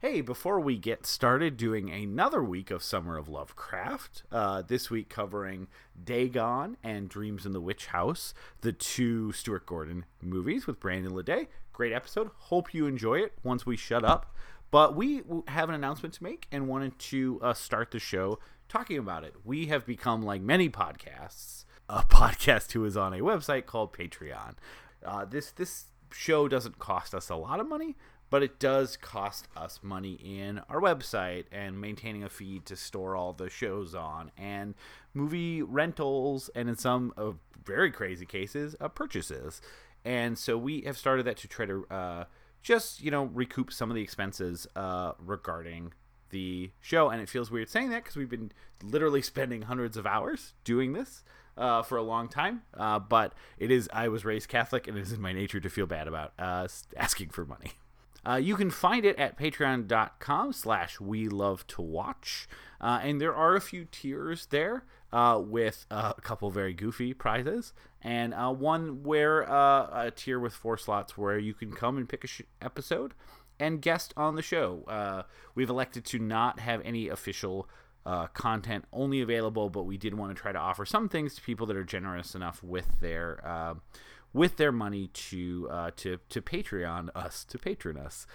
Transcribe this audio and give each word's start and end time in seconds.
Hey, 0.00 0.20
before 0.20 0.60
we 0.60 0.78
get 0.78 1.06
started 1.06 1.56
doing 1.56 1.90
another 1.90 2.40
week 2.40 2.70
of 2.70 2.84
Summer 2.84 3.16
of 3.16 3.28
Lovecraft, 3.28 4.22
uh, 4.30 4.62
this 4.62 4.90
week 4.90 5.08
covering 5.08 5.66
Dagon 6.04 6.76
and 6.84 7.08
Dreams 7.08 7.44
in 7.44 7.50
the 7.50 7.60
Witch 7.60 7.86
House, 7.86 8.32
the 8.60 8.72
two 8.72 9.32
Stuart 9.32 9.66
Gordon 9.66 10.04
movies 10.22 10.68
with 10.68 10.78
Brandon 10.78 11.10
Ledet. 11.10 11.48
Great 11.72 11.92
episode. 11.92 12.30
Hope 12.36 12.72
you 12.72 12.86
enjoy 12.86 13.16
it 13.16 13.32
once 13.42 13.66
we 13.66 13.76
shut 13.76 14.04
up. 14.04 14.32
But 14.70 14.94
we 14.94 15.22
have 15.48 15.68
an 15.68 15.74
announcement 15.74 16.14
to 16.14 16.22
make 16.22 16.46
and 16.52 16.68
wanted 16.68 16.96
to 17.00 17.40
uh, 17.42 17.52
start 17.52 17.90
the 17.90 17.98
show 17.98 18.38
talking 18.68 18.98
about 18.98 19.24
it. 19.24 19.34
We 19.44 19.66
have 19.66 19.84
become, 19.84 20.22
like 20.22 20.42
many 20.42 20.68
podcasts, 20.68 21.64
a 21.88 22.02
podcast 22.08 22.70
who 22.70 22.84
is 22.84 22.96
on 22.96 23.14
a 23.14 23.18
website 23.18 23.66
called 23.66 23.92
Patreon. 23.92 24.54
Uh, 25.04 25.24
this 25.24 25.50
this 25.50 25.86
show 26.12 26.46
doesn't 26.48 26.78
cost 26.78 27.14
us 27.14 27.28
a 27.28 27.36
lot 27.36 27.60
of 27.60 27.68
money, 27.68 27.96
but 28.30 28.42
it 28.42 28.58
does 28.58 28.96
cost 28.96 29.48
us 29.56 29.80
money 29.82 30.18
in 30.22 30.60
our 30.68 30.80
website 30.80 31.44
and 31.50 31.80
maintaining 31.80 32.22
a 32.22 32.28
feed 32.28 32.66
to 32.66 32.76
store 32.76 33.16
all 33.16 33.32
the 33.32 33.50
shows 33.50 33.94
on 33.94 34.30
and 34.36 34.74
movie 35.14 35.62
rentals 35.62 36.50
and 36.54 36.68
in 36.68 36.76
some 36.76 37.12
uh, 37.16 37.30
very 37.64 37.90
crazy 37.90 38.26
cases 38.26 38.76
uh, 38.80 38.88
purchases 38.88 39.60
and 40.04 40.38
so 40.38 40.56
we 40.56 40.82
have 40.82 40.96
started 40.96 41.26
that 41.26 41.36
to 41.36 41.48
try 41.48 41.66
to 41.66 41.86
uh, 41.90 42.24
just 42.62 43.02
you 43.02 43.10
know 43.10 43.24
recoup 43.24 43.72
some 43.72 43.90
of 43.90 43.96
the 43.96 44.02
expenses 44.02 44.66
uh, 44.76 45.12
regarding 45.18 45.92
the 46.30 46.70
show 46.80 47.08
and 47.08 47.22
it 47.22 47.28
feels 47.28 47.50
weird 47.50 47.68
saying 47.68 47.90
that 47.90 48.02
because 48.02 48.16
we've 48.16 48.28
been 48.28 48.52
literally 48.82 49.22
spending 49.22 49.62
hundreds 49.62 49.96
of 49.96 50.06
hours 50.06 50.54
doing 50.64 50.92
this 50.92 51.22
uh, 51.58 51.82
for 51.82 51.98
a 51.98 52.02
long 52.02 52.28
time. 52.28 52.62
Uh, 52.72 52.98
but 52.98 53.34
it 53.58 53.70
is, 53.70 53.88
I 53.92 54.08
was 54.08 54.24
raised 54.24 54.48
Catholic, 54.48 54.86
and 54.86 54.96
it 54.96 55.02
is 55.02 55.12
in 55.12 55.20
my 55.20 55.32
nature 55.32 55.60
to 55.60 55.68
feel 55.68 55.86
bad 55.86 56.08
about 56.08 56.32
uh, 56.38 56.68
asking 56.96 57.30
for 57.30 57.44
money. 57.44 57.72
Uh, 58.26 58.36
you 58.36 58.56
can 58.56 58.70
find 58.70 59.04
it 59.04 59.18
at 59.18 59.38
patreon.com 59.38 60.52
slash 60.52 61.00
we 61.00 61.28
love 61.28 61.66
to 61.68 61.82
watch. 61.82 62.48
Uh, 62.80 63.00
and 63.02 63.20
there 63.20 63.34
are 63.34 63.56
a 63.56 63.60
few 63.60 63.84
tiers 63.84 64.46
there 64.46 64.84
uh, 65.12 65.40
with 65.42 65.86
uh, 65.90 66.12
a 66.16 66.20
couple 66.20 66.50
very 66.50 66.74
goofy 66.74 67.14
prizes 67.14 67.72
and 68.02 68.34
uh, 68.34 68.52
one 68.52 69.02
where 69.02 69.50
uh, 69.50 70.06
a 70.06 70.12
tier 70.14 70.38
with 70.38 70.52
four 70.52 70.76
slots 70.76 71.16
where 71.16 71.38
you 71.38 71.54
can 71.54 71.72
come 71.72 71.96
and 71.96 72.08
pick 72.08 72.24
a 72.24 72.26
sh- 72.26 72.42
episode 72.60 73.14
and 73.58 73.82
guest 73.82 74.14
on 74.16 74.36
the 74.36 74.42
show. 74.42 75.24
we've 75.54 75.70
elected 75.70 76.04
to 76.04 76.18
not 76.18 76.60
have 76.60 76.80
any 76.84 77.08
official 77.08 77.68
content 78.32 78.84
only 78.92 79.20
available, 79.20 79.68
but 79.68 79.82
we 79.82 79.98
did 79.98 80.14
want 80.14 80.34
to 80.34 80.40
try 80.40 80.52
to 80.52 80.58
offer 80.58 80.86
some 80.86 81.08
things 81.08 81.34
to 81.34 81.42
people 81.42 81.66
that 81.66 81.76
are 81.76 81.84
generous 81.84 82.34
enough 82.34 82.62
with 82.62 82.86
their 83.00 83.74
with 84.32 84.56
their 84.56 84.72
money 84.72 85.08
to 85.08 85.68
uh, 85.70 85.90
to 85.96 86.18
to 86.28 86.42
Patreon 86.42 87.08
us 87.14 87.44
to 87.44 87.58
patron 87.58 87.96
us. 87.96 88.26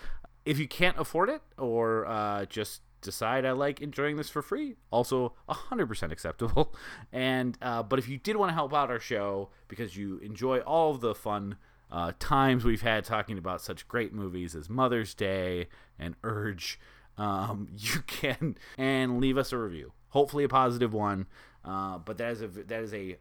If 0.46 0.60
you 0.60 0.68
can't 0.68 1.00
afford 1.00 1.30
it 1.30 1.42
or 1.58 2.06
uh, 2.06 2.46
just 2.46 2.82
decide 3.02 3.46
I 3.46 3.52
like 3.52 3.82
enjoying 3.82 4.16
this 4.16 4.30
for 4.30 4.42
free, 4.42 4.76
also 4.90 5.34
100% 5.50 6.12
acceptable. 6.12 6.74
And 7.12 7.58
uh, 7.62 7.84
but 7.84 8.00
if 8.00 8.10
you 8.10 8.18
did 8.18 8.38
want 8.38 8.50
to 8.50 8.54
help 8.54 8.74
out 8.74 8.90
our 8.90 9.00
show 9.00 9.50
because 9.68 9.96
you 9.96 10.18
enjoy 10.20 10.60
all 10.60 10.92
of 10.92 11.02
the 11.02 11.14
fun 11.14 11.58
uh, 11.92 12.14
times 12.18 12.66
we've 12.66 12.82
had 12.82 13.04
talking 13.04 13.38
about 13.38 13.62
such 13.62 13.88
great 13.88 14.14
movies 14.14 14.56
as 14.56 14.70
Mother's 14.70 15.14
Day 15.14 15.68
and 16.00 16.16
Urge, 16.24 16.80
um, 17.18 17.68
you 17.78 18.02
can 18.08 18.58
and 18.78 19.20
leave 19.20 19.38
us 19.38 19.54
a 19.54 19.58
review. 19.58 19.94
Hopefully 20.10 20.44
a 20.44 20.50
positive 20.50 20.94
one. 20.94 21.28
Uh, 21.64 22.00
but 22.00 22.18
that 22.18 22.32
is 22.32 22.42
a 22.42 22.48
that 22.48 22.82
is 22.82 22.94
a 22.94 23.18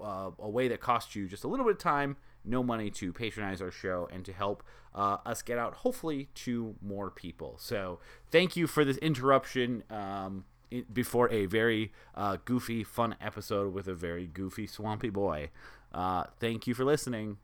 uh, 0.00 0.30
a 0.38 0.48
way 0.48 0.68
that 0.68 0.80
costs 0.80 1.14
you 1.14 1.26
just 1.26 1.44
a 1.44 1.48
little 1.48 1.64
bit 1.64 1.72
of 1.72 1.78
time, 1.78 2.16
no 2.44 2.62
money 2.62 2.90
to 2.90 3.12
patronize 3.12 3.60
our 3.60 3.70
show 3.70 4.08
and 4.12 4.24
to 4.24 4.32
help 4.32 4.62
uh, 4.94 5.18
us 5.24 5.42
get 5.42 5.58
out, 5.58 5.74
hopefully, 5.74 6.28
to 6.34 6.74
more 6.82 7.10
people. 7.10 7.56
So 7.58 7.98
thank 8.30 8.56
you 8.56 8.66
for 8.66 8.84
this 8.84 8.96
interruption. 8.98 9.84
Um, 9.90 10.44
before 10.90 11.30
a 11.30 11.44
very 11.44 11.92
uh, 12.14 12.38
goofy, 12.46 12.82
fun 12.82 13.14
episode 13.20 13.74
with 13.74 13.86
a 13.88 13.94
very 13.94 14.26
goofy, 14.26 14.66
swampy 14.66 15.10
boy. 15.10 15.50
Uh, 15.92 16.24
thank 16.40 16.66
you 16.66 16.72
for 16.72 16.82
listening. 16.82 17.36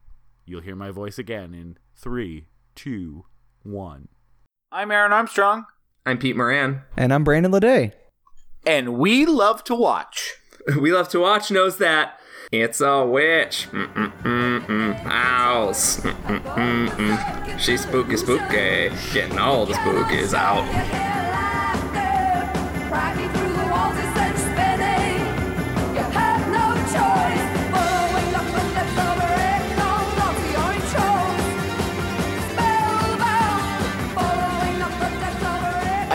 You'll 0.47 0.63
hear 0.63 0.75
my 0.75 0.91
voice 0.91 1.19
again 1.19 1.53
in 1.53 1.77
three, 1.95 2.47
two, 2.75 3.27
one. 3.63 4.09
I'm 4.73 4.91
Aaron 4.91 5.13
Armstrong. 5.13 5.67
I'm 6.07 6.17
Pete 6.17 6.37
Moran. 6.37 6.85
And 6.97 7.13
I'm 7.13 7.23
Brandon 7.23 7.53
Ledet 7.53 7.93
and 8.69 8.99
we 8.99 9.25
love 9.25 9.65
to 9.65 9.75
watch. 9.75 10.35
We 10.79 10.93
love 10.93 11.09
to 11.11 11.21
watch 11.21 11.51
knows 11.51 11.79
that 11.79 12.18
it's 12.51 12.81
a 12.81 13.05
witch. 13.05 13.69
Mm-mm-mm-mm. 13.73 14.95
House. 14.95 16.01
Mm-mm-mm-mm. 16.01 17.59
She's 17.59 17.83
spooky, 17.83 18.17
spooky. 18.17 18.91
Getting 19.13 19.39
all 19.39 19.67
the 19.67 19.75
spookies 19.75 20.35
out. 20.35 20.65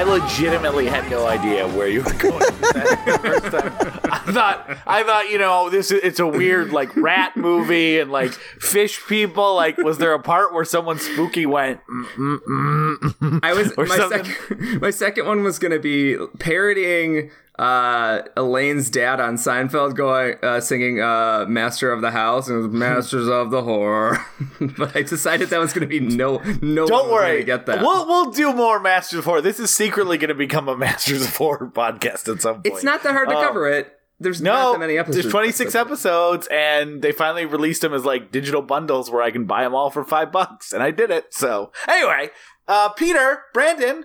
I 0.04 0.06
legitimately 0.06 0.88
had 0.88 1.10
no 1.10 1.26
idea 1.26 1.66
where 1.66 1.88
you 1.88 2.02
were 2.02 2.12
going. 2.12 2.42
first 2.52 3.46
time. 3.46 3.74
I 4.04 4.22
thought, 4.28 4.78
I 4.86 5.02
thought, 5.04 5.30
you 5.30 5.38
know, 5.38 5.70
this 5.70 5.92
is, 5.92 6.04
it's 6.04 6.20
a 6.20 6.28
weird 6.28 6.74
like 6.74 6.94
rat 6.98 7.38
movie 7.38 8.00
and 8.00 8.12
like 8.12 8.34
fish 8.34 9.00
people. 9.08 9.56
Like, 9.56 9.78
was 9.78 10.00
there 10.00 10.14
a 10.14 10.20
part 10.20 10.54
where 10.54 10.66
someone 10.66 11.00
spooky 11.00 11.46
went? 11.46 11.80
Mm, 11.88 12.40
mm, 12.40 12.98
mm, 12.98 13.40
I 13.44 13.54
was 13.54 13.78
my 13.78 13.86
second, 13.86 14.82
my 14.82 14.90
second 14.90 15.26
one 15.26 15.42
was 15.42 15.58
going 15.58 15.72
to 15.72 15.80
be 15.80 16.18
parodying 16.38 17.32
uh, 17.64 18.24
Elaine's 18.36 18.90
dad 18.90 19.22
on 19.22 19.38
Seinfeld 19.38 19.96
going 19.96 20.36
uh, 20.44 20.60
singing 20.60 21.00
uh, 21.00 21.46
"Master 21.48 21.94
of 21.94 22.02
the 22.02 22.12
House" 22.12 22.50
and 22.50 22.74
"Masters 22.74 23.30
of 23.30 23.52
the 23.52 23.62
Horror," 23.62 24.20
but 24.78 24.94
I 24.98 25.04
decided 25.04 25.50
that 25.50 25.60
was 25.60 25.72
going 25.72 25.88
to 25.88 25.88
be 25.88 26.02
no 26.02 26.42
no. 26.62 26.86
Don't 26.86 27.10
worry, 27.10 27.42
get 27.46 27.66
that. 27.68 27.80
We'll 27.82 28.06
we'll 28.06 28.32
do 28.32 28.52
more 28.52 28.82
Masters 28.82 29.20
of 29.20 29.26
Horror. 29.26 29.40
This 29.40 29.62
is 29.62 29.74
secretly 29.74 30.18
going 30.18 30.28
to 30.28 30.36
become 30.36 30.68
a 30.68 30.76
Masters 30.76 31.24
of 31.24 31.38
Horror 31.38 31.72
podcast 31.74 32.30
at 32.30 32.42
some 32.42 32.56
point. 32.56 32.66
It's 32.66 32.84
not 32.84 33.02
that 33.04 33.14
hard 33.14 33.30
to 33.30 33.38
um, 33.38 33.46
cover 33.46 33.70
it. 33.70 33.94
There's 34.20 34.42
no, 34.42 34.52
not 34.52 34.72
that 34.74 34.80
many 34.80 34.98
episodes. 34.98 35.24
There's 35.24 35.32
26 35.32 35.76
episodes, 35.76 36.48
and 36.52 37.02
they 37.02 37.14
finally 37.14 37.46
released 37.46 37.82
them 37.82 37.94
as 37.94 38.04
like 38.04 38.30
digital 38.30 38.62
bundles 38.62 39.10
where 39.10 39.22
I 39.24 39.32
can 39.32 39.46
buy 39.46 39.64
them 39.64 39.74
all 39.74 39.90
for 39.90 40.04
five 40.04 40.34
bucks, 40.34 40.74
and 40.74 40.84
I 40.84 40.92
did 40.92 41.12
it. 41.12 41.34
So 41.34 41.72
anyway, 41.88 42.30
uh, 42.68 42.90
Peter, 42.90 43.44
Brandon, 43.54 44.04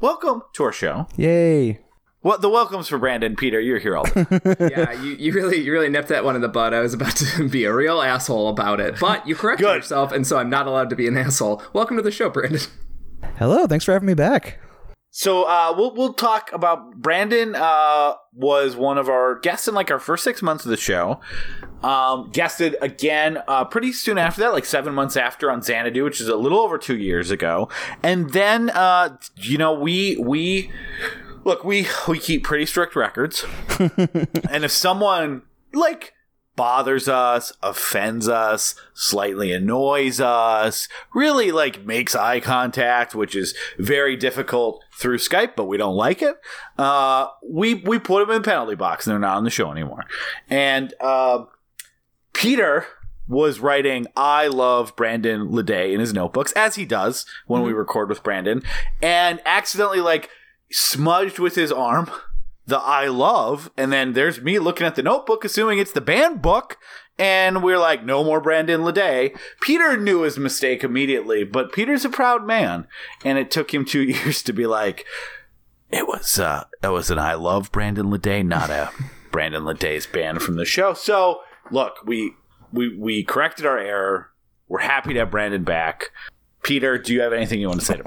welcome 0.00 0.42
to 0.54 0.64
our 0.64 0.72
show. 0.72 1.06
Yay! 1.16 1.80
Well, 2.22 2.36
the 2.36 2.50
welcomes 2.50 2.86
for 2.86 2.98
Brandon, 2.98 3.34
Peter. 3.34 3.58
You're 3.60 3.78
here 3.78 3.96
all. 3.96 4.04
yeah, 4.60 4.92
you, 4.92 5.16
you 5.18 5.32
really 5.32 5.56
you 5.56 5.72
really 5.72 5.88
nipped 5.88 6.08
that 6.08 6.22
one 6.22 6.34
in 6.36 6.42
the 6.42 6.48
bud. 6.48 6.74
I 6.74 6.80
was 6.80 6.92
about 6.92 7.16
to 7.16 7.48
be 7.50 7.64
a 7.64 7.72
real 7.72 8.02
asshole 8.02 8.48
about 8.50 8.78
it, 8.78 9.00
but 9.00 9.26
you 9.26 9.34
corrected 9.34 9.66
yourself, 9.66 10.12
and 10.12 10.26
so 10.26 10.36
I'm 10.36 10.50
not 10.50 10.66
allowed 10.66 10.90
to 10.90 10.96
be 10.96 11.08
an 11.08 11.16
asshole. 11.16 11.62
Welcome 11.72 11.96
to 11.96 12.02
the 12.02 12.10
show, 12.10 12.28
Brandon. 12.28 12.60
Hello, 13.38 13.66
thanks 13.66 13.86
for 13.86 13.92
having 13.92 14.06
me 14.06 14.12
back. 14.12 14.58
So 15.08 15.44
uh, 15.44 15.72
we'll 15.74 15.94
we'll 15.94 16.12
talk 16.12 16.52
about 16.52 16.96
Brandon. 16.96 17.54
Uh, 17.54 18.16
was 18.34 18.76
one 18.76 18.98
of 18.98 19.08
our 19.08 19.38
guests 19.38 19.66
in 19.66 19.74
like 19.74 19.90
our 19.90 19.98
first 19.98 20.22
six 20.22 20.42
months 20.42 20.66
of 20.66 20.70
the 20.70 20.76
show. 20.76 21.20
Um, 21.82 22.30
guested 22.34 22.76
again 22.82 23.38
uh, 23.48 23.64
pretty 23.64 23.92
soon 23.92 24.18
after 24.18 24.42
that, 24.42 24.52
like 24.52 24.66
seven 24.66 24.92
months 24.92 25.16
after 25.16 25.50
on 25.50 25.62
Xanadu, 25.62 26.04
which 26.04 26.20
is 26.20 26.28
a 26.28 26.36
little 26.36 26.58
over 26.58 26.76
two 26.76 26.98
years 26.98 27.30
ago. 27.30 27.70
And 28.02 28.30
then 28.34 28.68
uh, 28.68 29.16
you 29.36 29.56
know 29.56 29.72
we 29.72 30.18
we 30.18 30.70
look, 31.44 31.64
we 31.64 31.86
we 32.08 32.18
keep 32.18 32.44
pretty 32.44 32.66
strict 32.66 32.96
records, 32.96 33.44
and 33.78 34.64
if 34.64 34.70
someone 34.70 35.42
like 35.72 36.14
bothers 36.56 37.08
us, 37.08 37.52
offends 37.62 38.28
us, 38.28 38.74
slightly 38.92 39.50
annoys 39.50 40.20
us, 40.20 40.88
really 41.14 41.52
like 41.52 41.86
makes 41.86 42.14
eye 42.14 42.40
contact, 42.40 43.14
which 43.14 43.34
is 43.34 43.54
very 43.78 44.14
difficult 44.14 44.84
through 44.92 45.16
Skype, 45.16 45.56
but 45.56 45.64
we 45.64 45.78
don't 45.78 45.96
like 45.96 46.20
it. 46.20 46.36
Uh, 46.76 47.28
we 47.48 47.74
we 47.74 47.98
put 47.98 48.20
them 48.20 48.36
in 48.36 48.42
the 48.42 48.46
penalty 48.46 48.74
box, 48.74 49.06
and 49.06 49.12
they're 49.12 49.18
not 49.18 49.36
on 49.36 49.44
the 49.44 49.50
show 49.50 49.70
anymore. 49.70 50.04
And 50.48 50.92
uh, 51.00 51.44
Peter 52.34 52.86
was 53.26 53.60
writing 53.60 54.06
I 54.16 54.48
love 54.48 54.94
Brandon 54.96 55.48
Ledet 55.48 55.94
in 55.94 56.00
his 56.00 56.12
notebooks, 56.12 56.52
as 56.52 56.74
he 56.74 56.84
does 56.84 57.24
when 57.46 57.60
mm-hmm. 57.60 57.68
we 57.68 57.72
record 57.72 58.10
with 58.10 58.22
Brandon, 58.22 58.62
and 59.00 59.40
accidentally 59.46 60.00
like 60.00 60.28
smudged 60.70 61.38
with 61.38 61.54
his 61.54 61.72
arm 61.72 62.10
the 62.70 62.78
I 62.78 63.08
love, 63.08 63.70
and 63.76 63.92
then 63.92 64.14
there's 64.14 64.40
me 64.40 64.58
looking 64.58 64.86
at 64.86 64.94
the 64.94 65.02
notebook, 65.02 65.44
assuming 65.44 65.78
it's 65.78 65.92
the 65.92 66.00
band 66.00 66.40
book, 66.40 66.78
and 67.18 67.62
we're 67.62 67.78
like, 67.78 68.04
no 68.04 68.24
more 68.24 68.40
Brandon 68.40 68.80
Ledet. 68.80 69.38
Peter 69.60 69.96
knew 69.98 70.22
his 70.22 70.38
mistake 70.38 70.82
immediately, 70.82 71.44
but 71.44 71.72
Peter's 71.72 72.06
a 72.06 72.08
proud 72.08 72.46
man, 72.46 72.86
and 73.24 73.36
it 73.36 73.50
took 73.50 73.74
him 73.74 73.84
two 73.84 74.02
years 74.04 74.42
to 74.44 74.54
be 74.54 74.66
like, 74.66 75.04
it 75.90 76.06
was 76.06 76.38
uh, 76.38 76.64
it 76.82 76.88
was 76.88 77.10
an 77.10 77.18
I 77.18 77.34
love 77.34 77.72
Brandon 77.72 78.06
Ledet, 78.06 78.46
not 78.46 78.70
a 78.70 78.90
Brandon 79.32 79.64
Ledet's 79.64 80.06
band 80.06 80.40
from 80.40 80.56
the 80.56 80.64
show. 80.64 80.94
So 80.94 81.40
look, 81.70 81.96
we 82.06 82.34
we 82.72 82.96
we 82.96 83.24
corrected 83.24 83.66
our 83.66 83.78
error. 83.78 84.30
We're 84.68 84.80
happy 84.80 85.12
to 85.14 85.18
have 85.18 85.32
Brandon 85.32 85.64
back. 85.64 86.10
Peter, 86.62 86.98
do 86.98 87.12
you 87.12 87.20
have 87.20 87.32
anything 87.32 87.60
you 87.60 87.68
want 87.68 87.80
to 87.80 87.86
say 87.86 87.96
to 87.96 88.04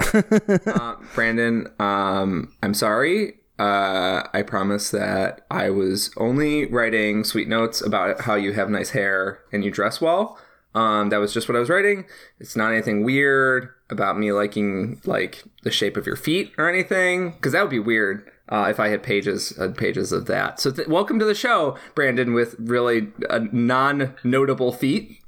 me? 0.48 0.60
uh, 0.72 0.96
Brandon, 1.16 1.68
um, 1.80 2.54
I'm 2.62 2.74
sorry. 2.74 3.40
Uh, 3.60 4.24
I 4.34 4.42
promise 4.42 4.90
that 4.92 5.46
I 5.52 5.70
was 5.70 6.12
only 6.18 6.66
writing 6.66 7.24
sweet 7.24 7.48
notes 7.48 7.82
about 7.82 8.22
how 8.22 8.36
you 8.36 8.54
have 8.54 8.70
nice 8.70 8.92
hair 8.92 9.40
and 9.52 9.64
you 9.64 9.72
dress 9.72 10.02
well. 10.02 10.40
Um, 10.76 11.10
that 11.10 11.18
was 11.18 11.34
just 11.34 11.48
what 11.48 11.56
I 11.56 11.60
was 11.60 11.70
writing. 11.70 12.06
It's 12.40 12.56
not 12.56 12.72
anything 12.72 13.04
weird 13.04 13.70
about 13.90 14.18
me 14.18 14.32
liking 14.32 15.00
like 15.06 15.44
the 15.62 15.72
shape 15.72 15.98
of 15.98 16.08
your 16.08 16.16
feet 16.16 16.52
or 16.58 16.68
anything, 16.68 17.32
because 17.32 17.52
that 17.52 17.62
would 17.62 17.70
be 17.70 17.80
weird 17.80 18.30
uh, 18.50 18.68
if 18.70 18.80
I 18.80 18.88
had 18.90 19.04
pages 19.04 19.58
uh, 19.60 19.70
pages 19.70 20.12
of 20.12 20.26
that. 20.26 20.60
So 20.60 20.72
th- 20.72 20.88
welcome 20.88 21.20
to 21.20 21.26
the 21.26 21.36
show, 21.36 21.78
Brandon, 21.96 22.34
with 22.34 22.56
really 22.58 23.10
uh, 23.30 23.42
non-notable 23.52 24.72
feet. 24.74 25.20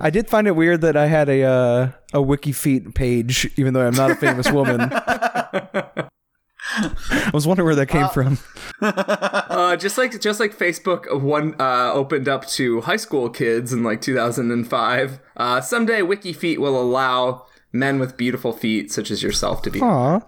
I 0.00 0.10
did 0.10 0.28
find 0.28 0.46
it 0.46 0.56
weird 0.56 0.80
that 0.82 0.96
I 0.96 1.06
had 1.06 1.28
a 1.28 1.42
uh, 1.42 1.90
a 2.12 2.22
wiki 2.22 2.52
feet 2.52 2.94
page, 2.94 3.50
even 3.56 3.74
though 3.74 3.86
I'm 3.86 3.94
not 3.94 4.10
a 4.10 4.16
famous 4.16 4.50
woman. 4.50 4.90
I 6.76 7.30
was 7.32 7.46
wondering 7.46 7.66
where 7.66 7.74
that 7.74 7.86
came 7.86 8.08
from. 8.08 8.38
uh, 8.80 9.76
just 9.76 9.96
like 9.98 10.20
just 10.20 10.40
like 10.40 10.56
Facebook 10.56 11.20
one 11.20 11.54
uh, 11.60 11.92
opened 11.92 12.28
up 12.28 12.46
to 12.48 12.80
high 12.82 12.96
school 12.96 13.30
kids 13.30 13.72
in 13.72 13.82
like 13.82 14.00
2005. 14.00 15.20
Uh, 15.36 15.60
someday 15.60 16.00
WikiFeet 16.00 16.58
will 16.58 16.80
allow 16.80 17.46
men 17.74 17.98
with 17.98 18.16
beautiful 18.16 18.52
feet 18.52 18.92
such 18.92 19.10
as 19.10 19.22
yourself 19.22 19.60
to 19.62 19.70
be. 19.70 19.80
Aw. 19.82 20.20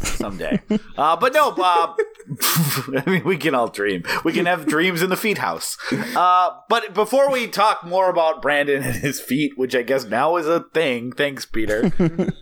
Someday. 0.00 0.60
Uh, 0.96 1.16
but 1.16 1.32
no, 1.32 1.50
Bob. 1.50 1.96
I 2.42 3.02
mean, 3.06 3.24
we 3.24 3.36
can 3.36 3.54
all 3.54 3.68
dream. 3.68 4.04
We 4.24 4.32
can 4.32 4.46
have 4.46 4.66
dreams 4.66 5.02
in 5.02 5.10
the 5.10 5.16
feet 5.16 5.38
house. 5.38 5.76
Uh, 6.14 6.50
but 6.68 6.94
before 6.94 7.30
we 7.30 7.48
talk 7.48 7.84
more 7.84 8.08
about 8.08 8.42
Brandon 8.42 8.82
and 8.82 8.96
his 8.96 9.20
feet, 9.20 9.52
which 9.56 9.74
I 9.74 9.82
guess 9.82 10.04
now 10.04 10.36
is 10.36 10.46
a 10.46 10.64
thing, 10.72 11.12
thanks, 11.12 11.46
Peter. 11.46 11.90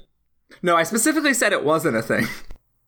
no, 0.62 0.76
I 0.76 0.82
specifically 0.82 1.32
said 1.32 1.52
it 1.52 1.64
wasn't 1.64 1.96
a 1.96 2.02
thing. 2.02 2.26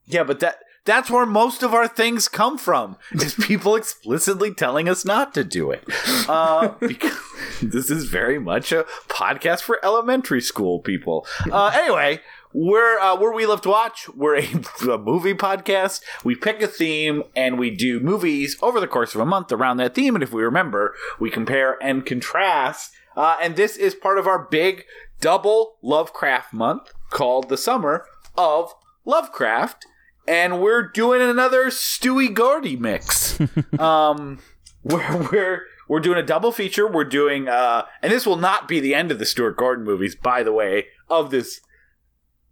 Yeah, 0.05 0.25
but 0.25 0.41
that 0.41 0.59
that's 0.85 1.11
where 1.11 1.27
most 1.27 1.63
of 1.63 1.75
our 1.75 1.87
things 1.87 2.29
come 2.29 2.59
from 2.59 2.97
is 3.13 3.35
people 3.41 3.77
explicitly 3.77 4.53
telling 4.53 4.89
us 4.89 5.05
not 5.05 5.35
to 5.35 5.45
do 5.45 5.71
it. 5.71 5.85
Uh, 6.29 6.69
because 6.81 7.19
this 7.63 7.91
is 7.91 8.07
very 8.07 8.39
much 8.39 8.73
a 8.73 8.85
podcast 9.09 9.63
for 9.63 9.85
elementary 9.85 10.41
school 10.41 10.81
people. 10.81 11.27
Uh, 11.51 11.71
anyway 11.75 12.21
we're 12.55 12.99
uh, 12.99 13.17
where 13.17 13.33
we 13.33 13.47
love 13.47 13.63
to 13.63 13.69
watch. 13.71 14.09
We're 14.11 14.37
a, 14.37 14.63
a, 14.91 14.99
movie 14.99 15.35
podcast. 15.35 16.03
We 16.23 16.35
pick 16.35 16.61
a 16.61 16.67
theme 16.67 17.23
and 17.35 17.59
we 17.59 17.71
do 17.71 18.01
movies 18.01 18.57
over 18.61 18.79
the 18.79 18.87
course 18.87 19.15
of 19.15 19.21
a 19.21 19.27
month 19.27 19.53
around 19.53 19.79
that 19.79 19.95
theme. 19.95 20.15
And 20.15 20.23
if 20.23 20.33
we 20.33 20.43
remember 20.43 20.95
we 21.19 21.31
compare 21.31 21.83
and 21.83 22.05
contrast. 22.05 22.93
Uh, 23.17 23.37
and 23.41 23.57
this 23.57 23.77
is 23.77 23.95
part 23.95 24.19
of 24.19 24.27
our 24.27 24.39
big 24.39 24.85
double 25.21 25.77
lovecraft 25.83 26.53
month 26.53 26.93
called 27.11 27.49
the 27.49 27.57
summer 27.57 28.07
of 28.37 28.75
lovecraft 29.05 29.87
and 30.27 30.61
we're 30.61 30.83
doing 30.83 31.21
another 31.21 31.67
Stewie 31.67 32.33
Gordy 32.33 32.77
mix. 32.77 33.39
um, 33.79 34.41
we're, 34.83 35.29
we're 35.31 35.63
we're 35.89 36.01
doing 36.01 36.19
a 36.19 36.23
double 36.23 36.53
feature. 36.53 36.91
We're 36.91 37.05
doing, 37.05 37.49
uh, 37.49 37.85
and 38.01 38.13
this 38.13 38.25
will 38.25 38.37
not 38.37 38.67
be 38.67 38.81
the 38.81 38.95
end 38.95 39.11
of 39.11 39.19
the 39.19 39.27
Stuart 39.27 39.57
Gordon 39.57 39.85
movies, 39.85 40.15
by 40.15 40.43
the 40.43 40.53
way, 40.53 40.87
of 41.11 41.31
this 41.31 41.61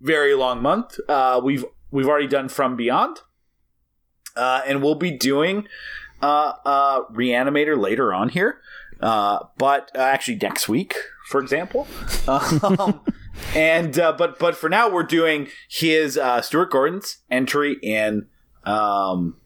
very 0.00 0.34
long 0.34 0.61
month. 0.61 0.99
Uh, 1.08 1.40
we've 1.43 1.64
we've 1.90 2.06
already 2.06 2.26
done 2.26 2.49
From 2.49 2.76
Beyond, 2.76 3.20
uh, 4.37 4.62
and 4.67 4.82
we'll 4.82 4.94
be 4.94 5.11
doing 5.11 5.67
uh, 6.22 6.52
uh, 6.64 7.02
Reanimator 7.12 7.78
later 7.78 8.12
on 8.12 8.28
here. 8.28 8.61
Uh, 9.00 9.46
but 9.56 9.90
uh, 9.94 10.00
actually 10.00 10.37
next 10.37 10.69
week, 10.69 10.94
for 11.28 11.40
example. 11.40 11.87
Um, 12.28 13.00
and 13.54 13.98
uh, 13.98 14.12
but 14.12 14.38
but 14.38 14.56
for 14.56 14.69
now 14.69 14.88
we're 14.88 15.02
doing 15.02 15.48
his 15.69 16.16
uh, 16.16 16.40
Stuart 16.40 16.70
Gordon's 16.70 17.19
entry 17.31 17.78
in 17.82 18.26
um, 18.64 19.37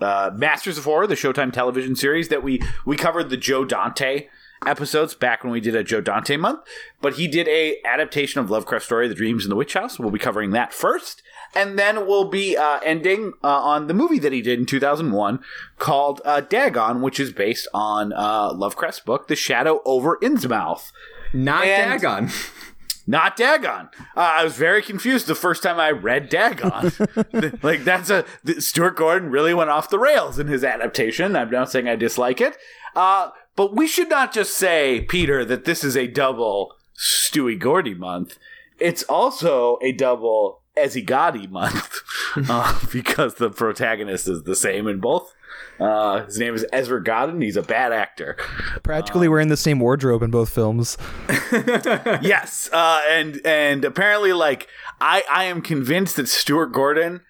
uh, 0.00 0.30
Masters 0.34 0.78
of 0.78 0.84
Horror, 0.84 1.06
the 1.06 1.14
Showtime 1.14 1.52
television 1.52 1.96
series 1.96 2.28
that 2.28 2.42
we 2.42 2.60
we 2.84 2.96
covered 2.96 3.30
the 3.30 3.36
Joe 3.36 3.64
Dante 3.64 4.28
episodes 4.66 5.14
back 5.14 5.42
when 5.42 5.52
we 5.52 5.60
did 5.60 5.74
a 5.74 5.82
Joe 5.84 6.00
Dante 6.00 6.36
month. 6.36 6.60
But 7.00 7.14
he 7.14 7.28
did 7.28 7.48
a 7.48 7.76
adaptation 7.84 8.40
of 8.40 8.50
Lovecraft 8.50 8.84
story, 8.84 9.08
The 9.08 9.14
Dreams 9.14 9.44
in 9.44 9.50
the 9.50 9.56
Witch 9.56 9.74
House. 9.74 9.98
We'll 9.98 10.10
be 10.10 10.18
covering 10.18 10.50
that 10.50 10.72
first, 10.72 11.22
and 11.54 11.78
then 11.78 12.06
we'll 12.06 12.28
be 12.28 12.56
uh, 12.56 12.80
ending 12.84 13.32
uh, 13.42 13.48
on 13.48 13.86
the 13.86 13.94
movie 13.94 14.18
that 14.18 14.32
he 14.32 14.42
did 14.42 14.58
in 14.58 14.66
2001 14.66 15.40
called 15.78 16.20
uh, 16.24 16.40
Dagon, 16.40 17.00
which 17.00 17.20
is 17.20 17.32
based 17.32 17.68
on 17.72 18.12
uh, 18.12 18.52
Lovecraft's 18.52 19.00
book, 19.00 19.28
The 19.28 19.36
Shadow 19.36 19.80
over 19.84 20.18
Innsmouth. 20.22 20.92
Not 21.32 21.64
and 21.64 22.00
Dagon. 22.00 22.30
not 23.06 23.36
Dagon. 23.36 23.88
Uh, 24.16 24.20
I 24.20 24.44
was 24.44 24.56
very 24.56 24.82
confused 24.82 25.26
the 25.26 25.34
first 25.34 25.62
time 25.62 25.78
I 25.78 25.90
read 25.90 26.28
Dagon. 26.28 26.92
like 27.62 27.84
that's 27.84 28.10
a 28.10 28.24
Stuart 28.58 28.96
Gordon 28.96 29.30
really 29.30 29.54
went 29.54 29.70
off 29.70 29.90
the 29.90 29.98
rails 29.98 30.38
in 30.38 30.46
his 30.46 30.64
adaptation. 30.64 31.36
I'm 31.36 31.50
not 31.50 31.70
saying 31.70 31.88
I 31.88 31.96
dislike 31.96 32.40
it, 32.40 32.56
uh, 32.94 33.30
but 33.56 33.74
we 33.74 33.86
should 33.86 34.08
not 34.08 34.32
just 34.32 34.54
say 34.54 35.02
Peter 35.02 35.44
that 35.44 35.64
this 35.64 35.84
is 35.84 35.96
a 35.96 36.06
double 36.06 36.74
Stewie 36.96 37.58
Gordy 37.58 37.94
month. 37.94 38.38
It's 38.78 39.02
also 39.04 39.78
a 39.82 39.92
double 39.92 40.60
Ezzy 40.76 41.50
month 41.50 42.00
uh, 42.48 42.80
because 42.92 43.34
the 43.34 43.50
protagonist 43.50 44.28
is 44.28 44.44
the 44.44 44.56
same 44.56 44.86
in 44.86 45.00
both. 45.00 45.34
Uh, 45.80 46.24
his 46.26 46.38
name 46.38 46.54
is 46.54 46.66
Ezra 46.72 47.02
Godden. 47.02 47.40
He's 47.40 47.56
a 47.56 47.62
bad 47.62 47.92
actor. 47.92 48.36
Practically 48.82 49.26
um, 49.26 49.32
wearing 49.32 49.48
the 49.48 49.56
same 49.56 49.80
wardrobe 49.80 50.22
in 50.22 50.30
both 50.30 50.50
films. 50.50 50.98
yes, 51.50 52.68
uh, 52.72 53.00
and 53.08 53.40
and 53.44 53.84
apparently, 53.84 54.32
like 54.32 54.68
I, 55.00 55.24
I 55.30 55.44
am 55.44 55.62
convinced 55.62 56.16
that 56.16 56.28
Stuart 56.28 56.66
Gordon 56.66 57.22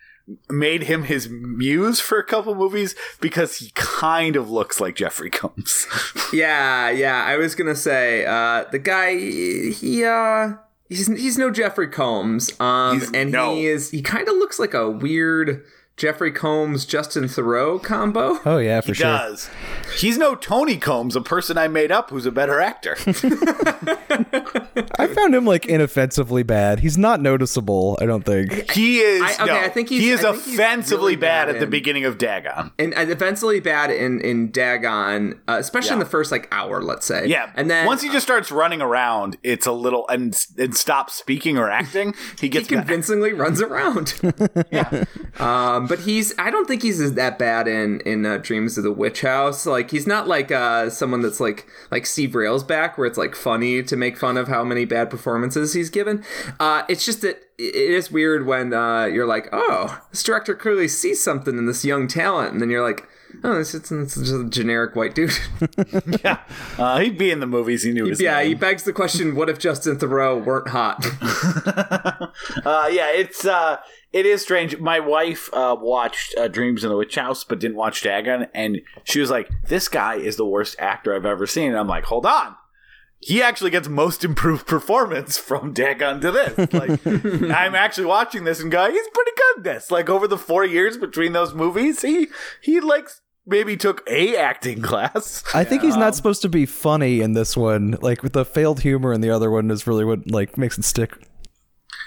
made 0.49 0.85
him 0.85 1.05
his 1.05 1.29
muse 1.29 2.01
for 2.01 2.19
a 2.19 2.25
couple 2.25 2.55
movies 2.55 2.95
because 3.21 3.59
he 3.59 3.71
kind 3.75 4.37
of 4.37 4.51
looks 4.51 4.81
like 4.81 4.97
Jeffrey 4.97 5.31
Combs. 5.31 5.87
yeah, 6.33 6.91
yeah. 6.91 7.25
I 7.25 7.37
was 7.37 7.55
gonna 7.55 7.77
say 7.77 8.25
uh, 8.27 8.65
the 8.71 8.79
guy. 8.79 9.17
He 9.17 10.05
uh, 10.05 10.55
he's 10.89 11.07
he's 11.07 11.39
no 11.39 11.51
Jeffrey 11.51 11.89
Combs. 11.89 12.59
Um, 12.61 13.01
he's, 13.01 13.13
and 13.13 13.33
no. 13.33 13.55
he 13.55 13.67
is 13.67 13.91
he 13.91 14.03
kind 14.03 14.29
of 14.29 14.35
looks 14.35 14.59
like 14.59 14.75
a 14.75 14.91
weird 14.91 15.65
Jeffrey 15.97 16.33
Combs, 16.33 16.87
Justin 16.87 17.25
Theroux 17.25 17.83
combo. 17.83 18.39
Oh 18.45 18.59
yeah, 18.59 18.81
for 18.81 18.89
he 18.89 18.95
sure. 18.95 19.07
Does 19.07 19.51
he's 19.99 20.17
no 20.17 20.35
Tony 20.35 20.77
Combs, 20.77 21.15
a 21.17 21.21
person 21.21 21.59
I 21.59 21.69
made 21.69 21.93
up 21.93 22.11
who's 22.11 22.27
a 22.27 22.33
better 22.33 22.61
actor. 22.61 22.97
I 24.99 25.07
found 25.07 25.35
him 25.35 25.45
like 25.45 25.67
inoffensively 25.67 26.43
bad. 26.43 26.81
He's 26.81 26.97
not 26.97 27.21
noticeable. 27.21 27.99
I 28.01 28.07
don't 28.07 28.25
think 28.25 28.71
he 28.71 29.01
is. 29.01 29.23
I, 29.23 29.35
okay, 29.35 29.47
no, 29.47 29.61
I 29.61 29.69
think 29.69 29.89
he 29.89 30.11
is 30.11 30.25
offensively 30.25 31.13
really 31.13 31.17
bad, 31.17 31.47
bad 31.47 31.57
at 31.57 31.61
the 31.61 31.67
beginning 31.67 32.05
of 32.05 32.19
Dagon, 32.19 32.73
and, 32.79 32.95
and 32.95 33.11
offensively 33.11 33.61
bad 33.61 33.91
in 33.91 34.21
in 34.21 34.51
Dagon, 34.51 35.41
uh, 35.49 35.57
especially 35.59 35.89
yeah. 35.89 35.95
in 35.95 35.99
the 36.01 36.07
first 36.07 36.33
like 36.33 36.49
hour, 36.53 36.83
let's 36.83 37.07
say. 37.07 37.27
Yeah, 37.27 37.53
and 37.57 37.71
then 37.71 37.87
once 37.87 38.03
he 38.03 38.09
just 38.09 38.25
starts 38.25 38.51
running 38.51 38.81
around, 38.81 39.37
it's 39.43 39.67
a 39.67 39.73
little 39.73 40.09
and 40.09 40.35
and 40.59 40.75
stops 40.75 41.15
speaking 41.15 41.59
or 41.59 41.71
acting. 41.71 42.15
He 42.39 42.49
gets 42.51 42.69
he 42.69 42.77
convincingly 42.77 43.31
better. 43.31 43.43
runs 43.43 43.61
around. 43.61 44.21
yeah. 44.71 45.05
Um, 45.39 45.87
but 45.91 45.99
he's 45.99 46.33
I 46.39 46.51
don't 46.51 46.69
think 46.69 46.83
he's 46.83 47.15
that 47.15 47.37
bad 47.37 47.67
in 47.67 47.99
in 48.03 48.25
uh, 48.25 48.39
Dreams 48.39 48.79
of 48.79 48.85
the 48.85 48.93
Witch 48.93 49.23
House. 49.23 49.67
Like 49.67 49.91
he's 49.91 50.07
not 50.07 50.29
like 50.29 50.53
uh, 50.53 50.89
someone 50.89 51.21
that's 51.21 51.41
like 51.41 51.67
like 51.91 52.07
Steve 52.07 52.31
Railsback, 52.31 52.97
where 52.97 53.09
it's 53.09 53.19
like 53.19 53.35
funny 53.35 53.83
to 53.83 53.97
make 53.97 54.17
fun 54.17 54.37
of 54.37 54.47
how 54.47 54.63
many 54.63 54.85
bad 54.85 55.11
performances 55.11 55.73
he's 55.73 55.91
given. 55.91 56.23
Uh, 56.61 56.85
it's 56.89 57.05
just 57.05 57.23
that 57.23 57.43
it 57.59 57.75
is 57.75 58.09
weird 58.09 58.47
when 58.47 58.73
uh, 58.73 59.07
you're 59.07 59.27
like, 59.27 59.49
oh, 59.53 60.01
this 60.13 60.23
director 60.23 60.55
clearly 60.55 60.87
sees 60.87 61.21
something 61.21 61.59
in 61.59 61.67
this 61.67 61.85
young 61.85 62.07
talent, 62.07 62.53
and 62.53 62.63
then 62.63 62.71
you're 62.71 62.89
like. 62.89 63.09
Oh, 63.45 63.61
it's, 63.61 63.75
it's, 63.75 63.93
it's 63.93 64.17
just 64.17 64.33
a 64.35 64.49
generic 64.51 64.97
white 64.97 65.15
dude. 65.15 65.31
yeah, 66.25 66.41
uh, 66.77 66.99
he'd 66.99 67.17
be 67.17 67.31
in 67.31 67.39
the 67.39 67.47
movies. 67.47 67.85
He 67.85 67.93
knew 67.93 68.13
Yeah, 68.19 68.39
name. 68.39 68.49
he 68.49 68.55
begs 68.55 68.83
the 68.83 68.93
question: 68.93 69.37
What 69.37 69.49
if 69.49 69.61
Justin 69.61 69.97
Theroux 69.99 70.45
weren't 70.45 70.67
hot? 70.69 71.07
uh, 72.67 72.89
yeah, 72.91 73.13
it's 73.13 73.45
uh, 73.47 73.77
it 74.13 74.27
is 74.27 74.43
strange. 74.43 74.79
My 74.79 75.01
wife 75.01 75.49
uh, 75.53 75.77
watched 75.79 76.35
uh, 76.37 76.49
Dreams 76.49 76.83
in 76.83 76.91
the 76.91 76.97
Witch 76.97 77.15
House, 77.15 77.45
but 77.45 77.61
didn't 77.61 77.77
watch 77.77 78.03
Dagon, 78.03 78.47
and 78.55 78.81
she 79.05 79.21
was 79.21 79.31
like, 79.31 79.49
"This 79.69 79.89
guy 79.89 80.17
is 80.17 80.37
the 80.37 80.47
worst 80.47 80.77
actor 80.79 81.15
I've 81.15 81.27
ever 81.27 81.47
seen." 81.47 81.69
And 81.71 81.79
I'm 81.79 81.89
like, 81.89 82.05
"Hold 82.05 82.27
on." 82.27 82.57
He 83.23 83.43
actually 83.43 83.71
gets 83.71 83.87
most 83.87 84.25
improved 84.25 84.67
performance 84.67 85.37
from 85.37 85.75
Dagon 85.75 86.23
to 86.23 86.33
this. 86.33 86.73
Like, 86.73 87.07
I'm 87.07 87.75
actually 87.75 88.07
watching 88.07 88.45
this 88.45 88.61
and 88.61 88.73
going, 88.73 88.93
he's 88.93 89.09
pretty 89.13 89.31
good. 89.37 89.65
This, 89.65 89.91
like, 89.91 90.09
over 90.09 90.27
the 90.27 90.39
four 90.39 90.65
years 90.65 90.97
between 90.97 91.33
those 91.35 91.53
movies, 91.53 92.01
he 92.01 92.29
he 92.63 92.81
like 92.81 93.11
maybe 93.47 93.77
took 93.77 94.03
a 94.09 94.37
acting 94.37 94.81
class. 94.81 95.45
I 95.55 95.65
think 95.65 95.83
he's 95.83 95.97
not 95.97 96.15
supposed 96.15 96.43
to 96.43 96.49
be 96.49 96.65
funny 96.67 97.21
in 97.21 97.35
this 97.35 97.57
one. 97.57 97.97
Like 98.01 98.23
with 98.23 98.33
the 98.33 98.45
failed 98.45 98.81
humor 98.81 99.13
in 99.13 99.21
the 99.21 99.31
other 99.31 99.51
one 99.51 99.71
is 99.71 99.87
really 99.87 100.05
what 100.05 100.31
like 100.31 100.57
makes 100.57 100.79
it 100.79 100.85
stick. 100.85 101.13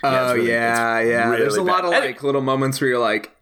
Oh 0.04 0.34
yeah, 0.34 1.00
yeah. 1.00 1.30
Really 1.30 1.42
There's 1.42 1.58
a 1.58 1.64
bad. 1.64 1.72
lot 1.72 1.86
of 1.86 1.92
like 1.92 2.24
little 2.24 2.42
moments 2.42 2.82
where 2.82 2.90
you're 2.90 3.00
like, 3.00 3.34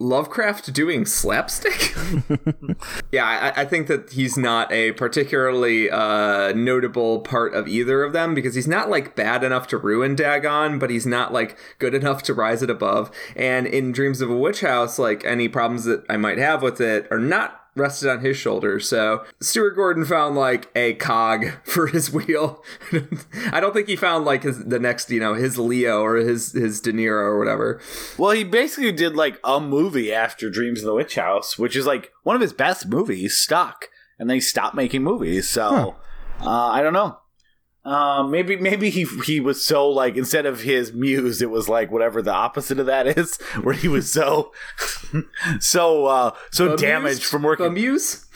Lovecraft 0.00 0.72
doing 0.72 1.04
slapstick? 1.04 1.94
yeah, 3.12 3.24
I, 3.24 3.62
I, 3.62 3.64
think 3.64 3.88
that 3.88 4.12
he's 4.12 4.36
not 4.36 4.70
a 4.70 4.92
particularly 4.92 5.90
uh, 5.90 6.52
notable 6.52 7.20
part 7.20 7.52
of 7.52 7.66
either 7.66 8.04
of 8.04 8.12
them 8.12 8.32
because 8.32 8.54
he's 8.54 8.68
not 8.68 8.88
like 8.88 9.16
bad 9.16 9.42
enough 9.42 9.66
to 9.68 9.76
ruin 9.76 10.14
Dagon, 10.14 10.78
but 10.78 10.90
he's 10.90 11.06
not 11.06 11.32
like 11.32 11.58
good 11.80 11.94
enough 11.94 12.22
to 12.24 12.34
rise 12.34 12.62
it 12.62 12.70
above. 12.70 13.10
And 13.34 13.66
in 13.66 13.90
Dreams 13.90 14.20
of 14.20 14.30
a 14.30 14.36
Witch 14.36 14.60
House, 14.60 15.00
like 15.00 15.24
any 15.24 15.48
problems 15.48 15.82
that 15.84 16.04
I 16.08 16.16
might 16.16 16.38
have 16.38 16.62
with 16.62 16.80
it 16.80 17.08
are 17.10 17.18
not 17.18 17.60
rested 17.78 18.10
on 18.10 18.20
his 18.20 18.36
shoulders. 18.36 18.88
So 18.88 19.24
Stuart 19.40 19.72
Gordon 19.72 20.04
found 20.04 20.36
like 20.36 20.70
a 20.74 20.94
cog 20.94 21.46
for 21.64 21.86
his 21.86 22.12
wheel. 22.12 22.62
I 23.52 23.60
don't 23.60 23.72
think 23.72 23.88
he 23.88 23.96
found 23.96 24.24
like 24.24 24.42
his 24.42 24.64
the 24.64 24.78
next, 24.78 25.10
you 25.10 25.20
know, 25.20 25.34
his 25.34 25.58
Leo 25.58 26.02
or 26.02 26.16
his 26.16 26.52
his 26.52 26.80
De 26.80 26.92
Niro 26.92 27.22
or 27.22 27.38
whatever. 27.38 27.80
Well, 28.16 28.32
he 28.32 28.44
basically 28.44 28.92
did 28.92 29.14
like 29.14 29.38
a 29.44 29.60
movie 29.60 30.12
after 30.12 30.50
Dreams 30.50 30.80
of 30.80 30.86
the 30.86 30.94
Witch 30.94 31.14
House, 31.14 31.58
which 31.58 31.76
is 31.76 31.86
like 31.86 32.12
one 32.22 32.36
of 32.36 32.42
his 32.42 32.52
best 32.52 32.86
movies, 32.86 33.38
stuck, 33.38 33.88
and 34.18 34.28
then 34.28 34.36
he 34.36 34.40
stopped 34.40 34.74
making 34.74 35.02
movies. 35.02 35.48
So 35.48 35.96
huh. 36.40 36.48
uh, 36.48 36.68
I 36.68 36.82
don't 36.82 36.92
know. 36.92 37.18
Uh, 37.88 38.22
maybe 38.22 38.54
maybe 38.54 38.90
he 38.90 39.06
he 39.24 39.40
was 39.40 39.64
so 39.64 39.88
like 39.88 40.14
instead 40.14 40.44
of 40.44 40.60
his 40.60 40.92
muse, 40.92 41.40
it 41.40 41.48
was 41.48 41.70
like 41.70 41.90
whatever 41.90 42.20
the 42.20 42.32
opposite 42.32 42.78
of 42.78 42.84
that 42.84 43.06
is, 43.18 43.36
where 43.62 43.72
he 43.72 43.88
was 43.88 44.12
so 44.12 44.52
so 45.58 46.04
uh, 46.04 46.30
so 46.52 46.76
damaged 46.76 47.24
from 47.24 47.42
working. 47.42 47.64
A 47.64 47.70
muse, 47.70 48.26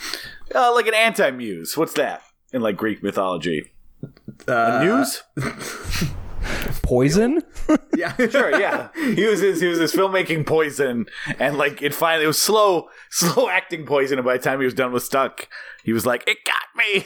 uh, 0.54 0.72
like 0.72 0.86
an 0.86 0.94
anti 0.94 1.30
muse. 1.32 1.76
What's 1.76 1.92
that 1.94 2.22
in 2.54 2.62
like 2.62 2.78
Greek 2.78 3.02
mythology? 3.02 3.72
Uh, 4.48 4.52
a 4.52 4.84
muse. 4.84 5.22
Poison? 6.82 7.42
yeah, 7.94 8.16
sure. 8.16 8.58
Yeah, 8.58 8.88
he 8.94 9.26
was 9.26 9.40
his 9.40 9.60
he 9.60 9.66
was 9.66 9.78
his 9.78 9.92
filmmaking 9.92 10.46
poison, 10.46 11.04
and 11.38 11.58
like 11.58 11.82
it 11.82 11.94
finally 11.94 12.24
it 12.24 12.28
was 12.28 12.40
slow 12.40 12.88
slow 13.10 13.50
acting 13.50 13.84
poison. 13.84 14.18
And 14.18 14.24
by 14.24 14.38
the 14.38 14.42
time 14.42 14.60
he 14.60 14.64
was 14.64 14.74
done 14.74 14.92
with 14.92 15.02
Stuck, 15.02 15.46
he 15.84 15.92
was 15.92 16.06
like, 16.06 16.24
"It 16.26 16.38
got 16.46 16.64
me. 16.74 17.04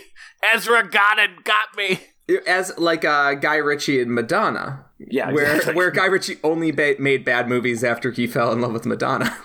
Ezra 0.54 0.88
got 0.88 1.18
it, 1.18 1.42
got 1.42 1.76
me." 1.76 1.98
As 2.46 2.76
like 2.78 3.04
uh, 3.04 3.34
Guy 3.34 3.56
Ritchie 3.56 4.00
and 4.00 4.12
Madonna. 4.12 4.84
Yeah, 4.98 5.30
where 5.30 5.56
exactly. 5.56 5.74
where 5.74 5.90
Guy 5.90 6.06
Ritchie 6.06 6.38
only 6.42 6.70
ba- 6.70 6.96
made 6.98 7.24
bad 7.24 7.48
movies 7.48 7.84
after 7.84 8.10
he 8.10 8.26
fell 8.26 8.52
in 8.52 8.60
love 8.60 8.72
with 8.72 8.86
Madonna. 8.86 9.36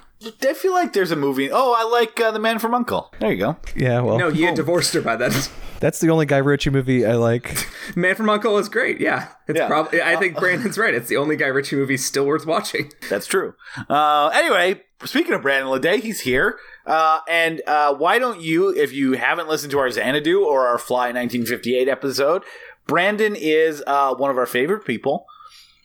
I 0.44 0.54
feel 0.54 0.72
like 0.72 0.94
there's 0.94 1.12
a 1.12 1.16
movie. 1.16 1.50
Oh, 1.52 1.74
I 1.76 1.84
like 1.84 2.20
uh, 2.20 2.32
The 2.32 2.40
Man 2.40 2.60
from 2.60 2.76
Uncle. 2.76 3.12
There 3.20 3.32
you 3.32 3.40
go. 3.40 3.58
Yeah, 3.76 4.02
well, 4.02 4.20
no, 4.20 4.30
he 4.30 4.44
had 4.44 4.56
divorced 4.56 4.94
her 4.94 5.02
by 5.02 5.16
then. 5.16 5.32
That's 5.80 6.00
the 6.00 6.12
only 6.12 6.28
Guy 6.28 6.38
Ritchie 6.38 6.70
movie 6.70 7.06
I 7.08 7.14
like. 7.16 7.68
Man 7.96 8.16
from 8.16 8.30
Uncle 8.30 8.58
is 8.60 8.70
great. 8.70 9.02
Yeah, 9.02 9.30
it's 9.48 9.58
yeah. 9.58 9.68
probably. 9.68 10.00
I 10.00 10.16
think 10.18 10.38
Brandon's 10.38 10.78
right. 10.78 10.94
It's 10.94 11.10
the 11.10 11.18
only 11.18 11.36
Guy 11.36 11.48
Ritchie 11.48 11.76
movie 11.76 11.98
still 11.98 12.26
worth 12.26 12.46
watching. 12.46 12.92
That's 13.10 13.26
true. 13.26 13.56
Uh, 13.90 14.28
anyway, 14.28 14.84
speaking 15.04 15.34
of 15.34 15.42
Brandon 15.42 15.72
Ledet, 15.72 16.02
he's 16.02 16.20
here. 16.22 16.60
Uh, 16.86 17.20
and 17.28 17.64
uh, 17.66 17.96
why 17.96 18.20
don't 18.20 18.42
you, 18.42 18.70
if 18.70 18.94
you 18.94 19.14
haven't 19.14 19.48
listened 19.48 19.72
to 19.72 19.80
our 19.80 19.90
Xanadu 19.90 20.44
or 20.44 20.68
our 20.68 20.78
Fly 20.78 21.08
1958 21.08 21.88
episode, 21.88 22.44
Brandon 22.92 23.38
is 23.38 23.82
uh, 23.88 24.14
one 24.16 24.30
of 24.32 24.38
our 24.38 24.46
favorite 24.46 24.84
people. 24.84 25.26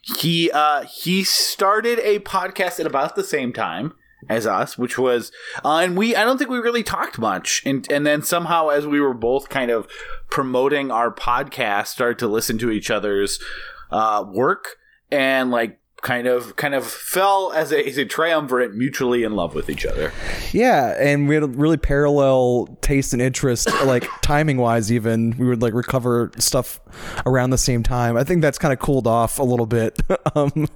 He 0.03 0.51
uh, 0.51 0.83
he 0.83 1.23
started 1.23 2.01
a 2.01 2.19
podcast 2.19 2.81
at 2.81 2.87
about 2.87 3.15
the 3.15 3.23
same 3.23 3.53
time 3.53 3.93
as 4.29 4.45
us, 4.45 4.77
which 4.77 4.99
was, 4.99 5.31
uh, 5.65 5.77
and 5.77 5.97
we 5.97 6.17
I 6.17 6.25
don't 6.25 6.37
think 6.37 6.51
we 6.51 6.59
really 6.59 6.83
talked 6.83 7.17
much, 7.21 7.63
and 7.65 7.87
and 7.93 8.05
then 8.05 8.23
somehow 8.23 8.71
as 8.71 8.89
we 8.89 9.01
were 9.01 9.15
both 9.15 9.49
kind 9.49 9.71
of 9.71 9.87
promoting 10.31 10.91
our 10.91 11.15
podcast, 11.15 11.87
started 11.87 12.19
to 12.19 12.27
listen 12.27 12.59
to 12.59 12.73
each 12.73 12.91
other's 12.91 13.39
uh, 13.93 14.25
work 14.27 14.71
and 15.09 15.53
like 15.53 15.79
kind 16.07 16.29
of 16.29 16.55
kind 16.55 16.73
of 16.73 16.87
fell 16.87 17.53
as 17.53 17.73
a, 17.73 17.85
as 17.85 17.99
a 17.99 18.05
triumvirate 18.05 18.73
mutually 18.77 19.25
in 19.25 19.35
love 19.35 19.57
with 19.57 19.69
each 19.69 19.85
other. 19.85 20.13
Yeah, 20.53 20.95
and 21.01 21.29
we 21.29 21.35
had 21.35 21.43
a 21.43 21.49
really 21.49 21.77
parallel 21.77 22.69
taste 22.81 23.13
and 23.13 23.21
interest, 23.21 23.69
like 23.85 24.09
timing 24.23 24.59
wise. 24.59 24.93
Even 24.93 25.37
we 25.37 25.47
would 25.47 25.63
like 25.63 25.75
recover 25.75 26.31
stuff 26.39 26.81
around 27.27 27.51
the 27.51 27.59
same 27.59 27.83
time. 27.83 28.17
I 28.17 28.23
think 28.23 28.41
that's 28.41 28.57
kind 28.57 28.73
of 28.73 28.79
cooled 28.79 29.09
off 29.09 29.41
a 29.41 29.43
little 29.43 29.67
bit. 29.67 29.99
um, 30.37 30.69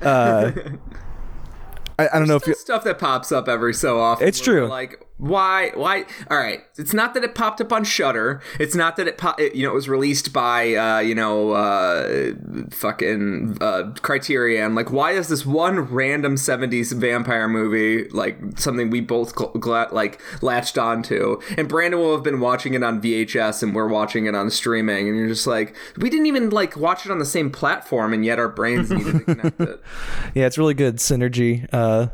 uh, 0.00 0.52
I, 1.98 2.08
I, 2.08 2.18
don't 2.18 2.26
know 2.26 2.36
if 2.36 2.46
you, 2.46 2.54
stuff 2.54 2.82
that 2.84 2.98
pops 2.98 3.30
up 3.30 3.48
every 3.48 3.74
so 3.74 4.00
often. 4.00 4.26
It's 4.26 4.40
true. 4.40 4.66
Like 4.66 5.06
why 5.20 5.70
why 5.74 6.04
all 6.30 6.38
right. 6.38 6.62
It's 6.78 6.94
not 6.94 7.12
that 7.14 7.22
it 7.22 7.34
popped 7.34 7.60
up 7.60 7.72
on 7.72 7.84
Shudder 7.84 8.40
it's 8.58 8.74
not 8.74 8.96
that 8.96 9.06
it, 9.38 9.54
you 9.54 9.64
know 9.64 9.70
it 9.70 9.74
was 9.74 9.88
released 9.88 10.32
by 10.32 10.74
uh 10.74 10.98
you 11.00 11.14
know 11.14 11.50
uh 11.52 12.32
fucking 12.70 13.58
uh 13.60 13.92
criterion. 14.00 14.74
Like 14.74 14.90
why 14.90 15.12
is 15.12 15.28
this 15.28 15.44
one 15.44 15.80
random 15.80 16.36
70s 16.36 16.92
vampire 16.94 17.48
movie 17.48 18.08
like 18.08 18.38
something 18.56 18.88
we 18.90 19.00
both 19.00 19.34
gl- 19.34 19.52
gl- 19.56 19.92
like 19.92 20.20
latched 20.42 20.78
onto? 20.78 21.40
And 21.58 21.68
brandon 21.68 22.00
will 22.00 22.14
have 22.14 22.24
been 22.24 22.40
watching 22.40 22.74
it 22.74 22.82
on 22.82 23.00
vhs 23.02 23.62
and 23.62 23.74
we're 23.74 23.88
watching 23.88 24.26
it 24.26 24.34
on 24.34 24.50
streaming 24.50 25.06
and 25.08 25.16
you're 25.18 25.28
just 25.28 25.46
like 25.46 25.76
we 25.98 26.08
didn't 26.08 26.26
even 26.26 26.48
like 26.50 26.76
watch 26.76 27.04
it 27.04 27.12
on 27.12 27.18
the 27.18 27.26
same 27.26 27.50
platform 27.50 28.14
and 28.14 28.24
yet 28.24 28.38
our 28.38 28.48
brains 28.48 28.90
needed 28.90 29.12
to 29.12 29.20
connect 29.20 29.60
it. 29.60 29.80
Yeah 30.34 30.46
it's 30.46 30.56
really 30.56 30.74
good 30.74 30.96
synergy 30.96 31.68
uh 31.72 32.06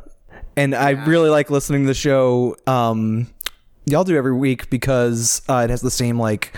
and 0.56 0.72
yeah. 0.72 0.84
I 0.84 0.90
really 0.90 1.30
like 1.30 1.50
listening 1.50 1.82
to 1.82 1.86
the 1.88 1.94
show. 1.94 2.56
Um, 2.66 3.28
y'all 3.86 4.04
do 4.04 4.16
every 4.16 4.34
week 4.34 4.68
because 4.68 5.42
uh, 5.48 5.62
it 5.64 5.70
has 5.70 5.80
the 5.80 5.90
same 5.90 6.18
like 6.18 6.56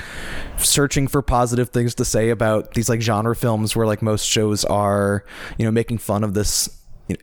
searching 0.56 1.06
for 1.06 1.20
positive 1.20 1.68
things 1.70 1.94
to 1.96 2.04
say 2.04 2.30
about 2.30 2.72
these 2.74 2.88
like 2.88 3.02
genre 3.02 3.36
films 3.36 3.76
where 3.76 3.86
like 3.86 4.00
most 4.00 4.24
shows 4.24 4.64
are 4.64 5.24
you 5.58 5.64
know 5.64 5.70
making 5.70 5.98
fun 5.98 6.24
of 6.24 6.34
this 6.34 6.70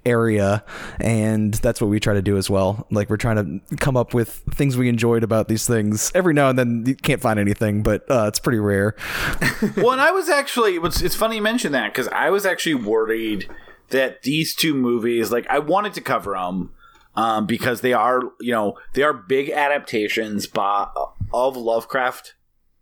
area 0.05 0.63
and 1.00 1.55
that's 1.55 1.79
what 1.79 1.88
we 1.88 2.00
try 2.00 2.13
to 2.13 2.22
do 2.22 2.38
as 2.38 2.50
well 2.50 2.88
like 2.89 3.10
we're 3.10 3.17
trying 3.17 3.62
to 3.70 3.75
come 3.77 3.96
up 3.96 4.13
with 4.13 4.41
things 4.51 4.75
we 4.75 4.89
enjoyed 4.89 5.24
about 5.24 5.48
these 5.48 5.67
things 5.67 6.12
every 6.15 6.34
now 6.34 6.50
and 6.50 6.58
then 6.58 6.84
you 6.88 6.96
can't 6.96 7.22
find 7.22 7.39
anything 7.39 7.84
but 7.84 8.03
uh, 8.10 8.25
it's 8.27 8.39
pretty 8.39 8.58
rare 8.58 8.96
well 9.77 9.91
and 9.91 10.01
i 10.01 10.10
was 10.10 10.27
actually 10.27 10.75
it's, 10.77 11.01
it's 11.01 11.15
funny 11.15 11.36
you 11.36 11.41
mention 11.41 11.72
that 11.72 11.94
because 11.94 12.08
i 12.08 12.32
was 12.32 12.48
actually 12.48 12.74
worried 12.74 13.48
that 13.89 14.24
these 14.24 14.56
two 14.56 14.74
movies, 14.74 15.32
like 15.32 15.48
I 15.50 15.60
wanted 15.60 15.94
to 15.94 16.01
cover 16.01 16.34
them 16.34 16.72
um, 17.15 17.46
because 17.46 17.82
they 17.82 17.94
are, 17.94 18.22
you 18.39 18.51
know, 18.51 18.77
they 18.94 19.04
are 19.04 19.13
big 19.13 19.50
adaptations 19.50 20.48
by 20.48 20.88
of 21.34 21.56
Lovecraft 21.56 22.36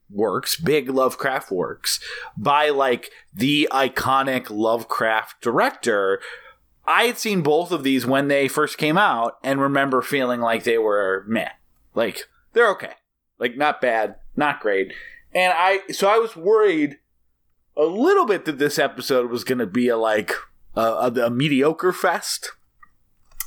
works, 0.10 0.58
big 0.58 0.90
Lovecraft 0.90 1.52
works 1.52 2.00
by 2.38 2.70
like 2.70 3.12
the 3.34 3.68
iconic 3.72 4.50
Lovecraft 4.50 5.42
director. 5.42 6.20
I 6.86 7.04
had 7.06 7.18
seen 7.18 7.42
both 7.42 7.72
of 7.72 7.84
these 7.84 8.06
when 8.06 8.28
they 8.28 8.48
first 8.48 8.78
came 8.78 8.98
out 8.98 9.38
and 9.44 9.62
remember 9.62 10.02
feeling 10.02 10.42
like 10.42 10.64
they 10.64 10.78
were 10.78 11.24
meh. 11.28 11.50
Like 11.96 12.28
they're 12.54 12.70
okay. 12.72 12.94
Like 13.40 13.58
not 13.58 13.82
bad, 13.82 14.16
not 14.36 14.60
great. 14.60 14.94
And 15.34 15.54
I 15.56 15.82
so 15.92 16.08
I 16.08 16.18
was 16.18 16.36
worried 16.36 16.98
a 17.76 17.86
little 17.86 18.26
bit 18.26 18.46
that 18.46 18.60
this 18.60 18.78
episode 18.78 19.30
was 19.30 19.44
going 19.44 19.58
to 19.58 19.66
be 19.66 19.88
a 19.88 19.98
like 19.98 20.32
a, 20.76 21.12
a 21.26 21.30
mediocre 21.30 21.94
fest. 21.94 22.52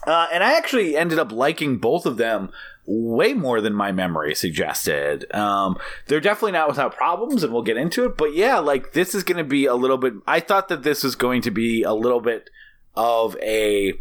Uh, 0.07 0.29
and 0.33 0.45
I 0.45 0.57
actually 0.57 0.97
ended 0.97 1.19
up 1.19 1.33
liking 1.33 1.79
both 1.79 2.07
of 2.07 2.17
them 2.17 2.51
way 2.87 3.33
more 3.33 3.61
than 3.61 3.75
my 3.75 3.91
memory 3.91 4.35
suggested. 4.35 5.33
Um, 5.35 5.77
they're 6.07 6.21
definitely 6.21 6.53
not 6.53 6.69
without 6.69 6.97
problems, 6.97 7.43
and 7.43 7.53
we'll 7.53 7.63
get 7.63 7.77
into 7.77 8.05
it. 8.05 8.17
But 8.17 8.35
yeah, 8.35 8.59
like 8.59 8.93
this 8.93 9.15
is 9.15 9.25
going 9.25 9.39
to 9.39 9.45
be 9.45 9.67
a 9.67 9.75
little 9.75 9.99
bit. 9.99 10.15
I 10.27 10.41
thought 10.41 10.69
that 10.69 10.85
this 10.85 11.03
was 11.03 11.17
going 11.17 11.43
to 11.43 11.51
be 11.51 11.83
a 11.83 11.93
little 11.93 12.21
bit 12.21 12.49
of 12.95 13.37
a 13.43 13.95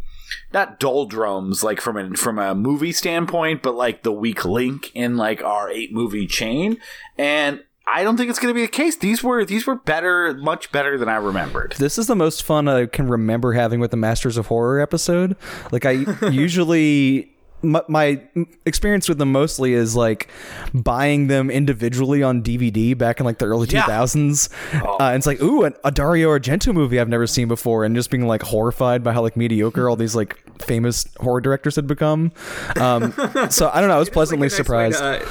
not 0.54 0.80
doldrums 0.80 1.64
like 1.64 1.82
from 1.82 1.98
a 1.98 2.16
from 2.16 2.40
a 2.40 2.56
movie 2.56 2.92
standpoint, 2.92 3.62
but 3.64 3.76
like 3.76 4.04
the 4.04 4.12
weak 4.12 4.46
link 4.46 4.92
in 4.94 5.18
like 5.18 5.44
our 5.44 5.70
eight 5.70 5.92
movie 5.94 6.28
chain. 6.28 6.78
And 7.18 7.64
I 7.88 8.04
don't 8.04 8.18
think 8.18 8.30
it's 8.30 8.40
going 8.40 8.54
to 8.54 8.56
be 8.56 8.66
the 8.66 8.72
case. 8.72 8.96
These 8.96 9.24
were 9.24 9.46
these 9.46 9.68
were 9.68 9.76
better, 9.76 10.34
much 10.34 10.72
better 10.72 10.98
than 10.98 11.08
I 11.08 11.18
remembered. 11.18 11.76
This 11.78 11.98
is 11.98 12.08
the 12.08 12.16
most 12.16 12.44
fun 12.44 12.68
I 12.68 12.88
can 12.88 13.08
remember 13.08 13.54
having 13.54 13.80
with 13.80 13.92
the 13.92 13.98
Masters 13.98 14.38
of 14.38 14.48
Horror 14.48 14.80
episode. 14.80 15.36
Like 15.72 15.86
I 15.86 15.92
usually 16.32 17.36
my, 17.66 18.22
experience 18.66 19.10
with 19.10 19.18
them 19.18 19.32
mostly 19.32 19.74
is 19.74 19.96
like 19.96 20.30
buying 20.74 21.28
them 21.28 21.50
individually 21.50 22.22
on 22.24 22.44
DVD 22.44 22.98
back 22.98 23.20
in 23.20 23.26
like 23.26 23.40
the 23.40 23.46
early 23.46 23.68
yeah. 23.68 23.84
2000s. 23.84 24.50
Oh. 24.84 24.98
Uh, 25.00 25.10
and 25.10 25.18
it's 25.18 25.28
like, 25.28 25.42
ooh, 25.42 25.64
an, 25.64 25.74
a 25.84 25.92
Dario 25.92 26.30
Argento 26.30 26.74
movie 26.74 27.00
I've 27.00 27.10
never 27.10 27.28
seen 27.28 27.48
before, 27.48 27.86
and 27.86 27.96
just 27.96 28.10
being 28.10 28.28
like 28.28 28.44
horrified 28.44 29.04
by 29.04 29.14
how 29.14 29.22
like 29.22 29.38
mediocre 29.38 29.90
all 29.90 29.96
these 29.96 30.16
like 30.16 30.38
famous 30.60 31.06
horror 31.20 31.42
directors 31.42 31.76
had 31.76 31.88
become. 31.88 32.32
Um, 32.80 33.14
so 33.50 33.70
I 33.74 33.80
don't 33.80 33.90
know. 33.90 33.96
I 33.96 34.00
was 34.00 34.10
pleasantly 34.12 34.50
surprised. 34.50 35.02
Way, 35.02 35.20
uh, 35.20 35.30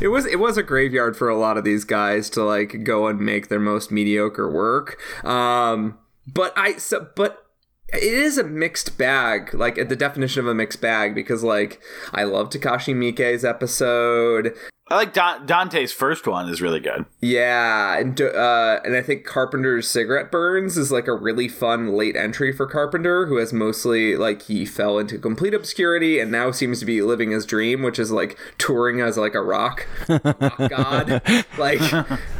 it 0.00 0.08
was 0.08 0.26
it 0.26 0.38
was 0.38 0.56
a 0.56 0.62
graveyard 0.62 1.16
for 1.16 1.28
a 1.28 1.36
lot 1.36 1.56
of 1.56 1.64
these 1.64 1.84
guys 1.84 2.30
to 2.30 2.42
like 2.42 2.84
go 2.84 3.06
and 3.06 3.20
make 3.20 3.48
their 3.48 3.60
most 3.60 3.90
mediocre 3.90 4.50
work. 4.50 4.98
Um, 5.24 5.98
but 6.26 6.52
I 6.56 6.76
so 6.76 7.08
but 7.14 7.46
it 7.92 8.02
is 8.02 8.36
a 8.36 8.44
mixed 8.44 8.98
bag, 8.98 9.54
like 9.54 9.76
the 9.88 9.96
definition 9.96 10.40
of 10.40 10.46
a 10.46 10.54
mixed 10.54 10.80
bag, 10.80 11.14
because 11.14 11.42
like 11.42 11.80
I 12.12 12.24
love 12.24 12.50
Takashi 12.50 12.94
Miike's 12.94 13.44
episode. 13.44 14.54
I 14.88 14.94
like 14.94 15.12
Don- 15.12 15.46
Dante's 15.46 15.90
first 15.90 16.28
one 16.28 16.48
is 16.48 16.62
really 16.62 16.78
good. 16.78 17.06
Yeah, 17.20 17.98
and 17.98 18.20
uh, 18.20 18.78
and 18.84 18.94
I 18.94 19.02
think 19.02 19.24
Carpenter's 19.24 19.88
Cigarette 19.88 20.30
Burns 20.30 20.76
is 20.76 20.92
like 20.92 21.08
a 21.08 21.12
really 21.12 21.48
fun 21.48 21.96
late 21.96 22.14
entry 22.14 22.52
for 22.52 22.68
Carpenter, 22.68 23.26
who 23.26 23.38
has 23.38 23.52
mostly 23.52 24.16
like 24.16 24.42
he 24.42 24.64
fell 24.64 25.00
into 25.00 25.18
complete 25.18 25.54
obscurity 25.54 26.20
and 26.20 26.30
now 26.30 26.52
seems 26.52 26.78
to 26.78 26.86
be 26.86 27.02
living 27.02 27.32
his 27.32 27.44
dream, 27.44 27.82
which 27.82 27.98
is 27.98 28.12
like 28.12 28.38
touring 28.58 29.00
as 29.00 29.18
like 29.18 29.34
a 29.34 29.42
rock, 29.42 29.88
rock 30.08 30.58
god, 30.70 31.20
like 31.58 31.80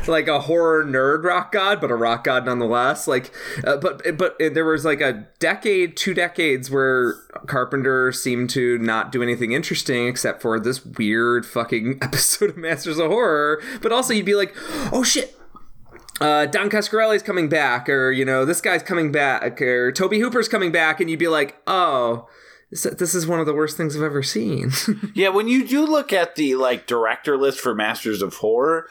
like 0.07 0.29
a 0.29 0.43
horror 0.43 0.85
nerd 0.85 1.25
rock 1.25 1.51
god, 1.51 1.81
but 1.81 1.91
a 1.91 1.97
rock 1.97 2.23
god 2.23 2.47
nonetheless. 2.47 3.09
Like, 3.09 3.33
uh, 3.65 3.79
but 3.79 4.17
but 4.17 4.39
there 4.39 4.65
was 4.65 4.85
like 4.85 5.01
a 5.01 5.27
decade, 5.41 5.97
two 5.97 6.15
decades 6.15 6.71
where 6.71 7.15
Carpenter 7.47 8.13
seemed 8.13 8.51
to 8.51 8.79
not 8.79 9.11
do 9.11 9.21
anything 9.21 9.51
interesting 9.51 10.07
except 10.07 10.41
for 10.41 10.61
this 10.61 10.87
weird 10.87 11.45
fucking 11.45 11.99
episode 12.03 12.36
of 12.43 12.57
Masters 12.57 12.99
of 12.99 13.11
Horror. 13.11 13.63
But 13.81 13.93
also, 13.93 14.13
you'd 14.13 14.27
be 14.27 14.35
like, 14.35 14.55
oh 14.93 15.03
shit. 15.03 15.37
Uh, 16.21 16.47
Don 16.47 16.71
Coscarelli's 16.71 17.23
coming 17.23 17.49
back, 17.49 17.89
or 17.89 18.11
you 18.11 18.25
know, 18.25 18.45
this 18.47 18.63
guy's 18.63 18.83
coming 18.83 19.13
back, 19.13 19.61
or 19.61 19.93
Tobe 19.93 20.15
Hooper's 20.15 20.49
coming 20.49 20.73
back, 20.73 20.99
and 20.99 21.11
you'd 21.11 21.19
be 21.19 21.29
like, 21.29 21.61
"Oh, 21.67 22.27
this 22.71 23.15
is 23.15 23.27
one 23.27 23.39
of 23.39 23.45
the 23.45 23.53
worst 23.53 23.77
things 23.77 23.95
I've 23.95 24.03
ever 24.03 24.23
seen." 24.23 24.71
yeah, 25.15 25.29
when 25.29 25.47
you 25.47 25.67
do 25.67 25.85
look 25.85 26.15
at 26.15 26.35
the 26.37 26.55
like 26.55 26.87
director 26.87 27.37
list 27.37 27.61
for 27.61 27.75
Masters 27.75 28.23
of 28.23 28.37
Horror, 28.37 28.89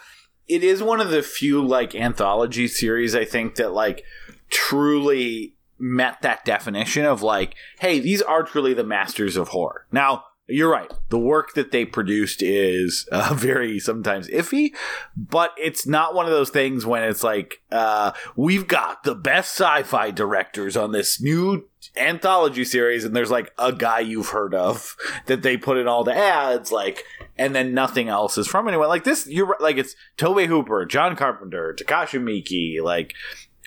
it 0.48 0.64
is 0.64 0.84
one 0.84 1.02
of 1.02 1.10
the 1.10 1.24
few 1.24 1.66
like 1.66 1.96
anthology 1.96 2.68
series 2.68 3.16
I 3.16 3.26
think 3.26 3.56
that 3.56 3.74
like 3.74 4.04
truly 4.50 5.56
met 5.78 6.22
that 6.22 6.46
definition 6.46 7.06
of 7.06 7.22
like, 7.22 7.56
hey, 7.80 8.00
these 8.00 8.22
are 8.22 8.44
truly 8.44 8.74
the 8.74 8.84
masters 8.84 9.36
of 9.36 9.50
horror. 9.50 9.86
Now, 9.92 10.26
you're 10.48 10.72
right. 10.72 10.92
The 11.10 11.18
work 11.18 11.54
that 11.56 11.72
they 11.72 11.86
produced 11.86 12.44
is 12.44 13.08
uh, 13.12 13.34
very 13.38 13.80
sometimes 13.80 14.28
iffy, 14.28 14.74
but 15.16 15.52
it's 15.58 15.88
not 15.88 16.14
one 16.14 16.26
of 16.26 16.32
those 16.32 16.50
things 16.50 16.86
when 16.86 17.04
it's 17.04 17.24
like, 17.24 17.62
uh, 17.72 18.12
we've 18.36 18.68
got 18.68 19.04
the 19.04 19.16
best 19.16 19.56
sci 19.56 19.84
fi 19.84 20.12
directors 20.12 20.78
on 20.78 20.92
this 20.92 21.20
new 21.20 21.68
anthology 21.98 22.64
series, 22.64 23.04
and 23.04 23.16
there's 23.16 23.32
like 23.32 23.52
a 23.58 23.74
guy 23.74 24.00
you've 24.00 24.30
heard 24.30 24.54
of 24.54 24.96
that 25.26 25.42
they 25.42 25.58
put 25.58 25.78
in 25.78 25.88
all 25.88 26.04
the 26.04 26.16
ads, 26.16 26.72
like, 26.72 27.04
and 27.38 27.56
then 27.56 27.74
nothing 27.74 28.08
else 28.08 28.38
is 28.38 28.48
from 28.48 28.68
anyone. 28.68 28.88
Like 28.88 29.04
this, 29.04 29.28
you're 29.28 29.58
like, 29.60 29.78
it's 29.78 29.96
Tobe 30.18 30.48
Hooper, 30.48 30.86
John 30.86 31.16
Carpenter, 31.16 31.76
Takashi 31.78 32.22
Miike, 32.22 32.84
like, 32.84 33.14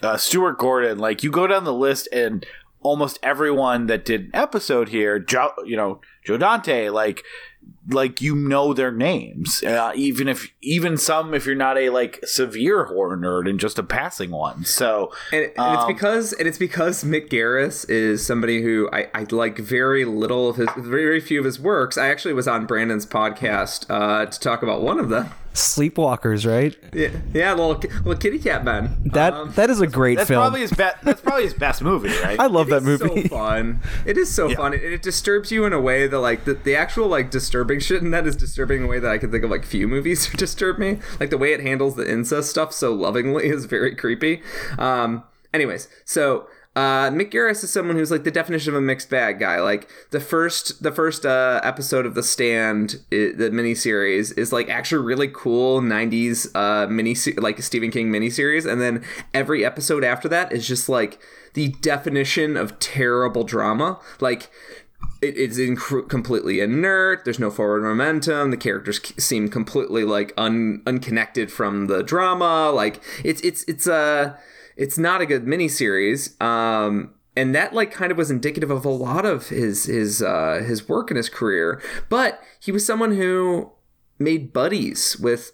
uh, 0.01 0.17
Stuart 0.17 0.59
Gordon. 0.59 0.99
Like, 0.99 1.25
you 1.25 1.33
go 1.33 1.49
down 1.49 1.65
the 1.65 1.75
list, 1.75 2.09
and 2.13 2.47
almost 2.81 3.19
everyone 3.23 3.87
that 3.87 4.05
did 4.05 4.27
an 4.27 4.31
episode 4.35 4.89
here, 4.89 5.25
you 5.65 5.77
know, 5.77 6.01
Joe 6.29 6.37
Dante, 6.37 6.91
like 6.91 7.25
like 7.91 8.21
you 8.21 8.35
know 8.35 8.73
their 8.73 8.93
names, 8.93 9.63
uh, 9.63 9.93
even 9.95 10.29
if 10.29 10.53
even 10.63 10.97
some 10.97 11.35
if 11.35 11.47
you're 11.47 11.55
not 11.55 11.79
a 11.79 11.91
like 11.91 12.21
severe 12.25 12.85
horror 12.85 13.17
nerd 13.17 13.49
and 13.49 13.59
just 13.59 13.79
a 13.79 13.83
passing 13.83 14.31
one. 14.31 14.65
So 14.65 15.13
and, 15.33 15.45
and 15.45 15.59
um, 15.59 15.77
it's 15.77 15.85
because 15.87 16.33
and 16.35 16.47
it's 16.47 16.59
because 16.59 17.05
Mick 17.05 17.29
Garris 17.29 17.89
is 17.89 18.25
somebody 18.25 18.63
who 18.63 18.89
I, 18.93 19.09
I 19.15 19.27
like 19.31 19.59
very 19.59 20.05
little 20.05 20.49
of 20.49 20.57
his 20.57 20.69
very, 20.77 21.05
very 21.05 21.21
few 21.21 21.39
of 21.39 21.45
his 21.45 21.59
works. 21.59 21.97
I 21.97 22.09
actually 22.09 22.35
was 22.35 22.49
on 22.49 22.67
Brandon's 22.67 23.07
podcast 23.07 23.87
uh, 23.89 24.27
to 24.27 24.41
talk 24.41 24.63
about 24.63 24.83
one 24.83 24.99
of 24.99 25.09
them. 25.09 25.31
Sleepwalkers, 25.59 26.49
right? 26.49 26.77
Yeah, 26.93 27.11
yeah, 27.33 27.53
little 27.53 27.75
little 27.75 28.15
kitty 28.15 28.39
cat 28.39 28.65
man. 28.65 28.97
That 29.07 29.33
um, 29.33 29.53
that 29.53 29.71
is 29.71 29.81
a 29.81 29.89
great 29.89 30.19
that's 30.19 30.29
film. 30.29 30.43
Probably 30.43 30.61
his 30.61 30.71
be- 30.71 30.85
that's 31.03 31.21
probably 31.21 31.45
his 31.45 31.55
best 31.55 31.83
movie, 31.83 32.09
right? 32.23 32.39
I 32.39 32.47
love 32.47 32.69
it 32.69 32.71
that 32.71 32.83
movie. 32.85 33.23
So 33.23 33.29
fun. 33.29 33.81
It 34.07 34.17
is 34.17 34.33
so 34.33 34.49
yeah. 34.49 34.57
fun. 34.57 34.75
It, 34.75 34.85
it, 34.85 35.03
disturbs 35.03 35.51
you 35.51 35.65
in 35.65 35.73
a 35.73 35.81
way 35.81 36.07
that 36.07 36.19
like 36.21 36.45
the, 36.45 36.55
the 36.55 36.77
actual 36.77 37.09
like 37.09 37.31
disturbing 37.31 37.78
shit 37.81 38.03
in 38.03 38.11
that 38.11 38.27
is 38.27 38.37
disturbing 38.37 38.81
in 38.81 38.85
a 38.85 38.89
way 38.89 38.99
that 38.99 39.11
I 39.11 39.19
can 39.19 39.31
think 39.31 39.45
of 39.45 39.51
like 39.51 39.65
few 39.65 39.89
movies 39.89 40.29
disturb 40.37 40.79
me. 40.79 40.99
Like 41.21 41.31
the 41.31 41.39
way 41.39 41.53
it 41.53 41.61
handles 41.61 41.97
the 41.97 42.11
incest 42.11 42.51
stuff 42.51 42.73
so 42.73 42.93
lovingly 42.93 43.47
is 43.49 43.65
very 43.65 43.95
creepy. 43.95 44.43
Um. 44.79 45.25
Anyways, 45.55 45.89
so 46.05 46.47
uh, 46.79 47.11
Mick 47.11 47.33
Garris 47.33 47.65
is 47.65 47.73
someone 47.73 47.97
who's 47.97 48.13
like 48.13 48.23
the 48.23 48.31
definition 48.31 48.73
of 48.73 48.77
a 48.77 48.81
mixed 48.81 49.11
bag 49.11 49.41
guy. 49.41 49.61
Like 49.61 49.91
the 50.11 50.21
first, 50.21 50.81
the 50.81 50.93
first 50.93 51.27
uh, 51.27 51.61
episode 51.65 52.07
of 52.07 52.15
The 52.15 52.23
Stand, 52.23 53.01
it, 53.11 53.37
the 53.37 53.51
miniseries, 53.51 54.37
is 54.39 54.53
like 54.53 54.69
actually 54.69 55.05
really 55.05 55.27
cool 55.27 55.81
'90s 55.81 56.55
uh, 56.55 56.87
mini, 56.87 57.17
like 57.37 57.61
Stephen 57.63 57.91
King 57.91 58.13
miniseries, 58.13 58.71
and 58.71 58.81
then 58.81 59.03
every 59.35 59.65
episode 59.65 60.05
after 60.05 60.29
that 60.29 60.53
is 60.53 60.69
just 60.69 60.89
like 60.89 61.19
the 61.55 61.71
definition 61.81 62.57
of 62.57 62.79
terrible 62.79 63.43
drama. 63.43 63.99
Like 64.21 64.49
it 65.21 65.37
is 65.37 65.59
inc- 65.59 66.09
completely 66.09 66.61
inert. 66.61 67.25
There's 67.25 67.39
no 67.39 67.51
forward 67.51 67.83
momentum. 67.83 68.51
The 68.51 68.57
characters 68.57 69.01
seem 69.19 69.49
completely 69.49 70.05
like 70.05 70.33
un- 70.37 70.83
unconnected 70.87 71.51
from 71.51 71.87
the 71.87 72.03
drama. 72.03 72.71
Like 72.71 73.03
it's 73.25 73.41
it's 73.43 73.65
it's 73.65 73.87
a 73.87 73.95
uh, 73.95 74.37
it's 74.77 74.99
not 74.99 75.21
a 75.21 75.27
good 75.27 75.45
miniseries. 75.45 76.41
Um, 76.41 77.15
and 77.37 77.55
that 77.55 77.73
like 77.73 77.93
kind 77.93 78.11
of 78.11 78.19
was 78.19 78.31
indicative 78.31 78.71
of 78.71 78.85
a 78.85 78.91
lot 78.91 79.25
of 79.25 79.49
his 79.49 79.85
his 79.85 80.23
uh, 80.23 80.63
his 80.67 80.89
work 80.89 81.11
in 81.11 81.17
his 81.17 81.29
career. 81.29 81.83
But 82.09 82.43
he 82.61 82.73
was 82.73 82.87
someone 82.87 83.17
who 83.17 83.73
made 84.19 84.53
buddies 84.53 85.17
with 85.19 85.53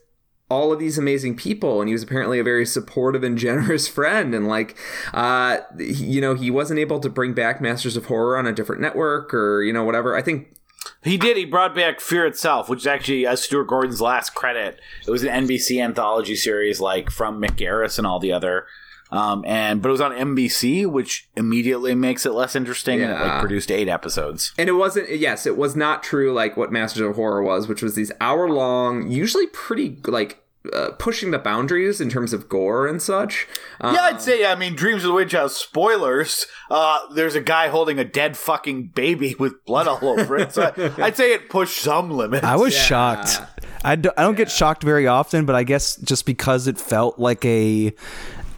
all 0.50 0.72
of 0.72 0.78
these 0.78 0.98
amazing 0.98 1.34
people 1.36 1.80
and 1.80 1.88
he 1.88 1.94
was 1.94 2.02
apparently 2.02 2.38
a 2.38 2.44
very 2.44 2.66
supportive 2.66 3.22
and 3.22 3.38
generous 3.46 3.88
friend 3.88 4.34
and 4.34 4.46
like 4.46 4.76
uh 5.12 5.58
you 5.78 6.20
know 6.20 6.34
he 6.34 6.50
wasn't 6.50 6.78
able 6.78 7.00
to 7.00 7.08
bring 7.08 7.32
back 7.32 7.60
masters 7.60 7.96
of 7.96 8.06
horror 8.06 8.36
on 8.36 8.46
a 8.46 8.52
different 8.52 8.80
network 8.80 9.32
or 9.32 9.62
you 9.62 9.72
know 9.72 9.84
whatever 9.84 10.16
i 10.16 10.22
think 10.22 10.54
he 11.02 11.16
did. 11.16 11.36
He 11.36 11.44
brought 11.44 11.74
back 11.74 12.00
Fear 12.00 12.26
Itself, 12.26 12.68
which 12.68 12.80
is 12.80 12.86
actually 12.86 13.26
uh, 13.26 13.36
Stuart 13.36 13.64
Gordon's 13.64 14.00
last 14.00 14.34
credit. 14.34 14.80
It 15.06 15.10
was 15.10 15.22
an 15.22 15.46
NBC 15.46 15.82
anthology 15.82 16.36
series, 16.36 16.80
like 16.80 17.10
from 17.10 17.40
Mick 17.40 17.56
Garris 17.56 17.98
and 17.98 18.06
all 18.06 18.18
the 18.18 18.32
other 18.32 18.66
um, 19.14 19.44
and 19.46 19.80
but 19.80 19.90
it 19.90 19.92
was 19.92 20.00
on 20.00 20.10
NBC, 20.10 20.86
which 20.86 21.28
immediately 21.36 21.94
makes 21.94 22.26
it 22.26 22.32
less 22.32 22.56
interesting. 22.56 22.98
Yeah. 22.98 23.12
And 23.12 23.14
it 23.14 23.24
like 23.24 23.40
produced 23.40 23.70
eight 23.70 23.88
episodes. 23.88 24.52
And 24.58 24.68
it 24.68 24.72
wasn't. 24.72 25.08
Yes, 25.08 25.46
it 25.46 25.56
was 25.56 25.76
not 25.76 26.02
true 26.02 26.32
like 26.32 26.56
what 26.56 26.72
Masters 26.72 27.02
of 27.02 27.14
Horror 27.14 27.42
was, 27.42 27.68
which 27.68 27.80
was 27.80 27.94
these 27.94 28.10
hour 28.20 28.50
long, 28.50 29.08
usually 29.08 29.46
pretty 29.46 30.00
like 30.04 30.44
uh, 30.72 30.90
pushing 30.98 31.30
the 31.30 31.38
boundaries 31.38 32.00
in 32.00 32.08
terms 32.08 32.32
of 32.32 32.48
gore 32.48 32.88
and 32.88 33.00
such. 33.00 33.46
Um, 33.80 33.94
yeah, 33.94 34.02
I'd 34.02 34.20
say. 34.20 34.44
I 34.44 34.56
mean, 34.56 34.74
Dreams 34.74 35.04
of 35.04 35.08
the 35.08 35.14
Witch 35.14 35.32
House. 35.32 35.54
Spoilers. 35.54 36.46
Uh, 36.68 36.98
there's 37.14 37.36
a 37.36 37.40
guy 37.40 37.68
holding 37.68 38.00
a 38.00 38.04
dead 38.04 38.36
fucking 38.36 38.88
baby 38.88 39.34
with 39.38 39.64
blood 39.64 39.86
all 39.86 40.08
over 40.08 40.36
it. 40.36 40.52
So 40.52 40.72
I'd 40.98 41.16
say 41.16 41.34
it 41.34 41.48
pushed 41.50 41.80
some 41.80 42.10
limits. 42.10 42.44
I 42.44 42.56
was 42.56 42.74
yeah. 42.74 42.80
shocked. 42.80 43.40
I 43.84 43.96
don't, 43.96 44.18
I 44.18 44.22
don't 44.22 44.32
yeah. 44.32 44.38
get 44.38 44.50
shocked 44.50 44.82
very 44.82 45.06
often, 45.06 45.44
but 45.44 45.54
I 45.54 45.62
guess 45.62 45.96
just 45.96 46.24
because 46.24 46.66
it 46.66 46.78
felt 46.78 47.18
like 47.18 47.44
a 47.44 47.92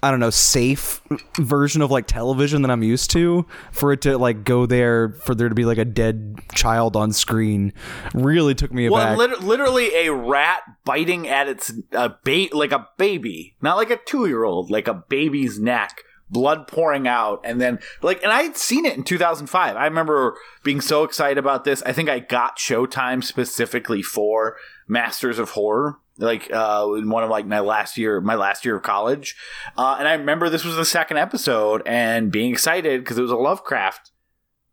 I 0.07 0.11
don't 0.13 0.21
know, 0.21 0.31
safe 0.31 1.01
version 1.37 1.83
of 1.83 1.91
like 1.91 2.07
television 2.07 2.63
that 2.63 2.71
I'm 2.71 2.85
used 2.85 3.11
to 3.11 3.45
for 3.73 3.93
it 3.93 4.03
to 4.03 4.17
like 4.17 4.45
go 4.45 4.65
there 4.65 5.11
for 5.11 5.35
there 5.35 5.49
to 5.49 5.55
be 5.55 5.65
like 5.65 5.79
a 5.79 5.85
dead 5.85 6.39
child 6.55 6.95
on 6.95 7.13
screen 7.13 7.73
really 8.15 8.55
took 8.55 8.73
me 8.73 8.87
aback. 8.87 9.19
Well, 9.19 9.29
lit- 9.29 9.43
literally 9.43 10.07
a 10.07 10.13
rat 10.13 10.63
biting 10.85 11.27
at 11.27 11.49
its 11.49 11.73
uh, 11.93 12.11
ba- 12.25 12.49
like 12.53 12.71
a 12.71 12.87
baby, 12.97 13.57
not 13.61 13.77
like 13.77 13.91
a 13.91 13.97
2-year-old, 13.97 14.71
like 14.71 14.87
a 14.87 14.95
baby's 14.95 15.59
neck 15.59 16.03
blood 16.29 16.67
pouring 16.67 17.07
out 17.07 17.41
and 17.45 17.61
then 17.61 17.79
like 18.03 18.21
and 18.25 18.33
i 18.33 18.43
had 18.43 18.57
seen 18.57 18.85
it 18.85 18.97
in 18.97 19.05
2005 19.05 19.77
i 19.77 19.85
remember 19.85 20.37
being 20.65 20.81
so 20.81 21.05
excited 21.05 21.39
about 21.39 21.63
this. 21.63 21.85
I 21.85 21.93
think 21.93 22.09
i 22.09 22.19
got 22.19 22.59
showtime 22.59 23.23
specifically 23.23 24.03
for 24.03 24.57
masters 24.89 25.39
of 25.39 25.51
horror 25.51 26.01
like 26.19 26.51
uh, 26.53 26.89
in 26.97 27.11
one 27.11 27.23
of 27.23 27.31
like 27.31 27.47
my 27.47 27.61
last 27.61 27.99
year, 27.99 28.21
my 28.21 28.35
last 28.35 28.65
year 28.65 28.77
of 28.77 28.83
college, 28.83 29.37
uh, 29.77 29.97
and 29.99 30.09
I 30.09 30.15
remember 30.15 30.49
this 30.49 30.65
was 30.65 30.77
the 30.77 30.85
second 30.85 31.19
episode 31.19 31.83
and 31.87 32.31
being 32.31 32.53
excited 32.53 33.03
because 33.03 33.19
it 33.19 33.23
was 33.23 33.31
a 33.31 33.37
Lovecraft 33.37 34.13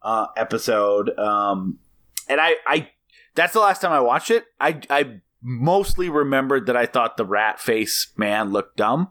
uh, 0.02 0.28
episode. 0.38 1.18
Um, 1.18 1.80
and 2.30 2.40
I, 2.40 2.56
I, 2.66 2.90
that's 3.36 3.54
the 3.54 3.60
last 3.60 3.82
time 3.82 3.92
I 3.92 4.00
watched 4.00 4.32
it. 4.32 4.46
I, 4.60 4.82
I 4.90 5.22
mostly 5.42 6.10
remembered 6.10 6.68
that 6.68 6.78
I 6.78 6.86
thought 6.86 7.18
the 7.18 7.26
rat 7.26 7.60
face 7.60 8.14
man 8.18 8.52
looked 8.52 8.78
dumb 8.78 9.10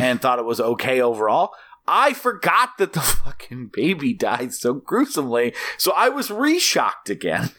and 0.00 0.20
thought 0.20 0.38
it 0.38 0.44
was 0.44 0.60
okay 0.60 1.00
overall. 1.00 1.52
I 1.88 2.12
forgot 2.12 2.78
that 2.78 2.92
the 2.92 3.00
fucking 3.24 3.68
baby 3.68 4.12
died 4.12 4.52
so 4.52 4.74
gruesomely, 4.74 5.54
so 5.76 5.92
I 5.96 6.08
was 6.08 6.30
re-shocked 6.30 7.10
again. 7.10 7.50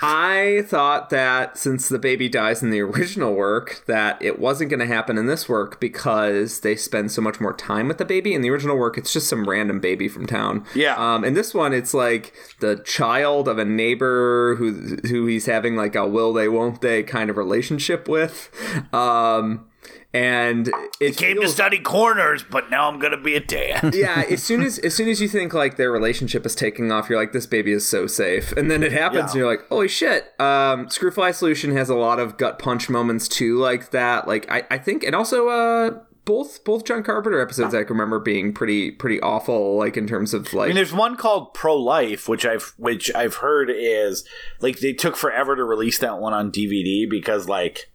I 0.00 0.64
thought 0.66 1.10
that 1.10 1.56
since 1.56 1.88
the 1.88 1.98
baby 1.98 2.28
dies 2.28 2.62
in 2.62 2.70
the 2.70 2.80
original 2.80 3.34
work, 3.34 3.84
that 3.86 4.20
it 4.22 4.38
wasn't 4.38 4.70
going 4.70 4.80
to 4.80 4.86
happen 4.86 5.16
in 5.18 5.26
this 5.26 5.48
work 5.48 5.80
because 5.80 6.60
they 6.60 6.76
spend 6.76 7.10
so 7.10 7.22
much 7.22 7.40
more 7.40 7.54
time 7.54 7.88
with 7.88 7.98
the 7.98 8.04
baby. 8.04 8.34
In 8.34 8.42
the 8.42 8.50
original 8.50 8.76
work, 8.76 8.98
it's 8.98 9.12
just 9.12 9.28
some 9.28 9.48
random 9.48 9.80
baby 9.80 10.08
from 10.08 10.26
town. 10.26 10.64
Yeah. 10.74 10.94
Um, 10.96 11.24
in 11.24 11.34
this 11.34 11.54
one, 11.54 11.72
it's 11.72 11.94
like 11.94 12.34
the 12.60 12.76
child 12.76 13.48
of 13.48 13.58
a 13.58 13.64
neighbor 13.64 14.56
who 14.56 14.98
who 15.08 15.26
he's 15.26 15.46
having 15.46 15.76
like 15.76 15.94
a 15.94 16.06
will 16.06 16.32
they 16.32 16.48
won't 16.48 16.80
they 16.80 17.02
kind 17.02 17.30
of 17.30 17.36
relationship 17.36 18.08
with. 18.08 18.50
Um, 18.92 19.66
and 20.14 20.70
it 21.00 21.16
Came 21.16 21.40
to 21.40 21.48
study 21.48 21.78
corners, 21.78 22.42
but 22.42 22.70
now 22.70 22.88
I'm 22.88 22.98
gonna 22.98 23.20
be 23.20 23.34
a 23.36 23.40
dad. 23.40 23.94
yeah, 23.94 24.24
as 24.30 24.42
soon 24.42 24.62
as 24.62 24.78
as 24.88 24.94
soon 24.94 25.08
as 25.08 25.20
you 25.20 25.28
think 25.28 25.52
like 25.52 25.76
their 25.76 25.90
relationship 25.92 26.46
is 26.46 26.54
taking 26.54 26.90
off, 26.90 27.08
you're 27.10 27.18
like, 27.18 27.32
this 27.32 27.46
baby 27.46 27.72
is 27.72 27.86
so 27.86 28.06
safe, 28.06 28.52
and 28.52 28.70
then 28.70 28.82
it 28.82 28.92
happens, 28.92 29.18
Yeah. 29.18 29.24
and 29.26 29.34
you're 29.34 29.46
like, 29.50 29.66
holy 29.68 29.88
shit. 29.88 30.24
Um, 30.40 30.86
Screwfly 30.86 31.34
Solution 31.34 31.72
has 31.76 31.88
a 31.90 31.94
lot 31.94 32.18
of 32.18 32.36
gut 32.38 32.58
punch 32.58 32.88
moments 32.88 33.28
too, 33.28 33.58
like 33.58 33.90
that. 33.90 34.26
Like 34.26 34.50
I, 34.50 34.64
I 34.70 34.78
think, 34.78 35.04
and 35.04 35.14
also 35.14 35.48
uh, 35.48 35.90
both 36.24 36.64
both 36.64 36.84
John 36.84 37.02
Carpenter 37.02 37.40
episodes 37.40 37.74
I 37.74 37.84
can 37.84 37.94
remember 37.96 38.18
being 38.18 38.52
pretty 38.54 38.90
pretty 38.90 39.20
awful, 39.20 39.76
like 39.76 39.96
in 39.96 40.06
terms 40.06 40.32
of 40.34 40.52
like 40.54 40.64
I 40.64 40.68
mean, 40.68 40.76
there's 40.76 40.92
one 40.92 41.16
called 41.16 41.52
Pro 41.54 41.76
Life, 41.76 42.28
which 42.28 42.46
I've 42.46 42.72
which 42.78 43.14
I've 43.14 43.36
heard 43.36 43.70
is 43.70 44.24
like 44.60 44.78
they 44.80 44.92
took 44.94 45.16
forever 45.16 45.54
to 45.56 45.64
release 45.64 45.98
that 45.98 46.18
one 46.18 46.32
on 46.32 46.50
DVD 46.50 47.08
because 47.08 47.48
like 47.48 47.90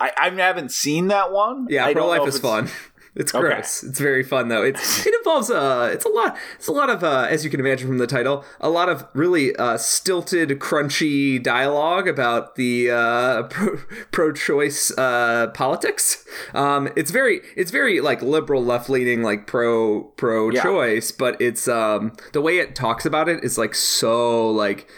I 0.00 0.10
I 0.18 0.30
haven't 0.30 0.72
seen 0.72 1.08
that 1.08 1.30
one. 1.32 1.66
Yeah, 1.68 1.84
I 1.86 1.92
Pro 1.92 2.06
Life 2.08 2.26
is 2.28 2.36
it's- 2.36 2.40
fun. 2.40 2.68
It's 3.16 3.34
Okay. 3.34 3.48
gross. 3.54 3.82
It's 3.82 3.98
very 3.98 4.22
fun 4.22 4.46
though. 4.46 4.62
It's 4.62 5.04
it 5.04 5.12
involves 5.12 5.50
uh 5.50 5.90
it's 5.92 6.04
a 6.04 6.08
lot 6.08 6.36
it's 6.54 6.68
a 6.68 6.72
lot 6.72 6.88
of 6.88 7.02
uh 7.02 7.26
as 7.28 7.42
you 7.44 7.50
can 7.50 7.58
imagine 7.58 7.88
from 7.88 7.98
the 7.98 8.06
title, 8.06 8.44
a 8.60 8.70
lot 8.70 8.88
of 8.88 9.04
really 9.14 9.54
uh 9.56 9.76
stilted, 9.78 10.48
crunchy 10.60 11.42
dialogue 11.42 12.06
about 12.06 12.54
the 12.54 12.88
uh 12.88 13.42
pro, 13.50 13.78
pro-choice 14.12 14.92
uh 14.96 15.48
politics. 15.54 16.24
Um 16.54 16.88
it's 16.94 17.10
very 17.10 17.40
it's 17.56 17.72
very 17.72 18.00
like 18.00 18.22
liberal 18.22 18.64
left-leaning 18.64 19.24
like 19.24 19.48
pro 19.48 20.04
pro-choice, 20.16 21.10
but 21.10 21.38
it's 21.40 21.66
um 21.66 22.12
the 22.32 22.40
way 22.40 22.58
it 22.58 22.76
talks 22.76 23.04
about 23.04 23.28
it 23.28 23.42
is 23.42 23.58
like 23.58 23.74
so 23.74 24.48
like 24.48 24.88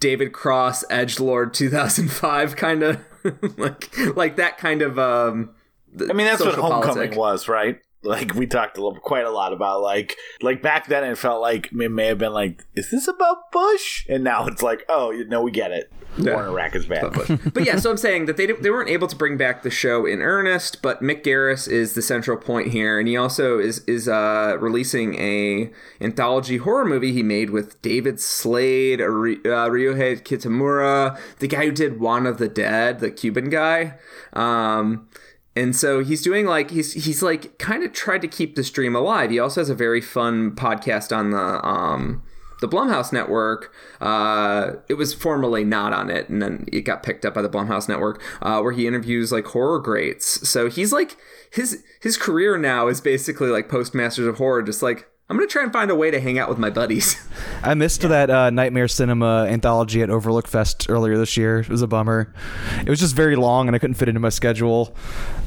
David 0.00 0.32
Cross 0.32 0.84
Edge 0.90 1.20
Lord 1.20 1.54
2005 1.54 2.56
kind 2.56 2.82
of 2.82 2.98
like 3.56 3.96
like 4.16 4.36
that 4.36 4.58
kind 4.58 4.82
of 4.82 4.98
um 4.98 5.54
I 5.98 6.12
mean, 6.12 6.26
that's 6.26 6.40
what 6.40 6.54
Homecoming 6.54 6.94
politic. 6.94 7.18
was, 7.18 7.48
right? 7.48 7.80
Like 8.02 8.34
we 8.34 8.46
talked 8.46 8.78
a 8.78 8.82
little, 8.82 8.98
quite 8.98 9.26
a 9.26 9.30
lot 9.30 9.52
about 9.52 9.82
like 9.82 10.16
like 10.40 10.62
back 10.62 10.86
then 10.86 11.04
it 11.04 11.18
felt 11.18 11.42
like 11.42 11.66
it 11.72 11.90
may 11.90 12.06
have 12.06 12.18
been 12.18 12.32
like, 12.32 12.64
is 12.74 12.90
this 12.90 13.08
about 13.08 13.50
Bush? 13.52 14.06
And 14.08 14.24
now 14.24 14.46
it's 14.46 14.62
like, 14.62 14.84
oh, 14.88 15.10
you 15.10 15.26
know, 15.26 15.42
we 15.42 15.50
get 15.50 15.70
it. 15.70 15.92
Yeah. 16.18 16.34
Warner 16.34 16.52
Rack 16.52 16.74
is 16.74 16.86
bad. 16.86 17.12
but 17.54 17.64
yeah, 17.64 17.76
so 17.76 17.90
I'm 17.90 17.96
saying 17.96 18.26
that 18.26 18.36
they 18.36 18.46
didn't- 18.46 18.62
they 18.62 18.70
weren't 18.70 18.90
able 18.90 19.06
to 19.08 19.16
bring 19.16 19.36
back 19.36 19.62
the 19.62 19.70
show 19.70 20.04
in 20.04 20.20
earnest, 20.20 20.82
but 20.82 21.00
Mick 21.02 21.22
Garris 21.24 21.68
is 21.68 21.94
the 21.94 22.02
central 22.02 22.36
point 22.36 22.68
here, 22.68 22.98
and 22.98 23.08
he 23.08 23.16
also 23.16 23.58
is 23.58 23.78
is 23.86 24.08
uh, 24.08 24.56
releasing 24.60 25.14
a 25.20 25.70
anthology 26.00 26.58
horror 26.58 26.84
movie 26.84 27.12
he 27.12 27.22
made 27.22 27.50
with 27.50 27.80
David 27.80 28.20
Slade, 28.20 29.00
Ry- 29.00 29.34
uh, 29.44 29.68
Ryuhei 29.70 30.20
Kitamura, 30.22 31.18
the 31.38 31.48
guy 31.48 31.64
who 31.66 31.72
did 31.72 32.00
Juan 32.00 32.26
of 32.26 32.38
the 32.38 32.48
Dead, 32.48 32.98
the 33.00 33.10
Cuban 33.10 33.48
guy. 33.48 33.94
Um, 34.32 35.08
and 35.56 35.74
so 35.74 36.02
he's 36.04 36.22
doing 36.22 36.46
like 36.46 36.70
he's 36.70 36.92
he's 37.04 37.22
like 37.22 37.58
kind 37.58 37.82
of 37.82 37.92
tried 37.92 38.22
to 38.22 38.28
keep 38.28 38.56
this 38.56 38.70
dream 38.70 38.94
alive. 38.94 39.30
He 39.30 39.38
also 39.38 39.60
has 39.60 39.70
a 39.70 39.74
very 39.74 40.00
fun 40.00 40.52
podcast 40.52 41.16
on 41.16 41.30
the 41.30 41.66
um 41.66 42.22
the 42.60 42.68
Blumhouse 42.68 43.12
Network. 43.12 43.72
Uh, 44.00 44.72
it 44.88 44.94
was 44.94 45.14
formerly 45.14 45.64
not 45.64 45.92
on 45.92 46.10
it, 46.10 46.28
and 46.28 46.40
then 46.42 46.66
it 46.72 46.82
got 46.82 47.02
picked 47.02 47.24
up 47.24 47.34
by 47.34 47.42
the 47.42 47.48
Blumhouse 47.48 47.88
Network, 47.88 48.22
uh, 48.42 48.60
where 48.60 48.72
he 48.72 48.86
interviews 48.86 49.32
like 49.32 49.46
horror 49.46 49.78
greats. 49.80 50.48
So 50.48 50.68
he's 50.68 50.92
like 50.92 51.16
his 51.50 51.82
his 52.00 52.16
career 52.16 52.56
now 52.58 52.88
is 52.88 53.00
basically 53.00 53.48
like 53.48 53.68
Postmasters 53.68 54.26
of 54.26 54.36
Horror, 54.38 54.62
just 54.62 54.82
like 54.82 55.06
I'm 55.28 55.36
gonna 55.36 55.46
try 55.46 55.62
and 55.62 55.72
find 55.72 55.92
a 55.92 55.94
way 55.94 56.10
to 56.10 56.18
hang 56.20 56.40
out 56.40 56.48
with 56.48 56.58
my 56.58 56.70
buddies. 56.70 57.16
I 57.62 57.74
missed 57.74 58.00
that 58.02 58.30
uh, 58.30 58.50
Nightmare 58.50 58.88
Cinema 58.88 59.46
anthology 59.48 60.02
at 60.02 60.10
Overlook 60.10 60.48
Fest 60.48 60.86
earlier 60.88 61.16
this 61.16 61.36
year. 61.36 61.60
It 61.60 61.68
was 61.68 61.82
a 61.82 61.86
bummer. 61.86 62.34
It 62.80 62.88
was 62.88 62.98
just 62.98 63.14
very 63.14 63.36
long, 63.36 63.68
and 63.68 63.76
I 63.76 63.78
couldn't 63.78 63.94
fit 63.94 64.08
into 64.08 64.20
my 64.20 64.28
schedule. 64.30 64.92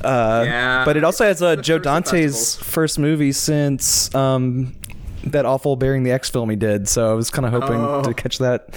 Uh, 0.01 0.43
Yeah. 0.45 0.85
but 0.85 0.95
it 0.95 1.03
also 1.03 1.25
has 1.25 1.41
uh, 1.41 1.57
Joe 1.57 1.79
Dante's 1.79 2.33
festivals. 2.55 2.73
first 2.73 2.99
movie 2.99 3.33
since 3.33 4.13
um, 4.15 4.73
that 5.25 5.45
awful 5.45 5.75
Burying 5.75 6.03
the 6.03 6.11
Ex 6.11 6.29
film 6.29 6.49
he 6.49 6.55
did. 6.55 6.87
So 6.87 7.11
I 7.11 7.13
was 7.13 7.29
kind 7.29 7.45
of 7.45 7.51
hoping 7.51 7.79
Oh. 7.81 8.01
to 8.03 8.13
catch 8.13 8.37
that. 8.39 8.69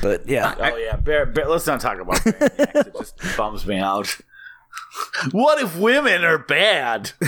But 0.00 0.28
yeah, 0.28 0.54
Oh 0.58 0.76
yeah, 0.76 0.96
bear, 0.96 1.26
bear, 1.26 1.46
let's 1.48 1.66
not 1.66 1.80
talk 1.80 1.98
about 2.00 2.22
Bear 2.24 2.34
Next. 2.58 2.74
It 2.88 2.94
just 2.98 3.16
bums 3.36 3.66
me 3.66 3.78
out. 3.78 4.16
What 5.30 5.62
if 5.62 5.76
women 5.78 6.24
are 6.24 6.38
bad? 6.38 7.12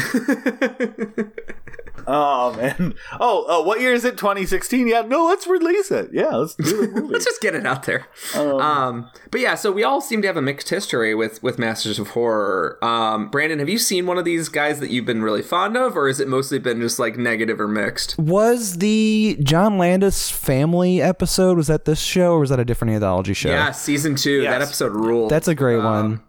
oh 2.06 2.54
man. 2.56 2.94
Oh, 3.20 3.44
uh, 3.60 3.64
what 3.64 3.80
year 3.80 3.92
is 3.92 4.04
it? 4.04 4.16
2016. 4.18 4.86
Yeah, 4.88 5.02
no, 5.02 5.26
let's 5.26 5.46
release 5.46 5.90
it. 5.90 6.10
Yeah, 6.12 6.34
let's 6.36 6.54
do 6.54 6.86
the 6.86 6.88
movie. 7.00 7.12
Let's 7.12 7.24
just 7.24 7.40
get 7.40 7.54
it 7.54 7.66
out 7.66 7.84
there. 7.84 8.06
Um, 8.34 9.10
but 9.30 9.40
yeah, 9.40 9.54
so 9.54 9.70
we 9.72 9.82
all 9.84 10.00
seem 10.00 10.20
to 10.22 10.28
have 10.28 10.36
a 10.36 10.42
mixed 10.42 10.68
history 10.68 11.14
with 11.14 11.42
with 11.42 11.58
Masters 11.58 11.98
of 11.98 12.08
Horror. 12.08 12.78
Um, 12.84 13.28
Brandon, 13.30 13.58
have 13.58 13.68
you 13.68 13.78
seen 13.78 14.06
one 14.06 14.18
of 14.18 14.24
these 14.24 14.48
guys 14.48 14.80
that 14.80 14.90
you've 14.90 15.06
been 15.06 15.22
really 15.22 15.42
fond 15.42 15.76
of, 15.76 15.96
or 15.96 16.08
has 16.08 16.20
it 16.20 16.28
mostly 16.28 16.58
been 16.58 16.80
just 16.80 16.98
like 16.98 17.16
negative 17.16 17.60
or 17.60 17.68
mixed? 17.68 18.16
was 18.18 18.78
the 18.78 19.36
John 19.42 19.78
Landis 19.78 20.30
family 20.30 21.00
episode? 21.02 21.56
Was 21.56 21.66
that 21.68 21.84
this 21.84 22.00
show, 22.00 22.32
or 22.32 22.40
was 22.40 22.50
that 22.50 22.60
a 22.60 22.64
different 22.64 22.94
anthology 22.94 23.34
show? 23.34 23.50
Yeah, 23.50 23.70
season 23.72 24.16
two. 24.16 24.42
That 24.42 24.62
episode 24.62 24.92
ruled. 24.92 25.30
that's 25.30 25.48
a 25.48 25.54
great 25.54 25.78
one. 25.78 26.20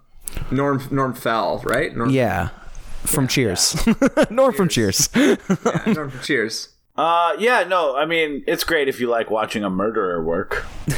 Norm 0.52 0.86
Norm 0.92 1.14
Fell, 1.14 1.62
right? 1.66 1.96
Norm, 1.96 2.10
Yeah, 2.10 2.50
from 3.06 3.28
Cheers. 3.28 3.78
Norm 4.30 4.54
from 4.54 4.70
Cheers. 4.70 5.10
yeah, 5.16 5.36
Norm 5.88 6.10
from 6.10 6.22
Cheers. 6.22 6.70
Uh, 6.98 7.36
yeah, 7.40 7.66
no, 7.66 7.96
I 7.98 8.06
mean, 8.06 8.44
it's 8.48 8.64
great 8.64 8.88
if 8.88 9.02
you 9.02 9.10
like 9.10 9.30
watching 9.30 9.66
a 9.66 9.70
murderer 9.70 10.24
work. 10.24 10.66
I 10.88 10.94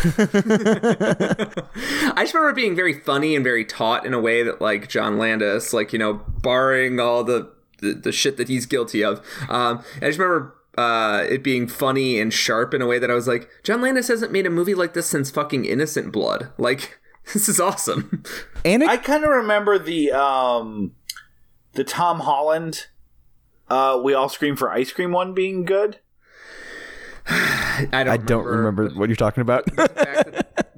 just 2.19 2.33
remember 2.35 2.49
it 2.49 2.55
being 2.55 2.75
very 2.75 2.93
funny 2.93 3.35
and 3.35 3.43
very 3.43 3.65
taut 3.65 4.05
in 4.05 4.13
a 4.13 4.19
way 4.19 4.43
that 4.43 4.61
like 4.61 4.89
John 4.89 5.17
Landis, 5.17 5.73
like 5.73 5.91
you 5.93 5.99
know, 5.99 6.21
barring 6.43 6.99
all 6.99 7.23
the 7.23 7.51
the, 7.79 7.93
the 7.93 8.11
shit 8.11 8.37
that 8.37 8.47
he's 8.47 8.67
guilty 8.67 9.03
of. 9.03 9.19
Um, 9.49 9.83
I 9.97 10.07
just 10.07 10.19
remember 10.19 10.55
uh, 10.77 11.25
it 11.27 11.43
being 11.43 11.67
funny 11.67 12.19
and 12.19 12.31
sharp 12.31 12.73
in 12.73 12.81
a 12.81 12.85
way 12.85 12.99
that 12.99 13.09
I 13.09 13.15
was 13.15 13.27
like, 13.27 13.49
John 13.63 13.81
Landis 13.81 14.07
hasn't 14.07 14.31
made 14.31 14.45
a 14.45 14.51
movie 14.51 14.75
like 14.75 14.93
this 14.93 15.07
since 15.07 15.31
fucking 15.31 15.65
Innocent 15.65 16.11
Blood. 16.11 16.49
Like, 16.59 16.99
this 17.33 17.49
is 17.49 17.59
awesome. 17.59 18.23
and 18.63 18.83
it, 18.83 18.89
I 18.89 18.97
kind 18.97 19.23
of 19.23 19.31
remember 19.31 19.79
the 19.79 20.11
um, 20.11 20.93
the 21.77 21.85
Tom 21.85 22.21
Holland. 22.21 22.87
Uh, 23.69 24.01
we 24.03 24.13
all 24.13 24.27
scream 24.27 24.55
for 24.57 24.69
ice 24.69 24.91
cream 24.91 25.11
one 25.11 25.33
being 25.33 25.63
good. 25.63 25.99
I 27.29 27.87
don't. 27.91 28.07
I 28.07 28.17
don't 28.17 28.45
remember 28.45 28.89
what 28.89 29.07
you're 29.09 29.15
talking 29.15 29.41
about. 29.41 29.69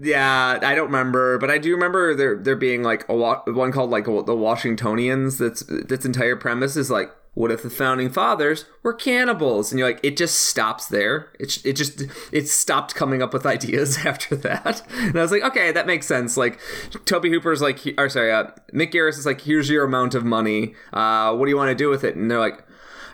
Yeah, 0.02 0.60
I 0.62 0.76
don't 0.76 0.88
remember, 0.88 1.38
but 1.40 1.52
I 1.52 1.58
do 1.58 1.74
remember 1.74 2.16
there 2.16 2.38
there 2.38 2.56
being 2.56 2.84
like 2.84 3.08
a 3.10 3.16
wa- 3.16 3.42
one 3.46 3.72
called 3.72 3.90
like 3.90 4.06
the 4.06 4.36
Washingtonians. 4.36 5.38
That's 5.38 5.64
that's 5.68 6.06
entire 6.06 6.36
premise 6.36 6.76
is 6.78 6.90
like, 6.90 7.12
what 7.40 7.52
if 7.52 7.64
the 7.64 7.70
founding 7.70 8.10
fathers 8.10 8.66
were 8.84 8.92
cannibals? 8.92 9.72
And 9.72 9.80
you're 9.80 9.88
like, 9.88 10.02
it 10.04 10.18
just 10.18 10.42
stops 10.42 10.88
there. 10.88 11.32
It 11.40 11.66
it 11.66 11.74
just 11.78 12.04
it 12.34 12.50
stopped 12.50 12.96
coming 12.96 13.22
up 13.22 13.32
with 13.32 13.46
ideas 13.58 14.06
after 14.06 14.36
that. 14.36 14.82
And 14.92 15.18
I 15.18 15.22
was 15.22 15.32
like, 15.32 15.44
okay, 15.44 15.72
that 15.72 15.88
makes 15.88 16.06
sense. 16.06 16.36
Like, 16.36 16.60
Tobe 17.06 17.28
Hooper's 17.28 17.62
like, 17.62 17.80
or 17.98 18.10
sorry, 18.10 18.34
uh, 18.34 18.48
Mick 18.74 18.92
Garris 18.92 19.18
is 19.18 19.26
like, 19.26 19.40
here's 19.40 19.70
your 19.70 19.86
amount 19.86 20.16
of 20.16 20.26
money. 20.26 20.76
Uh, 20.92 21.34
what 21.34 21.46
do 21.46 21.50
you 21.50 21.56
want 21.56 21.70
to 21.70 21.76
do 21.76 21.90
with 21.90 22.04
it? 22.04 22.16
And 22.16 22.30
they're 22.30 22.40
like. 22.40 22.66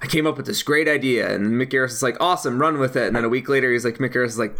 I 0.01 0.07
came 0.07 0.27
up 0.27 0.35
with 0.35 0.45
this 0.45 0.61
great 0.61 0.89
idea, 0.89 1.33
and 1.33 1.53
Mick 1.53 1.71
Garris 1.71 1.91
is 1.93 2.03
like, 2.03 2.17
"Awesome, 2.19 2.59
run 2.59 2.79
with 2.79 2.97
it." 2.97 3.07
And 3.07 3.15
then 3.15 3.23
a 3.23 3.29
week 3.29 3.47
later, 3.47 3.71
he's 3.71 3.85
like, 3.85 3.97
"Mick 3.97 4.13
Garris 4.13 4.25
is 4.25 4.37
like, 4.37 4.55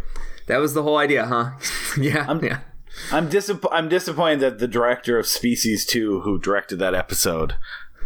that 0.46 0.56
was 0.56 0.72
the 0.72 0.82
whole 0.82 0.96
idea, 0.96 1.26
huh?" 1.26 1.50
yeah, 2.00 2.24
I'm, 2.26 2.42
yeah. 2.42 2.60
I'm 3.12 3.28
disapp- 3.28 3.68
I'm 3.70 3.88
disappointed 3.88 4.40
that 4.40 4.58
the 4.58 4.66
director 4.66 5.18
of 5.18 5.26
Species 5.26 5.84
Two, 5.84 6.22
who 6.22 6.38
directed 6.38 6.78
that 6.78 6.94
episode, 6.94 7.56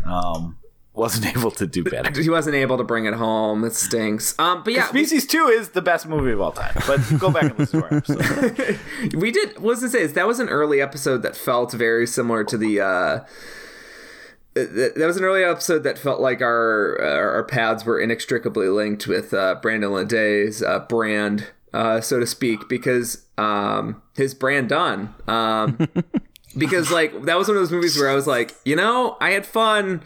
um, 0.05 0.59
wasn't 0.93 1.27
able 1.37 1.51
to 1.53 1.67
do 1.67 1.85
better. 1.85 2.21
He 2.21 2.31
wasn't 2.31 2.57
able 2.57 2.77
to 2.79 2.85
bring 2.85 3.07
it 3.07 3.15
home. 3.15 3.65
It 3.65 3.75
stinks. 3.75 4.39
Um, 4.39 4.63
but 4.63 4.73
yeah, 4.73 4.91
we, 4.93 5.05
Species 5.05 5.27
Two 5.27 5.47
is 5.47 5.71
the 5.71 5.83
best 5.83 6.07
movie 6.07 6.33
of 6.33 6.41
all 6.41 6.53
time. 6.53 6.75
But 6.87 7.01
go 7.19 7.31
back 7.31 7.45
and 7.45 7.59
listen 7.59 7.81
to 7.81 7.87
our 7.87 7.97
episode. 7.97 8.79
we 9.15 9.31
did. 9.31 9.55
What 9.55 9.63
was 9.63 9.81
to 9.81 9.89
say? 9.89 10.03
Is 10.03 10.15
that 10.15 10.27
was 10.27 10.41
an 10.41 10.49
early 10.49 10.81
episode 10.81 11.23
that 11.23 11.37
felt 11.37 11.73
very 11.73 12.07
similar 12.07 12.45
to 12.45 12.57
the. 12.57 12.81
Uh, 12.81 13.21
that 14.55 14.95
that 14.97 15.07
was 15.07 15.17
an 15.17 15.25
early 15.25 15.45
episode 15.45 15.85
that 15.85 15.99
felt 15.99 16.21
like 16.21 16.41
our 16.43 17.01
our, 17.01 17.31
our 17.37 17.45
paths 17.45 17.85
were 17.85 18.01
inextricably 18.01 18.69
linked 18.69 19.07
with 19.07 19.33
uh, 19.33 19.57
Brandon 19.63 19.93
Ledet's 19.93 20.63
uh, 20.63 20.81
brand, 20.81 21.47
uh, 21.73 22.01
so 22.01 22.19
to 22.19 22.27
speak, 22.27 22.69
because 22.69 23.27
um, 23.39 24.03
his 24.17 24.35
brand 24.35 24.69
done. 24.69 25.15
Um, 25.29 25.89
because 26.59 26.91
like 26.91 27.23
that 27.23 27.39
was 27.39 27.49
one 27.49 27.57
of 27.57 27.63
those 27.63 27.71
movies 27.71 27.97
where 27.97 28.11
I 28.11 28.15
was 28.15 28.27
like, 28.27 28.55
you 28.65 28.77
know, 28.77 29.17
I 29.21 29.31
had 29.31 29.47
fun. 29.47 30.03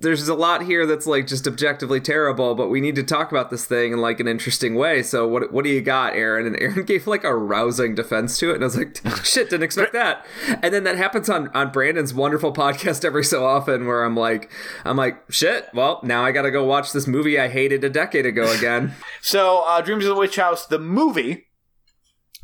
There's 0.00 0.28
a 0.28 0.34
lot 0.34 0.62
here 0.62 0.86
that's 0.86 1.06
like 1.06 1.26
just 1.26 1.46
objectively 1.46 2.00
terrible, 2.00 2.54
but 2.54 2.68
we 2.68 2.80
need 2.80 2.94
to 2.94 3.02
talk 3.02 3.30
about 3.30 3.50
this 3.50 3.66
thing 3.66 3.92
in 3.92 4.00
like 4.00 4.18
an 4.18 4.26
interesting 4.26 4.74
way. 4.74 5.02
So 5.02 5.28
what 5.28 5.52
what 5.52 5.62
do 5.64 5.70
you 5.70 5.82
got, 5.82 6.14
Aaron? 6.14 6.46
And 6.46 6.60
Aaron 6.60 6.84
gave 6.86 7.06
like 7.06 7.22
a 7.24 7.34
rousing 7.36 7.94
defense 7.94 8.38
to 8.38 8.50
it, 8.50 8.54
and 8.54 8.64
I 8.64 8.66
was 8.66 8.76
like, 8.76 8.98
shit, 9.24 9.50
didn't 9.50 9.64
expect 9.64 9.92
that. 9.92 10.24
And 10.62 10.72
then 10.72 10.84
that 10.84 10.96
happens 10.96 11.28
on 11.28 11.48
on 11.48 11.70
Brandon's 11.70 12.14
wonderful 12.14 12.52
podcast 12.52 13.04
every 13.04 13.24
so 13.24 13.44
often, 13.46 13.86
where 13.86 14.02
I'm 14.04 14.16
like, 14.16 14.50
I'm 14.84 14.96
like, 14.96 15.22
shit. 15.30 15.68
Well, 15.74 16.00
now 16.02 16.24
I 16.24 16.32
got 16.32 16.42
to 16.42 16.50
go 16.50 16.64
watch 16.64 16.92
this 16.92 17.06
movie 17.06 17.38
I 17.38 17.48
hated 17.48 17.84
a 17.84 17.90
decade 17.90 18.26
ago 18.26 18.50
again. 18.50 18.94
So, 19.22 19.64
uh, 19.66 19.82
Dreams 19.82 20.04
of 20.04 20.14
the 20.14 20.20
Witch 20.20 20.36
House, 20.36 20.66
the 20.66 20.78
movie, 20.78 21.46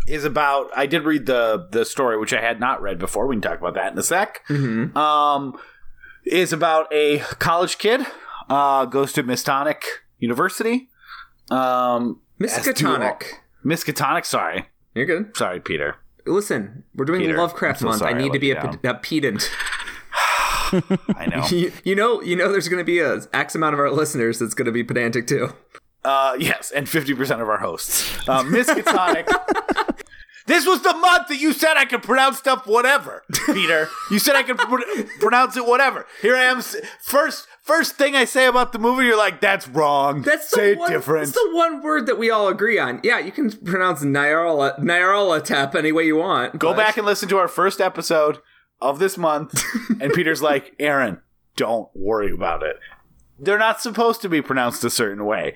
is 0.06 0.24
about. 0.24 0.70
I 0.76 0.86
did 0.86 1.04
read 1.04 1.24
the 1.26 1.68
the 1.70 1.84
story, 1.84 2.18
which 2.18 2.34
I 2.34 2.40
had 2.40 2.60
not 2.60 2.82
read 2.82 2.98
before. 2.98 3.26
We 3.26 3.36
can 3.36 3.42
talk 3.42 3.58
about 3.58 3.74
that 3.74 3.92
in 3.92 3.98
a 3.98 4.02
sec. 4.02 4.42
Um, 4.50 5.58
is 6.26 6.52
about 6.52 6.92
a 6.92 7.18
college 7.38 7.78
kid 7.78 8.04
uh, 8.48 8.84
goes 8.84 9.12
to 9.14 9.22
Miskatonic 9.22 9.82
University. 10.18 10.88
Um, 11.50 12.20
Miskatonic. 12.40 13.24
Miskatonic. 13.64 14.24
Sorry, 14.24 14.66
You're 14.94 15.06
good. 15.06 15.36
sorry, 15.36 15.60
Peter. 15.60 15.96
Listen, 16.26 16.84
we're 16.94 17.04
doing 17.04 17.20
Peter, 17.20 17.36
Lovecraft 17.36 17.80
so 17.80 17.86
month. 17.86 18.02
I 18.02 18.10
I 18.10 18.12
need 18.14 18.32
to 18.32 18.38
be 18.38 18.50
a, 18.50 18.78
a 18.84 18.94
pedant. 18.94 19.50
I 21.16 21.26
know. 21.30 21.46
you, 21.46 21.72
you 21.84 21.94
know, 21.94 22.20
you 22.22 22.34
know, 22.34 22.50
there's 22.50 22.68
going 22.68 22.80
to 22.80 22.84
be 22.84 22.98
a 22.98 23.20
X 23.32 23.54
amount 23.54 23.74
of 23.74 23.80
our 23.80 23.90
listeners 23.90 24.40
that's 24.40 24.54
going 24.54 24.66
to 24.66 24.72
be 24.72 24.82
pedantic 24.82 25.28
too. 25.28 25.52
Uh, 26.04 26.36
yes, 26.38 26.70
and 26.72 26.88
fifty 26.88 27.14
percent 27.14 27.40
of 27.40 27.48
our 27.48 27.58
hosts. 27.58 28.28
Uh, 28.28 28.42
Miskatonic. 28.42 29.26
this 30.46 30.66
was 30.66 30.82
the 30.82 30.94
month 30.94 31.28
that 31.28 31.40
you 31.40 31.52
said 31.52 31.76
I 31.76 31.84
could 31.84 32.02
pronounce 32.02 32.38
stuff 32.38 32.66
whatever, 32.66 33.22
Peter. 33.46 33.88
You 34.10 34.18
said 34.18 34.36
I 34.36 34.42
could 34.42 34.58
pr- 34.58 35.02
pronounce 35.20 35.56
it 35.56 35.66
whatever. 35.66 36.06
Here 36.22 36.36
I 36.36 36.44
am. 36.44 36.62
First, 37.02 37.46
first 37.62 37.96
thing 37.96 38.14
I 38.14 38.24
say 38.24 38.46
about 38.46 38.72
the 38.72 38.78
movie, 38.78 39.04
you're 39.06 39.16
like, 39.18 39.40
"That's 39.40 39.68
wrong." 39.68 40.22
That's 40.22 40.48
say 40.48 40.74
the 40.74 40.80
one, 40.80 40.90
different. 40.90 41.26
That's 41.26 41.36
the 41.36 41.50
one 41.54 41.82
word 41.82 42.06
that 42.06 42.18
we 42.18 42.30
all 42.30 42.48
agree 42.48 42.78
on. 42.78 43.00
Yeah, 43.02 43.18
you 43.18 43.32
can 43.32 43.50
pronounce 43.50 44.02
Nyarla 44.02 44.78
Nyarla 44.80 45.42
tap 45.44 45.74
any 45.74 45.92
way 45.92 46.04
you 46.06 46.16
want. 46.16 46.58
Go 46.58 46.70
but- 46.72 46.76
back 46.78 46.96
and 46.96 47.06
listen 47.06 47.28
to 47.30 47.38
our 47.38 47.48
first 47.48 47.80
episode 47.80 48.38
of 48.80 48.98
this 48.98 49.16
month, 49.18 49.62
and 50.00 50.12
Peter's 50.12 50.42
like, 50.42 50.74
"Aaron, 50.78 51.20
don't 51.56 51.88
worry 51.94 52.32
about 52.32 52.62
it. 52.62 52.76
They're 53.38 53.58
not 53.58 53.80
supposed 53.82 54.22
to 54.22 54.28
be 54.28 54.40
pronounced 54.40 54.82
a 54.84 54.90
certain 54.90 55.24
way, 55.26 55.54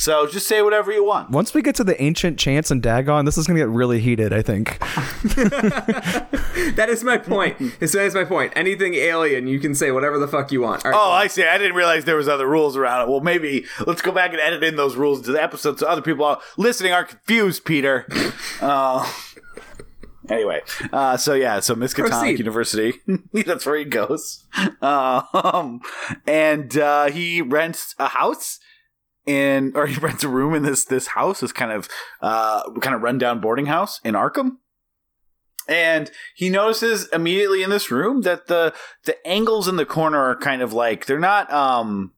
so 0.00 0.26
just 0.26 0.46
say 0.46 0.62
whatever 0.62 0.90
you 0.92 1.04
want." 1.04 1.30
Once 1.30 1.54
we 1.54 1.62
get 1.62 1.74
to 1.76 1.84
the 1.84 2.00
ancient 2.02 2.38
chants 2.38 2.70
and 2.70 2.82
Dagon, 2.82 3.24
this 3.24 3.38
is 3.38 3.46
gonna 3.46 3.58
get 3.60 3.68
really 3.68 4.00
heated. 4.00 4.32
I 4.32 4.42
think. 4.42 4.78
That 6.76 6.88
is 6.88 7.02
my 7.02 7.16
point. 7.18 7.58
That 7.80 7.94
is 7.94 8.14
my 8.14 8.24
point. 8.24 8.52
Anything 8.54 8.94
alien, 8.94 9.46
you 9.46 9.58
can 9.58 9.74
say 9.74 9.90
whatever 9.90 10.18
the 10.18 10.28
fuck 10.28 10.52
you 10.52 10.60
want. 10.62 10.84
All 10.84 10.90
right, 10.90 10.96
Oh, 11.00 11.10
I 11.10 11.26
see. 11.26 11.42
I 11.44 11.58
didn't 11.58 11.74
realize 11.74 12.04
there 12.04 12.16
was 12.16 12.28
other 12.28 12.46
rules 12.46 12.76
around 12.76 13.02
it. 13.02 13.10
Well, 13.10 13.20
maybe 13.20 13.64
let's 13.86 14.02
go 14.02 14.12
back 14.12 14.32
and 14.32 14.40
edit 14.40 14.62
in 14.62 14.76
those 14.76 14.94
rules 14.96 15.22
to 15.22 15.32
the 15.32 15.42
episode 15.42 15.78
so 15.78 15.86
other 15.86 16.02
people 16.02 16.40
listening 16.56 16.92
aren't 16.92 17.08
confused, 17.08 17.64
Peter. 17.64 18.06
uh, 18.60 19.10
anyway, 20.28 20.60
uh, 20.92 21.16
so 21.16 21.34
yeah, 21.34 21.60
so 21.60 21.74
Miskatonic 21.74 22.08
Proceed. 22.10 22.38
University, 22.38 22.94
that's 23.32 23.66
where 23.66 23.76
he 23.76 23.84
goes. 23.84 24.44
Um, 24.80 25.80
and 26.26 26.76
uh, 26.76 27.06
he 27.10 27.42
rents 27.42 27.94
a 27.98 28.08
house 28.08 28.58
in, 29.26 29.72
or 29.74 29.86
he 29.88 29.98
rents 29.98 30.24
a 30.24 30.28
room 30.28 30.54
in 30.54 30.62
this 30.62 30.84
this 30.84 31.08
house, 31.08 31.40
this 31.40 31.52
kind 31.52 31.72
of 31.72 31.88
uh, 32.20 32.70
kind 32.80 32.94
of 32.94 33.02
rundown 33.02 33.40
boarding 33.40 33.66
house 33.66 34.00
in 34.04 34.14
Arkham. 34.14 34.56
And 35.68 36.10
he 36.34 36.50
notices 36.50 37.08
immediately 37.12 37.62
in 37.62 37.70
this 37.70 37.90
room 37.90 38.22
that 38.22 38.48
the 38.48 38.74
the 39.04 39.24
angles 39.26 39.68
in 39.68 39.76
the 39.76 39.86
corner 39.86 40.18
are 40.18 40.36
kind 40.36 40.62
of 40.62 40.72
like 40.72 41.06
they're 41.06 41.18
not 41.18 41.52
um 41.52 42.12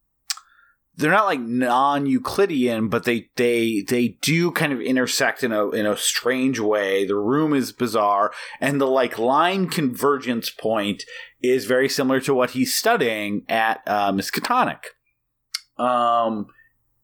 they're 0.97 1.11
not 1.11 1.27
like 1.27 1.41
non-Euclidean, 1.41 2.89
but 2.89 3.05
they 3.05 3.29
they 3.37 3.83
they 3.87 4.09
do 4.21 4.51
kind 4.51 4.73
of 4.73 4.81
intersect 4.81 5.43
in 5.43 5.53
a 5.53 5.71
in 5.71 5.87
a 5.87 5.97
strange 5.97 6.61
way. 6.61 7.07
The 7.07 7.17
room 7.17 7.55
is 7.55 7.73
bizarre, 7.73 8.33
and 8.61 8.81
the 8.81 8.87
like 8.87 9.19
line 9.19 9.69
convergence 9.69 10.51
point 10.51 11.05
is 11.43 11.65
very 11.65 11.89
similar 11.89 12.21
to 12.21 12.35
what 12.35 12.51
he's 12.51 12.75
studying 12.75 13.45
at 13.49 13.81
uh, 13.87 14.13
Miskatonic. 14.13 14.85
Um, 15.79 16.47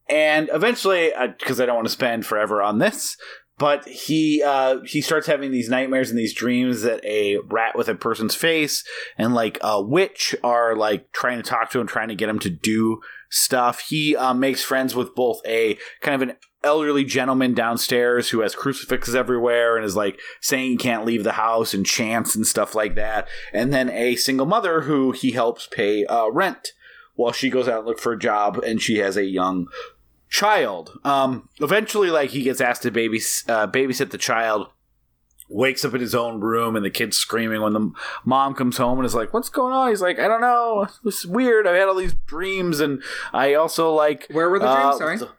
and 0.08 0.50
eventually, 0.52 1.12
because 1.38 1.60
I 1.60 1.66
don't 1.66 1.76
want 1.76 1.86
to 1.86 1.92
spend 1.92 2.24
forever 2.24 2.62
on 2.62 2.78
this, 2.78 3.16
but 3.58 3.86
he 3.86 4.42
uh, 4.42 4.80
he 4.84 5.00
starts 5.00 5.26
having 5.26 5.50
these 5.50 5.68
nightmares 5.68 6.10
and 6.10 6.18
these 6.18 6.32
dreams 6.32 6.82
that 6.82 7.04
a 7.04 7.38
rat 7.38 7.76
with 7.76 7.88
a 7.88 7.94
person's 7.94 8.34
face 8.34 8.84
and 9.18 9.34
like 9.34 9.58
a 9.60 9.82
witch 9.82 10.34
are 10.44 10.76
like 10.76 11.12
trying 11.12 11.38
to 11.38 11.42
talk 11.42 11.70
to 11.70 11.80
him, 11.80 11.86
trying 11.86 12.08
to 12.08 12.14
get 12.14 12.28
him 12.28 12.38
to 12.38 12.50
do 12.50 13.00
stuff. 13.30 13.80
He 13.88 14.16
uh, 14.16 14.32
makes 14.32 14.62
friends 14.62 14.94
with 14.94 15.14
both 15.14 15.40
a 15.44 15.76
kind 16.00 16.22
of 16.22 16.28
an 16.28 16.36
elderly 16.64 17.04
gentleman 17.04 17.52
downstairs 17.52 18.30
who 18.30 18.40
has 18.40 18.54
crucifixes 18.54 19.14
everywhere 19.14 19.76
and 19.76 19.84
is 19.84 19.96
like 19.96 20.18
saying 20.40 20.70
he 20.70 20.76
can't 20.76 21.04
leave 21.04 21.24
the 21.24 21.32
house 21.32 21.74
and 21.74 21.84
chants 21.84 22.34
and 22.34 22.46
stuff 22.46 22.74
like 22.74 22.94
that, 22.94 23.28
and 23.52 23.72
then 23.72 23.90
a 23.90 24.14
single 24.16 24.46
mother 24.46 24.82
who 24.82 25.10
he 25.10 25.32
helps 25.32 25.66
pay 25.66 26.06
uh, 26.06 26.28
rent 26.28 26.68
while 27.16 27.32
she 27.32 27.50
goes 27.50 27.66
out 27.66 27.78
and 27.78 27.86
look 27.88 27.98
for 27.98 28.12
a 28.12 28.18
job 28.18 28.58
and 28.58 28.80
she 28.80 28.98
has 28.98 29.16
a 29.16 29.24
young 29.24 29.66
child. 30.28 30.98
Um, 31.04 31.48
eventually, 31.60 32.10
like 32.10 32.30
he 32.30 32.42
gets 32.42 32.60
asked 32.60 32.82
to 32.82 32.90
baby 32.90 33.18
uh, 33.48 33.66
babysit 33.66 34.10
the 34.10 34.18
child. 34.18 34.68
Wakes 35.50 35.82
up 35.82 35.94
in 35.94 36.00
his 36.02 36.14
own 36.14 36.40
room 36.42 36.76
and 36.76 36.84
the 36.84 36.90
kid's 36.90 37.16
screaming 37.16 37.62
when 37.62 37.72
the 37.72 37.90
mom 38.22 38.52
comes 38.52 38.76
home 38.76 38.98
and 38.98 39.06
is 39.06 39.14
like, 39.14 39.32
"What's 39.32 39.48
going 39.48 39.72
on?" 39.72 39.88
He's 39.88 40.02
like, 40.02 40.18
"I 40.18 40.28
don't 40.28 40.42
know. 40.42 40.86
It's 41.06 41.24
weird. 41.24 41.66
I've 41.66 41.74
had 41.74 41.88
all 41.88 41.94
these 41.94 42.12
dreams 42.26 42.80
and 42.80 43.02
I 43.32 43.54
also 43.54 43.94
like." 43.94 44.26
Where 44.30 44.50
were 44.50 44.58
the 44.58 44.66
uh, 44.68 44.98
dreams? 44.98 45.20
Sorry. 45.20 45.32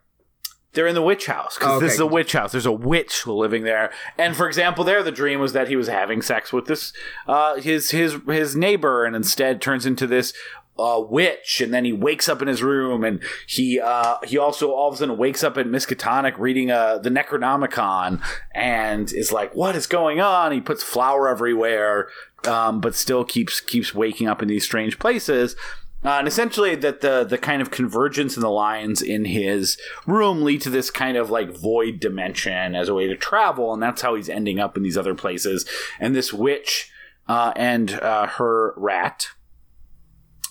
They're 0.73 0.87
in 0.87 0.93
the 0.95 1.01
witch 1.03 1.25
house 1.25 1.55
because 1.57 1.73
Oh, 1.73 1.75
okay. 1.77 1.85
this 1.85 1.93
is 1.95 1.99
a 1.99 2.05
witch 2.07 2.33
house. 2.33 2.51
There's 2.51 2.65
a 2.67 2.71
witch 2.71 3.25
living 3.27 3.63
there, 3.63 3.91
and 4.19 4.35
for 4.35 4.47
example, 4.47 4.83
there 4.83 5.01
the 5.01 5.11
dream 5.11 5.39
was 5.39 5.53
that 5.53 5.67
he 5.67 5.75
was 5.75 5.87
having 5.87 6.21
sex 6.21 6.53
with 6.53 6.65
this 6.65 6.93
uh, 7.27 7.55
his 7.55 7.89
his 7.89 8.17
his 8.27 8.55
neighbor, 8.55 9.03
and 9.03 9.15
instead 9.15 9.61
turns 9.61 9.85
into 9.87 10.05
this 10.05 10.31
uh, 10.79 10.99
witch. 10.99 11.61
And 11.61 11.73
then 11.73 11.85
he 11.85 11.93
wakes 11.93 12.29
up 12.29 12.41
in 12.41 12.47
his 12.47 12.63
room, 12.63 13.03
and 13.03 13.21
he 13.47 13.79
uh, 13.79 14.17
he 14.23 14.37
also 14.37 14.71
all 14.71 14.89
of 14.89 14.95
a 14.95 14.97
sudden 14.97 15.17
wakes 15.17 15.43
up 15.43 15.57
at 15.57 15.67
Miskatonic 15.67 16.37
reading 16.37 16.71
uh, 16.71 16.97
the 16.97 17.09
Necronomicon, 17.09 18.21
and 18.53 19.11
is 19.13 19.31
like, 19.31 19.53
"What 19.55 19.75
is 19.75 19.87
going 19.87 20.19
on?" 20.19 20.51
He 20.51 20.61
puts 20.61 20.83
flour 20.83 21.27
everywhere, 21.27 22.09
um, 22.47 22.81
but 22.81 22.95
still 22.95 23.23
keeps 23.23 23.59
keeps 23.59 23.93
waking 23.93 24.27
up 24.27 24.41
in 24.41 24.47
these 24.47 24.65
strange 24.65 24.99
places. 24.99 25.55
Uh, 26.03 26.11
and 26.11 26.27
essentially, 26.29 26.75
that 26.75 27.01
the 27.01 27.25
the 27.25 27.37
kind 27.37 27.61
of 27.61 27.71
convergence 27.71 28.37
in 28.37 28.41
the 28.41 28.49
lines 28.49 29.01
in 29.01 29.25
his 29.25 29.77
room 30.07 30.43
lead 30.43 30.61
to 30.61 30.69
this 30.69 30.89
kind 30.89 31.17
of 31.17 31.29
like 31.29 31.51
void 31.51 31.99
dimension 31.99 32.73
as 32.73 32.87
a 32.87 32.93
way 32.93 33.05
to 33.07 33.17
travel, 33.17 33.73
and 33.73 33.83
that's 33.83 34.01
how 34.01 34.15
he's 34.15 34.29
ending 34.29 34.59
up 34.59 34.77
in 34.77 34.83
these 34.83 34.97
other 34.97 35.13
places. 35.13 35.67
And 35.99 36.15
this 36.15 36.31
witch 36.31 36.89
uh, 37.27 37.51
and 37.55 37.91
uh, 37.93 38.27
her 38.27 38.73
rat, 38.77 39.27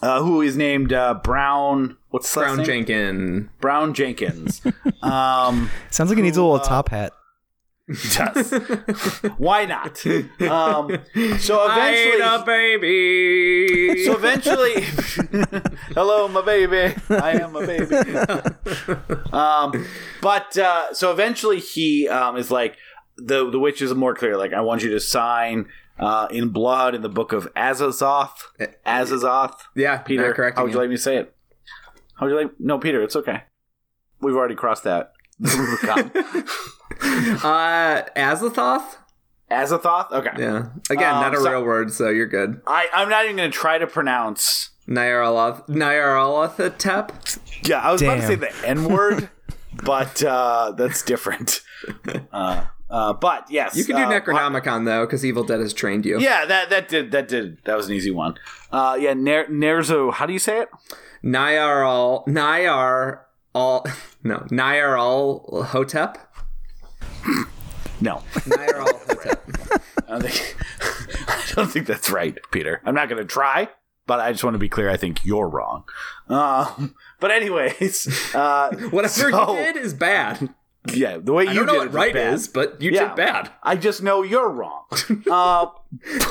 uh, 0.03 0.23
who 0.23 0.41
is 0.43 0.57
named 0.57 0.93
uh, 0.93 1.15
Brown. 1.15 1.97
What's 2.11 2.33
the 2.33 2.41
Brown 2.41 2.57
name? 2.59 2.67
Jenkins. 2.67 3.49
Brown 3.61 3.95
Jenkins. 3.95 4.63
um, 5.03 5.71
Sounds 5.91 6.11
like 6.11 6.17
he 6.17 6.23
needs 6.23 6.37
a 6.37 6.43
little 6.43 6.61
top 6.61 6.91
hat. 6.91 7.13
does. 8.13 8.53
Why 9.39 9.65
not? 9.65 10.05
Um, 10.07 10.99
so 11.39 11.61
I 11.61 11.91
ain't 11.91 12.15
eventually, 12.15 12.21
a 12.21 12.45
baby. 12.45 14.05
So 14.05 14.15
eventually, 14.15 14.83
hello, 15.95 16.29
my 16.29 16.43
baby. 16.43 16.95
I 17.09 17.33
am 17.41 17.57
a 17.57 17.67
baby. 17.67 17.97
um, 19.33 19.87
but 20.21 20.57
uh, 20.59 20.93
so 20.93 21.11
eventually, 21.13 21.61
he 21.61 22.09
um, 22.09 22.37
is 22.37 22.51
like 22.51 22.77
the 23.17 23.51
the 23.51 23.59
witch 23.59 23.81
is 23.81 23.95
more 23.95 24.15
clear. 24.15 24.37
Like, 24.37 24.53
I 24.53 24.61
want 24.61 24.83
you 24.83 24.91
to 24.91 25.01
sign 25.01 25.67
uh, 25.99 26.29
in 26.31 26.49
blood 26.51 26.95
in 26.95 27.03
the 27.03 27.09
book 27.09 27.33
of 27.33 27.53
Azazoth. 27.55 28.31
Azazoth. 28.87 29.55
yeah, 29.75 29.99
Peter, 29.99 30.27
not 30.29 30.37
correcting 30.37 30.57
how 30.59 30.65
would 30.65 30.73
you 30.73 30.77
you. 30.79 30.81
like 30.83 30.91
me 30.91 30.97
to 30.97 31.03
say 31.03 31.17
it? 31.19 31.35
How 32.17 32.27
would 32.27 32.33
you 32.33 32.41
like? 32.41 32.51
No, 32.59 32.79
Peter, 32.79 33.03
it's 33.03 33.17
okay. 33.17 33.43
We've 34.21 34.35
already 34.37 34.55
crossed 34.57 34.85
that. 34.85 35.13
The 35.39 35.57
Rubicon. 35.57 36.45
Uh, 37.45 38.03
Azathoth. 38.17 38.97
Azathoth. 39.51 40.11
Okay. 40.11 40.31
Yeah. 40.39 40.67
Again, 40.91 41.15
Um, 41.15 41.21
not 41.23 41.35
a 41.35 41.39
so- 41.41 41.51
real 41.51 41.63
word, 41.65 41.93
so 41.93 42.09
you're 42.11 42.27
good. 42.27 42.61
I, 42.67 42.89
I'm 42.93 43.09
not 43.09 43.25
even 43.25 43.37
going 43.37 43.51
to 43.51 43.57
try 43.57 43.79
to 43.79 43.87
pronounce. 43.87 44.71
Nyarlath 44.89 45.69
Nyarlathotep. 45.69 47.39
Yeah, 47.69 47.81
I 47.81 47.93
was 47.93 48.03
about 48.03 48.17
to 48.17 48.27
say 48.27 48.35
the 48.37 48.53
N 48.67 48.85
word, 48.89 49.29
but 49.85 50.23
uh, 50.25 50.73
that's 50.77 51.03
different. 51.03 51.61
Uh, 52.33 52.65
uh, 52.90 53.12
but 53.12 53.51
yes, 53.51 53.77
You 53.77 53.85
can 53.85 53.96
do 53.96 54.03
uh, 54.03 54.20
Necronomicon 54.20 54.85
though, 54.85 55.05
because 55.07 55.24
Evil 55.24 55.44
Dead 55.44 55.61
has 55.61 55.72
trained 55.72 56.05
you. 56.07 56.18
Yeah, 56.20 56.44
that 56.46 56.70
that 56.70 56.88
did 56.88 57.11
that 57.12 57.29
did 57.29 57.59
that 57.64 57.77
was 57.77 57.88
an 57.88 57.94
easy 57.94 58.11
one. 58.11 58.37
Uh, 58.72 58.96
yeah, 59.01 59.14
Ner- 59.14 59.46
Nerzo. 59.48 60.12
How 60.12 60.27
do 60.27 60.33
you 60.33 60.38
say 60.38 60.61
it? 60.61 60.68
Nyarl 61.22 62.24
Nyar 62.27 63.20
all 63.55 63.85
no 64.22 64.46
Nyarl 64.51 65.64
Hotep. 65.66 66.18
No, 68.01 68.22
Nyarl 68.46 68.87
Hotep. 69.09 69.51
I 70.07 70.18
don't 70.18 70.22
think 70.22 70.57
I 71.29 71.42
don't 71.57 71.66
think 71.70 71.87
that's 71.87 72.11
right, 72.11 72.38
Peter. 72.53 72.81
I'm 72.85 72.94
not 72.94 73.09
going 73.09 73.20
to 73.20 73.27
try, 73.27 73.68
but 74.07 74.20
I 74.20 74.31
just 74.31 74.44
want 74.44 74.55
to 74.55 74.59
be 74.59 74.68
clear. 74.68 74.88
I 74.88 74.96
think 74.96 75.24
you're 75.24 75.48
wrong. 75.48 75.83
Um, 76.29 76.94
but 77.18 77.33
anyways, 77.33 78.33
uh, 78.37 78.70
Whatever 78.90 79.31
so- 79.33 79.53
you 79.59 79.64
did 79.64 79.77
is 79.79 79.94
bad. 79.94 80.55
Yeah, 80.94 81.18
the 81.18 81.33
way 81.33 81.44
you 81.44 81.51
I 81.51 81.55
don't 81.55 81.66
know 81.66 81.72
did 81.74 81.79
what 81.79 81.88
it 81.88 81.92
right 81.92 82.14
bad. 82.14 82.35
is, 82.35 82.48
but 82.48 82.81
you 82.81 82.90
Yeah. 82.90 83.09
did 83.09 83.16
bad. 83.16 83.51
I 83.62 83.77
just 83.77 84.03
know 84.03 84.22
you're 84.22 84.48
wrong. 84.51 84.85
uh, 85.31 85.66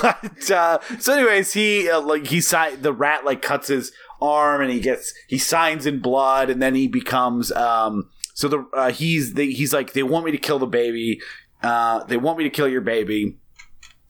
but 0.02 0.52
uh, 0.52 0.80
so, 1.00 1.14
anyways, 1.14 1.54
he 1.54 1.90
uh, 1.90 2.02
like 2.02 2.28
he 2.28 2.42
si- 2.42 2.76
the 2.80 2.94
rat 2.94 3.26
like 3.26 3.42
cuts 3.42 3.68
his 3.68 3.92
arm 4.22 4.62
and 4.62 4.72
he 4.72 4.80
gets 4.80 5.14
he 5.28 5.38
signs 5.38 5.86
in 5.86 6.00
blood 6.00 6.50
and 6.50 6.62
then 6.62 6.76
he 6.76 6.88
becomes 6.88 7.52
um. 7.52 8.10
So 8.34 8.48
the 8.48 8.66
uh, 8.74 8.92
he's 8.92 9.34
the, 9.34 9.52
he's 9.52 9.74
like 9.74 9.94
they 9.94 10.04
want 10.04 10.26
me 10.26 10.32
to 10.32 10.38
kill 10.38 10.60
the 10.60 10.68
baby. 10.68 11.20
Uh, 11.64 12.04
they 12.04 12.18
want 12.18 12.38
me 12.38 12.44
to 12.44 12.52
kill 12.52 12.68
your 12.68 12.82
baby. 12.82 13.38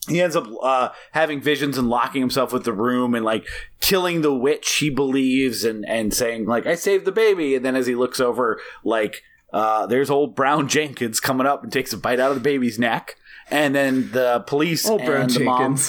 he 0.09 0.21
ends 0.21 0.35
up 0.35 0.47
uh, 0.61 0.89
having 1.11 1.39
visions 1.41 1.77
and 1.77 1.89
locking 1.89 2.21
himself 2.21 2.51
with 2.51 2.65
the 2.65 2.73
room 2.73 3.15
and 3.15 3.23
like 3.23 3.45
killing 3.79 4.21
the 4.21 4.33
witch 4.33 4.75
he 4.79 4.89
believes 4.89 5.63
and 5.63 5.85
and 5.87 6.13
saying 6.13 6.45
like 6.45 6.65
I 6.65 6.75
saved 6.75 7.05
the 7.05 7.11
baby 7.13 7.55
and 7.55 7.63
then 7.63 7.75
as 7.77 7.87
he 7.87 7.95
looks 7.95 8.19
over 8.19 8.59
like 8.83 9.21
uh, 9.51 9.85
there's 9.85 10.09
old 10.09 10.35
Brown 10.35 10.67
Jenkins 10.67 11.19
coming 11.19 11.47
up 11.47 11.63
and 11.63 11.71
takes 11.71 11.93
a 11.93 11.97
bite 11.97 12.19
out 12.19 12.31
of 12.31 12.35
the 12.35 12.41
baby's 12.41 12.79
neck. 12.79 13.15
And 13.49 13.73
then 13.73 14.11
the 14.11 14.43
police 14.45 14.87
Old 14.87 15.01
and 15.01 15.09
Brown 15.09 15.27
the 15.29 15.39
mom 15.39 15.79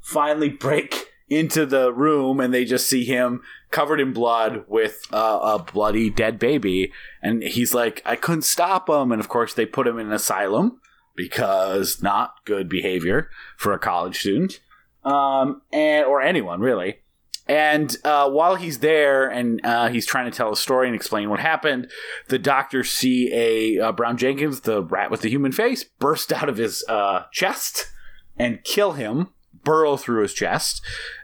finally 0.00 0.48
break 0.48 1.08
into 1.28 1.66
the 1.66 1.92
room 1.92 2.40
and 2.40 2.52
they 2.52 2.64
just 2.64 2.88
see 2.88 3.04
him 3.04 3.40
covered 3.70 4.00
in 4.00 4.12
blood 4.12 4.64
with 4.68 5.02
uh, 5.12 5.38
a 5.42 5.58
bloody 5.58 6.10
dead 6.10 6.38
baby. 6.38 6.92
And 7.22 7.42
he's 7.42 7.74
like 7.74 8.02
I 8.04 8.16
couldn't 8.16 8.42
stop 8.42 8.88
him. 8.88 9.10
And 9.10 9.20
of 9.20 9.28
course 9.28 9.54
they 9.54 9.66
put 9.66 9.86
him 9.86 9.98
in 9.98 10.06
an 10.06 10.12
asylum 10.12 10.80
because 11.16 12.02
not 12.02 12.34
good 12.44 12.68
behavior 12.68 13.28
for 13.56 13.72
a 13.72 13.78
college 13.78 14.20
student. 14.20 14.60
Um, 15.04 15.62
and 15.72 16.06
or 16.06 16.22
anyone 16.22 16.60
really 16.60 17.01
and 17.48 17.96
uh, 18.04 18.30
while 18.30 18.54
he's 18.54 18.78
there 18.78 19.28
and 19.28 19.64
uh, 19.64 19.88
he's 19.88 20.06
trying 20.06 20.30
to 20.30 20.36
tell 20.36 20.52
a 20.52 20.56
story 20.56 20.86
and 20.86 20.94
explain 20.94 21.28
what 21.28 21.40
happened, 21.40 21.90
the 22.28 22.38
doctors 22.38 22.90
see 22.90 23.32
a 23.32 23.80
uh, 23.80 23.92
Brown 23.92 24.16
Jenkins, 24.16 24.60
the 24.60 24.82
rat 24.82 25.10
with 25.10 25.22
the 25.22 25.28
human 25.28 25.52
face, 25.52 25.84
burst 25.84 26.32
out 26.32 26.48
of 26.48 26.56
his 26.56 26.84
uh, 26.88 27.24
chest 27.32 27.90
and 28.38 28.62
kill 28.64 28.92
him, 28.92 29.30
burrow 29.64 29.96
through 29.96 30.22
his 30.22 30.34
chest. 30.34 30.82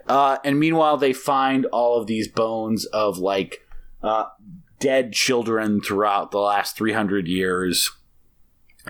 Uh, 0.09 0.39
and 0.45 0.59
meanwhile, 0.59 0.97
they 0.97 1.13
find 1.13 1.67
all 1.67 2.01
of 2.01 2.07
these 2.07 2.27
bones 2.27 2.85
of 2.87 3.19
like 3.19 3.65
uh, 4.03 4.25
dead 4.81 5.13
children 5.13 5.81
throughout 5.81 6.31
the 6.31 6.39
last 6.39 6.77
300 6.77 7.29
years 7.29 7.91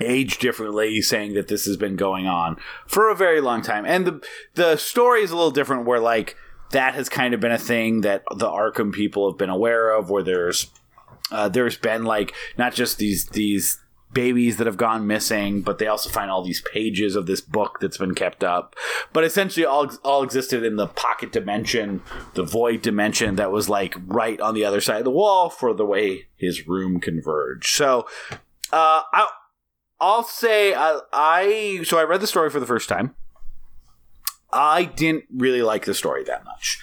aged 0.01 0.39
differently 0.39 1.01
saying 1.01 1.33
that 1.33 1.49
this 1.49 1.65
has 1.65 1.75
been 1.75 1.97
going 1.97 2.25
on 2.25 2.55
for 2.87 3.09
a 3.09 3.15
very 3.15 3.41
long 3.41 3.61
time 3.61 3.85
and 3.85 4.07
the 4.07 4.21
the 4.55 4.77
story 4.77 5.21
is 5.21 5.31
a 5.31 5.35
little 5.35 5.51
different 5.51 5.85
where 5.85 5.99
like 5.99 6.37
that 6.71 6.93
has 6.95 7.09
kind 7.09 7.33
of 7.33 7.39
been 7.39 7.51
a 7.51 7.57
thing 7.57 8.01
that 8.01 8.23
the 8.35 8.47
arkham 8.47 8.93
people 8.93 9.29
have 9.29 9.37
been 9.37 9.49
aware 9.49 9.91
of 9.91 10.09
where 10.09 10.23
there's 10.23 10.71
uh, 11.31 11.49
there's 11.49 11.77
been 11.77 12.05
like 12.05 12.33
not 12.57 12.73
just 12.73 12.97
these 12.97 13.27
these 13.27 13.79
babies 14.11 14.57
that 14.57 14.65
have 14.65 14.77
gone 14.77 15.05
missing 15.05 15.61
but 15.61 15.77
they 15.77 15.85
also 15.85 16.09
find 16.09 16.31
all 16.31 16.43
these 16.43 16.63
pages 16.73 17.15
of 17.15 17.27
this 17.27 17.41
book 17.41 17.77
that's 17.79 17.99
been 17.99 18.15
kept 18.15 18.43
up 18.43 18.75
but 19.13 19.23
essentially 19.23 19.63
all 19.63 19.87
all 20.03 20.23
existed 20.23 20.63
in 20.63 20.77
the 20.77 20.87
pocket 20.87 21.31
dimension 21.31 22.01
the 22.33 22.41
void 22.41 22.81
dimension 22.81 23.35
that 23.35 23.51
was 23.51 23.69
like 23.69 23.95
right 24.07 24.41
on 24.41 24.55
the 24.55 24.65
other 24.65 24.81
side 24.81 24.97
of 24.97 25.03
the 25.03 25.11
wall 25.11 25.47
for 25.47 25.75
the 25.75 25.85
way 25.85 26.25
his 26.35 26.67
room 26.67 26.99
converged 26.99 27.67
so 27.67 28.07
uh, 28.71 29.01
I, 29.13 29.27
I'll 29.99 30.23
say 30.23 30.73
I, 30.73 30.99
I 31.11 31.81
so 31.83 31.97
I 31.97 32.03
read 32.03 32.21
the 32.21 32.27
story 32.27 32.49
for 32.49 32.59
the 32.59 32.65
first 32.65 32.89
time. 32.89 33.15
I 34.51 34.85
didn't 34.85 35.25
really 35.35 35.61
like 35.61 35.85
the 35.85 35.93
story 35.93 36.23
that 36.25 36.43
much. 36.45 36.79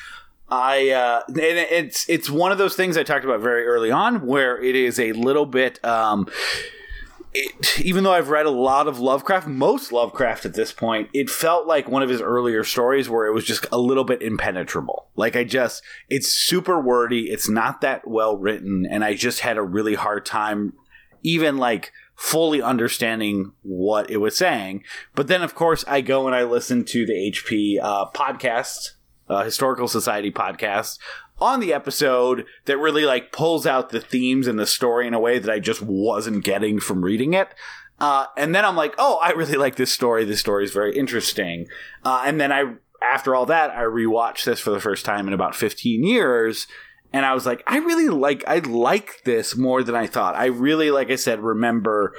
I 0.49 0.91
uh, 0.91 1.23
and 1.29 1.39
it's 1.39 2.09
it's 2.09 2.31
one 2.31 2.53
of 2.53 2.59
those 2.59 2.77
things 2.77 2.97
I 2.97 3.03
talked 3.03 3.25
about 3.25 3.41
very 3.41 3.67
early 3.67 3.91
on, 3.91 4.27
where 4.27 4.63
it 4.63 4.77
is 4.77 5.01
a 5.01 5.13
little 5.13 5.47
bit. 5.47 5.85
Um, 5.85 6.29
it, 7.35 7.81
even 7.81 8.05
though 8.05 8.13
I've 8.13 8.31
read 8.31 8.47
a 8.47 8.51
lot 8.51 8.87
of 8.87 9.01
Lovecraft, 9.01 9.49
most 9.49 9.93
Lovecraft 9.93 10.47
at 10.47 10.55
this 10.55 10.73
point, 10.73 11.11
it 11.13 11.29
felt 11.29 11.67
like 11.67 11.89
one 11.89 12.03
of 12.03 12.09
his 12.09 12.23
earlier 12.23 12.63
stories 12.65 13.11
where 13.11 13.27
it 13.27 13.35
was 13.35 13.45
just 13.45 13.67
a 13.73 13.79
little 13.79 14.05
bit 14.05 14.23
impenetrable. 14.23 15.09
Like 15.17 15.35
I 15.37 15.45
just, 15.45 15.83
it's 16.09 16.29
super 16.29 16.81
wordy, 16.81 17.29
it's 17.31 17.49
not 17.49 17.81
that 17.83 18.07
well 18.07 18.37
written, 18.37 18.87
and 18.89 19.05
I 19.05 19.15
just 19.15 19.41
had 19.41 19.59
a 19.59 19.63
really 19.63 19.95
hard 19.95 20.25
time, 20.25 20.75
even 21.23 21.59
like 21.59 21.93
fully 22.17 22.63
understanding 22.63 23.53
what 23.63 24.11
it 24.11 24.17
was 24.17 24.37
saying. 24.37 24.83
But 25.15 25.29
then, 25.29 25.43
of 25.43 25.55
course, 25.55 25.85
I 25.87 26.01
go 26.01 26.27
and 26.27 26.35
I 26.35 26.45
listen 26.45 26.85
to 26.87 27.07
the 27.07 27.13
HP 27.13 27.79
uh, 27.81 28.07
podcast, 28.11 28.93
uh, 29.29 29.45
Historical 29.45 29.87
Society 29.87 30.33
podcast, 30.33 30.99
on 31.39 31.61
the 31.61 31.75
episode 31.75 32.47
that 32.65 32.79
really 32.79 33.05
like 33.05 33.31
pulls 33.31 33.67
out 33.67 33.91
the 33.91 34.01
themes 34.01 34.47
and 34.47 34.59
the 34.59 34.67
story 34.67 35.07
in 35.07 35.13
a 35.13 35.21
way 35.21 35.39
that 35.39 35.53
I 35.53 35.59
just 35.59 35.83
wasn't 35.83 36.43
getting 36.43 36.81
from 36.81 37.05
reading 37.05 37.35
it. 37.35 37.49
Uh, 38.01 38.27
and 38.37 38.55
then 38.55 38.65
I'm 38.65 38.77
like, 38.77 38.95
oh, 38.99 39.19
I 39.23 39.31
really 39.31 39.57
like 39.57 39.77
this 39.77 39.93
story. 39.93 40.25
This 40.25 40.41
story 40.41 40.65
is 40.65 40.73
very 40.73 40.97
interesting. 40.97 41.67
Uh, 42.03 42.23
and 42.27 42.41
then 42.41 42.53
I, 42.53 42.75
after 43.03 43.35
all 43.35 43.47
that, 43.47 43.71
I 43.71 43.83
rewatched 43.83 44.45
this 44.45 44.61
for 44.61 44.71
the 44.71 44.81
first 44.81 45.05
time 45.05 45.27
in 45.29 45.35
about 45.35 45.55
15 45.55 46.03
years 46.03 46.67
and 47.17 47.25
I 47.25 47.33
was 47.33 47.47
like, 47.47 47.63
I 47.67 47.79
really 47.79 48.11
like 48.11 48.45
I 48.47 48.59
like 48.59 49.23
this 49.25 49.57
more 49.57 49.83
than 49.83 49.95
I 49.95 50.07
thought. 50.07 50.35
I 50.35 50.47
really, 50.47 50.91
like 50.91 51.11
I 51.11 51.17
said, 51.17 51.41
remember 51.41 52.13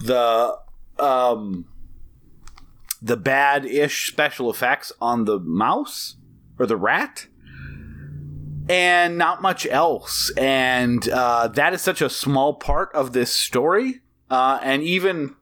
the 0.00 0.58
um 0.98 1.66
the 3.00 3.16
bad 3.16 3.64
ish 3.64 4.10
special 4.10 4.50
effects 4.50 4.90
on 5.00 5.26
the 5.26 5.38
mouse 5.38 6.16
or 6.58 6.66
the 6.66 6.76
rat. 6.76 7.28
And 8.68 9.16
not 9.16 9.42
much 9.42 9.64
else. 9.66 10.32
And 10.36 11.08
uh, 11.08 11.46
that 11.48 11.72
is 11.72 11.80
such 11.80 12.02
a 12.02 12.10
small 12.10 12.54
part 12.54 12.90
of 12.94 13.12
this 13.12 13.32
story. 13.32 14.00
Uh, 14.28 14.58
and 14.60 14.82
even 14.82 15.36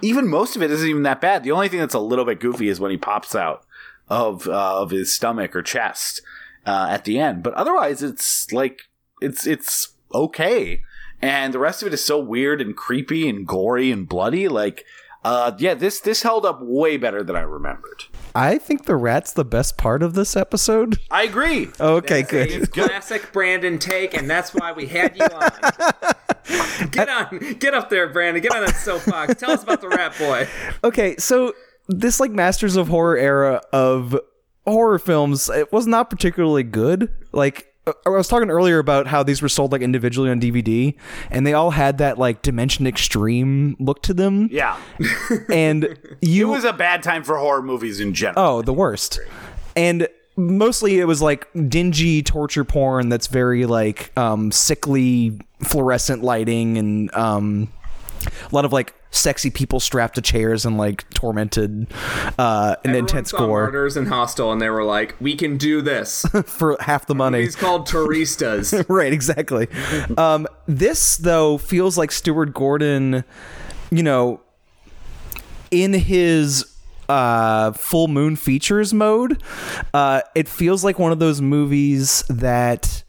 even 0.00 0.28
most 0.28 0.56
of 0.56 0.62
it 0.62 0.70
isn't 0.70 0.88
even 0.88 1.02
that 1.02 1.20
bad. 1.20 1.44
The 1.44 1.52
only 1.52 1.68
thing 1.68 1.80
that's 1.80 1.92
a 1.92 1.98
little 1.98 2.24
bit 2.24 2.40
goofy 2.40 2.68
is 2.68 2.80
when 2.80 2.90
he 2.90 2.96
pops 2.96 3.34
out 3.34 3.66
of 4.08 4.48
uh, 4.48 4.80
of 4.80 4.92
his 4.92 5.14
stomach 5.14 5.54
or 5.54 5.62
chest 5.62 6.22
uh, 6.66 6.86
at 6.90 7.04
the 7.04 7.18
end. 7.18 7.42
But 7.42 7.54
otherwise, 7.54 8.02
it's 8.02 8.52
like 8.52 8.82
it's 9.20 9.46
it's 9.46 9.94
okay, 10.14 10.82
and 11.20 11.52
the 11.54 11.58
rest 11.58 11.82
of 11.82 11.88
it 11.88 11.94
is 11.94 12.04
so 12.04 12.18
weird 12.18 12.60
and 12.60 12.76
creepy 12.76 13.28
and 13.28 13.46
gory 13.46 13.90
and 13.90 14.08
bloody. 14.08 14.48
Like, 14.48 14.84
uh, 15.24 15.52
yeah, 15.58 15.74
this 15.74 16.00
this 16.00 16.22
held 16.22 16.44
up 16.44 16.58
way 16.62 16.96
better 16.96 17.22
than 17.22 17.36
I 17.36 17.42
remembered. 17.42 18.04
I 18.34 18.58
think 18.58 18.86
the 18.86 18.96
rat's 18.96 19.32
the 19.32 19.44
best 19.44 19.78
part 19.78 20.02
of 20.02 20.14
this 20.14 20.34
episode. 20.36 20.98
I 21.10 21.22
agree. 21.22 21.68
Okay, 21.78 22.22
That's 22.22 22.30
good. 22.30 22.62
a 22.62 22.66
classic 22.88 23.32
Brandon 23.32 23.78
take, 23.78 24.14
and 24.16 24.28
that's 24.28 24.52
why 24.52 24.72
we 24.72 24.86
had 24.86 25.16
you 25.16 25.24
on. 25.24 25.50
get 26.90 27.08
on, 27.08 27.54
get 27.60 27.74
up 27.74 27.90
there, 27.90 28.08
Brandon. 28.08 28.42
Get 28.42 28.52
on 28.54 28.64
that 28.64 28.74
soapbox. 28.76 29.36
Tell 29.36 29.52
us 29.52 29.62
about 29.62 29.80
the 29.80 29.88
Rat 29.88 30.18
Boy. 30.18 30.48
Okay, 30.82 31.16
so 31.16 31.54
this 31.88 32.18
like 32.18 32.32
Masters 32.32 32.76
of 32.76 32.88
Horror 32.88 33.16
era 33.16 33.60
of 33.72 34.18
horror 34.66 34.98
films, 34.98 35.48
it 35.50 35.72
was 35.72 35.86
not 35.86 36.10
particularly 36.10 36.62
good. 36.62 37.10
Like 37.32 37.74
I 38.06 38.08
was 38.08 38.28
talking 38.28 38.50
earlier 38.50 38.78
about 38.78 39.06
how 39.06 39.22
these 39.22 39.42
were 39.42 39.48
sold 39.48 39.72
like 39.72 39.82
individually 39.82 40.30
on 40.30 40.40
DVD, 40.40 40.94
and 41.30 41.46
they 41.46 41.52
all 41.52 41.70
had 41.72 41.98
that 41.98 42.18
like 42.18 42.42
Dimension 42.42 42.86
Extreme 42.86 43.76
look 43.78 44.02
to 44.02 44.14
them. 44.14 44.48
Yeah, 44.50 44.78
And 45.50 45.84
it 45.84 46.18
you 46.22 46.48
was 46.48 46.64
a 46.64 46.72
bad 46.72 47.02
time 47.02 47.24
for 47.24 47.36
horror 47.36 47.62
movies 47.62 48.00
in 48.00 48.14
general. 48.14 48.44
Oh, 48.58 48.62
the 48.62 48.72
worst. 48.72 49.20
And 49.76 50.08
mostly 50.36 50.98
it 50.98 51.04
was 51.04 51.20
like 51.22 51.46
dingy 51.68 52.22
torture 52.22 52.64
porn 52.64 53.08
that's 53.08 53.28
very 53.28 53.66
like 53.66 54.10
um 54.18 54.50
sickly 54.50 55.38
fluorescent 55.62 56.24
lighting 56.24 56.76
and 56.76 57.14
um 57.14 57.72
a 58.26 58.54
lot 58.54 58.64
of 58.64 58.72
like 58.72 58.94
sexy 59.14 59.50
people 59.50 59.80
strapped 59.80 60.16
to 60.16 60.22
chairs 60.22 60.64
and 60.64 60.76
like 60.76 61.08
tormented 61.10 61.86
uh 62.38 62.76
and 62.84 62.90
Everyone 62.90 62.96
intense 62.96 63.30
saw 63.30 63.38
gore 63.38 63.64
Murders 63.66 63.96
and 63.96 64.08
Hostel, 64.08 64.52
and 64.52 64.60
they 64.60 64.70
were 64.70 64.84
like, 64.84 65.14
"We 65.20 65.36
can 65.36 65.56
do 65.56 65.80
this." 65.82 66.24
for 66.46 66.76
half 66.80 67.06
the 67.06 67.14
money. 67.14 67.42
He's 67.42 67.56
called 67.56 67.86
Turistas. 67.86 68.84
right, 68.88 69.12
exactly. 69.12 69.68
um, 70.18 70.46
this 70.66 71.16
though 71.16 71.58
feels 71.58 71.96
like 71.96 72.12
Stuart 72.12 72.52
Gordon, 72.54 73.24
you 73.90 74.02
know, 74.02 74.40
in 75.70 75.92
his 75.92 76.70
uh 77.08 77.70
full 77.72 78.08
moon 78.08 78.34
features 78.34 78.94
mode 78.94 79.42
uh 79.92 80.22
it 80.34 80.48
feels 80.48 80.82
like 80.82 80.98
one 80.98 81.12
of 81.12 81.18
those 81.18 81.42
movies 81.42 82.24
that 82.30 83.03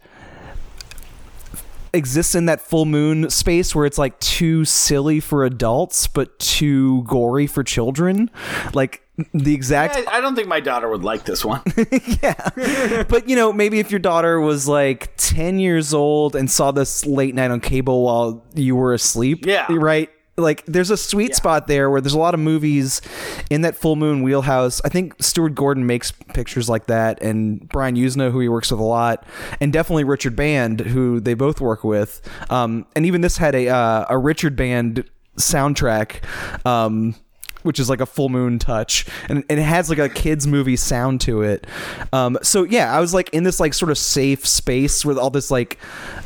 exists 1.96 2.36
in 2.36 2.46
that 2.46 2.62
full 2.62 2.86
moon 2.86 3.30
space 3.30 3.74
where 3.76 3.86
it's 3.86 3.98
like 3.98 4.20
too 4.20 4.66
silly 4.66 5.20
for 5.20 5.46
adults 5.46 6.08
but 6.08 6.38
too 6.40 7.04
gory 7.04 7.48
for 7.48 7.64
children 7.64 8.30
like 8.74 9.02
the 9.34 9.54
exact 9.54 9.96
I, 9.96 10.18
I 10.18 10.22
don't 10.22 10.36
think 10.36 10.48
my 10.50 10.60
daughter 10.60 10.90
would 10.90 11.04
like 11.04 11.24
this 11.24 11.46
one. 11.46 11.62
Yeah. 12.22 13.04
but 13.08 13.30
you 13.30 13.38
know, 13.38 13.54
maybe 13.54 13.80
if 13.80 13.90
your 13.90 14.00
daughter 14.00 14.42
was 14.42 14.68
like 14.68 15.16
10 15.16 15.58
years 15.60 15.94
old 15.94 16.36
and 16.36 16.52
saw 16.52 16.72
this 16.72 17.06
late 17.06 17.34
night 17.34 17.50
on 17.50 17.62
cable 17.62 18.04
while 18.04 18.44
you 18.56 18.76
were 18.76 18.94
asleep, 18.94 19.46
Yeah. 19.46 19.68
right? 19.70 20.10
Like 20.38 20.66
there's 20.66 20.90
a 20.90 20.98
sweet 20.98 21.34
spot 21.34 21.68
there 21.68 21.90
where 21.90 22.02
there's 22.02 22.14
a 22.14 22.20
lot 22.20 22.34
of 22.34 22.40
movies 22.40 23.02
in 23.50 23.62
that 23.62 23.76
full 23.76 23.96
moon 23.96 24.22
wheelhouse. 24.22 24.82
I 24.84 24.90
think 24.90 25.16
Stuart 25.22 25.56
Gordon 25.56 25.86
makes 25.86 26.12
pictures 26.12 26.68
like 26.68 26.88
that 26.88 27.22
and 27.22 27.68
Brian 27.70 27.96
Yuzna 27.96 28.32
who 28.32 28.40
he 28.42 28.50
works 28.50 28.70
with 28.72 28.80
a 28.80 28.84
lot 28.84 29.26
and 29.62 29.72
definitely 29.72 30.04
Richard 30.04 30.36
Band 30.36 30.82
who 30.82 31.20
they 31.20 31.36
both 31.36 31.62
work 31.62 31.84
with. 31.84 32.22
Um, 32.50 32.86
and 32.96 33.06
even 33.06 33.22
this 33.22 33.38
had 33.38 33.56
a 33.56 33.70
uh, 33.70 34.06
a 34.10 34.18
Richard 34.18 34.56
Band 34.56 35.10
soundtrack 35.38 36.26
um, 36.66 37.16
which 37.66 37.80
is 37.80 37.90
like 37.90 38.00
a 38.00 38.06
full 38.06 38.30
moon 38.30 38.60
touch 38.60 39.06
and, 39.28 39.44
and 39.50 39.60
it 39.60 39.64
has 39.64 39.90
like 39.90 39.98
a 39.98 40.08
kids 40.08 40.46
movie 40.46 40.76
sound 40.76 41.20
to 41.20 41.42
it 41.42 41.66
um, 42.14 42.38
so 42.42 42.64
yeah 42.64 42.96
i 42.96 43.00
was 43.00 43.14
like 43.14 43.30
in 43.30 43.44
this 43.44 43.60
like 43.60 43.74
sort 43.74 43.90
of 43.90 43.98
safe 43.98 44.46
space 44.46 45.04
with 45.04 45.18
all 45.18 45.30
this 45.32 45.50
like 45.50 45.80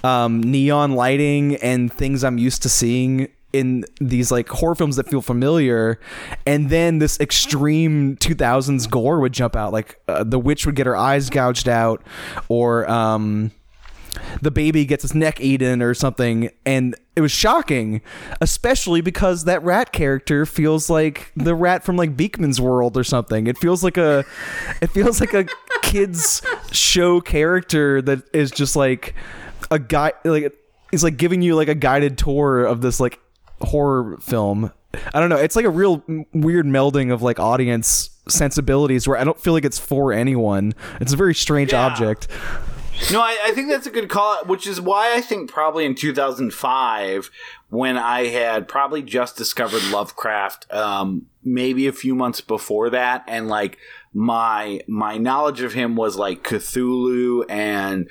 um, 0.03 0.43
neon 0.43 0.91
lighting 0.91 1.55
and 1.57 1.91
things 1.91 2.23
i'm 2.23 2.37
used 2.37 2.61
to 2.61 2.69
seeing 2.69 3.27
in 3.53 3.85
these 3.99 4.31
like 4.31 4.47
horror 4.49 4.75
films 4.75 4.95
that 4.95 5.09
feel 5.09 5.21
familiar 5.21 5.99
and 6.45 6.69
then 6.69 6.99
this 6.99 7.19
extreme 7.19 8.15
2000s 8.17 8.89
gore 8.89 9.19
would 9.19 9.33
jump 9.33 9.55
out. 9.55 9.73
Like 9.73 9.99
uh, 10.07 10.23
the 10.23 10.39
witch 10.39 10.65
would 10.65 10.75
get 10.75 10.85
her 10.85 10.95
eyes 10.95 11.29
gouged 11.29 11.67
out 11.67 12.03
or 12.47 12.89
um 12.89 13.51
the 14.41 14.51
baby 14.51 14.85
gets 14.85 15.03
his 15.03 15.15
neck 15.15 15.39
eaten 15.39 15.81
or 15.81 15.93
something 15.93 16.49
and 16.65 16.95
it 17.15 17.21
was 17.21 17.31
shocking 17.31 18.01
especially 18.41 19.01
because 19.01 19.45
that 19.45 19.61
rat 19.63 19.91
character 19.91 20.45
feels 20.45 20.89
like 20.89 21.31
the 21.35 21.55
rat 21.55 21.83
from 21.83 21.95
like 21.95 22.15
Beakman's 22.15 22.61
World 22.61 22.97
or 22.97 23.03
something. 23.03 23.47
It 23.47 23.57
feels 23.57 23.83
like 23.83 23.97
a 23.97 24.25
it 24.81 24.87
feels 24.91 25.19
like 25.19 25.33
a 25.33 25.45
kids 25.81 26.41
show 26.71 27.19
character 27.21 28.01
that 28.01 28.23
is 28.33 28.51
just 28.51 28.75
like 28.75 29.15
a 29.71 29.79
guy 29.79 30.13
like 30.23 30.53
it's 30.91 31.03
like 31.03 31.17
giving 31.17 31.41
you 31.41 31.55
like 31.55 31.67
a 31.67 31.75
guided 31.75 32.17
tour 32.17 32.63
of 32.63 32.81
this 32.81 32.99
like 32.99 33.19
horror 33.61 34.17
film. 34.21 34.71
I 35.13 35.19
don't 35.19 35.29
know. 35.29 35.37
It's 35.37 35.55
like 35.55 35.65
a 35.65 35.69
real 35.69 36.03
weird 36.33 36.65
melding 36.65 37.11
of 37.13 37.21
like 37.21 37.39
audience 37.39 38.09
sensibilities 38.27 39.07
where 39.07 39.17
i 39.17 39.23
don't 39.23 39.39
feel 39.39 39.53
like 39.53 39.65
it's 39.65 39.79
for 39.79 40.13
anyone. 40.13 40.73
It's 41.01 41.13
a 41.13 41.17
very 41.17 41.33
strange 41.35 41.71
Yeah. 41.73 41.85
object. 41.85 42.27
No, 43.11 43.21
I, 43.21 43.37
I 43.45 43.51
think 43.51 43.69
that's 43.69 43.87
a 43.87 43.91
good 43.91 44.09
call, 44.09 44.43
which 44.45 44.67
is 44.67 44.81
why 44.81 45.13
I 45.15 45.21
think 45.21 45.49
probably 45.49 45.85
in 45.85 45.95
2005, 45.95 47.31
when 47.69 47.97
I 47.97 48.25
had 48.27 48.67
probably 48.67 49.01
just 49.01 49.37
discovered 49.37 49.81
Lovecraft, 49.89 50.71
um, 50.73 51.27
maybe 51.43 51.87
a 51.87 51.93
few 51.93 52.13
months 52.13 52.41
before 52.41 52.89
that, 52.89 53.23
and 53.27 53.47
like 53.47 53.77
my 54.13 54.81
my 54.87 55.17
knowledge 55.17 55.61
of 55.61 55.73
him 55.73 55.95
was 55.95 56.17
like 56.17 56.43
Cthulhu 56.43 57.45
and 57.49 58.09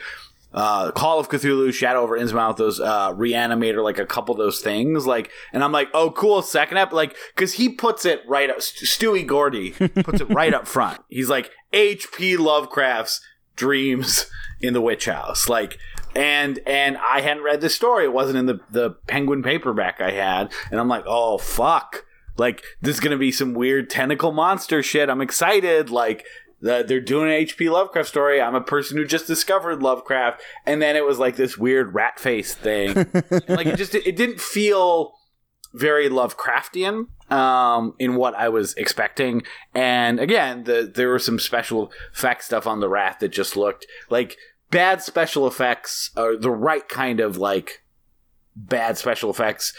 uh, 0.52 0.90
Call 0.92 1.18
of 1.18 1.28
Cthulhu, 1.28 1.72
Shadow 1.72 2.00
over 2.00 2.18
Innsmouth, 2.18 2.56
those 2.56 2.80
uh, 2.80 3.12
Reanimator, 3.12 3.82
like 3.82 3.98
a 3.98 4.06
couple 4.06 4.32
of 4.34 4.38
those 4.38 4.60
things, 4.60 5.06
like, 5.06 5.30
and 5.52 5.62
I'm 5.62 5.72
like, 5.72 5.88
oh, 5.92 6.10
cool, 6.10 6.42
second 6.42 6.78
up, 6.78 6.92
like, 6.92 7.16
because 7.34 7.54
he 7.54 7.68
puts 7.68 8.04
it 8.04 8.22
right 8.26 8.48
up, 8.48 8.58
Stewie 8.58 9.26
Gordy 9.26 9.70
puts 10.02 10.20
it 10.20 10.30
right 10.30 10.54
up 10.54 10.66
front. 10.66 11.00
He's 11.08 11.28
like 11.28 11.50
H.P. 11.72 12.36
Lovecraft's 12.36 13.20
dreams 13.56 14.26
in 14.60 14.72
the 14.72 14.80
witch 14.80 15.06
house 15.06 15.48
like 15.48 15.78
and 16.14 16.60
and 16.66 16.96
i 16.98 17.20
hadn't 17.20 17.42
read 17.42 17.60
the 17.60 17.68
story 17.68 18.04
it 18.04 18.12
wasn't 18.12 18.36
in 18.36 18.46
the 18.46 18.60
the 18.70 18.90
penguin 19.06 19.42
paperback 19.42 20.00
i 20.00 20.12
had 20.12 20.52
and 20.70 20.80
i'm 20.80 20.88
like 20.88 21.04
oh 21.06 21.38
fuck 21.38 22.04
like 22.36 22.62
this 22.80 22.94
is 22.94 23.00
gonna 23.00 23.18
be 23.18 23.32
some 23.32 23.52
weird 23.52 23.90
tentacle 23.90 24.32
monster 24.32 24.82
shit 24.82 25.10
i'm 25.10 25.20
excited 25.20 25.90
like 25.90 26.24
the, 26.60 26.84
they're 26.86 27.00
doing 27.00 27.30
an 27.30 27.46
hp 27.46 27.70
lovecraft 27.70 28.08
story. 28.08 28.40
I'm 28.40 28.54
a 28.54 28.60
person 28.60 28.96
who 28.96 29.04
just 29.04 29.26
discovered 29.26 29.82
lovecraft. 29.82 30.42
And 30.66 30.82
then 30.82 30.96
it 30.96 31.04
was 31.04 31.18
like 31.18 31.36
this 31.36 31.56
weird 31.56 31.94
rat 31.94 32.18
face 32.18 32.54
thing. 32.54 32.94
Like 33.48 33.66
it 33.66 33.76
just 33.76 33.94
it 33.94 34.16
didn't 34.16 34.40
feel 34.40 35.14
very 35.74 36.08
Lovecraftian 36.08 37.06
um, 37.30 37.94
in 37.98 38.16
what 38.16 38.34
I 38.34 38.48
was 38.48 38.74
expecting. 38.74 39.42
And 39.74 40.20
again, 40.20 40.64
the, 40.64 40.90
there 40.92 41.08
were 41.08 41.18
some 41.18 41.38
special 41.38 41.92
effects 42.12 42.46
stuff 42.46 42.66
on 42.66 42.80
the 42.80 42.88
rat 42.88 43.20
that 43.20 43.28
just 43.28 43.56
looked 43.56 43.86
like 44.10 44.36
bad 44.70 45.02
special 45.02 45.46
effects, 45.46 46.10
or 46.16 46.36
the 46.36 46.50
right 46.50 46.88
kind 46.88 47.20
of 47.20 47.36
like 47.36 47.82
bad 48.56 48.98
special 48.98 49.30
effects 49.30 49.72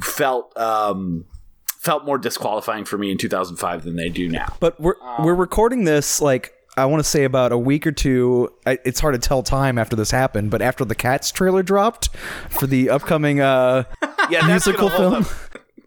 felt 0.00 0.56
um, 0.56 1.26
felt 1.82 2.04
more 2.04 2.16
disqualifying 2.16 2.84
for 2.84 2.96
me 2.96 3.10
in 3.10 3.18
2005 3.18 3.82
than 3.82 3.96
they 3.96 4.08
do 4.08 4.28
now. 4.28 4.54
But 4.60 4.80
we're 4.80 4.94
we're 5.18 5.34
recording 5.34 5.84
this 5.84 6.20
like 6.20 6.52
I 6.76 6.86
want 6.86 7.02
to 7.02 7.08
say 7.08 7.24
about 7.24 7.52
a 7.52 7.58
week 7.58 7.86
or 7.86 7.92
two. 7.92 8.50
I, 8.64 8.78
it's 8.84 9.00
hard 9.00 9.14
to 9.14 9.18
tell 9.18 9.42
time 9.42 9.78
after 9.78 9.96
this 9.96 10.10
happened, 10.10 10.50
but 10.50 10.62
after 10.62 10.84
the 10.84 10.94
Cats 10.94 11.30
trailer 11.32 11.62
dropped 11.62 12.08
for 12.50 12.66
the 12.66 12.88
upcoming 12.88 13.40
uh 13.40 13.84
Yeah, 14.30 14.46
that's 14.46 14.66
musical 14.66 14.88
gonna 14.88 15.24
film. 15.24 15.36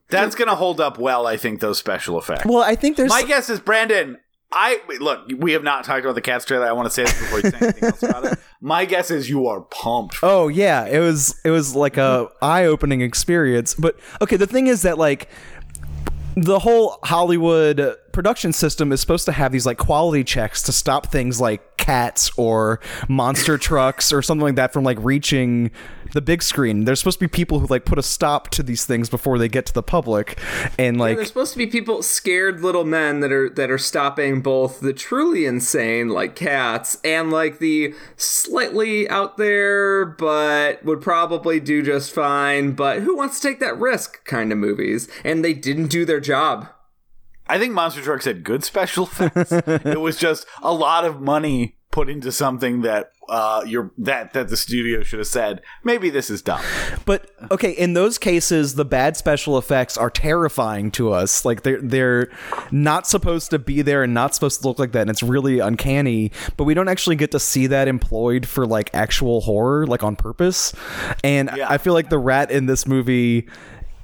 That's 0.09 0.35
gonna 0.35 0.55
hold 0.55 0.81
up 0.81 0.99
well, 0.99 1.25
I 1.25 1.37
think. 1.37 1.61
Those 1.61 1.79
special 1.79 2.19
effects. 2.19 2.45
Well, 2.45 2.61
I 2.61 2.75
think 2.75 2.97
there's 2.97 3.09
My 3.09 3.23
guess 3.23 3.49
is 3.49 3.59
Brandon. 3.61 4.17
I 4.51 4.79
look. 4.99 5.27
We 5.37 5.53
have 5.53 5.63
not 5.63 5.83
talked 5.83 6.03
about 6.05 6.15
the 6.15 6.21
Cats 6.21 6.45
trailer. 6.45 6.67
I 6.67 6.71
want 6.73 6.85
to 6.85 6.89
say 6.89 7.03
this 7.03 7.19
before 7.19 7.39
you 7.39 7.49
say 7.49 7.57
anything 7.61 7.83
else 7.85 8.03
about 8.03 8.25
it. 8.25 8.39
My 8.61 8.85
guess 8.85 9.11
is 9.11 9.29
you 9.29 9.47
are 9.47 9.61
pumped. 9.61 10.19
Oh 10.23 10.47
yeah, 10.47 10.85
it 10.85 10.99
was 10.99 11.35
it 11.43 11.49
was 11.49 11.75
like 11.75 11.97
a 11.97 12.29
eye-opening 12.41 13.01
experience. 13.01 13.73
But 13.75 13.97
okay, 14.21 14.37
the 14.37 14.47
thing 14.47 14.67
is 14.67 14.83
that 14.83 14.97
like 14.97 15.29
the 16.35 16.59
whole 16.59 16.99
Hollywood 17.03 17.95
production 18.11 18.51
system 18.51 18.91
is 18.91 18.99
supposed 18.99 19.25
to 19.25 19.31
have 19.31 19.51
these 19.51 19.65
like 19.65 19.77
quality 19.77 20.23
checks 20.23 20.61
to 20.63 20.71
stop 20.71 21.07
things 21.07 21.39
like 21.39 21.77
cats 21.77 22.29
or 22.37 22.79
monster 23.07 23.57
trucks 23.57 24.11
or 24.11 24.21
something 24.21 24.43
like 24.43 24.55
that 24.55 24.73
from 24.73 24.83
like 24.83 24.97
reaching 25.01 25.71
the 26.15 26.21
big 26.21 26.41
screen. 26.41 26.85
There's 26.85 26.99
supposed 26.99 27.19
to 27.19 27.25
be 27.25 27.27
people 27.27 27.59
who 27.59 27.67
like 27.67 27.83
put 27.83 27.99
a 27.99 28.03
stop 28.03 28.49
to 28.51 28.63
these 28.63 28.85
things 28.85 29.09
before 29.09 29.37
they 29.37 29.49
get 29.49 29.65
to 29.67 29.73
the 29.73 29.83
public. 29.83 30.39
And 30.79 30.97
like 30.97 31.17
There's 31.17 31.27
supposed 31.27 31.51
to 31.51 31.57
be 31.57 31.67
people, 31.67 32.01
scared 32.01 32.61
little 32.61 32.85
men 32.85 33.19
that 33.19 33.31
are 33.33 33.49
that 33.49 33.69
are 33.69 33.77
stopping 33.77 34.41
both 34.41 34.79
the 34.79 34.93
truly 34.93 35.45
insane, 35.45 36.09
like 36.09 36.35
cats, 36.35 36.97
and 37.03 37.31
like 37.31 37.59
the 37.59 37.93
slightly 38.15 39.07
out 39.09 39.35
there, 39.35 40.05
but 40.05 40.83
would 40.85 41.01
probably 41.01 41.59
do 41.59 41.83
just 41.83 42.13
fine. 42.13 42.71
But 42.71 43.01
who 43.01 43.17
wants 43.17 43.39
to 43.41 43.47
take 43.49 43.59
that 43.59 43.77
risk? 43.77 44.23
Kind 44.23 44.53
of 44.53 44.57
movies, 44.57 45.09
and 45.25 45.43
they 45.43 45.53
didn't 45.53 45.87
do 45.87 46.05
their 46.05 46.21
job. 46.21 46.69
I 47.47 47.59
think 47.59 47.73
Monster 47.73 48.01
Trucks 48.01 48.25
had 48.25 48.43
good 48.43 48.63
special 48.63 49.03
effects. 49.03 49.51
it 49.51 49.99
was 49.99 50.17
just 50.17 50.47
a 50.63 50.73
lot 50.73 51.03
of 51.03 51.21
money 51.21 51.75
put 51.91 52.09
into 52.09 52.31
something 52.31 52.81
that 52.81 53.11
uh 53.29 53.63
you're 53.65 53.91
that 53.97 54.33
that 54.33 54.49
the 54.49 54.57
studio 54.57 55.01
should 55.03 55.19
have 55.19 55.27
said 55.27 55.61
maybe 55.83 56.09
this 56.09 56.29
is 56.29 56.41
dumb. 56.41 56.61
But 57.05 57.29
okay, 57.51 57.71
in 57.71 57.93
those 57.93 58.17
cases, 58.17 58.75
the 58.75 58.85
bad 58.85 59.17
special 59.17 59.57
effects 59.57 59.97
are 59.97 60.09
terrifying 60.09 60.91
to 60.91 61.11
us. 61.11 61.45
Like 61.45 61.63
they're 61.63 61.81
they're 61.81 62.29
not 62.71 63.07
supposed 63.07 63.49
to 63.51 63.59
be 63.59 63.81
there 63.81 64.03
and 64.03 64.13
not 64.13 64.33
supposed 64.35 64.61
to 64.61 64.67
look 64.67 64.79
like 64.79 64.91
that, 64.93 65.01
and 65.01 65.09
it's 65.09 65.23
really 65.23 65.59
uncanny. 65.59 66.31
But 66.57 66.63
we 66.65 66.73
don't 66.73 66.87
actually 66.89 67.15
get 67.15 67.31
to 67.31 67.39
see 67.39 67.67
that 67.67 67.87
employed 67.87 68.47
for 68.47 68.65
like 68.65 68.89
actual 68.93 69.41
horror, 69.41 69.85
like 69.87 70.03
on 70.03 70.15
purpose. 70.15 70.73
And 71.23 71.49
Yeah. 71.55 71.67
I 71.69 71.77
feel 71.77 71.93
like 71.93 72.09
the 72.09 72.17
rat 72.19 72.51
in 72.51 72.65
this 72.65 72.85
movie, 72.87 73.47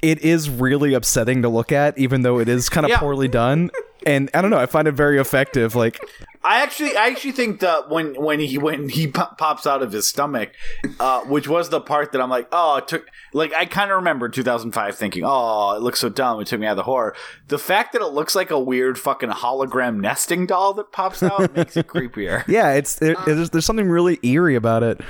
it 0.02 0.20
is 0.24 0.48
really 0.50 0.94
upsetting 0.94 1.42
to 1.42 1.48
look 1.48 1.70
at, 1.72 1.96
even 1.98 2.22
though 2.22 2.38
it 2.38 2.48
is 2.48 2.68
kind 2.68 2.84
of 2.84 2.90
Yeah. 2.90 2.98
poorly 2.98 3.28
done. 3.28 3.70
And 4.04 4.30
I 4.34 4.42
don't 4.42 4.50
know, 4.50 4.58
I 4.58 4.66
find 4.66 4.88
it 4.88 4.92
very 4.92 5.20
effective. 5.20 5.74
Like 5.76 6.00
I 6.44 6.62
actually, 6.62 6.96
I 6.96 7.06
actually 7.06 7.32
think 7.32 7.60
that 7.60 7.88
when 7.88 8.14
when 8.14 8.40
he 8.40 8.58
when 8.58 8.88
he 8.88 9.06
po- 9.06 9.34
pops 9.38 9.66
out 9.66 9.82
of 9.82 9.92
his 9.92 10.06
stomach, 10.06 10.50
uh, 10.98 11.20
which 11.22 11.46
was 11.46 11.68
the 11.68 11.80
part 11.80 12.12
that 12.12 12.20
I'm 12.20 12.30
like, 12.30 12.48
oh, 12.50 12.76
it 12.76 12.88
took 12.88 13.06
like 13.32 13.52
I 13.54 13.64
kind 13.64 13.90
of 13.90 13.96
remember 13.96 14.28
2005 14.28 14.96
thinking, 14.96 15.22
oh, 15.24 15.72
it 15.76 15.82
looks 15.82 16.00
so 16.00 16.08
dumb. 16.08 16.40
It 16.40 16.48
took 16.48 16.60
me 16.60 16.66
out 16.66 16.72
of 16.72 16.76
the 16.78 16.82
horror. 16.82 17.14
The 17.48 17.58
fact 17.58 17.92
that 17.92 18.02
it 18.02 18.08
looks 18.12 18.34
like 18.34 18.50
a 18.50 18.58
weird 18.58 18.98
fucking 18.98 19.30
hologram 19.30 20.00
nesting 20.00 20.46
doll 20.46 20.74
that 20.74 20.92
pops 20.92 21.22
out 21.22 21.54
makes 21.56 21.76
it 21.76 21.86
creepier. 21.86 22.46
yeah, 22.48 22.72
it's 22.72 22.96
there, 22.96 23.16
there's 23.24 23.50
there's 23.50 23.66
something 23.66 23.88
really 23.88 24.18
eerie 24.22 24.56
about 24.56 24.82
it. 24.82 25.00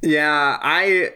Yeah, 0.00 0.58
I, 0.62 1.10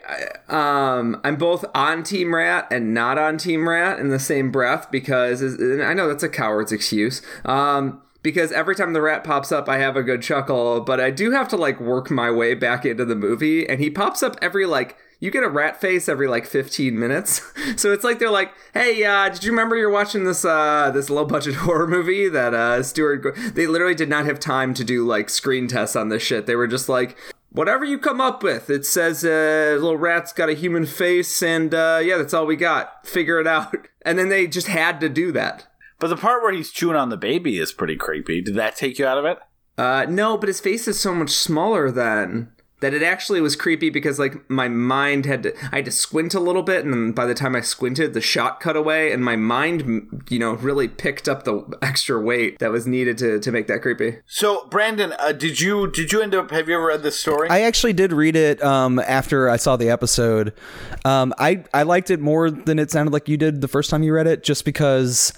I 0.49 0.97
um 0.99 1.21
I'm 1.23 1.37
both 1.37 1.65
on 1.75 2.03
Team 2.03 2.35
Rat 2.35 2.67
and 2.71 2.93
not 2.93 3.17
on 3.17 3.39
Team 3.39 3.69
Rat 3.69 4.01
in 4.01 4.09
the 4.09 4.19
same 4.19 4.51
breath 4.51 4.91
because 4.91 5.41
and 5.41 5.83
I 5.83 5.95
know 5.95 6.09
that's 6.09 6.25
a 6.25 6.29
coward's 6.29 6.73
excuse. 6.73 7.23
Um 7.45 8.02
because 8.23 8.53
every 8.53 8.75
time 8.75 8.93
the 8.93 9.03
rat 9.03 9.25
pops 9.25 9.53
up 9.53 9.69
I 9.69 9.79
have 9.79 9.97
a 9.97 10.03
good 10.03 10.23
chuckle, 10.23 10.81
but 10.81 11.01
I 11.01 11.11
do 11.11 11.33
have 11.33 11.49
to 11.49 11.57
like 11.57 11.81
work 11.81 12.11
my 12.11 12.31
way 12.31 12.55
back 12.55 12.85
into 12.85 13.05
the 13.05 13.17
movie 13.17 13.69
and 13.69 13.81
he 13.81 13.91
pops 13.91 14.23
up 14.23 14.37
every 14.41 14.67
like 14.67 14.97
you 15.21 15.31
get 15.31 15.45
a 15.45 15.49
rat 15.49 15.81
face 15.81 16.09
every 16.09 16.27
like 16.27 16.47
15 16.47 16.99
minutes. 16.99 17.41
So 17.77 17.91
it's 17.91 18.05
like 18.05 18.19
they're 18.19 18.31
like, 18.31 18.53
"Hey, 18.75 19.03
uh, 19.03 19.31
did 19.31 19.45
you 19.45 19.51
remember 19.51 19.77
you're 19.77 19.89
watching 19.89 20.25
this 20.25 20.45
uh 20.45 20.91
this 20.93 21.09
low 21.09 21.25
budget 21.25 21.55
horror 21.65 21.87
movie 21.87 22.29
that 22.29 22.53
uh 22.53 22.83
Stuart 22.83 23.17
Go-" 23.19 23.33
they 23.33 23.67
literally 23.67 23.95
did 23.95 24.11
not 24.11 24.27
have 24.27 24.39
time 24.39 24.75
to 24.75 24.85
do 24.85 25.07
like 25.07 25.31
screen 25.31 25.69
tests 25.69 25.97
on 25.97 26.11
this 26.11 26.23
shit. 26.23 26.47
They 26.47 26.55
were 26.55 26.67
just 26.67 26.89
like 26.89 27.17
whatever 27.53 27.85
you 27.85 27.99
come 27.99 28.21
up 28.21 28.43
with. 28.43 28.69
It 28.69 28.85
says 28.85 29.25
uh, 29.25 29.79
little 29.81 29.97
rat's 29.97 30.33
got 30.33 30.49
a 30.49 30.55
human 30.55 30.87
face, 30.87 31.43
and 31.43 31.73
uh, 31.73 32.01
yeah, 32.03 32.17
that's 32.17 32.35
all 32.35 32.47
we 32.47 32.57
got. 32.57 33.07
Figure 33.07 33.41
it 33.41 33.47
out. 33.47 33.75
And 34.05 34.19
then 34.19 34.31
they 34.31 34.49
just 34.49 34.67
had 34.67 35.01
to 35.03 35.09
do 35.09 35.31
that. 35.31 35.69
But 36.03 36.09
the 36.09 36.17
part 36.17 36.43
where 36.43 36.51
he's 36.51 36.73
chewing 36.73 36.97
on 36.97 37.11
the 37.11 37.17
baby 37.17 37.61
is 37.61 37.73
pretty 37.73 37.95
creepy. 37.95 38.41
Did 38.41 38.57
that 38.57 38.75
take 38.75 38.99
you 38.99 39.07
out 39.07 39.19
of 39.19 39.25
it? 39.25 39.39
Uh, 39.79 40.05
no, 40.09 40.37
but 40.37 40.49
his 40.49 40.59
face 40.59 40.89
is 40.89 40.99
so 40.99 41.15
much 41.15 41.31
smaller 41.31 41.93
then 41.93 42.51
that 42.83 42.93
it 42.93 43.05
actually 43.05 43.41
was 43.41 43.55
creepy 43.55 43.89
because 43.89 44.19
like 44.19 44.51
my 44.51 44.67
mind 44.69 45.25
had 45.25 45.45
to 45.45 45.55
I 45.71 45.77
had 45.77 45.85
to 45.85 45.93
squint 45.93 46.35
a 46.35 46.41
little 46.41 46.65
bit, 46.65 46.85
and 46.85 47.15
by 47.15 47.25
the 47.25 47.35
time 47.35 47.55
I 47.55 47.61
squinted, 47.61 48.13
the 48.13 48.21
shot 48.21 48.59
cut 48.59 48.77
away, 48.77 49.13
and 49.13 49.25
my 49.25 49.37
mind, 49.37 50.25
you 50.29 50.41
know, 50.41 50.55
really 50.55 50.89
picked 50.89 51.29
up 51.29 51.45
the 51.45 51.65
extra 51.81 52.21
weight 52.21 52.59
that 52.59 52.73
was 52.73 52.85
needed 52.85 53.17
to 53.19 53.39
to 53.39 53.53
make 53.53 53.69
that 53.69 53.81
creepy. 53.81 54.19
So, 54.27 54.67
Brandon, 54.67 55.15
uh, 55.21 55.31
did 55.31 55.61
you 55.61 55.89
did 55.89 56.13
you 56.13 56.21
end 56.21 56.35
up? 56.35 56.51
Have 56.51 56.69
you 56.69 56.75
ever 56.75 56.87
read 56.87 57.05
this 57.05 57.19
story? 57.19 57.49
I 57.49 57.61
actually 57.61 57.93
did 57.93 58.13
read 58.13 58.35
it 58.35 58.61
um, 58.63 58.99
after 58.99 59.49
I 59.49 59.57
saw 59.57 59.77
the 59.77 59.89
episode. 59.89 60.53
Um, 61.05 61.33
I 61.39 61.63
I 61.73 61.85
liked 61.85 62.11
it 62.11 62.19
more 62.19 62.51
than 62.51 62.81
it 62.81 62.91
sounded 62.91 63.13
like 63.13 63.29
you 63.29 63.37
did 63.37 63.61
the 63.61 63.69
first 63.69 63.89
time 63.89 64.03
you 64.03 64.13
read 64.13 64.27
it, 64.27 64.43
just 64.43 64.65
because 64.65 65.33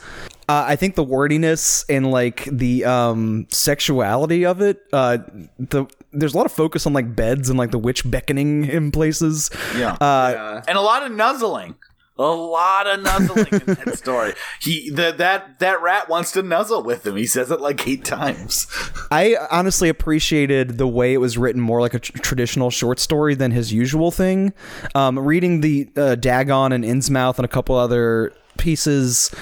uh, 0.48 0.64
I 0.66 0.76
think 0.76 0.94
the 0.94 1.04
wordiness 1.04 1.84
and 1.88 2.10
like 2.10 2.44
the 2.44 2.84
um, 2.84 3.46
sexuality 3.50 4.44
of 4.44 4.60
it. 4.60 4.80
Uh, 4.92 5.18
the 5.58 5.86
there's 6.12 6.34
a 6.34 6.36
lot 6.36 6.46
of 6.46 6.52
focus 6.52 6.86
on 6.86 6.92
like 6.92 7.14
beds 7.14 7.48
and 7.48 7.58
like 7.58 7.70
the 7.70 7.78
witch 7.78 8.08
beckoning 8.08 8.64
in 8.64 8.90
places. 8.90 9.50
Yeah. 9.76 9.94
Uh, 9.94 10.62
and 10.68 10.78
a 10.78 10.80
lot 10.80 11.04
of 11.04 11.12
nuzzling. 11.12 11.76
A 12.16 12.22
lot 12.22 12.86
of 12.86 13.02
nuzzling 13.02 13.48
in 13.50 13.74
that 13.74 13.98
story. 13.98 14.34
He 14.60 14.88
the, 14.88 15.12
that 15.18 15.58
that 15.58 15.82
rat 15.82 16.08
wants 16.08 16.30
to 16.32 16.42
nuzzle 16.42 16.84
with 16.84 17.04
him. 17.04 17.16
He 17.16 17.26
says 17.26 17.50
it 17.50 17.60
like 17.60 17.88
eight 17.88 18.04
times. 18.04 18.68
I 19.10 19.36
honestly 19.50 19.88
appreciated 19.88 20.78
the 20.78 20.86
way 20.86 21.12
it 21.12 21.18
was 21.18 21.36
written 21.36 21.60
more 21.60 21.80
like 21.80 21.94
a 21.94 21.98
tr- 21.98 22.16
traditional 22.18 22.70
short 22.70 23.00
story 23.00 23.34
than 23.34 23.50
his 23.50 23.72
usual 23.72 24.12
thing. 24.12 24.52
Um, 24.94 25.18
reading 25.18 25.60
the 25.60 25.90
uh, 25.96 26.14
Dagon 26.14 26.70
and 26.70 26.84
Innsmouth 26.84 27.36
and 27.38 27.44
a 27.44 27.48
couple 27.48 27.74
other 27.74 28.32
pieces. 28.58 29.34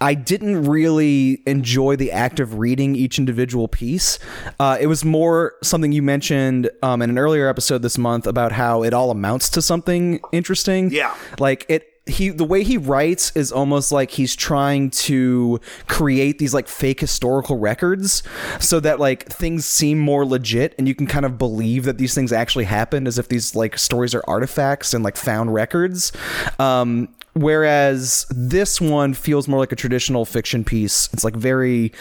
I 0.00 0.14
didn't 0.14 0.64
really 0.64 1.42
enjoy 1.46 1.96
the 1.96 2.10
act 2.12 2.40
of 2.40 2.58
reading 2.58 2.96
each 2.96 3.18
individual 3.18 3.68
piece. 3.68 4.18
Uh, 4.58 4.78
it 4.80 4.86
was 4.86 5.04
more 5.04 5.54
something 5.62 5.92
you 5.92 6.02
mentioned 6.02 6.70
um, 6.82 7.02
in 7.02 7.10
an 7.10 7.18
earlier 7.18 7.48
episode 7.48 7.82
this 7.82 7.98
month 7.98 8.26
about 8.26 8.52
how 8.52 8.82
it 8.82 8.94
all 8.94 9.10
amounts 9.10 9.48
to 9.50 9.62
something 9.62 10.20
interesting. 10.32 10.90
Yeah. 10.90 11.14
like 11.38 11.66
it 11.68 11.86
he 12.06 12.30
the 12.30 12.44
way 12.44 12.64
he 12.64 12.76
writes 12.76 13.30
is 13.36 13.52
almost 13.52 13.92
like 13.92 14.10
he's 14.10 14.34
trying 14.34 14.90
to 14.90 15.60
create 15.86 16.38
these 16.38 16.52
like 16.52 16.66
fake 16.66 17.00
historical 17.00 17.58
records 17.58 18.22
so 18.58 18.80
that 18.80 18.98
like 18.98 19.26
things 19.26 19.64
seem 19.64 19.98
more 19.98 20.26
legit 20.26 20.74
and 20.78 20.88
you 20.88 20.94
can 20.94 21.06
kind 21.06 21.24
of 21.24 21.38
believe 21.38 21.84
that 21.84 21.98
these 21.98 22.14
things 22.14 22.32
actually 22.32 22.64
happened 22.64 23.06
as 23.06 23.18
if 23.18 23.28
these 23.28 23.54
like 23.54 23.78
stories 23.78 24.14
are 24.14 24.24
artifacts 24.26 24.92
and 24.92 25.04
like 25.04 25.16
found 25.16 25.54
records. 25.54 26.10
Um 26.58 27.08
whereas 27.34 28.26
this 28.30 28.80
one 28.80 29.14
feels 29.14 29.46
more 29.46 29.60
like 29.60 29.72
a 29.72 29.76
traditional 29.76 30.24
fiction 30.24 30.64
piece 30.64 31.08
it's 31.12 31.24
like 31.24 31.36
very 31.36 31.92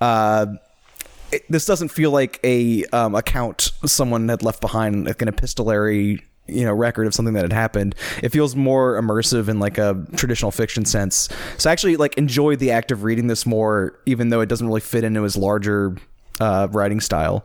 uh 0.00 0.46
it, 1.32 1.44
this 1.48 1.66
doesn't 1.66 1.88
feel 1.88 2.10
like 2.10 2.40
a 2.44 2.84
um, 2.86 3.14
account 3.14 3.72
someone 3.84 4.28
had 4.28 4.42
left 4.42 4.60
behind, 4.60 5.06
like 5.06 5.20
an 5.22 5.28
epistolary, 5.28 6.22
you 6.46 6.64
know, 6.64 6.72
record 6.72 7.06
of 7.06 7.14
something 7.14 7.34
that 7.34 7.42
had 7.42 7.52
happened. 7.52 7.94
It 8.22 8.30
feels 8.30 8.56
more 8.56 9.00
immersive 9.00 9.48
in 9.48 9.58
like 9.58 9.78
a 9.78 10.04
traditional 10.16 10.50
fiction 10.50 10.84
sense. 10.84 11.28
So 11.58 11.68
I 11.68 11.72
actually 11.72 11.96
like 11.96 12.16
enjoyed 12.16 12.58
the 12.58 12.70
act 12.70 12.90
of 12.90 13.04
reading 13.04 13.26
this 13.26 13.44
more, 13.44 13.98
even 14.06 14.30
though 14.30 14.40
it 14.40 14.48
doesn't 14.48 14.66
really 14.66 14.80
fit 14.80 15.04
into 15.04 15.22
his 15.22 15.36
larger 15.36 15.96
uh, 16.40 16.68
writing 16.70 17.00
style. 17.00 17.44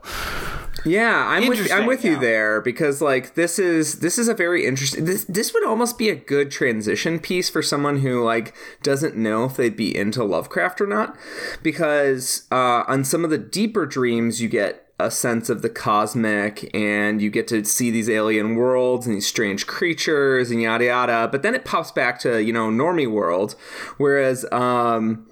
Yeah, 0.84 1.26
I'm 1.26 1.48
with 1.48 1.72
I'm 1.72 1.86
with 1.86 2.04
you 2.04 2.18
there 2.18 2.60
because 2.60 3.00
like 3.00 3.34
this 3.34 3.58
is 3.58 4.00
this 4.00 4.18
is 4.18 4.28
a 4.28 4.34
very 4.34 4.66
interesting 4.66 5.04
this 5.04 5.24
this 5.24 5.54
would 5.54 5.64
almost 5.66 5.96
be 5.96 6.10
a 6.10 6.14
good 6.14 6.50
transition 6.50 7.18
piece 7.18 7.48
for 7.48 7.62
someone 7.62 8.00
who 8.00 8.22
like 8.22 8.54
doesn't 8.82 9.16
know 9.16 9.44
if 9.44 9.56
they'd 9.56 9.76
be 9.76 9.96
into 9.96 10.22
Lovecraft 10.24 10.80
or 10.80 10.86
not 10.86 11.16
because 11.62 12.46
uh, 12.52 12.84
on 12.86 13.04
some 13.04 13.24
of 13.24 13.30
the 13.30 13.38
deeper 13.38 13.86
dreams 13.86 14.42
you 14.42 14.48
get 14.48 14.84
a 15.00 15.10
sense 15.10 15.50
of 15.50 15.62
the 15.62 15.68
cosmic 15.68 16.70
and 16.74 17.20
you 17.20 17.28
get 17.28 17.48
to 17.48 17.64
see 17.64 17.90
these 17.90 18.08
alien 18.08 18.54
worlds 18.54 19.06
and 19.06 19.16
these 19.16 19.26
strange 19.26 19.66
creatures 19.66 20.50
and 20.50 20.62
yada 20.62 20.84
yada 20.84 21.28
but 21.32 21.42
then 21.42 21.54
it 21.54 21.64
pops 21.64 21.90
back 21.90 22.18
to 22.20 22.42
you 22.42 22.52
know 22.52 22.68
normie 22.68 23.10
world 23.10 23.56
whereas 23.96 24.46
um 24.52 25.26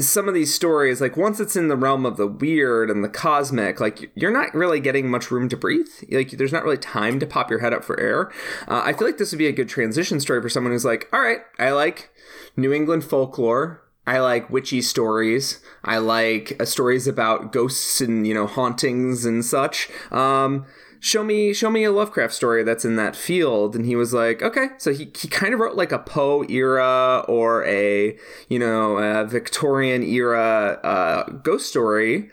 some 0.00 0.26
of 0.26 0.32
these 0.32 0.54
stories 0.54 1.02
like 1.02 1.18
once 1.18 1.38
it's 1.38 1.54
in 1.54 1.68
the 1.68 1.76
realm 1.76 2.06
of 2.06 2.16
the 2.16 2.26
weird 2.26 2.90
and 2.90 3.04
the 3.04 3.08
cosmic 3.08 3.78
like 3.78 4.10
you're 4.14 4.32
not 4.32 4.54
really 4.54 4.80
getting 4.80 5.10
much 5.10 5.30
room 5.30 5.50
to 5.50 5.56
breathe 5.56 5.88
like 6.10 6.30
there's 6.30 6.52
not 6.52 6.64
really 6.64 6.78
time 6.78 7.20
to 7.20 7.26
pop 7.26 7.50
your 7.50 7.58
head 7.58 7.74
up 7.74 7.84
for 7.84 8.00
air 8.00 8.32
uh, 8.68 8.80
i 8.84 8.92
feel 8.92 9.06
like 9.06 9.18
this 9.18 9.32
would 9.32 9.38
be 9.38 9.46
a 9.46 9.52
good 9.52 9.68
transition 9.68 10.18
story 10.18 10.40
for 10.40 10.48
someone 10.48 10.72
who's 10.72 10.84
like 10.84 11.08
all 11.12 11.20
right 11.20 11.40
i 11.58 11.70
like 11.70 12.10
new 12.56 12.72
england 12.72 13.04
folklore 13.04 13.84
I 14.06 14.18
like 14.18 14.50
witchy 14.50 14.82
stories. 14.82 15.60
I 15.82 15.98
like 15.98 16.56
uh, 16.60 16.66
stories 16.66 17.06
about 17.06 17.52
ghosts 17.52 18.00
and 18.00 18.26
you 18.26 18.34
know 18.34 18.46
hauntings 18.46 19.24
and 19.24 19.44
such. 19.44 19.88
Um, 20.10 20.66
show 21.04 21.22
me 21.22 21.52
show 21.52 21.68
me 21.68 21.84
a 21.84 21.92
Lovecraft 21.92 22.32
story 22.32 22.62
that's 22.62 22.84
in 22.84 22.96
that 22.96 23.14
field. 23.14 23.76
And 23.76 23.84
he 23.84 23.94
was 23.94 24.14
like, 24.14 24.42
okay. 24.42 24.68
So 24.78 24.92
he 24.92 25.12
he 25.16 25.28
kind 25.28 25.52
of 25.52 25.60
wrote 25.60 25.76
like 25.76 25.92
a 25.92 25.98
Poe 25.98 26.44
era 26.48 27.24
or 27.28 27.64
a 27.66 28.16
you 28.48 28.58
know 28.58 28.96
a 28.96 29.24
Victorian 29.26 30.02
era 30.02 30.80
uh, 30.82 31.24
ghost 31.30 31.68
story. 31.68 32.30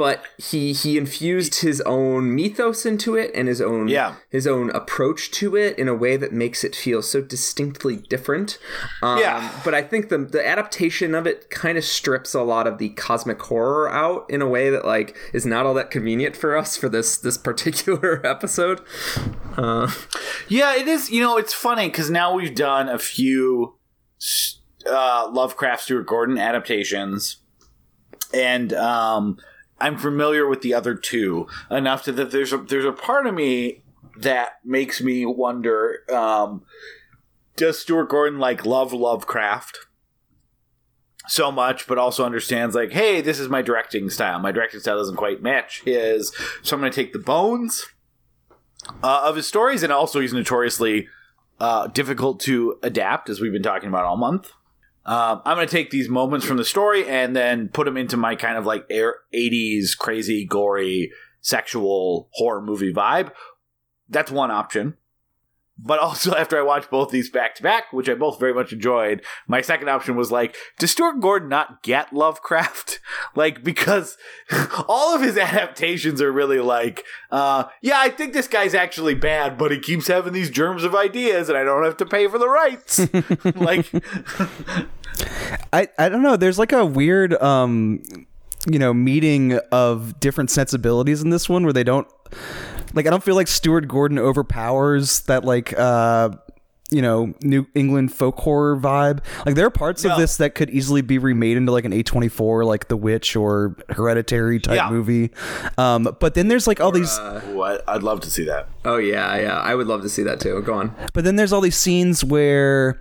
But 0.00 0.24
he 0.38 0.72
he 0.72 0.96
infused 0.96 1.56
his 1.60 1.82
own 1.82 2.34
mythos 2.34 2.86
into 2.86 3.16
it 3.16 3.30
and 3.34 3.48
his 3.48 3.60
own 3.60 3.88
Yeah. 3.88 4.14
his 4.30 4.46
own 4.46 4.70
approach 4.70 5.30
to 5.32 5.56
it 5.56 5.78
in 5.78 5.88
a 5.88 5.94
way 5.94 6.16
that 6.16 6.32
makes 6.32 6.64
it 6.64 6.74
feel 6.74 7.02
so 7.02 7.20
distinctly 7.20 7.96
different. 7.96 8.58
Um, 9.02 9.18
Yeah. 9.18 9.50
But 9.62 9.74
I 9.74 9.82
think 9.82 10.08
the 10.08 10.16
the 10.16 10.42
adaptation 10.54 11.14
of 11.14 11.26
it 11.26 11.50
kind 11.50 11.76
of 11.76 11.84
strips 11.84 12.32
a 12.32 12.40
lot 12.42 12.66
of 12.66 12.78
the 12.78 12.88
cosmic 12.90 13.42
horror 13.42 13.90
out 13.92 14.24
in 14.30 14.40
a 14.40 14.48
way 14.48 14.70
that 14.70 14.86
like 14.86 15.14
is 15.34 15.44
not 15.44 15.66
all 15.66 15.74
that 15.74 15.90
convenient 15.90 16.34
for 16.34 16.56
us 16.56 16.78
for 16.78 16.88
this 16.88 17.18
this 17.18 17.36
particular 17.36 18.24
episode. 18.34 18.80
Uh, 19.58 19.90
Yeah, 20.48 20.74
it 20.76 20.88
is. 20.88 21.10
You 21.10 21.20
know, 21.20 21.36
it's 21.36 21.52
funny 21.52 21.88
because 21.88 22.08
now 22.10 22.32
we've 22.34 22.54
done 22.54 22.88
a 22.88 22.98
few 22.98 23.74
uh, 24.86 25.28
Lovecraft 25.30 25.82
Stuart 25.82 26.06
Gordon 26.06 26.38
adaptations, 26.38 27.36
and 28.32 28.72
um, 28.72 29.36
I'm 29.80 29.98
familiar 29.98 30.46
with 30.46 30.62
the 30.62 30.74
other 30.74 30.94
two 30.94 31.48
enough 31.70 32.04
to 32.04 32.12
that 32.12 32.30
there's 32.30 32.52
a 32.52 32.58
there's 32.58 32.84
a 32.84 32.92
part 32.92 33.26
of 33.26 33.34
me 33.34 33.82
that 34.18 34.58
makes 34.64 35.00
me 35.00 35.24
wonder: 35.26 36.00
um, 36.12 36.62
Does 37.56 37.78
Stuart 37.78 38.08
Gordon 38.08 38.38
like 38.38 38.64
love 38.64 38.92
Lovecraft? 38.92 39.78
So 41.28 41.52
much, 41.52 41.86
but 41.86 41.98
also 41.98 42.24
understands 42.24 42.74
like, 42.74 42.90
hey, 42.90 43.20
this 43.20 43.38
is 43.38 43.48
my 43.48 43.62
directing 43.62 44.10
style. 44.10 44.40
My 44.40 44.50
directing 44.50 44.80
style 44.80 44.96
doesn't 44.96 45.16
quite 45.16 45.42
match 45.42 45.82
his, 45.82 46.34
so 46.62 46.74
I'm 46.74 46.80
going 46.80 46.90
to 46.90 46.96
take 46.96 47.12
the 47.12 47.20
bones 47.20 47.86
uh, 49.02 49.22
of 49.24 49.36
his 49.36 49.46
stories, 49.46 49.82
and 49.82 49.92
also 49.92 50.18
he's 50.18 50.32
notoriously 50.32 51.08
uh, 51.60 51.86
difficult 51.88 52.40
to 52.40 52.78
adapt, 52.82 53.28
as 53.28 53.40
we've 53.40 53.52
been 53.52 53.62
talking 53.62 53.88
about 53.88 54.06
all 54.06 54.16
month. 54.16 54.52
Um, 55.06 55.40
I'm 55.44 55.56
going 55.56 55.66
to 55.66 55.70
take 55.70 55.90
these 55.90 56.08
moments 56.08 56.44
from 56.44 56.56
the 56.56 56.64
story 56.64 57.08
and 57.08 57.34
then 57.34 57.68
put 57.68 57.86
them 57.86 57.96
into 57.96 58.16
my 58.16 58.36
kind 58.36 58.56
of 58.56 58.66
like 58.66 58.84
air 58.90 59.16
80s 59.34 59.96
crazy, 59.96 60.44
gory, 60.44 61.10
sexual 61.40 62.28
horror 62.32 62.60
movie 62.60 62.92
vibe. 62.92 63.32
That's 64.08 64.30
one 64.30 64.50
option. 64.50 64.96
But 65.82 65.98
also, 65.98 66.34
after 66.36 66.58
I 66.58 66.62
watched 66.62 66.90
both 66.90 67.10
these 67.10 67.30
back 67.30 67.54
to 67.56 67.62
back, 67.62 67.92
which 67.92 68.08
I 68.08 68.14
both 68.14 68.38
very 68.38 68.54
much 68.54 68.72
enjoyed, 68.72 69.22
my 69.46 69.60
second 69.60 69.88
option 69.88 70.16
was 70.16 70.30
like, 70.30 70.56
does 70.78 70.90
Stuart 70.90 71.20
Gordon 71.20 71.48
not 71.48 71.82
get 71.82 72.12
Lovecraft? 72.12 73.00
like, 73.34 73.62
because 73.62 74.16
all 74.88 75.14
of 75.14 75.22
his 75.22 75.38
adaptations 75.38 76.20
are 76.20 76.32
really 76.32 76.60
like, 76.60 77.04
uh, 77.30 77.64
yeah, 77.82 77.98
I 77.98 78.10
think 78.10 78.32
this 78.32 78.48
guy's 78.48 78.74
actually 78.74 79.14
bad, 79.14 79.56
but 79.56 79.70
he 79.70 79.78
keeps 79.78 80.06
having 80.06 80.32
these 80.32 80.50
germs 80.50 80.84
of 80.84 80.94
ideas 80.94 81.48
and 81.48 81.56
I 81.56 81.64
don't 81.64 81.84
have 81.84 81.96
to 81.98 82.06
pay 82.06 82.28
for 82.28 82.38
the 82.38 82.48
rights. 82.48 83.00
like, 83.56 83.90
I, 85.72 85.88
I 85.98 86.08
don't 86.08 86.22
know. 86.22 86.36
There's 86.36 86.58
like 86.58 86.72
a 86.72 86.84
weird, 86.84 87.40
um, 87.42 88.02
you 88.70 88.78
know, 88.78 88.92
meeting 88.92 89.58
of 89.72 90.20
different 90.20 90.50
sensibilities 90.50 91.22
in 91.22 91.30
this 91.30 91.48
one 91.48 91.64
where 91.64 91.72
they 91.72 91.84
don't, 91.84 92.06
like, 92.94 93.06
I 93.06 93.10
don't 93.10 93.22
feel 93.22 93.34
like 93.34 93.48
Stuart 93.48 93.86
Gordon 93.88 94.18
overpowers 94.18 95.20
that, 95.22 95.44
like, 95.44 95.78
uh, 95.78 96.30
you 96.92 97.00
know, 97.02 97.32
New 97.42 97.66
England 97.76 98.12
folk 98.12 98.36
horror 98.40 98.76
vibe. 98.76 99.20
Like, 99.46 99.54
there 99.54 99.64
are 99.64 99.70
parts 99.70 100.02
No. 100.02 100.10
of 100.10 100.18
this 100.18 100.38
that 100.38 100.56
could 100.56 100.70
easily 100.70 101.02
be 101.02 101.18
remade 101.18 101.56
into 101.56 101.70
like 101.70 101.84
an 101.84 101.92
A24, 101.92 102.64
like 102.64 102.88
The 102.88 102.96
Witch 102.96 103.36
or 103.36 103.76
Hereditary 103.90 104.58
type 104.58 104.74
Yeah. 104.74 104.90
movie. 104.90 105.30
Um, 105.78 106.16
but 106.18 106.34
then 106.34 106.48
there's 106.48 106.66
like 106.66 106.80
all 106.80 106.90
these. 106.90 107.16
Ooh, 107.50 107.62
I, 107.62 107.78
I'd 107.86 108.02
love 108.02 108.18
to 108.22 108.30
see 108.30 108.44
that. 108.46 108.68
oh 108.84 108.96
yeah, 108.96 109.36
yeah. 109.38 109.60
I 109.60 109.76
would 109.76 109.86
love 109.86 110.02
to 110.02 110.08
see 110.08 110.24
that 110.24 110.40
too. 110.40 110.60
Go 110.62 110.74
on. 110.74 110.92
But 111.12 111.22
then 111.22 111.36
there's 111.36 111.52
all 111.52 111.60
these 111.60 111.76
scenes 111.76 112.24
where 112.24 112.98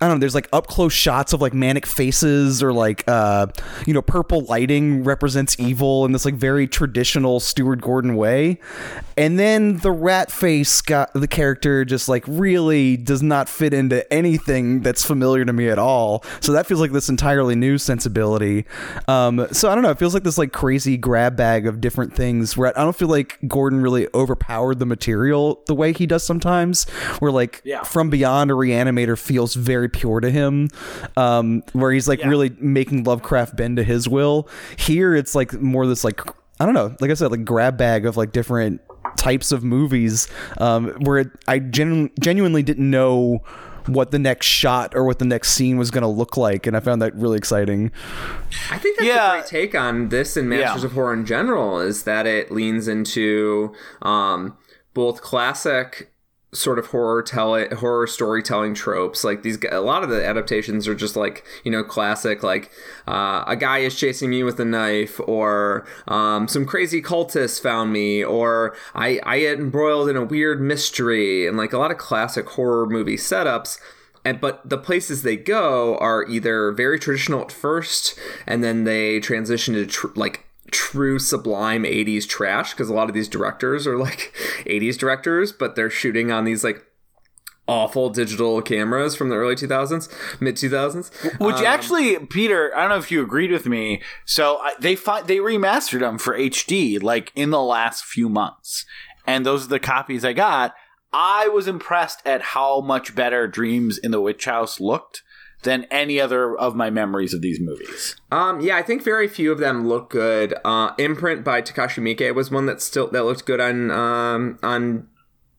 I 0.00 0.06
don't 0.08 0.16
know, 0.16 0.20
there's 0.20 0.34
like 0.34 0.48
up 0.52 0.66
close 0.66 0.92
shots 0.92 1.32
of 1.32 1.40
like 1.40 1.54
manic 1.54 1.86
faces 1.86 2.62
or 2.62 2.72
like 2.72 3.04
uh 3.08 3.46
you 3.86 3.94
know, 3.94 4.02
purple 4.02 4.42
lighting 4.44 5.04
represents 5.04 5.58
evil 5.58 6.04
in 6.04 6.12
this 6.12 6.24
like 6.24 6.34
very 6.34 6.66
traditional 6.66 7.40
Stuart 7.40 7.80
Gordon 7.80 8.16
way. 8.16 8.58
And 9.16 9.38
then 9.38 9.78
the 9.78 9.90
rat 9.90 10.30
face 10.30 10.80
got 10.82 11.12
the 11.14 11.26
character 11.28 11.84
just 11.84 12.08
like 12.08 12.24
really 12.26 12.96
does 12.96 13.22
not 13.22 13.48
fit 13.48 13.72
into 13.72 14.10
anything 14.12 14.82
that's 14.82 15.04
familiar 15.04 15.44
to 15.44 15.52
me 15.52 15.68
at 15.68 15.78
all. 15.78 16.22
So 16.40 16.52
that 16.52 16.66
feels 16.66 16.80
like 16.80 16.92
this 16.92 17.08
entirely 17.08 17.54
new 17.54 17.78
sensibility. 17.78 18.66
Um 19.08 19.46
so 19.52 19.70
I 19.70 19.74
don't 19.74 19.82
know, 19.82 19.90
it 19.90 19.98
feels 19.98 20.12
like 20.14 20.24
this 20.24 20.36
like 20.38 20.52
crazy 20.52 20.96
grab 20.96 21.36
bag 21.36 21.66
of 21.66 21.80
different 21.80 22.14
things 22.14 22.56
where 22.56 22.76
I 22.78 22.82
don't 22.82 22.96
feel 22.96 23.08
like 23.08 23.38
Gordon 23.48 23.80
really 23.80 24.08
overpowered 24.14 24.78
the 24.78 24.86
material 24.86 25.62
the 25.66 25.74
way 25.74 25.92
he 25.92 26.06
does 26.06 26.22
sometimes. 26.24 26.84
Where 27.20 27.32
like 27.32 27.62
Yeah. 27.64 27.82
from 27.82 28.10
beyond 28.10 28.50
a 28.50 28.54
reanimator 28.54 29.18
feels 29.18 29.54
very 29.54 29.85
pure 29.88 30.20
to 30.20 30.30
him 30.30 30.68
um 31.16 31.62
where 31.72 31.92
he's 31.92 32.08
like 32.08 32.20
Yeah. 32.20 32.28
really 32.28 32.50
making 32.58 33.04
lovecraft 33.04 33.56
bend 33.56 33.76
to 33.76 33.84
his 33.84 34.08
will 34.08 34.48
here 34.76 35.14
it's 35.14 35.34
like 35.34 35.52
more 35.54 35.86
this 35.86 36.04
like 36.04 36.20
i 36.60 36.64
don't 36.64 36.74
know 36.74 36.94
like 37.00 37.10
i 37.10 37.14
said 37.14 37.30
like 37.30 37.44
grab 37.44 37.76
bag 37.76 38.06
of 38.06 38.16
like 38.16 38.32
different 38.32 38.80
types 39.16 39.52
of 39.52 39.62
movies 39.64 40.28
um 40.58 40.88
where 41.00 41.18
it, 41.18 41.28
i 41.48 41.58
genu- 41.58 42.08
genuinely 42.20 42.62
didn't 42.62 42.90
know 42.90 43.42
what 43.86 44.10
the 44.10 44.18
next 44.18 44.46
shot 44.46 44.96
or 44.96 45.04
what 45.04 45.20
the 45.20 45.24
next 45.24 45.52
scene 45.52 45.76
was 45.78 45.92
going 45.92 46.02
to 46.02 46.08
look 46.08 46.36
like 46.36 46.66
and 46.66 46.76
i 46.76 46.80
found 46.80 47.00
that 47.00 47.14
really 47.14 47.36
exciting 47.36 47.92
I 48.70 48.78
think 48.78 48.98
that's 48.98 49.06
Yeah. 49.06 49.30
a 49.34 49.36
great 49.38 49.46
take 49.46 49.74
on 49.76 50.08
this 50.08 50.36
and 50.36 50.48
Masters 50.48 50.82
Yeah. 50.82 50.86
of 50.86 50.92
Horror 50.94 51.14
in 51.14 51.24
general 51.24 51.78
is 51.78 52.02
that 52.02 52.26
it 52.26 52.50
leans 52.50 52.88
into 52.88 53.72
um, 54.02 54.56
both 54.92 55.20
classic 55.22 56.10
sort 56.56 56.78
of 56.78 56.86
horror 56.86 57.22
tell 57.22 57.68
horror 57.76 58.06
storytelling 58.06 58.74
tropes. 58.74 59.24
Like 59.24 59.42
these, 59.42 59.58
a 59.70 59.80
lot 59.80 60.02
of 60.02 60.10
the 60.10 60.24
adaptations 60.24 60.88
are 60.88 60.94
just 60.94 61.16
like 61.16 61.44
you 61.64 61.70
know 61.70 61.84
classic, 61.84 62.42
like 62.42 62.70
uh, 63.06 63.44
a 63.46 63.56
guy 63.56 63.78
is 63.78 63.98
chasing 63.98 64.30
me 64.30 64.42
with 64.42 64.58
a 64.60 64.64
knife, 64.64 65.20
or 65.26 65.86
um, 66.08 66.48
some 66.48 66.66
crazy 66.66 67.02
cultists 67.02 67.60
found 67.60 67.92
me, 67.92 68.24
or 68.24 68.74
I 68.94 69.20
I 69.24 69.40
get 69.40 69.58
embroiled 69.58 70.08
in 70.08 70.16
a 70.16 70.24
weird 70.24 70.60
mystery, 70.60 71.46
and 71.46 71.56
like 71.56 71.72
a 71.72 71.78
lot 71.78 71.90
of 71.90 71.98
classic 71.98 72.48
horror 72.50 72.86
movie 72.86 73.16
setups. 73.16 73.78
And, 74.24 74.40
but 74.40 74.68
the 74.68 74.78
places 74.78 75.22
they 75.22 75.36
go 75.36 75.96
are 75.98 76.26
either 76.26 76.72
very 76.72 76.98
traditional 76.98 77.42
at 77.42 77.52
first, 77.52 78.18
and 78.44 78.64
then 78.64 78.82
they 78.82 79.20
transition 79.20 79.74
to 79.74 79.86
tr- 79.86 80.08
like 80.16 80.45
true 80.70 81.18
sublime 81.18 81.84
80s 81.84 82.26
trash 82.28 82.72
because 82.72 82.88
a 82.88 82.94
lot 82.94 83.08
of 83.08 83.14
these 83.14 83.28
directors 83.28 83.86
are 83.86 83.96
like 83.96 84.32
80s 84.66 84.96
directors 84.98 85.52
but 85.52 85.76
they're 85.76 85.90
shooting 85.90 86.30
on 86.32 86.44
these 86.44 86.64
like 86.64 86.84
awful 87.68 88.10
digital 88.10 88.62
cameras 88.62 89.16
from 89.16 89.28
the 89.28 89.34
early 89.34 89.56
2000s 89.56 90.08
mid 90.40 90.54
2000s 90.54 91.10
which 91.40 91.56
Um, 91.56 91.64
actually 91.64 92.16
peter 92.26 92.72
i 92.76 92.80
don't 92.82 92.90
know 92.90 92.96
if 92.98 93.10
you 93.10 93.22
agreed 93.22 93.50
with 93.50 93.66
me 93.66 94.02
so 94.24 94.58
I, 94.58 94.74
they 94.78 94.94
fi- 94.94 95.22
they 95.22 95.38
remastered 95.38 96.00
them 96.00 96.18
for 96.18 96.36
hd 96.38 97.02
like 97.02 97.32
in 97.34 97.50
the 97.50 97.60
last 97.62 98.04
few 98.04 98.28
months 98.28 98.84
and 99.26 99.44
those 99.44 99.64
are 99.64 99.68
the 99.68 99.80
copies 99.80 100.24
i 100.24 100.32
got. 100.32 100.74
I 101.12 101.48
was 101.48 101.66
impressed 101.66 102.20
at 102.26 102.42
how 102.42 102.80
much 102.82 103.14
better 103.14 103.48
dreams 103.48 103.96
in 103.96 104.10
the 104.10 104.20
witch 104.20 104.44
house 104.44 104.78
looked 104.80 105.22
than 105.62 105.84
any 105.90 106.20
other 106.20 106.56
of 106.56 106.74
my 106.76 106.90
memories 106.90 107.34
of 107.34 107.40
these 107.40 107.58
movies 107.60 108.14
Um, 108.30 108.60
yeah, 108.60 108.76
I 108.76 108.82
think 108.82 109.02
very 109.02 109.26
few 109.28 109.50
of 109.50 109.58
them 109.58 109.88
look 109.88 110.10
good. 110.10 110.54
Uh, 110.64 110.92
Imprint 110.98 111.42
by 111.44 111.62
Takashi 111.62 112.00
Miike 112.02 112.34
was 112.34 112.50
one 112.50 112.66
that 112.66 112.80
still 112.80 113.08
that 113.10 113.24
looked 113.24 113.44
good 113.46 113.60
on 113.60 113.90
um, 113.90 114.58
on 114.62 115.08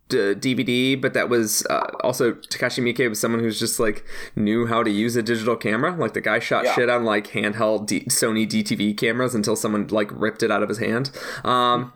d- 0.10 0.36
DVD, 0.36 1.02
but 1.02 1.14
that 1.14 1.28
was 1.28 1.66
uh, 1.70 1.88
also 2.02 2.34
Takashi 2.34 2.82
Miike 2.82 3.10
was 3.10 3.20
someone 3.20 3.42
who's 3.42 3.60
just 3.60 3.80
like 3.80 4.06
knew 4.36 4.66
how 4.68 4.82
to 4.84 4.90
use 4.92 5.16
a 5.18 5.24
digital 5.24 5.56
camera. 5.58 5.96
Like 5.98 6.14
the 6.14 6.22
guy 6.22 6.40
shot 6.40 6.64
Yeah. 6.64 6.76
shit 6.76 6.90
on 6.90 7.04
like 7.04 7.28
handheld 7.32 7.88
D- 7.88 8.06
Sony 8.06 8.48
DTV 8.48 8.96
cameras 8.96 9.36
until 9.36 9.56
someone 9.58 9.88
like 9.88 10.10
ripped 10.14 10.44
it 10.44 10.52
out 10.52 10.64
of 10.64 10.70
his 10.70 10.78
hand. 10.80 11.12
Um, 11.44 11.92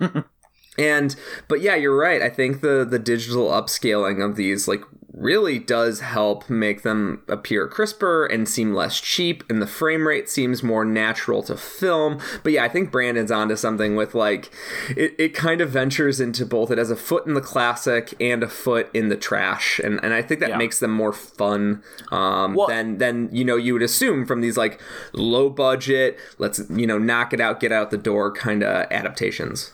and 0.78 1.16
but 1.48 1.62
yeah, 1.62 1.76
you're 1.76 1.96
right. 1.98 2.22
I 2.22 2.30
think 2.30 2.62
the 2.62 2.86
the 2.90 3.00
digital 3.00 3.48
upscaling 3.50 4.24
of 4.28 4.36
these 4.36 4.68
like 4.68 4.82
really 5.14 5.60
does 5.60 6.00
help 6.00 6.50
make 6.50 6.84
them 6.84 7.22
appear 7.28 7.68
crisper 7.68 8.26
and 8.26 8.48
seem 8.48 8.74
less 8.74 9.00
cheap 9.00 9.44
and 9.50 9.62
the 9.62 9.68
frame 9.68 10.08
rate 10.08 10.30
seems 10.30 10.64
more 10.64 10.86
natural 10.86 11.44
to 11.44 11.58
film 11.58 12.18
but 12.44 12.54
yeah 12.54 12.64
i 12.64 12.70
think 12.70 12.92
brandon's 12.92 13.30
onto 13.32 13.56
something 13.58 13.96
with 13.98 14.16
like 14.16 14.50
it, 14.96 15.14
it 15.20 15.34
kind 15.34 15.60
of 15.60 15.70
ventures 15.70 16.22
into 16.22 16.46
both 16.46 16.72
it 16.72 16.78
has 16.78 16.90
a 16.90 16.96
foot 16.96 17.26
in 17.28 17.34
the 17.34 17.42
classic 17.42 18.14
and 18.22 18.42
a 18.42 18.48
foot 18.48 18.90
in 18.94 19.10
the 19.10 19.18
trash 19.18 19.80
and, 19.84 20.00
and 20.02 20.14
i 20.14 20.22
think 20.22 20.40
that 20.40 20.50
Yeah. 20.52 20.58
makes 20.58 20.80
them 20.80 20.92
more 20.92 21.14
fun 21.14 21.84
um, 22.12 22.54
Well- 22.56 22.68
than 22.68 22.98
than 22.98 23.28
you 23.34 23.44
know 23.44 23.58
you 23.58 23.74
would 23.74 23.84
assume 23.84 24.26
from 24.26 24.40
these 24.42 24.56
like 24.56 24.80
low 25.14 25.50
budget 25.50 26.18
let's 26.38 26.62
you 26.70 26.88
know 26.88 26.98
knock 26.98 27.34
it 27.34 27.42
out 27.42 27.60
get 27.60 27.72
out 27.74 27.92
the 27.92 27.98
door 27.98 28.32
kind 28.32 28.64
of 28.64 28.88
adaptations 28.92 29.72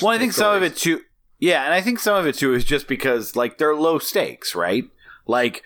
Well, 0.00 0.12
I 0.12 0.18
think 0.18 0.32
some 0.32 0.54
of 0.54 0.62
it 0.62 0.76
too. 0.76 1.00
Yeah, 1.44 1.64
and 1.66 1.74
I 1.74 1.82
think 1.82 1.98
some 1.98 2.16
of 2.16 2.26
it 2.26 2.36
too 2.36 2.54
is 2.54 2.64
just 2.64 2.88
because 2.88 3.36
like 3.36 3.58
they're 3.58 3.74
low 3.76 3.98
stakes, 3.98 4.54
right? 4.54 4.84
Like 5.26 5.62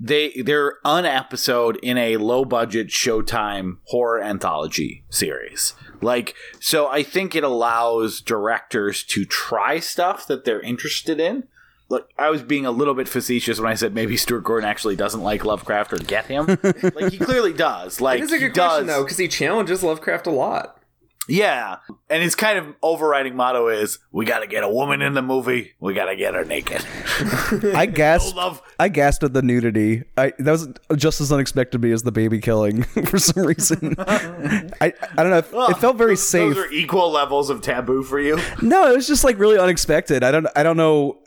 they 0.00 0.30
they're 0.42 0.78
an 0.84 1.04
episode 1.04 1.78
in 1.84 1.96
a 1.96 2.16
low 2.16 2.44
budget 2.44 2.88
Showtime 2.88 3.76
horror 3.84 4.20
anthology 4.20 5.04
series. 5.08 5.74
Like 6.00 6.34
so 6.58 6.88
I 6.88 7.04
think 7.04 7.36
it 7.36 7.44
allows 7.44 8.20
directors 8.20 9.04
to 9.04 9.24
try 9.24 9.78
stuff 9.78 10.26
that 10.26 10.44
they're 10.44 10.62
interested 10.62 11.20
in. 11.20 11.44
Look, 11.88 12.10
I 12.18 12.30
was 12.30 12.42
being 12.42 12.66
a 12.66 12.72
little 12.72 12.94
bit 12.94 13.06
facetious 13.06 13.60
when 13.60 13.70
I 13.70 13.76
said 13.76 13.94
maybe 13.94 14.16
Stuart 14.16 14.42
Gordon 14.42 14.68
actually 14.68 14.96
doesn't 14.96 15.22
like 15.22 15.44
Lovecraft 15.44 15.92
or 15.92 15.98
get 15.98 16.26
him. 16.26 16.46
like 16.94 17.12
he 17.12 17.18
clearly 17.18 17.52
does. 17.52 18.00
Like 18.00 18.18
It 18.18 18.24
is 18.24 18.32
a 18.32 18.38
good 18.38 18.52
question 18.52 18.86
does. 18.88 18.96
though, 18.96 19.04
because 19.04 19.18
he 19.18 19.28
challenges 19.28 19.84
Lovecraft 19.84 20.26
a 20.26 20.30
lot. 20.32 20.79
Yeah. 21.28 21.76
And 22.08 22.22
his 22.22 22.34
kind 22.34 22.58
of 22.58 22.74
overriding 22.82 23.36
motto 23.36 23.68
is 23.68 23.98
we 24.10 24.24
got 24.24 24.40
to 24.40 24.46
get 24.48 24.64
a 24.64 24.68
woman 24.68 25.00
in 25.00 25.14
the 25.14 25.22
movie. 25.22 25.74
We 25.78 25.94
got 25.94 26.06
to 26.06 26.16
get 26.16 26.34
her 26.34 26.44
naked. 26.44 26.84
I 27.76 27.86
gasped. 27.86 28.34
love- 28.36 28.60
I 28.80 28.88
gasped 28.88 29.22
at 29.22 29.32
the 29.34 29.42
nudity. 29.42 30.02
I 30.16 30.32
that 30.38 30.50
was 30.50 30.68
just 30.96 31.20
as 31.20 31.30
unexpected 31.30 31.80
to 31.80 31.86
me 31.86 31.92
as 31.92 32.02
the 32.02 32.10
baby 32.10 32.40
killing 32.40 32.82
for 33.06 33.18
some 33.18 33.44
reason. 33.46 33.94
I 33.98 34.92
I 35.16 35.22
don't 35.22 35.30
know. 35.30 35.38
It, 35.38 35.70
it 35.72 35.76
felt 35.78 35.96
very 35.96 36.12
those, 36.12 36.26
safe. 36.28 36.54
Those 36.54 36.64
are 36.66 36.72
equal 36.72 37.10
levels 37.12 37.50
of 37.50 37.60
taboo 37.60 38.02
for 38.02 38.18
you. 38.18 38.38
No, 38.62 38.90
it 38.90 38.96
was 38.96 39.06
just 39.06 39.22
like 39.22 39.38
really 39.38 39.58
unexpected. 39.58 40.24
I 40.24 40.30
don't 40.32 40.46
I 40.56 40.62
don't 40.62 40.78
know. 40.78 41.19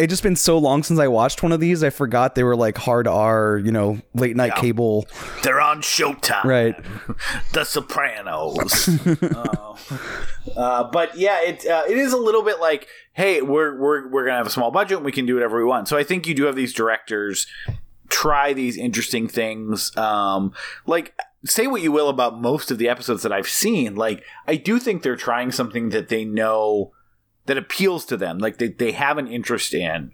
It 0.00 0.08
just 0.08 0.22
been 0.22 0.36
so 0.36 0.56
long 0.56 0.82
since 0.82 0.98
I 0.98 1.08
watched 1.08 1.42
one 1.42 1.52
of 1.52 1.60
these. 1.60 1.84
I 1.84 1.90
forgot 1.90 2.34
they 2.34 2.42
were 2.42 2.56
like 2.56 2.78
hard 2.78 3.06
R, 3.06 3.58
you 3.58 3.70
know, 3.70 4.00
late 4.14 4.34
night 4.34 4.56
cable. 4.56 5.06
They're 5.42 5.60
on 5.60 5.82
Showtime. 5.82 6.44
Right. 6.44 6.74
The 7.52 7.64
Sopranos. 7.64 8.88
uh, 9.22 9.76
uh, 10.56 10.84
but 10.84 11.18
yeah, 11.18 11.42
it 11.42 11.66
uh, 11.66 11.82
it 11.88 11.98
is 11.98 12.12
a 12.12 12.16
little 12.16 12.42
bit 12.42 12.60
like, 12.60 12.86
hey, 13.12 13.42
we're 13.42 13.78
we're 13.78 14.08
we're 14.08 14.24
gonna 14.24 14.38
have 14.38 14.46
a 14.46 14.50
small 14.50 14.70
budget 14.70 14.98
and 14.98 15.04
we 15.04 15.12
can 15.12 15.26
do 15.26 15.34
whatever 15.34 15.58
we 15.58 15.64
want. 15.64 15.88
So 15.88 15.96
I 15.98 16.04
think 16.04 16.26
you 16.26 16.34
do 16.34 16.44
have 16.44 16.56
these 16.56 16.72
directors 16.72 17.46
try 18.08 18.52
these 18.52 18.76
interesting 18.76 19.28
things. 19.28 19.94
Um, 19.96 20.52
like 20.86 21.14
say 21.44 21.66
what 21.66 21.82
you 21.82 21.92
will 21.92 22.08
about 22.08 22.40
most 22.40 22.70
of 22.70 22.78
the 22.78 22.88
episodes 22.88 23.22
that 23.22 23.32
I've 23.32 23.48
seen. 23.48 23.96
Like 23.96 24.24
I 24.46 24.56
do 24.56 24.78
think 24.78 25.02
they're 25.02 25.16
trying 25.16 25.52
something 25.52 25.90
that 25.90 26.08
they 26.08 26.24
know 26.24 26.92
that 27.46 27.58
appeals 27.58 28.04
to 28.06 28.16
them, 28.16 28.38
like 28.38 28.58
they 28.58 28.68
they 28.68 28.92
have 28.92 29.18
an 29.18 29.26
interest 29.26 29.74
in. 29.74 30.12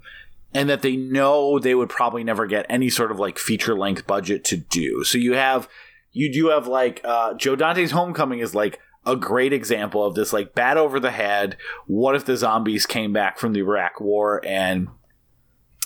And 0.54 0.70
that 0.70 0.80
they 0.80 0.96
know 0.96 1.58
they 1.58 1.74
would 1.74 1.90
probably 1.90 2.24
never 2.24 2.46
get 2.46 2.64
any 2.70 2.88
sort 2.88 3.10
of 3.10 3.18
like 3.18 3.38
feature 3.38 3.76
length 3.76 4.06
budget 4.06 4.42
to 4.44 4.56
do. 4.56 5.04
So 5.04 5.18
you 5.18 5.34
have 5.34 5.68
you 6.12 6.32
do 6.32 6.48
have 6.48 6.66
like 6.66 7.02
uh, 7.04 7.34
Joe 7.34 7.56
Dante's 7.56 7.90
Homecoming 7.90 8.38
is 8.38 8.54
like 8.54 8.80
a 9.04 9.16
great 9.16 9.52
example 9.52 10.02
of 10.02 10.14
this 10.14 10.32
like 10.32 10.54
bat 10.54 10.78
over 10.78 10.98
the 10.98 11.10
head. 11.10 11.58
What 11.86 12.14
if 12.14 12.24
the 12.24 12.38
zombies 12.38 12.86
came 12.86 13.12
back 13.12 13.38
from 13.38 13.52
the 13.52 13.60
Iraq 13.60 14.00
War 14.00 14.40
and 14.46 14.88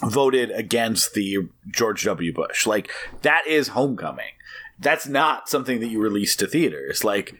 voted 0.05 0.53
against 0.53 1.15
the 1.15 1.49
George 1.69 2.05
W. 2.05 2.33
Bush? 2.33 2.65
Like 2.65 2.91
that 3.23 3.47
is 3.49 3.69
Homecoming. 3.69 4.33
That's 4.79 5.07
not 5.07 5.49
something 5.49 5.81
that 5.81 5.89
you 5.89 6.01
release 6.01 6.37
to 6.37 6.47
theaters. 6.47 7.05
Like, 7.05 7.35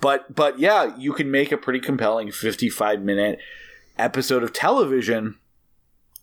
but 0.00 0.34
but 0.34 0.58
yeah, 0.58 0.96
you 0.96 1.12
can 1.12 1.30
make 1.30 1.52
a 1.52 1.56
pretty 1.56 1.80
compelling 1.80 2.30
fifty-five 2.30 3.02
minute 3.02 3.38
episode 3.98 4.42
of 4.42 4.52
television 4.52 5.38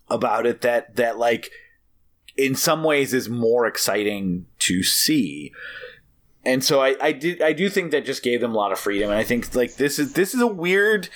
about 0.10 0.46
it 0.46 0.62
that 0.62 0.96
that 0.96 1.18
like 1.18 1.52
in 2.36 2.56
some 2.56 2.84
ways 2.84 3.14
is 3.14 3.30
more 3.30 3.66
exciting 3.66 4.46
to 4.60 4.82
see 4.82 5.52
and 6.50 6.64
so 6.64 6.82
I, 6.82 6.96
I 7.00 7.12
did 7.12 7.44
I 7.44 7.54
do 7.54 7.70
think 7.70 7.92
that 7.92 8.06
just 8.06 8.24
gave 8.24 8.42
them 8.42 8.52
a 8.52 8.56
lot 8.56 8.72
of 8.72 8.80
freedom. 8.80 9.12
And 9.12 9.20
I 9.20 9.24
think 9.24 9.54
like 9.54 9.76
this 9.76 10.00
is 10.00 10.14
this 10.14 10.34
is 10.34 10.42
a 10.42 10.48
weird 10.48 11.08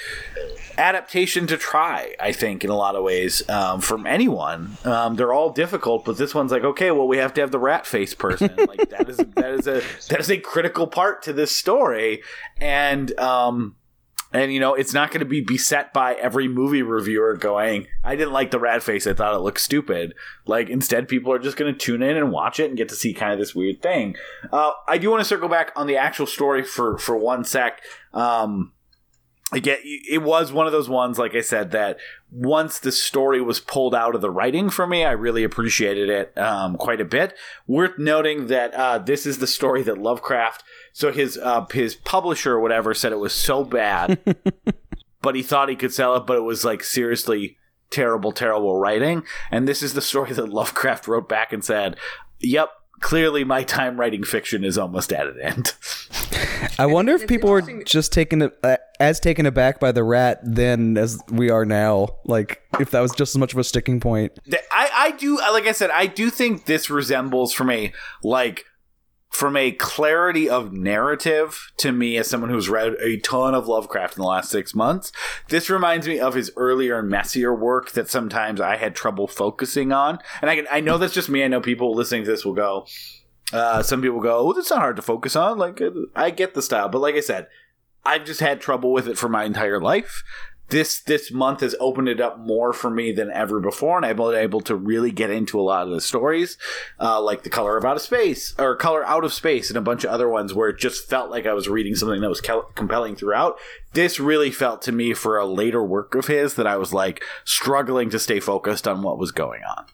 adaptation 0.77 1.47
to 1.47 1.57
try 1.57 2.15
I 2.19 2.31
think 2.31 2.63
in 2.63 2.69
a 2.69 2.75
lot 2.75 2.95
of 2.95 3.03
ways 3.03 3.47
um, 3.49 3.81
from 3.81 4.05
anyone. 4.05 4.77
Um, 4.85 5.15
they're 5.15 5.33
all 5.33 5.49
difficult 5.49 6.05
but 6.05 6.17
this 6.17 6.35
one's 6.35 6.51
like 6.51 6.63
okay 6.63 6.91
well 6.91 7.07
we 7.07 7.17
have 7.17 7.33
to 7.33 7.41
have 7.41 7.51
the 7.51 7.59
rat 7.59 7.87
face 7.87 8.13
person. 8.13 8.51
Like 8.63 8.89
that 8.89 9.09
is 9.09 9.17
that 9.17 9.51
is 9.51 9.67
a 9.67 9.81
that 10.09 10.19
is 10.19 10.29
a 10.29 10.37
critical 10.37 10.87
part 10.87 11.23
to 11.23 11.33
this 11.33 11.55
story. 11.55 12.21
And 12.59 13.17
um 13.19 13.75
and 14.33 14.51
you 14.51 14.59
know 14.59 14.73
it's 14.73 14.93
not 14.93 15.11
going 15.11 15.19
to 15.19 15.25
be 15.25 15.41
beset 15.41 15.93
by 15.93 16.15
every 16.15 16.47
movie 16.47 16.81
reviewer 16.81 17.35
going 17.37 17.87
i 18.03 18.15
didn't 18.15 18.33
like 18.33 18.51
the 18.51 18.59
rat 18.59 18.83
face. 18.83 19.07
I 19.07 19.13
thought 19.13 19.35
it 19.35 19.39
looked 19.39 19.61
stupid. 19.61 20.13
Like 20.45 20.69
instead 20.69 21.07
people 21.07 21.31
are 21.31 21.39
just 21.39 21.57
going 21.57 21.71
to 21.71 21.77
tune 21.77 22.01
in 22.01 22.17
and 22.17 22.31
watch 22.31 22.59
it 22.59 22.69
and 22.69 22.77
get 22.77 22.89
to 22.89 22.95
see 22.95 23.13
kind 23.13 23.31
of 23.31 23.39
this 23.39 23.55
weird 23.55 23.81
thing. 23.81 24.15
Uh, 24.51 24.71
i 24.87 24.97
do 24.97 25.09
want 25.09 25.21
to 25.21 25.25
circle 25.25 25.49
back 25.49 25.71
on 25.75 25.87
the 25.87 25.97
actual 25.97 26.25
story 26.25 26.63
for 26.63 26.97
for 26.97 27.15
one 27.15 27.43
sec. 27.43 27.81
Um 28.13 28.73
Again, 29.53 29.77
it 29.83 30.23
was 30.23 30.51
one 30.51 30.65
of 30.65 30.71
those 30.71 30.89
ones, 30.89 31.19
like 31.19 31.35
I 31.35 31.41
said, 31.41 31.71
that 31.71 31.99
once 32.33 32.79
the 32.79 32.91
story 32.91 33.39
was 33.41 33.59
pulled 33.59 33.93
out 33.93 34.15
of 34.15 34.21
the 34.21 34.31
writing 34.31 34.69
for 34.69 34.87
me, 34.87 35.05
I 35.05 35.11
really 35.11 35.43
appreciated 35.43 36.09
it 36.09 36.37
um, 36.37 36.77
quite 36.77 36.99
a 36.99 37.05
bit. 37.05 37.35
Worth 37.67 37.99
noting 37.99 38.47
that 38.47 38.73
uh, 38.73 38.97
this 38.97 39.25
is 39.25 39.37
the 39.37 39.47
story 39.47 39.83
that 39.83 39.99
Lovecraft, 39.99 40.63
so 40.93 41.11
his 41.11 41.37
uh, 41.37 41.65
his 41.71 41.95
publisher 41.95 42.53
or 42.53 42.59
whatever, 42.59 42.93
said 42.93 43.11
it 43.11 43.19
was 43.19 43.33
so 43.33 43.63
bad, 43.63 44.19
but 45.21 45.35
he 45.35 45.43
thought 45.43 45.69
he 45.69 45.75
could 45.75 45.93
sell 45.93 46.15
it, 46.15 46.25
but 46.25 46.37
it 46.37 46.41
was 46.41 46.65
like 46.65 46.83
seriously 46.83 47.57
terrible, 47.91 48.31
terrible 48.31 48.79
writing. 48.79 49.23
And 49.51 49.67
this 49.67 49.83
is 49.83 49.93
the 49.93 50.01
story 50.01 50.33
that 50.33 50.49
Lovecraft 50.49 51.07
wrote 51.07 51.29
back 51.29 51.53
and 51.53 51.63
said, 51.63 51.97
"Yep, 52.39 52.69
clearly 53.03 53.43
my 53.43 53.63
time 53.63 53.99
writing 53.99 54.23
fiction 54.23 54.63
is 54.63 54.77
almost 54.77 55.13
at 55.13 55.27
an 55.27 55.39
end." 55.39 55.75
I 56.79 56.87
wonder 56.87 57.13
if 57.13 57.27
people 57.27 57.51
were 57.51 57.83
just 57.83 58.11
taken 58.11 58.49
uh, 58.63 58.77
as 58.99 59.19
taken 59.19 59.45
aback 59.45 59.79
by 59.79 59.91
the 59.91 60.03
rat 60.03 60.39
then 60.43 60.97
as 60.97 61.19
we 61.29 61.49
are 61.49 61.65
now. 61.65 62.07
Like 62.25 62.61
if 62.79 62.91
that 62.91 63.01
was 63.01 63.11
just 63.11 63.35
as 63.35 63.39
much 63.39 63.53
of 63.53 63.59
a 63.59 63.63
sticking 63.63 63.99
point. 63.99 64.39
I, 64.71 64.89
I 64.95 65.11
do 65.11 65.37
like 65.37 65.67
I 65.67 65.71
said 65.71 65.91
I 65.91 66.07
do 66.07 66.29
think 66.29 66.65
this 66.65 66.89
resembles 66.89 67.53
from 67.53 67.69
a 67.69 67.93
like 68.23 68.65
from 69.33 69.57
a 69.57 69.71
clarity 69.71 70.47
of 70.47 70.71
narrative 70.71 71.71
to 71.77 71.91
me 71.91 72.17
as 72.17 72.29
someone 72.29 72.51
who's 72.51 72.69
read 72.69 72.93
a 73.01 73.17
ton 73.17 73.55
of 73.55 73.67
Lovecraft 73.67 74.15
in 74.15 74.21
the 74.21 74.27
last 74.27 74.51
six 74.51 74.75
months, 74.75 75.11
this 75.49 75.71
reminds 75.71 76.07
me 76.07 76.19
of 76.19 76.35
his 76.35 76.51
earlier 76.55 76.99
and 76.99 77.09
messier 77.09 77.51
work 77.51 77.93
that 77.93 78.07
sometimes 78.07 78.61
I 78.61 78.77
had 78.77 78.95
trouble 78.95 79.27
focusing 79.27 79.91
on. 79.91 80.19
And 80.39 80.51
I 80.51 80.55
can, 80.55 80.67
I 80.69 80.81
know 80.81 80.99
that's 80.99 81.15
just 81.15 81.29
me. 81.29 81.43
I 81.43 81.47
know 81.47 81.61
people 81.61 81.95
listening 81.95 82.25
to 82.25 82.29
this 82.29 82.45
will 82.45 82.53
go, 82.53 82.85
uh, 83.51 83.81
some 83.81 84.03
people 84.03 84.21
go, 84.21 84.37
oh, 84.37 84.53
that's 84.53 84.69
not 84.69 84.79
hard 84.79 84.97
to 84.97 85.01
focus 85.01 85.35
on. 85.35 85.57
Like, 85.57 85.81
I 86.15 86.29
get 86.29 86.53
the 86.53 86.61
style. 86.61 86.87
But 86.87 87.01
like 87.01 87.15
I 87.15 87.21
said, 87.21 87.47
I've 88.05 88.25
just 88.25 88.39
had 88.39 88.61
trouble 88.61 88.93
with 88.93 89.07
it 89.07 89.17
for 89.17 89.29
my 89.29 89.45
entire 89.45 89.81
life 89.81 90.21
this 90.73 90.99
this 91.01 91.31
month 91.31 91.61
has 91.61 91.75
opened 91.79 92.09
it 92.09 92.19
up 92.19 92.39
more 92.39 92.73
for 92.73 92.89
me 92.89 93.11
than 93.11 93.29
ever 93.31 93.59
before, 93.59 93.95
and 93.95 94.05
I've 94.05 94.17
been 94.17 94.33
able 94.33 94.59
to 94.61 94.75
really 94.75 95.11
get 95.11 95.29
into 95.29 95.59
a 95.59 95.61
lot 95.61 95.85
of 95.85 95.93
the 95.93 96.01
stories, 96.01 96.57
uh, 96.99 97.21
like 97.21 97.43
the 97.43 97.51
color 97.51 97.77
of 97.77 97.85
out 97.85 97.95
of 97.95 98.01
space 98.01 98.55
or 98.57 98.75
color 98.75 99.05
out 99.05 99.23
of 99.23 99.31
space, 99.33 99.69
and 99.69 99.77
a 99.77 99.81
bunch 99.81 100.03
of 100.03 100.09
other 100.09 100.27
ones 100.27 100.51
where 100.51 100.69
it 100.69 100.79
just 100.79 101.07
felt 101.07 101.29
like 101.29 101.45
I 101.45 101.53
was 101.53 101.69
reading 101.69 101.93
something 101.93 102.21
that 102.21 102.29
was 102.29 102.41
compelling 102.41 103.15
throughout. 103.15 103.59
This 103.93 104.19
really 104.19 104.49
felt 104.49 104.81
to 104.83 104.91
me 104.91 105.13
for 105.13 105.37
a 105.37 105.45
later 105.45 105.83
work 105.83 106.15
of 106.15 106.25
his 106.25 106.55
that 106.55 106.65
I 106.65 106.77
was 106.77 106.91
like 106.91 107.23
struggling 107.45 108.09
to 108.09 108.17
stay 108.17 108.39
focused 108.39 108.87
on 108.87 109.03
what 109.03 109.19
was 109.19 109.31
going 109.31 109.61
on. 109.77 109.85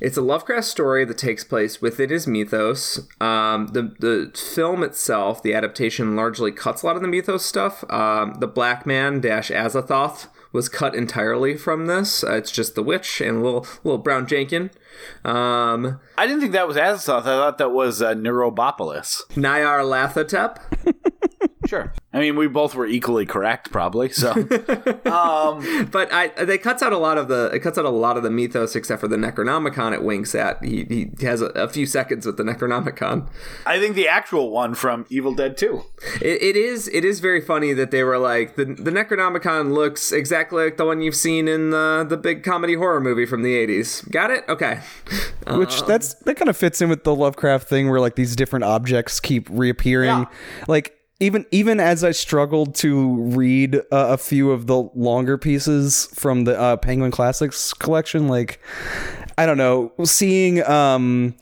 It's 0.00 0.16
a 0.16 0.22
Lovecraft 0.22 0.66
story 0.66 1.04
that 1.04 1.18
takes 1.18 1.44
place 1.44 1.80
within 1.80 2.10
his 2.10 2.26
mythos. 2.26 3.00
Um, 3.20 3.68
the 3.68 3.94
the 3.98 4.32
film 4.36 4.82
itself, 4.82 5.42
the 5.42 5.54
adaptation, 5.54 6.16
largely 6.16 6.52
cuts 6.52 6.82
a 6.82 6.86
lot 6.86 6.96
of 6.96 7.02
the 7.02 7.08
mythos 7.08 7.44
stuff. 7.44 7.84
Um, 7.90 8.34
the 8.40 8.48
Black 8.48 8.86
Man 8.86 9.20
dash 9.20 9.50
Azathoth 9.50 10.28
was 10.52 10.68
cut 10.68 10.94
entirely 10.94 11.56
from 11.56 11.86
this. 11.86 12.24
Uh, 12.24 12.32
it's 12.32 12.50
just 12.50 12.74
the 12.74 12.82
witch 12.82 13.20
and 13.20 13.38
a 13.38 13.40
little 13.40 13.66
little 13.84 13.98
brown 13.98 14.26
Jankin. 14.26 14.70
Um, 15.24 16.00
I 16.16 16.26
didn't 16.26 16.40
think 16.40 16.52
that 16.52 16.66
was 16.66 16.76
Azathoth. 16.76 17.20
I 17.20 17.22
thought 17.22 17.58
that 17.58 17.70
was 17.70 18.00
uh, 18.02 18.14
Neurobopolis. 18.14 19.22
Nyarlathotep. 19.30 20.58
Sure. 21.66 21.92
I 22.10 22.20
mean, 22.20 22.36
we 22.36 22.48
both 22.48 22.74
were 22.74 22.86
equally 22.86 23.26
correct, 23.26 23.70
probably. 23.70 24.08
So, 24.08 24.30
um, 24.32 25.88
but 25.92 26.10
I 26.10 26.32
it 26.38 26.62
cuts 26.62 26.82
out 26.82 26.94
a 26.94 26.96
lot 26.96 27.18
of 27.18 27.28
the 27.28 27.50
it 27.52 27.60
cuts 27.60 27.76
out 27.76 27.84
a 27.84 27.90
lot 27.90 28.16
of 28.16 28.22
the 28.22 28.30
mythos, 28.30 28.74
except 28.74 29.02
for 29.02 29.08
the 29.08 29.16
Necronomicon. 29.16 29.92
It 29.92 30.02
winks 30.02 30.34
at 30.34 30.64
he 30.64 30.84
he 30.84 31.26
has 31.26 31.42
a, 31.42 31.48
a 31.48 31.68
few 31.68 31.84
seconds 31.84 32.24
with 32.24 32.38
the 32.38 32.44
Necronomicon. 32.44 33.28
I 33.66 33.78
think 33.78 33.94
the 33.94 34.08
actual 34.08 34.50
one 34.50 34.74
from 34.74 35.04
Evil 35.10 35.34
Dead 35.34 35.58
Two. 35.58 35.82
It, 36.22 36.42
it 36.42 36.56
is 36.56 36.88
it 36.88 37.04
is 37.04 37.20
very 37.20 37.42
funny 37.42 37.74
that 37.74 37.90
they 37.90 38.02
were 38.02 38.18
like 38.18 38.56
the 38.56 38.64
the 38.64 38.90
Necronomicon 38.90 39.74
looks 39.74 40.10
exactly 40.10 40.64
like 40.64 40.78
the 40.78 40.86
one 40.86 41.02
you've 41.02 41.14
seen 41.14 41.46
in 41.46 41.70
the 41.70 42.06
the 42.08 42.16
big 42.16 42.42
comedy 42.42 42.74
horror 42.74 43.02
movie 43.02 43.26
from 43.26 43.42
the 43.42 43.54
eighties. 43.54 44.00
Got 44.10 44.30
it? 44.30 44.44
Okay. 44.48 44.80
Which 45.46 45.82
um, 45.82 45.88
that's 45.88 46.14
that 46.14 46.36
kind 46.36 46.48
of 46.48 46.56
fits 46.56 46.80
in 46.80 46.88
with 46.88 47.04
the 47.04 47.14
Lovecraft 47.14 47.68
thing, 47.68 47.90
where 47.90 48.00
like 48.00 48.14
these 48.14 48.34
different 48.34 48.64
objects 48.64 49.20
keep 49.20 49.46
reappearing, 49.50 50.08
yeah. 50.08 50.24
like 50.66 50.97
even 51.20 51.46
even 51.50 51.80
as 51.80 52.04
I 52.04 52.12
struggled 52.12 52.74
to 52.76 53.16
read 53.16 53.76
uh, 53.76 53.80
a 53.90 54.18
few 54.18 54.52
of 54.52 54.66
the 54.66 54.88
longer 54.94 55.36
pieces 55.36 56.08
from 56.14 56.44
the 56.44 56.58
uh, 56.58 56.76
Penguin 56.76 57.10
Classics 57.10 57.74
collection, 57.74 58.28
like 58.28 58.60
I 59.36 59.46
don't 59.46 59.58
know, 59.58 59.92
seeing 60.04 60.62
um, 60.64 61.34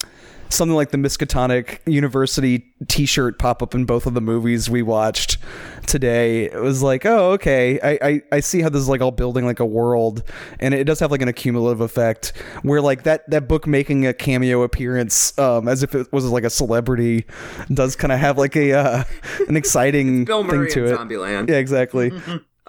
something 0.49 0.75
like 0.75 0.91
the 0.91 0.99
Miskatonic 0.99 1.79
University 1.87 2.65
T-shirt 2.89 3.39
pop 3.39 3.63
up 3.63 3.75
in 3.75 3.85
both 3.85 4.07
of 4.07 4.15
the 4.15 4.21
movies 4.21 4.71
we 4.71 4.83
watched 4.83 5.39
today. 5.87 6.45
It 6.45 6.61
was 6.61 6.83
like, 6.83 7.07
oh, 7.07 7.33
okay, 7.33 7.81
I, 7.81 7.99
I, 8.03 8.23
I 8.33 8.41
see 8.41 8.61
how 8.61 8.69
this 8.69 8.81
is 8.81 8.89
like 8.89 9.01
all 9.01 9.11
building 9.11 9.47
like 9.47 9.61
a 9.61 9.67
world, 9.67 10.23
and 10.61 10.75
it 10.75 10.85
does 10.85 11.01
have 11.01 11.11
like 11.11 11.23
an 11.23 11.29
accumulative 11.29 11.81
effect 11.81 12.33
where 12.63 12.81
like 12.81 13.05
that 13.05 13.29
that 13.31 13.49
book 13.49 13.67
making 13.67 14.07
a 14.07 14.13
cameo 14.13 14.63
appearance, 14.63 15.37
um, 15.39 15.69
as 15.69 15.83
if 15.83 15.95
it 15.95 16.13
was 16.13 16.25
like 16.27 16.45
a 16.45 16.51
celebrity, 16.51 17.25
does 17.73 17.97
kind 17.97 18.13
of 18.13 18.19
have 18.19 18.39
like 18.39 18.57
a 18.57 18.73
uh, 18.73 19.05
an 19.49 19.57
exciting 19.57 20.25
Bill 20.25 20.45
Murray 20.45 20.71
thing 20.71 20.85
to 20.85 20.93
it. 20.93 20.99
Zombieland. 20.99 21.49
Yeah, 21.49 21.57
exactly. 21.57 22.13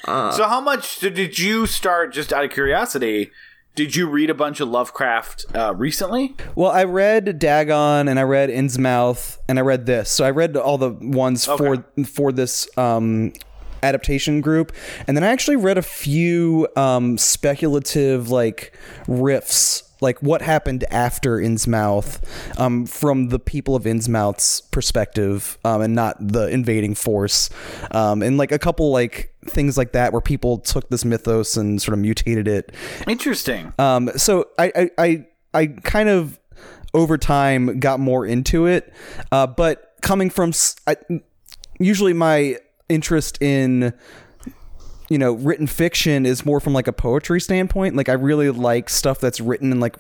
Uh, 0.06 0.32
so 0.32 0.48
how 0.48 0.62
much 0.62 1.00
did 1.00 1.40
you 1.40 1.66
start? 1.66 2.14
Just 2.14 2.32
out 2.32 2.46
of 2.46 2.52
curiosity 2.52 3.32
did 3.78 3.96
you 3.96 4.10
read 4.10 4.32
a 4.32 4.34
bunch 4.34 4.60
of 4.60 4.68
Lovecraft 4.68 5.46
uh, 5.56 5.74
recently? 5.76 6.36
Well, 6.56 6.72
I 6.72 6.84
read 6.84 7.38
Dagon 7.38 8.08
and 8.08 8.20
I 8.20 8.24
read 8.24 8.50
Innsmouth 8.50 9.38
and 9.48 9.60
I 9.60 9.62
read 9.62 9.86
this. 9.86 10.10
So 10.10 10.26
I 10.26 10.32
read 10.32 10.58
all 10.58 10.80
the 10.80 10.90
ones 10.90 11.48
okay. 11.48 11.84
for 11.96 12.04
for 12.04 12.32
this 12.32 12.68
um, 12.76 13.34
adaptation 13.84 14.42
group, 14.42 14.74
and 15.08 15.16
then 15.16 15.24
I 15.24 15.28
actually 15.28 15.58
read 15.58 15.78
a 15.78 15.84
few 15.84 16.68
um, 16.76 17.20
speculative 17.20 18.32
like 18.32 18.76
riffs 19.06 19.87
like 20.02 20.22
what 20.22 20.42
happened 20.42 20.84
after 20.90 21.38
Innsmouth 21.38 22.22
um, 22.60 22.86
from 22.86 23.30
the 23.30 23.40
people 23.40 23.76
of 23.76 23.84
Innsmouth's 23.84 24.62
perspective 24.62 25.58
um, 25.64 25.82
and 25.82 25.96
not 25.96 26.16
the 26.20 26.48
invading 26.48 26.96
force. 26.96 27.50
Um, 27.92 28.22
and 28.22 28.38
like 28.38 28.52
a 28.52 28.60
couple 28.60 28.92
like 28.92 29.34
things 29.46 29.78
like 29.78 29.94
that 29.94 30.12
where 30.12 30.22
people 30.22 30.60
took 30.60 30.90
this 30.90 31.06
mythos 31.06 31.58
and 31.58 31.82
sort 31.82 31.94
of 31.94 32.00
mutated 32.00 32.48
it. 32.48 32.72
Interesting. 33.08 33.74
Um, 33.80 34.10
so 34.16 34.50
I, 34.58 34.72
I 34.76 34.92
I 34.98 35.26
I 35.54 35.68
kind 35.68 36.10
of 36.10 36.40
over 36.94 37.18
time 37.18 37.80
got 37.80 38.00
more 38.00 38.26
into 38.26 38.66
it. 38.66 38.94
Uh, 39.32 39.48
but 39.48 39.94
coming 40.02 40.30
from 40.30 40.52
I, 40.86 40.98
usually 41.80 42.14
my 42.14 42.58
interest 42.90 43.42
in 43.42 43.94
you 45.10 45.18
know, 45.18 45.34
written 45.34 45.68
fiction 45.68 46.26
is 46.26 46.46
more 46.46 46.60
from 46.60 46.74
like 46.74 46.88
a 46.88 46.94
poetry 46.94 47.42
standpoint. 47.42 47.96
Like 47.96 48.10
I 48.10 48.14
really 48.14 48.50
like 48.50 48.90
stuff 48.90 49.20
that's 49.20 49.40
written 49.40 49.72
in 49.72 49.80
like 49.80 49.98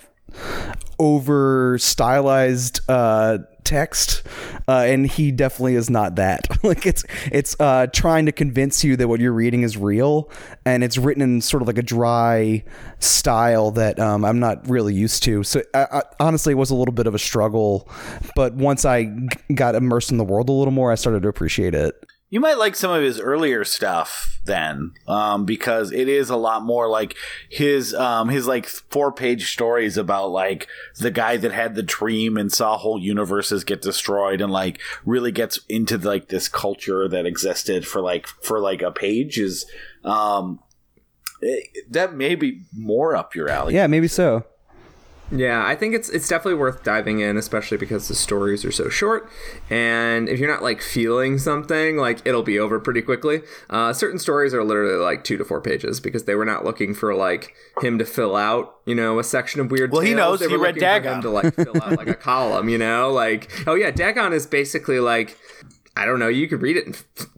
over 0.99 1.78
stylized 1.78 2.82
uh 2.89 3.38
text 3.64 4.24
uh, 4.68 4.86
and 4.88 5.05
he 5.05 5.32
definitely 5.32 5.76
is 5.76 5.89
not 5.89 6.16
that. 6.16 6.47
Like 6.64 6.86
it's 6.86 7.05
it's 7.32 7.55
uh 7.60 7.88
trying 7.88 8.26
to 8.26 8.34
convince 8.34 8.84
you 8.84 8.97
that 8.97 9.08
what 9.08 9.22
you're 9.22 9.32
reading 9.32 9.64
is 9.64 9.78
real 9.78 10.30
and 10.66 10.84
it's 10.84 10.97
written 10.97 11.22
in 11.22 11.39
sort 11.39 11.62
of 11.62 11.68
like 11.68 11.78
a 11.78 11.84
dry 11.84 12.64
style 12.99 13.72
that 13.72 13.99
um, 13.99 14.26
i'm 14.26 14.39
not 14.39 14.68
really 14.70 14.93
used 14.93 15.24
to. 15.24 15.43
So 15.43 15.62
I, 15.74 15.88
I, 15.91 16.01
honestly 16.20 16.51
it 16.51 16.58
was 16.58 16.72
a 16.72 16.76
little 16.76 16.93
bit 16.93 17.08
of 17.08 17.16
a 17.16 17.20
struggle 17.20 17.89
but 18.36 18.53
once 18.53 18.84
I 18.84 19.05
g- 19.05 19.28
got 19.53 19.76
immersed 19.76 20.12
in 20.12 20.18
the 20.18 20.26
world 20.26 20.49
a 20.49 20.51
little 20.51 20.74
more 20.74 20.91
i 20.91 20.95
started 20.95 21.24
to 21.24 21.30
appreciate 21.30 21.74
it 21.74 21.95
you 22.30 22.41
might 22.41 22.57
like 22.57 22.75
some 22.75 22.91
of 22.91 23.01
his 23.01 23.19
earlier 23.21 23.63
stuff 23.63 24.39
then, 24.43 24.91
um, 25.07 25.45
because 25.45 25.91
it 25.91 26.09
is 26.09 26.30
a 26.30 26.36
lot 26.36 26.61
more 26.61 26.89
like 26.89 27.15
his 27.49 27.93
um, 27.93 28.28
his 28.30 28.45
like 28.45 28.65
four 28.65 29.11
page 29.13 29.51
stories 29.51 29.97
about 29.97 30.32
like 30.32 30.67
the 30.99 31.11
guy 31.11 31.38
that 31.38 31.53
had 31.53 31.75
the 31.75 31.84
dream 31.84 32.36
and 32.36 32.51
saw 32.51 32.78
whole 32.78 32.99
universes 32.99 33.63
get 33.63 33.82
destroyed 33.82 34.41
and 34.41 34.51
like 34.51 34.80
really 35.05 35.32
gets 35.32 35.59
into 35.69 35.97
like 35.97 36.28
this 36.28 36.49
culture 36.49 37.07
that 37.07 37.25
existed 37.25 37.88
for 37.88 38.01
like 38.01 38.28
for 38.28 38.59
like 38.59 38.82
a 38.82 38.91
page 38.91 39.38
is 39.38 39.65
um, 40.03 40.59
it, 41.41 41.91
that 41.91 42.13
may 42.13 42.36
be 42.36 42.63
more 42.75 43.15
up 43.15 43.36
your 43.36 43.47
alley. 43.49 43.73
Yeah, 43.73 43.88
maybe 43.88 44.09
so. 44.09 44.43
Yeah, 45.32 45.65
I 45.65 45.75
think 45.75 45.93
it's 45.93 46.09
it's 46.09 46.28
definitely 46.28 46.59
worth 46.59 46.84
diving 46.84 47.19
in, 47.19 47.36
especially 47.36 47.78
because 47.78 48.07
the 48.07 48.15
stories 48.15 48.63
are 48.63 48.71
so 48.71 48.88
short, 48.88 49.30
and 49.69 50.30
if 50.30 50.39
you're 50.39 50.49
not 50.49 50.63
like 50.63 50.82
feeling 50.82 51.38
something, 51.38 51.97
like 51.97 52.25
it'll 52.25 52.43
be 52.43 52.57
over 52.57 52.80
pretty 52.80 53.01
quickly. 53.01 53.41
Uh, 53.69 53.91
certain 53.91 54.19
stories 54.19 54.53
are 54.53 54.63
literally 54.63 54.95
like 54.95 55.25
two 55.25 55.36
to 55.38 55.43
four 55.43 55.59
pages 55.59 55.99
because 55.99 56.23
they 56.23 56.36
were 56.36 56.45
not 56.45 56.63
looking 56.63 56.93
for 56.93 57.13
like 57.13 57.53
him 57.82 57.97
to 57.99 58.05
fill 58.05 58.38
out, 58.38 58.78
you 58.86 58.95
know, 58.95 59.19
a 59.19 59.23
section 59.23 59.59
of 59.59 59.69
weird. 59.69 59.91
Well, 59.91 60.01
tales. 60.01 60.09
he 60.09 60.15
knows 60.15 60.39
they 60.39 60.47
he 60.47 60.55
read 60.55 60.78
Dagon 60.78 61.21
to 61.21 61.30
like 61.30 61.53
fill 61.55 61.82
out 61.82 61.97
like 61.97 62.07
a 62.07 62.13
column, 62.15 62.69
you 62.69 62.78
know, 62.78 63.11
like 63.11 63.51
oh 63.67 63.75
yeah, 63.75 63.91
Dagon 63.91 64.32
is 64.32 64.47
basically 64.47 65.01
like 65.01 65.38
I 65.97 66.05
don't 66.05 66.19
know, 66.19 66.28
you 66.28 66.47
could 66.47 66.61
read 66.61 66.78
it 66.78 66.86
in 66.86 66.95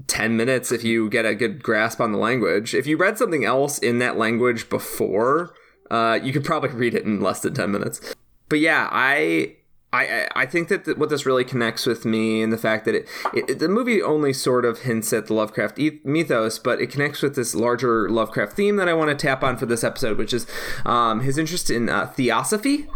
10 0.08 0.36
minutes 0.36 0.72
if 0.72 0.84
you 0.84 1.10
get 1.10 1.26
a 1.26 1.34
good 1.34 1.64
grasp 1.64 2.02
on 2.02 2.12
the 2.12 2.18
language. 2.18 2.76
If 2.76 2.86
you 2.86 2.98
read 2.98 3.18
something 3.18 3.46
else 3.46 3.80
in 3.80 4.00
that 4.00 4.18
language 4.18 4.70
before, 4.70 5.54
uh, 5.92 6.20
you 6.22 6.34
could 6.34 6.44
probably 6.44 6.70
read 6.70 6.94
it 6.94 7.04
in 7.04 7.22
less 7.22 7.42
than 7.42 7.54
10 7.54 7.72
minutes. 7.72 8.16
But 8.48 8.60
yeah, 8.60 8.90
I 8.92 9.56
I, 9.92 10.28
I 10.36 10.46
think 10.46 10.68
that 10.68 10.86
th- 10.86 10.98
what 10.98 11.10
this 11.10 11.26
really 11.26 11.44
connects 11.44 11.88
with 11.88 12.06
me 12.06 12.44
and 12.44 12.54
the 12.54 12.60
fact 12.60 12.86
that 12.86 12.94
it, 12.94 13.08
it, 13.34 13.58
the 13.60 13.68
movie 13.68 14.04
only 14.04 14.34
sort 14.34 14.64
of 14.64 14.82
hints 14.82 15.12
at 15.14 15.26
the 15.28 15.34
Lovecraft 15.34 15.80
mythos, 16.04 16.60
but 16.60 16.80
it 16.80 16.92
connects 16.92 17.24
with 17.24 17.36
this 17.36 17.56
larger 17.56 18.08
Lovecraft 18.08 18.54
theme 18.54 18.76
that 18.76 18.88
I 18.88 18.94
want 18.94 19.10
to 19.10 19.16
tap 19.16 19.44
on 19.44 19.58
for 19.58 19.66
this 19.66 19.84
episode, 19.84 20.18
which 20.20 20.32
is 20.32 20.46
um, 20.86 21.22
his 21.22 21.40
interest 21.40 21.72
in 21.72 21.90
uh, 21.90 22.06
theosophy, 22.06 22.88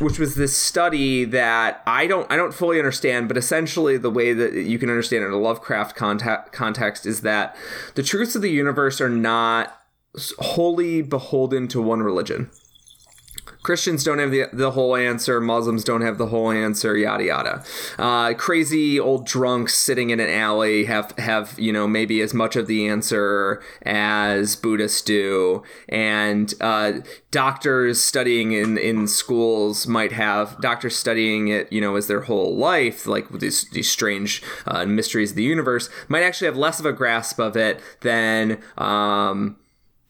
which 0.00 0.18
was 0.18 0.34
this 0.34 0.54
study 0.54 1.24
that 1.24 1.82
I 1.86 2.06
don't 2.06 2.30
I 2.30 2.36
don't 2.36 2.52
fully 2.52 2.78
understand, 2.78 3.26
but 3.28 3.38
essentially 3.38 3.96
the 3.96 4.10
way 4.10 4.34
that 4.34 4.52
you 4.52 4.78
can 4.78 4.90
understand 4.90 5.24
it 5.24 5.28
in 5.28 5.32
a 5.32 5.38
Lovecraft 5.38 5.96
context 5.96 7.06
is 7.06 7.22
that 7.22 7.56
the 7.94 8.02
truths 8.02 8.36
of 8.36 8.42
the 8.42 8.50
universe 8.50 9.00
are 9.00 9.08
not 9.08 9.77
wholly 10.38 11.02
beholden 11.02 11.68
to 11.68 11.80
one 11.82 12.02
religion. 12.02 12.50
Christians 13.62 14.04
don't 14.04 14.18
have 14.18 14.30
the, 14.30 14.46
the 14.52 14.70
whole 14.70 14.96
answer. 14.96 15.40
Muslims 15.40 15.84
don't 15.84 16.00
have 16.00 16.16
the 16.16 16.26
whole 16.26 16.50
answer. 16.50 16.96
Yada 16.96 17.24
yada. 17.24 17.64
Uh, 17.98 18.34
crazy 18.34 18.98
old 18.98 19.26
drunks 19.26 19.74
sitting 19.74 20.10
in 20.10 20.20
an 20.20 20.30
alley 20.30 20.84
have 20.84 21.12
have 21.18 21.58
you 21.58 21.72
know 21.72 21.86
maybe 21.86 22.20
as 22.20 22.32
much 22.32 22.56
of 22.56 22.66
the 22.66 22.86
answer 22.88 23.62
as 23.82 24.56
Buddhists 24.56 25.02
do, 25.02 25.62
and 25.88 26.54
uh, 26.60 27.00
doctors 27.30 28.02
studying 28.02 28.52
in 28.52 28.78
in 28.78 29.06
schools 29.06 29.86
might 29.86 30.12
have 30.12 30.58
doctors 30.60 30.96
studying 30.96 31.48
it 31.48 31.70
you 31.72 31.80
know 31.80 31.96
as 31.96 32.06
their 32.06 32.22
whole 32.22 32.56
life, 32.56 33.06
like 33.06 33.28
these 33.30 33.68
these 33.70 33.90
strange 33.90 34.42
uh, 34.66 34.86
mysteries 34.86 35.30
of 35.30 35.36
the 35.36 35.42
universe, 35.42 35.90
might 36.08 36.22
actually 36.22 36.46
have 36.46 36.56
less 36.56 36.80
of 36.80 36.86
a 36.86 36.92
grasp 36.92 37.38
of 37.38 37.56
it 37.56 37.80
than. 38.00 38.62
Um, 38.76 39.56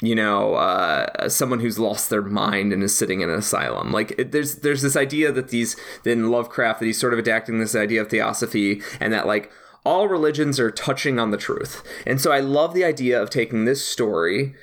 you 0.00 0.14
know, 0.14 0.54
uh, 0.54 1.28
someone 1.28 1.60
who's 1.60 1.78
lost 1.78 2.08
their 2.08 2.22
mind 2.22 2.72
and 2.72 2.82
is 2.82 2.96
sitting 2.96 3.20
in 3.20 3.30
an 3.30 3.38
asylum. 3.38 3.90
Like, 3.90 4.12
it, 4.18 4.32
there's 4.32 4.56
there's 4.56 4.82
this 4.82 4.96
idea 4.96 5.32
that 5.32 5.48
these 5.48 5.76
in 6.04 6.30
Lovecraft 6.30 6.80
that 6.80 6.86
he's 6.86 7.00
sort 7.00 7.12
of 7.12 7.18
adapting 7.18 7.58
this 7.58 7.74
idea 7.74 8.02
of 8.02 8.08
theosophy, 8.08 8.80
and 9.00 9.12
that 9.12 9.26
like 9.26 9.50
all 9.84 10.06
religions 10.06 10.60
are 10.60 10.70
touching 10.70 11.18
on 11.18 11.30
the 11.30 11.36
truth. 11.36 11.82
And 12.06 12.20
so 12.20 12.30
I 12.30 12.40
love 12.40 12.74
the 12.74 12.84
idea 12.84 13.20
of 13.20 13.30
taking 13.30 13.64
this 13.64 13.84
story, 13.84 14.54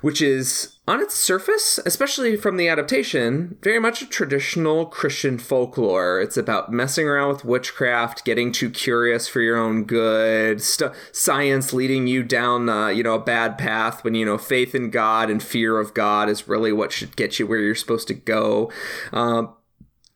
which 0.00 0.22
is 0.22 0.75
on 0.88 1.00
its 1.00 1.14
surface, 1.14 1.80
especially 1.84 2.36
from 2.36 2.56
the 2.56 2.68
adaptation, 2.68 3.58
very 3.60 3.80
much 3.80 4.02
a 4.02 4.06
traditional 4.06 4.86
Christian 4.86 5.36
folklore. 5.36 6.20
It's 6.20 6.36
about 6.36 6.72
messing 6.72 7.08
around 7.08 7.28
with 7.28 7.44
witchcraft, 7.44 8.24
getting 8.24 8.52
too 8.52 8.70
curious 8.70 9.26
for 9.26 9.40
your 9.40 9.56
own 9.56 9.82
good, 9.84 10.62
st- 10.62 10.92
science 11.10 11.72
leading 11.72 12.06
you 12.06 12.22
down, 12.22 12.68
uh, 12.68 12.86
you 12.88 13.02
know, 13.02 13.14
a 13.14 13.20
bad 13.20 13.58
path 13.58 14.04
when 14.04 14.14
you 14.14 14.24
know 14.24 14.38
faith 14.38 14.74
in 14.76 14.90
God 14.90 15.28
and 15.28 15.42
fear 15.42 15.78
of 15.80 15.92
God 15.92 16.28
is 16.28 16.46
really 16.46 16.72
what 16.72 16.92
should 16.92 17.16
get 17.16 17.40
you 17.40 17.48
where 17.48 17.58
you're 17.58 17.74
supposed 17.74 18.06
to 18.08 18.14
go. 18.14 18.70
Um, 19.12 19.54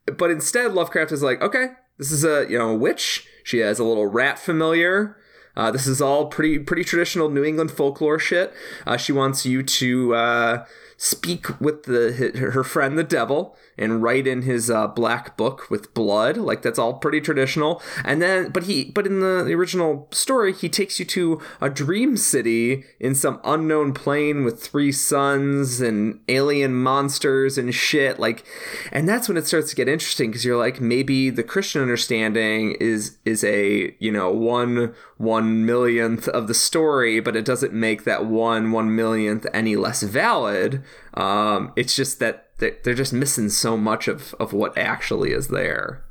but 0.06 0.30
instead, 0.30 0.72
Lovecraft 0.72 1.10
is 1.10 1.22
like, 1.22 1.42
okay, 1.42 1.68
this 1.98 2.12
is 2.12 2.24
a 2.24 2.46
you 2.48 2.58
know 2.58 2.70
a 2.70 2.76
witch. 2.76 3.26
She 3.42 3.58
has 3.58 3.80
a 3.80 3.84
little 3.84 4.06
rat 4.06 4.38
familiar. 4.38 5.16
Uh, 5.56 5.70
this 5.70 5.86
is 5.86 6.00
all 6.00 6.26
pretty 6.26 6.58
pretty 6.58 6.84
traditional 6.84 7.28
New 7.28 7.44
England 7.44 7.70
folklore 7.70 8.18
shit. 8.18 8.52
Uh, 8.86 8.96
she 8.96 9.12
wants 9.12 9.44
you 9.44 9.62
to 9.62 10.14
uh, 10.14 10.64
speak 10.96 11.60
with 11.60 11.84
the 11.84 12.32
her 12.52 12.64
friend 12.64 12.98
the 12.98 13.04
devil 13.04 13.56
and 13.80 14.02
write 14.02 14.26
in 14.26 14.42
his 14.42 14.70
uh, 14.70 14.86
black 14.86 15.36
book 15.36 15.68
with 15.70 15.94
blood. 15.94 16.36
Like 16.36 16.62
that's 16.62 16.78
all 16.78 16.94
pretty 16.94 17.20
traditional. 17.20 17.82
And 18.04 18.20
then, 18.20 18.50
but 18.50 18.64
he, 18.64 18.84
but 18.84 19.06
in 19.06 19.20
the, 19.20 19.50
original 19.54 20.06
story, 20.10 20.52
he 20.52 20.68
takes 20.68 20.98
you 20.98 21.04
to 21.06 21.40
a 21.60 21.68
dream 21.68 22.16
city 22.16 22.84
in 23.00 23.14
some 23.14 23.40
unknown 23.42 23.92
plane 23.92 24.44
with 24.44 24.62
three 24.62 24.92
suns 24.92 25.80
and 25.80 26.20
alien 26.28 26.74
monsters 26.74 27.58
and 27.58 27.74
shit. 27.74 28.18
Like, 28.18 28.44
and 28.92 29.08
that's 29.08 29.28
when 29.28 29.36
it 29.36 29.46
starts 29.46 29.70
to 29.70 29.76
get 29.76 29.88
interesting 29.88 30.30
because 30.30 30.44
you're 30.44 30.56
like, 30.56 30.80
maybe 30.80 31.30
the 31.30 31.42
Christian 31.42 31.82
understanding 31.82 32.76
is 32.80 33.18
is 33.24 33.42
a 33.44 33.94
you 33.98 34.12
know 34.12 34.30
one 34.30 34.94
one 35.16 35.66
millionth 35.66 36.28
of 36.28 36.48
the 36.48 36.54
story, 36.54 37.20
but 37.20 37.36
it 37.36 37.44
doesn't 37.44 37.72
make 37.72 38.04
that 38.04 38.26
one 38.26 38.72
one 38.72 38.94
millionth 38.94 39.46
any 39.52 39.76
less 39.76 40.02
valid. 40.02 40.82
Um, 41.14 41.72
it's 41.76 41.96
just 41.96 42.18
that 42.20 42.49
they're 42.60 42.94
just 42.94 43.12
missing 43.12 43.48
so 43.48 43.76
much 43.76 44.08
of, 44.08 44.34
of 44.38 44.52
what 44.52 44.76
actually 44.78 45.32
is 45.32 45.48
there. 45.48 46.04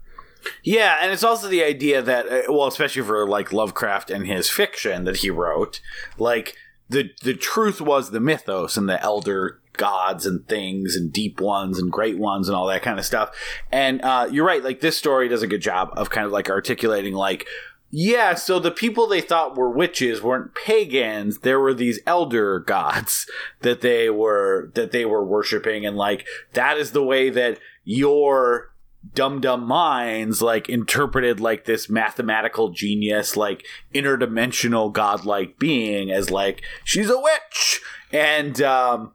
Yeah, 0.64 0.97
and 1.02 1.12
it's 1.12 1.24
also 1.24 1.47
the 1.47 1.64
idea 1.64 2.02
that, 2.02 2.28
uh, 2.28 2.41
well, 2.50 2.68
especially 2.68 3.04
for 3.04 3.28
like 3.28 3.54
Lovecraft 3.54 4.10
and 4.10 4.26
his 4.26 4.50
fiction 4.50 5.06
that 5.06 5.18
he 5.18 5.30
wrote, 5.30 5.82
like 6.18 6.56
the 6.89 7.12
the 7.24 7.36
truth 7.36 7.82
was 7.82 8.12
the 8.12 8.20
mythos 8.20 8.78
and 8.78 8.89
the 8.89 9.02
elder 9.02 9.60
gods 9.74 10.26
and 10.26 10.45
things 10.47 10.95
and 10.95 11.14
deep 11.14 11.39
ones 11.39 11.80
and 11.80 11.91
great 11.91 12.18
ones 12.18 12.50
and 12.50 12.56
all 12.56 12.68
that 12.68 12.82
kind 12.82 13.00
of 13.00 13.06
stuff. 13.06 13.32
And 13.72 14.02
uh, 14.02 14.28
you're 14.30 14.45
right, 14.45 14.64
like 14.64 14.82
this 14.82 14.97
story 14.97 15.30
does 15.30 15.41
a 15.41 15.47
good 15.47 15.62
job 15.62 15.91
of 15.93 16.10
kind 16.10 16.26
of 16.26 16.32
like 16.32 16.50
articulating 16.50 17.14
like 17.14 17.47
yeah, 17.92 18.36
so 18.36 18.60
the 18.60 18.72
people 18.72 19.08
they 19.08 19.22
thought 19.22 19.58
were 19.58 19.70
witches 19.70 20.22
weren't 20.22 20.54
pagans. 20.54 21.40
There 21.40 21.60
were 21.60 21.74
these 21.74 22.00
elder 22.06 22.60
gods 22.60 23.26
that 23.62 23.82
they 23.82 24.10
were 24.10 24.72
that 24.76 24.92
they 24.92 25.06
were 25.06 25.26
worshiping 25.26 25.86
and 25.86 25.98
like 25.98 26.28
that 26.54 26.78
is 26.78 26.92
the 26.92 27.04
way 27.04 27.30
that 27.30 27.60
your 27.84 28.74
dumb 29.14 29.40
dumb 29.40 29.66
minds 29.66 30.42
like 30.42 30.68
interpreted 30.68 31.40
like 31.40 31.66
this 31.66 31.90
mathematical 31.90 32.70
genius 32.70 33.38
like 33.38 33.66
interdimensional 33.96 34.92
godlike 34.92 35.58
being 35.58 36.12
as 36.12 36.30
like 36.30 36.62
she's 36.84 37.10
a 37.10 37.18
witch 37.18 37.80
and 38.12 38.62
um 38.62 39.14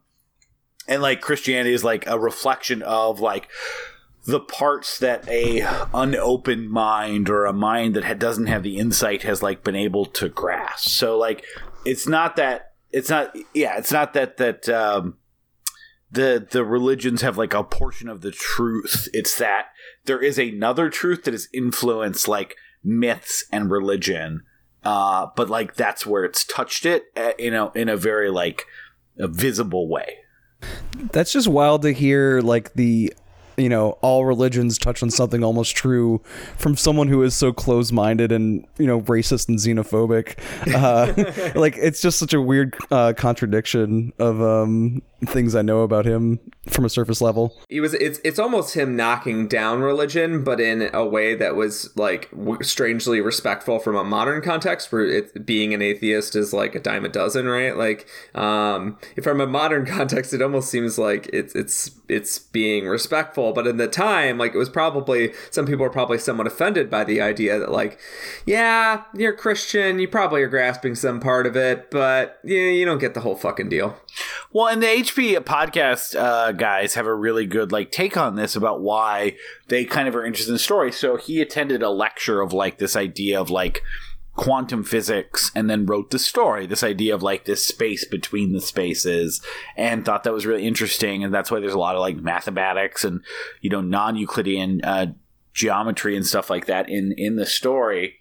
and 0.87 1.01
like 1.01 1.21
Christianity 1.21 1.73
is 1.73 1.83
like 1.83 2.05
a 2.07 2.19
reflection 2.19 2.81
of 2.81 3.19
like 3.19 3.47
the 4.25 4.39
parts 4.39 4.97
that 4.99 5.27
a 5.29 5.61
unopened 5.93 6.69
mind 6.69 7.29
or 7.29 7.45
a 7.45 7.53
mind 7.53 7.95
that 7.95 8.19
doesn't 8.19 8.47
have 8.47 8.63
the 8.63 8.77
insight 8.77 9.21
has 9.21 9.43
like 9.43 9.63
been 9.63 9.75
able 9.75 10.05
to 10.05 10.29
grasp. 10.29 10.89
So 10.89 11.17
like 11.17 11.45
it's 11.85 12.07
not 12.07 12.35
that 12.37 12.73
it's 12.91 13.09
not 13.09 13.35
yeah 13.53 13.77
it's 13.77 13.91
not 13.91 14.13
that 14.13 14.37
that 14.37 14.67
um, 14.67 15.17
the 16.11 16.45
the 16.49 16.65
religions 16.65 17.21
have 17.21 17.37
like 17.37 17.53
a 17.53 17.63
portion 17.63 18.09
of 18.09 18.21
the 18.21 18.31
truth. 18.31 19.07
It's 19.13 19.37
that 19.37 19.67
there 20.05 20.21
is 20.21 20.39
another 20.39 20.89
truth 20.89 21.23
that 21.25 21.33
has 21.33 21.47
influenced 21.53 22.27
like 22.27 22.55
myths 22.83 23.45
and 23.51 23.69
religion. 23.69 24.41
Uh, 24.83 25.27
but 25.35 25.49
like 25.49 25.75
that's 25.75 26.05
where 26.05 26.23
it's 26.23 26.43
touched 26.43 26.85
it, 26.85 27.05
uh, 27.15 27.31
you 27.39 27.51
know, 27.51 27.69
in 27.69 27.89
a 27.89 27.97
very 27.97 28.29
like 28.29 28.65
a 29.19 29.27
visible 29.27 29.87
way. 29.87 30.17
That's 31.11 31.33
just 31.33 31.47
wild 31.47 31.81
to 31.83 31.91
hear, 31.91 32.41
like 32.41 32.73
the 32.73 33.13
you 33.57 33.69
know 33.69 33.91
all 34.01 34.25
religions 34.25 34.77
touch 34.77 35.01
on 35.01 35.09
something 35.09 35.43
almost 35.43 35.75
true 35.75 36.21
from 36.57 36.75
someone 36.75 37.07
who 37.07 37.23
is 37.23 37.35
so 37.35 37.53
close-minded 37.53 38.31
and 38.31 38.65
you 38.77 38.87
know 38.87 39.01
racist 39.01 39.47
and 39.49 39.59
xenophobic. 39.59 40.37
Uh, 40.73 41.53
like 41.59 41.75
it's 41.77 42.01
just 42.01 42.19
such 42.19 42.33
a 42.33 42.41
weird 42.41 42.75
uh, 42.91 43.13
contradiction 43.15 44.13
of 44.19 44.41
um, 44.41 45.01
things 45.25 45.55
i 45.55 45.61
know 45.61 45.81
about 45.81 46.05
him 46.05 46.39
from 46.67 46.83
a 46.85 46.89
surface 46.89 47.21
level. 47.21 47.55
He 47.69 47.79
was 47.79 47.93
it's 47.93 48.19
it's 48.23 48.39
almost 48.39 48.75
him 48.75 48.95
knocking 48.95 49.47
down 49.47 49.81
religion 49.81 50.43
but 50.43 50.59
in 50.59 50.89
a 50.93 51.05
way 51.05 51.35
that 51.35 51.55
was 51.55 51.95
like 51.95 52.29
strangely 52.61 53.21
respectful 53.21 53.79
from 53.79 53.95
a 53.95 54.03
modern 54.03 54.41
context 54.41 54.91
where 54.91 55.05
it 55.05 55.45
being 55.45 55.73
an 55.73 55.81
atheist 55.81 56.35
is 56.35 56.53
like 56.53 56.75
a 56.75 56.79
dime 56.79 57.05
a 57.05 57.09
dozen 57.09 57.47
right? 57.47 57.77
Like 57.77 58.07
um 58.33 58.97
from 59.21 59.41
a 59.41 59.47
modern 59.47 59.85
context 59.97 60.33
it 60.33 60.41
almost 60.41 60.69
seems 60.69 60.97
like 60.97 61.29
it's 61.31 61.53
it's 61.55 61.91
it's 62.07 62.39
being 62.39 62.87
respectful. 62.87 63.53
But 63.53 63.67
in 63.67 63.77
the 63.77 63.87
time 63.87 64.37
like 64.37 64.55
it 64.55 64.57
was 64.57 64.69
probably 64.69 65.33
some 65.51 65.65
people 65.65 65.85
are 65.85 65.89
probably 65.89 66.17
somewhat 66.17 66.47
offended 66.47 66.89
by 66.89 67.03
the 67.03 67.21
idea 67.21 67.59
that 67.59 67.71
like 67.71 67.99
yeah 68.45 69.03
you're 69.13 69.33
christian 69.33 69.99
you 69.99 70.07
probably 70.07 70.41
are 70.41 70.47
grasping 70.47 70.95
some 70.95 71.19
part 71.19 71.45
of 71.45 71.55
it 71.55 71.89
but 71.91 72.39
yeah 72.43 72.69
you 72.69 72.85
don't 72.85 72.99
get 72.99 73.13
the 73.13 73.21
whole 73.21 73.35
fucking 73.35 73.69
deal 73.69 73.97
well 74.55 74.67
and 74.67 74.81
the 74.81 74.87
hp 74.87 75.35
podcast 75.39 76.17
uh, 76.17 76.53
guys 76.53 76.93
have 76.93 77.05
a 77.05 77.13
really 77.13 77.45
good 77.45 77.73
like 77.73 77.91
take 77.91 78.15
on 78.15 78.35
this 78.35 78.55
about 78.55 78.79
why 78.79 79.35
they 79.67 79.83
kind 79.83 80.07
of 80.07 80.15
are 80.15 80.25
interested 80.25 80.51
in 80.51 80.55
the 80.55 80.59
story. 80.59 80.91
So 80.91 81.17
he 81.17 81.41
attended 81.41 81.83
a 81.83 81.89
lecture 81.89 82.39
of 82.41 82.53
like 82.53 82.77
this 82.77 82.95
idea 82.95 83.39
of 83.39 83.49
like 83.49 83.81
quantum 84.35 84.83
physics 84.83 85.51
and 85.55 85.69
then 85.69 85.85
wrote 85.85 86.11
the 86.11 86.19
story. 86.19 86.65
This 86.65 86.83
idea 86.83 87.15
of 87.15 87.23
like 87.23 87.45
this 87.45 87.65
space 87.65 88.05
between 88.05 88.53
the 88.53 88.61
spaces 88.61 89.41
and 89.75 90.05
thought 90.05 90.23
that 90.23 90.33
was 90.33 90.45
really 90.45 90.65
interesting. 90.65 91.23
And 91.23 91.33
that's 91.33 91.49
why 91.51 91.59
there's 91.59 91.73
a 91.73 91.79
lot 91.79 91.95
of 91.95 92.01
like 92.01 92.17
mathematics 92.17 93.03
and 93.03 93.21
you 93.61 93.69
know 93.69 93.81
non-euclidean 93.81 94.81
uh, 94.83 95.07
geometry 95.53 96.15
and 96.15 96.25
stuff 96.25 96.49
like 96.49 96.65
that 96.67 96.89
in 96.89 97.13
in 97.17 97.35
the 97.35 97.45
story. 97.45 98.15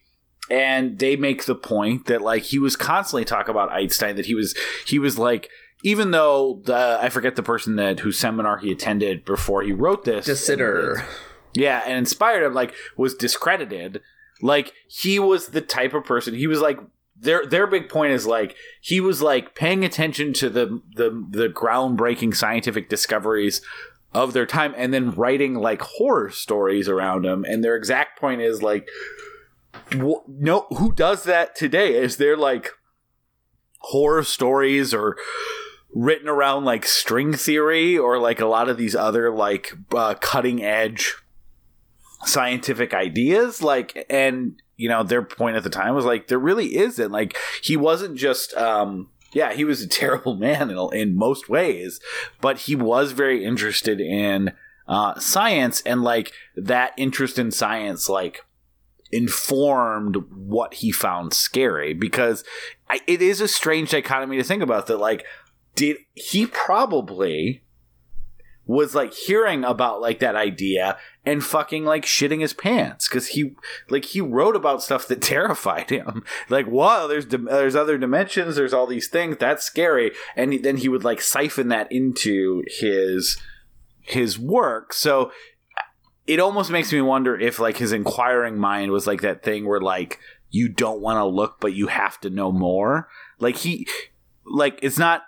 And 0.51 0.99
they 0.99 1.17
make 1.17 1.47
the 1.47 1.55
point 1.55 2.07
that 2.07 2.23
like 2.23 2.43
he 2.43 2.59
was 2.59 2.77
constantly 2.77 3.25
talking 3.25 3.51
about 3.51 3.73
einstein 3.73 4.17
that 4.17 4.27
he 4.27 4.35
was 4.35 4.55
he 4.87 4.99
was 4.99 5.19
like 5.19 5.49
even 5.85 6.11
though 6.11 6.63
the 6.65 6.99
I 7.01 7.11
forget 7.11 7.37
the 7.37 7.43
person 7.43 7.77
that 7.77 8.01
whose 8.01 8.19
seminar 8.19 8.57
he 8.59 8.73
attended 8.73 9.25
before 9.25 9.63
he 9.63 9.73
wrote 9.73 10.05
this, 10.05 10.25
De 10.27 10.35
Sitter. 10.35 11.05
yeah, 11.53 11.83
and 11.87 11.99
inspired 11.99 12.43
him, 12.45 12.55
like 12.55 12.75
was 12.97 13.15
discredited. 13.15 14.01
Like 14.43 14.73
he 14.89 15.21
was 15.21 15.49
the 15.49 15.61
type 15.61 15.95
of 15.95 16.05
person. 16.05 16.35
He 16.35 16.47
was 16.47 16.61
like 16.61 16.81
their 17.15 17.47
their 17.47 17.67
big 17.67 17.89
point 17.89 18.13
is 18.13 18.27
like 18.27 18.57
he 18.81 18.99
was 19.01 19.23
like 19.23 19.55
paying 19.55 19.85
attention 19.85 20.33
to 20.33 20.49
the 20.49 20.81
the 20.97 21.27
the 21.31 21.49
groundbreaking 21.49 22.35
scientific 22.35 22.89
discoveries 22.89 23.61
of 24.15 24.33
their 24.33 24.47
time 24.47 24.75
and 24.77 24.95
then 24.95 25.11
writing 25.11 25.55
like 25.55 25.83
horror 25.83 26.31
stories 26.31 26.89
around 26.89 27.25
them 27.25 27.45
and 27.49 27.63
their 27.63 27.77
exact 27.77 28.19
point 28.19 28.41
is 28.41 28.63
like 28.63 28.89
no 29.93 30.67
who 30.77 30.93
does 30.93 31.25
that 31.25 31.57
today 31.57 31.95
is 31.95 32.17
there 32.17 32.37
like 32.37 32.71
horror 33.81 34.23
stories 34.23 34.95
or 34.95 35.17
written 35.95 36.29
around 36.29 36.65
like 36.65 36.85
string 36.85 37.33
theory 37.33 37.97
or 37.97 38.19
like 38.19 38.41
a 38.41 38.47
lot 38.47 38.69
of 38.69 38.77
these 38.77 38.97
other 38.97 39.31
like 39.31 39.73
uh, 39.95 40.15
cutting 40.15 40.63
edge 40.63 41.15
scientific 42.25 42.95
ideas 42.95 43.63
like 43.63 44.07
and 44.09 44.61
you 44.77 44.89
know 44.89 45.03
their 45.03 45.23
point 45.23 45.57
at 45.57 45.63
the 45.63 45.71
time 45.71 45.95
was 45.95 46.05
like 46.05 46.29
there 46.29 46.39
really 46.39 46.77
isn't. 46.77 47.13
Like 47.13 47.37
he 47.63 47.77
wasn't 47.77 48.17
just 48.17 48.55
um 48.55 49.09
yeah, 49.33 49.53
he 49.53 49.65
was 49.65 49.83
a 49.83 49.89
terrible 49.89 50.37
man 50.37 50.71
in, 50.71 50.79
in 50.93 51.17
most 51.17 51.49
ways, 51.49 52.01
but 52.41 52.61
he 52.61 52.77
was 52.77 53.13
very 53.13 53.45
interested 53.45 54.01
in 54.01 54.53
uh, 54.87 55.19
science 55.19 55.81
and 55.83 56.03
like 56.03 56.33
that 56.57 56.93
interest 56.97 57.39
in 57.39 57.51
science, 57.51 58.09
like 58.09 58.45
informed 59.11 60.17
what 60.35 60.75
he 60.75 60.91
found 60.91 61.33
scary 61.33 61.95
because 61.95 62.43
I, 62.91 63.01
it 63.07 63.23
is 63.23 63.41
a 63.41 63.47
strange 63.47 63.91
dichotomy 63.91 64.37
to 64.39 64.45
think 64.45 64.63
about 64.63 64.89
that 64.89 64.99
like 64.99 65.25
did 65.75 65.99
he 66.15 66.47
probably 66.47 67.65
was 68.67 68.95
like 68.95 69.13
hearing 69.13 69.63
about 69.65 70.01
like 70.01 70.21
that 70.21 70.35
idea 70.35 70.97
and 71.25 71.45
fucking 71.45 71.85
like 71.85 72.05
shitting 72.05 72.41
his 72.41 72.55
pants. 72.55 73.09
Because 73.09 73.29
he 73.29 73.55
like 73.91 74.07
he 74.07 74.21
wrote 74.21 74.57
about 74.57 74.83
stuff 74.83 75.07
that 75.09 75.23
terrified 75.23 75.91
him. 75.91 76.25
Like 76.49 76.67
whoa 76.67 77.07
there's 77.09 77.27
there's 77.27 77.77
other 77.77 77.99
dimensions 77.99 78.57
there's 78.57 78.73
all 78.73 78.87
these 78.87 79.09
things 79.09 79.37
that's 79.39 79.65
scary. 79.65 80.13
And 80.37 80.65
then 80.65 80.79
he 80.79 80.89
would 80.89 81.05
like 81.05 81.21
siphon 81.21 81.69
that 81.69 81.91
into 81.93 82.65
his 82.67 83.39
his 84.01 84.39
work. 84.39 84.93
So 84.93 85.31
it 86.27 86.41
almost 86.41 86.71
makes 86.71 86.93
me 86.93 87.03
wonder 87.03 87.39
if 87.39 87.59
like 87.59 87.77
his 87.77 87.93
inquiring 87.93 88.57
mind 88.57 88.93
was 88.93 89.07
like 89.07 89.21
that 89.21 89.43
thing 89.43 89.67
where 89.67 89.81
like 89.81 90.19
you 90.51 90.69
don't 90.69 91.01
want 91.01 91.19
to 91.19 91.25
look 91.25 91.61
but 91.61 91.75
you 91.75 91.89
have 91.89 92.19
to 92.21 92.31
know 92.31 92.51
more. 92.51 93.09
Like 93.39 93.57
he 93.57 93.87
like 94.47 94.79
it's 94.81 94.99
not 94.99 95.25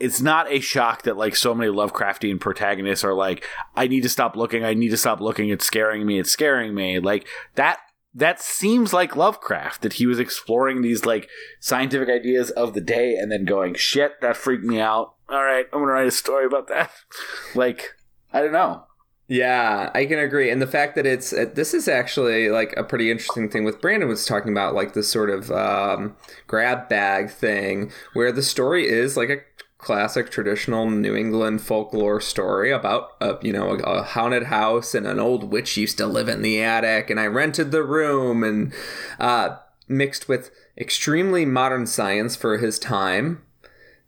it's 0.00 0.20
not 0.20 0.50
a 0.50 0.60
shock 0.60 1.02
that 1.02 1.16
like 1.16 1.36
so 1.36 1.54
many 1.54 1.70
lovecraftian 1.70 2.40
protagonists 2.40 3.04
are 3.04 3.14
like 3.14 3.44
i 3.76 3.86
need 3.86 4.02
to 4.02 4.08
stop 4.08 4.36
looking. 4.36 4.64
I 4.64 4.74
need 4.74 4.90
to 4.90 4.96
stop 4.96 5.20
looking. 5.20 5.48
It's 5.50 5.66
scaring 5.66 6.06
me. 6.06 6.18
It's 6.18 6.30
scaring 6.30 6.74
me. 6.74 6.98
Like 6.98 7.26
that 7.54 7.78
that 8.14 8.40
seems 8.40 8.92
like 8.92 9.16
lovecraft 9.16 9.82
that 9.82 9.94
he 9.94 10.06
was 10.06 10.20
exploring 10.20 10.82
these 10.82 11.04
like 11.04 11.28
scientific 11.60 12.08
ideas 12.08 12.50
of 12.50 12.72
the 12.74 12.80
day 12.80 13.16
and 13.16 13.30
then 13.30 13.44
going 13.44 13.74
shit 13.74 14.20
that 14.20 14.36
freaked 14.36 14.64
me 14.64 14.80
out. 14.80 15.14
All 15.28 15.42
right 15.42 15.66
i'm 15.72 15.80
gonna 15.80 15.92
write 15.92 16.06
a 16.06 16.12
story 16.12 16.46
about 16.46 16.68
that. 16.68 16.90
Like 17.54 17.94
i 18.32 18.40
don't 18.40 18.52
know. 18.52 18.84
Yeah, 19.26 19.90
I 19.94 20.04
can 20.04 20.18
agree. 20.18 20.50
And 20.50 20.60
the 20.60 20.66
fact 20.66 20.96
that 20.96 21.06
it's 21.06 21.32
uh, 21.32 21.46
this 21.54 21.72
is 21.72 21.88
actually 21.88 22.50
like 22.50 22.74
a 22.76 22.84
pretty 22.84 23.10
interesting 23.10 23.48
thing 23.48 23.64
with 23.64 23.80
Brandon 23.80 24.08
was 24.08 24.26
talking 24.26 24.52
about 24.52 24.74
like 24.74 24.92
this 24.92 25.10
sort 25.10 25.30
of 25.30 25.50
um, 25.50 26.14
grab 26.46 26.90
bag 26.90 27.30
thing 27.30 27.90
where 28.12 28.32
the 28.32 28.42
story 28.42 28.86
is 28.86 29.16
like 29.16 29.30
a 29.30 29.38
classic 29.84 30.30
traditional 30.30 30.90
New 30.90 31.14
England 31.14 31.60
folklore 31.60 32.20
story 32.20 32.72
about 32.72 33.10
a 33.20 33.36
you 33.42 33.52
know 33.52 33.72
a, 33.72 34.02
haunted 34.02 34.44
house 34.44 34.94
and 34.94 35.06
an 35.06 35.20
old 35.20 35.52
witch 35.52 35.76
used 35.76 35.98
to 35.98 36.06
live 36.06 36.28
in 36.28 36.42
the 36.42 36.62
attic 36.62 37.10
and 37.10 37.20
I 37.20 37.26
rented 37.26 37.70
the 37.70 37.82
room 37.82 38.42
and 38.42 38.72
uh, 39.20 39.56
mixed 39.86 40.28
with 40.28 40.50
extremely 40.76 41.44
modern 41.44 41.86
science 41.86 42.34
for 42.34 42.58
his 42.58 42.78
time 42.78 43.42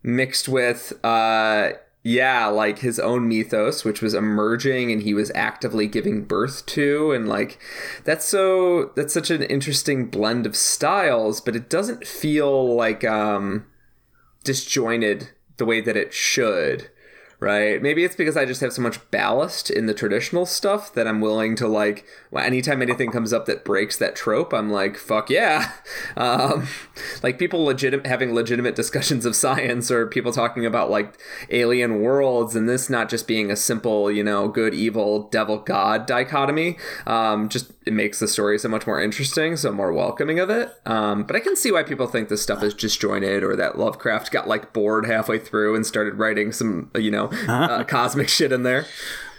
mixed 0.03 0.49
with 0.49 0.93
uh, 1.05 1.73
yeah, 2.07 2.47
like 2.47 2.79
his 2.79 3.01
own 3.01 3.27
mythos, 3.27 3.85
which 3.85 4.01
was 4.01 4.15
emerging 4.15 4.93
and 4.93 5.03
he 5.03 5.13
was 5.13 5.33
actively 5.35 5.89
giving 5.89 6.23
birth 6.23 6.65
to. 6.67 7.11
And 7.11 7.29
like, 7.29 7.59
that's 8.05 8.25
so, 8.25 8.93
that's 8.95 9.13
such 9.13 9.29
an 9.29 9.43
interesting 9.43 10.07
blend 10.07 10.47
of 10.47 10.55
styles, 10.55 11.41
but 11.41 11.57
it 11.57 11.69
doesn't 11.69 12.07
feel 12.07 12.77
like, 12.77 13.03
um, 13.03 13.67
disjointed 14.45 15.31
the 15.57 15.65
way 15.65 15.81
that 15.81 15.97
it 15.97 16.13
should 16.13 16.91
right? 17.47 17.81
Maybe 17.81 18.03
it's 18.03 18.17
because 18.17 18.37
I 18.37 18.45
just 18.45 18.61
have 18.61 18.73
so 18.73 18.83
much 18.83 18.99
ballast 19.13 19.71
in 19.71 19.87
the 19.87 19.95
traditional 19.95 20.47
stuff 20.47 20.93
that 20.95 21.07
I'm 21.07 21.21
willing 21.21 21.55
to 21.57 21.69
like. 21.69 22.05
Anytime 22.37 22.83
anything 22.83 23.13
comes 23.13 23.33
up 23.33 23.47
that 23.47 23.65
breaks 23.65 23.97
that 23.99 24.17
trope, 24.17 24.53
I'm 24.53 24.69
like, 24.69 24.97
fuck 24.97 25.31
yeah! 25.31 25.73
Um, 26.17 26.67
like 27.23 27.39
people 27.39 27.65
legit 27.65 28.07
having 28.07 28.33
legitimate 28.35 28.75
discussions 28.75 29.27
of 29.27 29.37
science, 29.37 29.91
or 29.91 30.07
people 30.07 30.33
talking 30.33 30.65
about 30.65 30.91
like 30.91 31.15
alien 31.51 32.01
worlds, 32.01 32.57
and 32.57 32.69
this 32.69 32.89
not 32.89 33.09
just 33.11 33.27
being 33.27 33.51
a 33.51 33.57
simple, 33.57 34.11
you 34.11 34.25
know, 34.25 34.49
good 34.49 34.73
evil 34.73 35.29
devil 35.29 35.59
god 35.59 36.07
dichotomy. 36.07 36.79
Um, 37.07 37.49
just 37.49 37.73
it 37.85 37.93
makes 37.93 38.19
the 38.19 38.29
story 38.29 38.59
so 38.59 38.69
much 38.69 38.87
more 38.87 39.01
interesting, 39.01 39.57
so 39.57 39.73
more 39.73 39.93
welcoming 39.93 40.39
of 40.39 40.49
it. 40.49 40.73
Um, 40.87 41.25
but 41.25 41.37
I 41.37 41.41
can 41.41 41.55
see 41.55 41.71
why 41.71 41.83
people 41.83 42.07
think 42.07 42.29
this 42.29 42.43
stuff 42.43 42.63
is 42.63 42.73
disjointed, 42.75 43.45
or 43.45 43.57
that 43.57 43.79
Lovecraft 43.79 44.31
got 44.31 44.49
like 44.49 44.73
bored 44.73 45.07
halfway 45.07 45.39
through 45.39 45.75
and 45.77 45.85
started 45.85 46.15
writing 46.15 46.51
some, 46.51 46.91
you 46.97 47.11
know 47.11 47.31
uh, 47.49 47.85
cosmic 47.85 48.29
shit 48.29 48.53
in 48.53 48.63
there. 48.63 48.87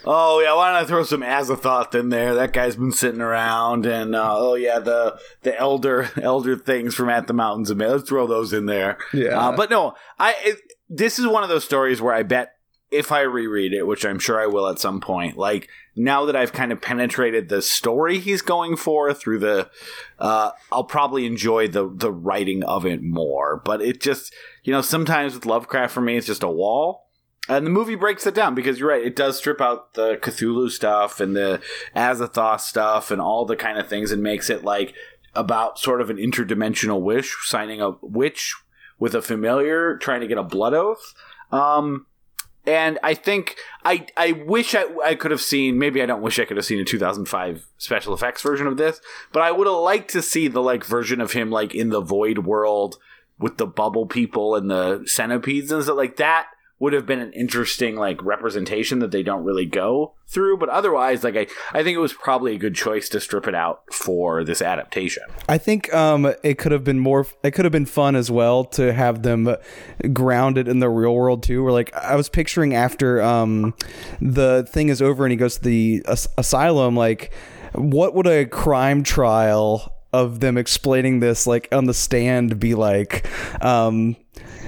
Oh 0.09 0.39
yeah, 0.39 0.53
why 0.55 0.71
don't 0.71 0.83
I 0.83 0.87
throw 0.87 1.03
some 1.03 1.21
Azathoth 1.21 1.93
in 1.93 2.09
there? 2.09 2.35
That 2.35 2.53
guy's 2.53 2.77
been 2.77 2.93
sitting 2.93 3.19
around, 3.19 3.85
and 3.85 4.15
uh, 4.15 4.37
oh 4.37 4.55
yeah, 4.55 4.79
the 4.79 5.19
the 5.41 5.57
elder 5.59 6.09
elder 6.21 6.55
things 6.55 6.95
from 6.95 7.09
at 7.09 7.27
the 7.27 7.33
mountains 7.33 7.69
of 7.69 7.77
Let's 7.77 8.07
throw 8.07 8.25
those 8.25 8.53
in 8.53 8.67
there. 8.67 8.97
Yeah, 9.13 9.37
uh, 9.37 9.55
but 9.55 9.69
no, 9.69 9.95
I 10.17 10.35
it, 10.43 10.59
this 10.89 11.19
is 11.19 11.27
one 11.27 11.43
of 11.43 11.49
those 11.49 11.65
stories 11.65 12.01
where 12.01 12.13
I 12.13 12.23
bet 12.23 12.53
if 12.89 13.11
I 13.11 13.21
reread 13.21 13.73
it, 13.73 13.85
which 13.85 14.05
I'm 14.05 14.17
sure 14.17 14.39
I 14.39 14.47
will 14.47 14.67
at 14.67 14.79
some 14.79 15.01
point, 15.01 15.37
like 15.37 15.67
now 15.97 16.25
that 16.25 16.37
I've 16.37 16.53
kind 16.53 16.71
of 16.71 16.81
penetrated 16.81 17.49
the 17.49 17.61
story 17.61 18.19
he's 18.19 18.41
going 18.41 18.77
for 18.77 19.13
through 19.13 19.39
the, 19.39 19.69
uh, 20.19 20.51
I'll 20.71 20.85
probably 20.85 21.25
enjoy 21.25 21.67
the 21.67 21.91
the 21.93 22.13
writing 22.13 22.63
of 22.63 22.85
it 22.85 23.03
more. 23.03 23.61
But 23.65 23.81
it 23.81 23.99
just, 23.99 24.33
you 24.63 24.71
know, 24.71 24.81
sometimes 24.81 25.33
with 25.33 25.45
Lovecraft 25.45 25.93
for 25.93 26.01
me, 26.01 26.15
it's 26.15 26.27
just 26.27 26.43
a 26.43 26.49
wall 26.49 27.06
and 27.47 27.65
the 27.65 27.71
movie 27.71 27.95
breaks 27.95 28.27
it 28.27 28.33
down 28.33 28.55
because 28.55 28.79
you're 28.79 28.89
right. 28.89 29.05
It 29.05 29.15
does 29.15 29.37
strip 29.37 29.61
out 29.61 29.93
the 29.93 30.17
Cthulhu 30.17 30.69
stuff 30.69 31.19
and 31.19 31.35
the 31.35 31.61
Azathoth 31.95 32.61
stuff 32.61 33.11
and 33.11 33.21
all 33.21 33.45
the 33.45 33.55
kind 33.55 33.77
of 33.77 33.87
things 33.87 34.11
and 34.11 34.21
makes 34.21 34.49
it 34.49 34.63
like 34.63 34.93
about 35.33 35.79
sort 35.79 36.01
of 36.01 36.09
an 36.09 36.17
interdimensional 36.17 37.01
wish, 37.01 37.35
signing 37.43 37.81
a 37.81 37.91
witch 38.01 38.55
with 38.99 39.13
a 39.13 39.21
familiar, 39.21 39.97
trying 39.97 40.21
to 40.21 40.27
get 40.27 40.37
a 40.37 40.43
blood 40.43 40.73
oath. 40.73 41.13
Um, 41.51 42.07
and 42.65 42.99
I 43.01 43.13
think 43.13 43.55
I 43.85 44.07
I 44.17 44.33
wish 44.33 44.75
I, 44.75 44.85
I 45.03 45.15
could 45.15 45.31
have 45.31 45.41
seen 45.41 45.79
maybe 45.79 46.01
I 46.01 46.05
don't 46.05 46.21
wish 46.21 46.37
I 46.37 46.45
could 46.45 46.57
have 46.57 46.65
seen 46.65 46.81
a 46.81 46.83
2005 46.83 47.65
special 47.77 48.13
effects 48.13 48.41
version 48.41 48.67
of 48.67 48.75
this, 48.75 48.99
but 49.31 49.41
I 49.41 49.53
would 49.53 49.67
have 49.67 49.77
liked 49.77 50.11
to 50.11 50.21
see 50.21 50.49
the 50.49 50.61
like 50.61 50.83
version 50.83 51.21
of 51.21 51.31
him 51.31 51.49
like 51.49 51.73
in 51.73 51.89
the 51.89 52.01
void 52.01 52.39
world 52.39 52.97
with 53.39 53.57
the 53.57 53.67
bubble 53.67 54.05
people 54.05 54.55
and 54.55 54.69
the 54.69 55.03
centipedes 55.05 55.71
and 55.71 55.83
stuff 55.83 55.95
like 55.95 56.17
that 56.17 56.47
would 56.79 56.93
have 56.93 57.05
been 57.05 57.19
an 57.19 57.33
interesting 57.33 57.95
like 57.95 58.23
representation 58.23 58.99
that 58.99 59.11
they 59.11 59.23
don't 59.23 59.43
really 59.43 59.65
go 59.65 60.13
through 60.27 60.57
but 60.57 60.69
otherwise 60.69 61.23
like 61.23 61.35
i 61.35 61.47
i 61.71 61.83
think 61.83 61.95
it 61.95 61.99
was 61.99 62.13
probably 62.13 62.53
a 62.53 62.57
good 62.57 62.75
choice 62.75 63.09
to 63.09 63.19
strip 63.19 63.47
it 63.47 63.55
out 63.55 63.81
for 63.91 64.43
this 64.43 64.61
adaptation. 64.61 65.23
I 65.49 65.57
think 65.57 65.93
um 65.93 66.33
it 66.43 66.57
could 66.57 66.71
have 66.71 66.83
been 66.83 66.99
more 66.99 67.25
it 67.43 67.51
could 67.51 67.65
have 67.65 67.71
been 67.71 67.85
fun 67.85 68.15
as 68.15 68.29
well 68.29 68.65
to 68.65 68.93
have 68.93 69.23
them 69.23 69.55
grounded 70.13 70.67
in 70.67 70.79
the 70.79 70.89
real 70.89 71.15
world 71.15 71.43
too 71.43 71.63
where 71.63 71.71
like 71.71 71.93
i 71.95 72.15
was 72.15 72.29
picturing 72.29 72.73
after 72.73 73.21
um 73.21 73.73
the 74.21 74.67
thing 74.69 74.89
is 74.89 75.01
over 75.01 75.25
and 75.25 75.31
he 75.31 75.37
goes 75.37 75.57
to 75.57 75.63
the 75.63 76.03
as- 76.07 76.27
asylum 76.37 76.95
like 76.95 77.33
what 77.73 78.13
would 78.13 78.27
a 78.27 78.45
crime 78.45 79.03
trial 79.03 79.93
of 80.13 80.39
them 80.39 80.57
explaining 80.57 81.19
this 81.19 81.45
like 81.45 81.67
on 81.71 81.85
the 81.85 81.93
stand 81.93 82.59
be 82.59 82.75
like 82.75 83.27
um 83.63 84.15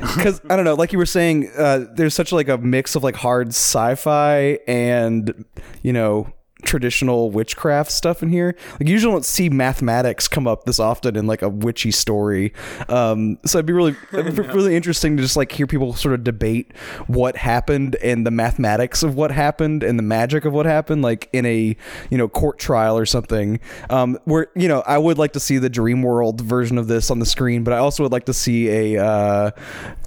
because 0.02 0.42
I 0.50 0.56
don't 0.56 0.66
know, 0.66 0.76
like 0.76 0.94
you 0.94 0.98
were 0.98 1.06
saying, 1.06 1.52
uh, 1.58 1.86
there's 1.94 2.14
such 2.14 2.32
like 2.32 2.48
a 2.48 2.58
mix 2.58 2.96
of 2.96 3.04
like 3.04 3.16
hard 3.16 3.50
sci-fi 3.50 4.60
and 4.68 5.46
you 5.82 5.94
know 5.94 6.34
traditional 6.64 7.32
witchcraft 7.32 7.92
stuff 7.92 8.22
in 8.22 8.30
here. 8.30 8.56
Like 8.74 8.88
you 8.88 8.94
usually 8.94 9.14
don't 9.14 9.26
see 9.26 9.50
mathematics 9.50 10.28
come 10.28 10.48
up 10.48 10.66
this 10.66 10.80
often 10.80 11.16
in 11.16 11.26
like 11.28 11.42
a 11.42 11.50
witchy 11.50 11.92
story. 11.92 12.54
Um, 12.88 13.40
so 13.46 13.60
it'd 13.60 13.66
be 13.66 13.74
really 13.74 13.96
it'd 14.14 14.36
be 14.36 14.42
really 14.42 14.76
interesting 14.76 15.18
to 15.18 15.24
just 15.24 15.38
like 15.38 15.52
hear 15.52 15.68
people 15.68 15.94
sort 15.94 16.14
of 16.14 16.24
debate 16.24 16.74
what 17.08 17.38
happened 17.38 17.96
and 17.98 18.26
the 18.26 18.32
mathematics 18.32 19.04
of 19.04 19.16
what 19.16 19.32
happened 19.32 19.84
and 19.84 19.98
the 19.98 20.04
magic 20.04 20.46
of 20.46 20.54
what 20.54 20.66
happened, 20.66 21.02
like 21.02 21.30
in 21.34 21.46
a 21.46 21.76
you 22.10 22.18
know 22.18 22.28
court 22.28 22.60
trial 22.60 22.98
or 22.98 23.06
something. 23.06 23.60
Um, 23.90 24.18
where 24.26 24.48
you 24.56 24.68
know 24.68 24.82
I 24.86 24.98
would 24.98 25.18
like 25.18 25.34
to 25.34 25.40
see 25.40 25.58
the 25.58 25.70
dream 25.70 26.02
world 26.02 26.42
version 26.42 26.78
of 26.78 26.88
this 26.88 27.10
on 27.10 27.20
the 27.20 27.26
screen, 27.26 27.64
but 27.64 27.74
I 27.74 27.78
also 27.78 28.04
would 28.04 28.12
like 28.12 28.26
to 28.26 28.34
see 28.34 28.96
a 28.96 29.04
uh, 29.04 29.52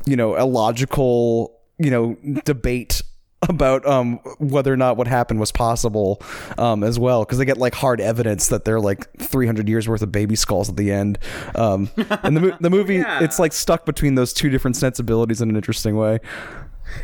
you 0.06 0.16
know 0.16 0.36
a 0.36 0.44
logical 0.44 1.58
you 1.78 1.90
know 1.90 2.16
debate 2.44 3.02
about 3.48 3.84
um, 3.86 4.18
whether 4.38 4.72
or 4.72 4.76
not 4.76 4.96
what 4.96 5.06
happened 5.06 5.40
was 5.40 5.52
possible 5.52 6.22
um, 6.58 6.84
as 6.84 6.98
well 6.98 7.24
because 7.24 7.38
they 7.38 7.44
get 7.44 7.58
like 7.58 7.74
hard 7.74 8.00
evidence 8.00 8.48
that 8.48 8.64
they're 8.64 8.80
like 8.80 9.12
300 9.18 9.68
years 9.68 9.88
worth 9.88 10.02
of 10.02 10.12
baby 10.12 10.36
skulls 10.36 10.68
at 10.68 10.76
the 10.76 10.92
end 10.92 11.18
um, 11.54 11.90
and 12.22 12.36
the, 12.36 12.56
the 12.60 12.70
movie 12.70 12.96
yeah. 12.96 13.22
it's 13.22 13.38
like 13.38 13.52
stuck 13.52 13.84
between 13.84 14.14
those 14.14 14.32
two 14.32 14.48
different 14.48 14.76
sensibilities 14.76 15.40
in 15.40 15.50
an 15.50 15.56
interesting 15.56 15.96
way 15.96 16.20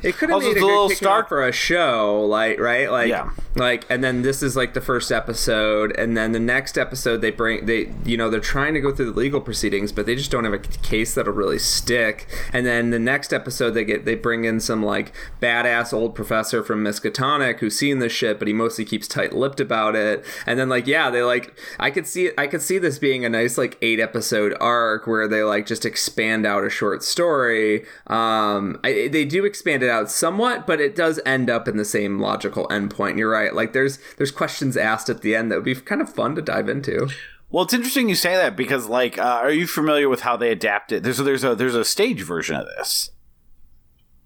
It 0.02 0.16
could 0.16 0.28
have 0.30 0.42
made 0.42 0.56
a 0.58 0.64
little 0.66 0.88
good 0.88 0.96
start 0.98 1.28
for 1.28 1.46
a 1.46 1.52
show, 1.52 2.22
like 2.26 2.60
right, 2.60 2.90
like 2.90 3.08
Yeah. 3.08 3.30
like, 3.56 3.84
and 3.90 4.04
then 4.04 4.22
this 4.22 4.42
is 4.42 4.54
like 4.54 4.74
the 4.74 4.80
first 4.80 5.10
episode, 5.10 5.96
and 5.98 6.16
then 6.16 6.32
the 6.32 6.38
next 6.40 6.76
episode 6.76 7.18
they 7.18 7.30
bring 7.30 7.66
they 7.66 7.92
you 8.04 8.16
know 8.16 8.28
they're 8.28 8.38
trying 8.40 8.74
to 8.74 8.80
go 8.80 8.92
through 8.94 9.10
the 9.12 9.18
legal 9.18 9.40
proceedings, 9.40 9.90
but 9.92 10.04
they 10.06 10.14
just 10.14 10.30
don't 10.30 10.44
have 10.44 10.52
a 10.52 10.58
case 10.58 11.14
that'll 11.14 11.32
really 11.32 11.58
stick. 11.58 12.28
And 12.52 12.66
then 12.66 12.90
the 12.90 12.98
next 12.98 13.32
episode 13.32 13.70
they 13.70 13.84
get 13.84 14.04
they 14.04 14.14
bring 14.14 14.44
in 14.44 14.60
some 14.60 14.82
like 14.82 15.12
badass 15.40 15.92
old 15.92 16.14
professor 16.14 16.62
from 16.62 16.84
Miskatonic 16.84 17.60
who's 17.60 17.78
seen 17.78 17.98
this 17.98 18.12
shit, 18.12 18.38
but 18.38 18.46
he 18.46 18.54
mostly 18.54 18.84
keeps 18.84 19.08
tight 19.08 19.32
lipped 19.32 19.58
about 19.60 19.96
it. 19.96 20.24
And 20.46 20.58
then 20.58 20.68
like 20.68 20.86
yeah, 20.86 21.08
they 21.10 21.22
like 21.22 21.58
I 21.80 21.90
could 21.90 22.06
see 22.06 22.30
I 22.36 22.46
could 22.46 22.62
see 22.62 22.78
this 22.78 22.98
being 22.98 23.24
a 23.24 23.28
nice 23.30 23.56
like 23.56 23.78
eight 23.80 24.00
episode 24.00 24.54
arc 24.60 25.06
where 25.06 25.26
they 25.26 25.42
like 25.42 25.66
just 25.66 25.86
expand 25.86 26.44
out 26.46 26.62
a 26.64 26.70
short 26.70 27.02
story. 27.02 27.86
Um, 28.06 28.78
I, 28.84 29.08
they 29.10 29.24
do 29.24 29.44
expand 29.44 29.67
it 29.74 29.90
out 29.90 30.10
somewhat, 30.10 30.66
but 30.66 30.80
it 30.80 30.96
does 30.96 31.20
end 31.24 31.50
up 31.50 31.68
in 31.68 31.76
the 31.76 31.84
same 31.84 32.18
logical 32.18 32.66
endpoint. 32.68 33.18
You're 33.18 33.30
right. 33.30 33.54
Like 33.54 33.72
there's 33.72 33.98
there's 34.16 34.30
questions 34.30 34.76
asked 34.76 35.08
at 35.08 35.22
the 35.22 35.34
end 35.34 35.50
that 35.50 35.56
would 35.56 35.64
be 35.64 35.74
kind 35.74 36.00
of 36.00 36.12
fun 36.12 36.34
to 36.34 36.42
dive 36.42 36.68
into. 36.68 37.08
Well, 37.50 37.64
it's 37.64 37.72
interesting 37.72 38.08
you 38.08 38.14
say 38.14 38.34
that 38.34 38.56
because, 38.56 38.88
like, 38.88 39.18
uh, 39.18 39.40
are 39.42 39.50
you 39.50 39.66
familiar 39.66 40.08
with 40.08 40.20
how 40.20 40.36
they 40.36 40.50
adapted? 40.50 41.02
There's 41.02 41.18
a, 41.18 41.22
there's 41.22 41.44
a 41.44 41.54
there's 41.54 41.74
a 41.74 41.84
stage 41.84 42.22
version 42.22 42.56
of 42.56 42.66
this. 42.76 43.10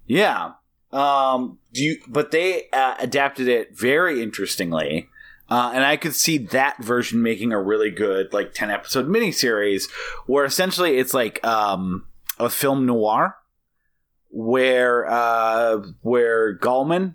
Yeah. 0.07 0.53
Um. 0.90 1.59
Do 1.72 1.82
you? 1.82 1.99
But 2.09 2.32
they 2.32 2.68
uh, 2.72 2.97
adapted 2.99 3.49
it 3.49 3.76
very 3.76 4.22
interestingly, 4.22 5.09
uh, 5.49 5.70
and 5.72 5.84
I 5.84 5.97
could 5.97 6.14
see 6.14 6.36
that 6.38 6.82
version 6.82 7.22
making 7.22 7.53
a 7.53 7.62
really 7.62 7.90
good 7.90 8.32
like 8.32 8.55
ten 8.55 8.70
episode 8.70 9.09
miniseries, 9.09 9.88
where 10.26 10.45
essentially 10.45 10.99
it's 10.99 11.14
like 11.14 11.43
um 11.47 12.07
a 12.38 12.51
film 12.51 12.84
noir, 12.84 13.36
where 14.33 15.07
uh 15.11 15.83
where 16.01 16.59
Gallman 16.59 17.14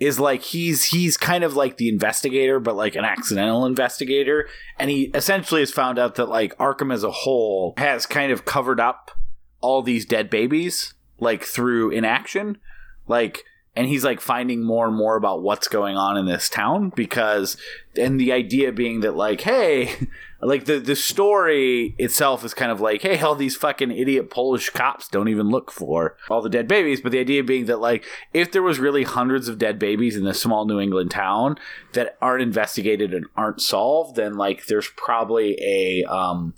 is 0.00 0.18
like 0.18 0.42
he's 0.42 0.84
he's 0.84 1.16
kind 1.16 1.44
of 1.44 1.54
like 1.54 1.76
the 1.76 1.88
investigator 1.88 2.58
but 2.58 2.74
like 2.74 2.96
an 2.96 3.04
accidental 3.04 3.66
investigator. 3.66 4.48
And 4.78 4.90
he 4.90 5.04
essentially 5.14 5.60
has 5.60 5.70
found 5.70 5.98
out 5.98 6.16
that 6.16 6.28
like 6.28 6.56
Arkham 6.58 6.92
as 6.92 7.04
a 7.04 7.10
whole 7.10 7.74
has 7.76 8.04
kind 8.04 8.32
of 8.32 8.44
covered 8.44 8.80
up 8.80 9.12
all 9.60 9.82
these 9.82 10.04
dead 10.04 10.28
babies 10.28 10.94
like 11.20 11.44
through 11.44 11.90
inaction. 11.90 12.58
Like 13.06 13.44
and 13.76 13.86
he's 13.86 14.04
like 14.04 14.20
finding 14.20 14.64
more 14.64 14.86
and 14.86 14.96
more 14.96 15.16
about 15.16 15.42
what's 15.42 15.68
going 15.68 15.96
on 15.96 16.16
in 16.16 16.26
this 16.26 16.48
town 16.48 16.92
because 16.94 17.56
and 17.96 18.20
the 18.20 18.32
idea 18.32 18.72
being 18.72 19.00
that 19.00 19.16
like 19.16 19.42
hey 19.42 19.94
like 20.42 20.64
the 20.64 20.78
the 20.78 20.96
story 20.96 21.94
itself 21.98 22.44
is 22.44 22.54
kind 22.54 22.72
of 22.72 22.80
like 22.80 23.02
hey 23.02 23.18
all 23.20 23.34
these 23.34 23.56
fucking 23.56 23.90
idiot 23.90 24.30
polish 24.30 24.70
cops 24.70 25.08
don't 25.08 25.28
even 25.28 25.48
look 25.48 25.70
for 25.70 26.16
all 26.28 26.42
the 26.42 26.48
dead 26.48 26.66
babies. 26.66 27.00
But 27.00 27.12
the 27.12 27.20
idea 27.20 27.44
being 27.44 27.66
that 27.66 27.80
like 27.80 28.04
if 28.32 28.50
there 28.52 28.62
was 28.62 28.78
really 28.78 29.04
hundreds 29.04 29.48
of 29.48 29.58
dead 29.58 29.78
babies 29.78 30.16
in 30.16 30.24
this 30.24 30.40
small 30.40 30.66
new 30.66 30.80
england 30.80 31.10
town 31.10 31.56
that 31.92 32.16
aren't 32.20 32.42
investigated 32.42 33.14
and 33.14 33.26
aren't 33.36 33.60
solved 33.60 34.16
then 34.16 34.34
like 34.34 34.66
there's 34.66 34.88
probably 34.96 35.56
a 35.60 36.04
um 36.04 36.54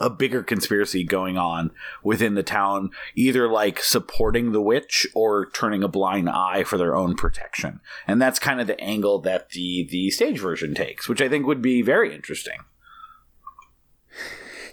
a 0.00 0.10
bigger 0.10 0.42
conspiracy 0.42 1.04
going 1.04 1.36
on 1.36 1.70
within 2.02 2.34
the 2.34 2.42
town, 2.42 2.90
either 3.14 3.48
like 3.48 3.82
supporting 3.82 4.52
the 4.52 4.62
witch 4.62 5.06
or 5.14 5.50
turning 5.50 5.82
a 5.82 5.88
blind 5.88 6.28
eye 6.28 6.64
for 6.64 6.78
their 6.78 6.96
own 6.96 7.14
protection. 7.14 7.80
And 8.06 8.20
that's 8.20 8.38
kind 8.38 8.60
of 8.60 8.66
the 8.66 8.80
angle 8.80 9.20
that 9.20 9.50
the 9.50 9.86
the 9.90 10.10
stage 10.10 10.40
version 10.40 10.74
takes, 10.74 11.08
which 11.08 11.20
I 11.20 11.28
think 11.28 11.46
would 11.46 11.62
be 11.62 11.82
very 11.82 12.14
interesting. 12.14 12.60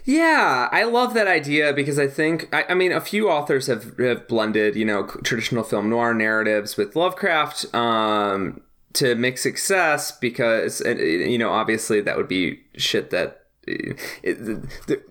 Yeah, 0.04 0.70
I 0.72 0.84
love 0.84 1.12
that 1.12 1.26
idea 1.26 1.74
because 1.74 1.98
I 1.98 2.06
think 2.06 2.48
I, 2.50 2.64
I 2.70 2.74
mean 2.74 2.92
a 2.92 3.00
few 3.00 3.28
authors 3.28 3.66
have, 3.66 3.98
have 3.98 4.26
blended 4.26 4.74
you 4.74 4.86
know 4.86 5.06
traditional 5.22 5.64
film 5.64 5.90
noir 5.90 6.14
narratives 6.14 6.78
with 6.78 6.96
Lovecraft 6.96 7.74
um, 7.74 8.62
to 8.94 9.14
make 9.14 9.36
success 9.36 10.10
because 10.10 10.80
you 10.80 11.36
know 11.36 11.50
obviously 11.50 12.00
that 12.00 12.16
would 12.16 12.28
be 12.28 12.60
shit 12.74 13.10
that 13.10 13.48
it, 13.66 13.98
the, 14.22 14.66
the, 14.86 15.02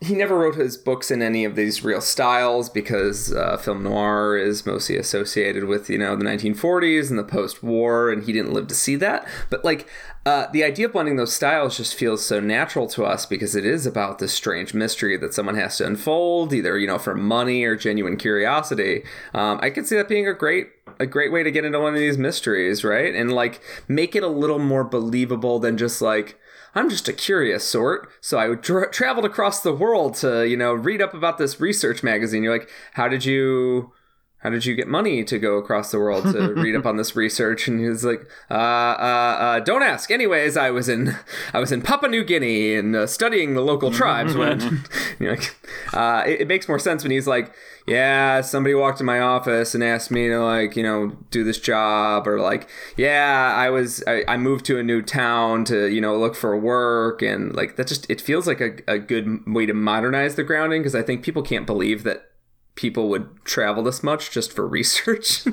he 0.00 0.14
never 0.14 0.38
wrote 0.38 0.56
his 0.56 0.76
books 0.76 1.10
in 1.10 1.22
any 1.22 1.44
of 1.44 1.56
these 1.56 1.82
real 1.82 2.02
styles 2.02 2.68
because 2.68 3.32
uh, 3.32 3.56
film 3.56 3.82
noir 3.82 4.36
is 4.36 4.66
mostly 4.66 4.96
associated 4.96 5.64
with 5.64 5.88
you 5.88 5.96
know 5.96 6.14
the 6.14 6.24
1940s 6.24 7.08
and 7.08 7.18
the 7.18 7.24
post-war, 7.24 8.10
and 8.10 8.24
he 8.24 8.32
didn't 8.32 8.52
live 8.52 8.66
to 8.66 8.74
see 8.74 8.96
that. 8.96 9.26
But 9.48 9.64
like 9.64 9.88
uh, 10.26 10.48
the 10.52 10.64
idea 10.64 10.86
of 10.86 10.92
blending 10.92 11.16
those 11.16 11.32
styles 11.32 11.78
just 11.78 11.94
feels 11.94 12.24
so 12.24 12.40
natural 12.40 12.86
to 12.88 13.06
us 13.06 13.24
because 13.24 13.56
it 13.56 13.64
is 13.64 13.86
about 13.86 14.18
this 14.18 14.34
strange 14.34 14.74
mystery 14.74 15.16
that 15.16 15.32
someone 15.32 15.54
has 15.54 15.78
to 15.78 15.86
unfold, 15.86 16.52
either 16.52 16.78
you 16.78 16.86
know 16.86 16.98
for 16.98 17.14
money 17.14 17.64
or 17.64 17.74
genuine 17.74 18.18
curiosity. 18.18 19.02
Um, 19.32 19.58
I 19.62 19.70
could 19.70 19.86
see 19.86 19.96
that 19.96 20.08
being 20.08 20.28
a 20.28 20.34
great 20.34 20.68
a 21.00 21.06
great 21.06 21.32
way 21.32 21.42
to 21.42 21.50
get 21.50 21.64
into 21.64 21.80
one 21.80 21.94
of 21.94 22.00
these 22.00 22.18
mysteries, 22.18 22.84
right? 22.84 23.14
And 23.14 23.32
like 23.32 23.62
make 23.88 24.14
it 24.14 24.22
a 24.22 24.28
little 24.28 24.58
more 24.58 24.84
believable 24.84 25.58
than 25.58 25.78
just 25.78 26.02
like 26.02 26.38
I'm 26.76 26.90
just 26.90 27.08
a 27.08 27.12
curious 27.14 27.64
sort, 27.64 28.10
so 28.20 28.38
I 28.38 28.54
tra- 28.54 28.90
traveled 28.90 29.24
across 29.24 29.62
the 29.62 29.72
world 29.72 30.14
to, 30.16 30.46
you 30.46 30.58
know, 30.58 30.74
read 30.74 31.00
up 31.00 31.14
about 31.14 31.38
this 31.38 31.58
research 31.58 32.02
magazine. 32.02 32.42
You're 32.42 32.56
like, 32.56 32.68
how 32.92 33.08
did 33.08 33.24
you, 33.24 33.92
how 34.40 34.50
did 34.50 34.66
you 34.66 34.74
get 34.74 34.86
money 34.86 35.24
to 35.24 35.38
go 35.38 35.56
across 35.56 35.90
the 35.90 35.98
world 35.98 36.24
to 36.24 36.52
read 36.52 36.76
up 36.76 36.84
on 36.90 36.98
this 36.98 37.16
research? 37.16 37.66
And 37.66 37.80
he 37.80 37.88
was 37.88 38.04
like, 38.04 38.28
uh, 38.50 38.54
uh, 38.54 39.36
uh, 39.40 39.60
don't 39.60 39.82
ask. 39.82 40.10
Anyways, 40.10 40.58
I 40.58 40.70
was 40.70 40.86
in, 40.90 41.16
I 41.54 41.60
was 41.60 41.72
in 41.72 41.80
Papua 41.80 42.10
New 42.10 42.22
Guinea 42.22 42.74
and 42.74 42.94
uh, 42.94 43.06
studying 43.06 43.54
the 43.54 43.62
local 43.62 43.90
tribes. 43.90 44.36
when 44.36 44.84
you're 45.18 45.34
like, 45.34 45.56
uh, 45.94 46.24
it, 46.26 46.42
it 46.42 46.46
makes 46.46 46.68
more 46.68 46.78
sense 46.78 47.02
when 47.02 47.10
he's 47.10 47.26
like, 47.26 47.54
yeah, 47.86 48.40
somebody 48.40 48.74
walked 48.74 48.98
in 48.98 49.06
my 49.06 49.20
office 49.20 49.74
and 49.74 49.84
asked 49.84 50.10
me 50.10 50.28
to 50.28 50.40
like, 50.40 50.76
you 50.76 50.82
know, 50.82 51.16
do 51.30 51.44
this 51.44 51.60
job 51.60 52.26
or 52.26 52.40
like, 52.40 52.68
yeah, 52.96 53.54
I 53.56 53.70
was, 53.70 54.02
I, 54.08 54.24
I 54.26 54.36
moved 54.36 54.64
to 54.66 54.78
a 54.78 54.82
new 54.82 55.02
town 55.02 55.64
to, 55.66 55.86
you 55.86 56.00
know, 56.00 56.18
look 56.18 56.34
for 56.34 56.58
work. 56.58 57.22
And 57.22 57.54
like, 57.54 57.76
that 57.76 57.86
just, 57.86 58.10
it 58.10 58.20
feels 58.20 58.46
like 58.48 58.60
a, 58.60 58.78
a 58.88 58.98
good 58.98 59.46
way 59.46 59.66
to 59.66 59.74
modernize 59.74 60.34
the 60.34 60.42
grounding 60.42 60.82
because 60.82 60.96
I 60.96 61.02
think 61.02 61.22
people 61.22 61.42
can't 61.42 61.64
believe 61.64 62.02
that 62.02 62.28
people 62.74 63.08
would 63.08 63.44
travel 63.44 63.84
this 63.84 64.02
much 64.02 64.32
just 64.32 64.52
for 64.52 64.66
research. 64.68 65.44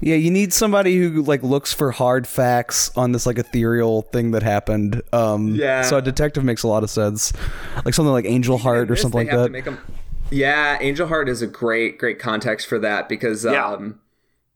Yeah, 0.00 0.16
you 0.16 0.30
need 0.30 0.52
somebody 0.52 0.98
who 0.98 1.22
like 1.22 1.42
looks 1.42 1.72
for 1.72 1.92
hard 1.92 2.26
facts 2.26 2.90
on 2.96 3.12
this 3.12 3.24
like 3.24 3.38
ethereal 3.38 4.02
thing 4.02 4.32
that 4.32 4.42
happened. 4.42 5.00
Um, 5.12 5.54
Yeah. 5.54 5.82
So 5.82 5.96
a 5.96 6.02
detective 6.02 6.44
makes 6.44 6.62
a 6.62 6.68
lot 6.68 6.82
of 6.82 6.90
sense, 6.90 7.32
like 7.84 7.94
something 7.94 8.12
like 8.12 8.24
Angel 8.26 8.58
Heart 8.58 8.90
or 8.90 8.96
something 8.96 9.26
like 9.26 9.30
that. 9.30 9.78
Yeah, 10.32 10.78
Angel 10.80 11.06
Heart 11.08 11.28
is 11.28 11.42
a 11.42 11.46
great, 11.46 11.98
great 11.98 12.18
context 12.18 12.66
for 12.66 12.78
that 12.80 13.08
because 13.08 13.44
Yeah. 13.44 13.64
um, 13.66 14.00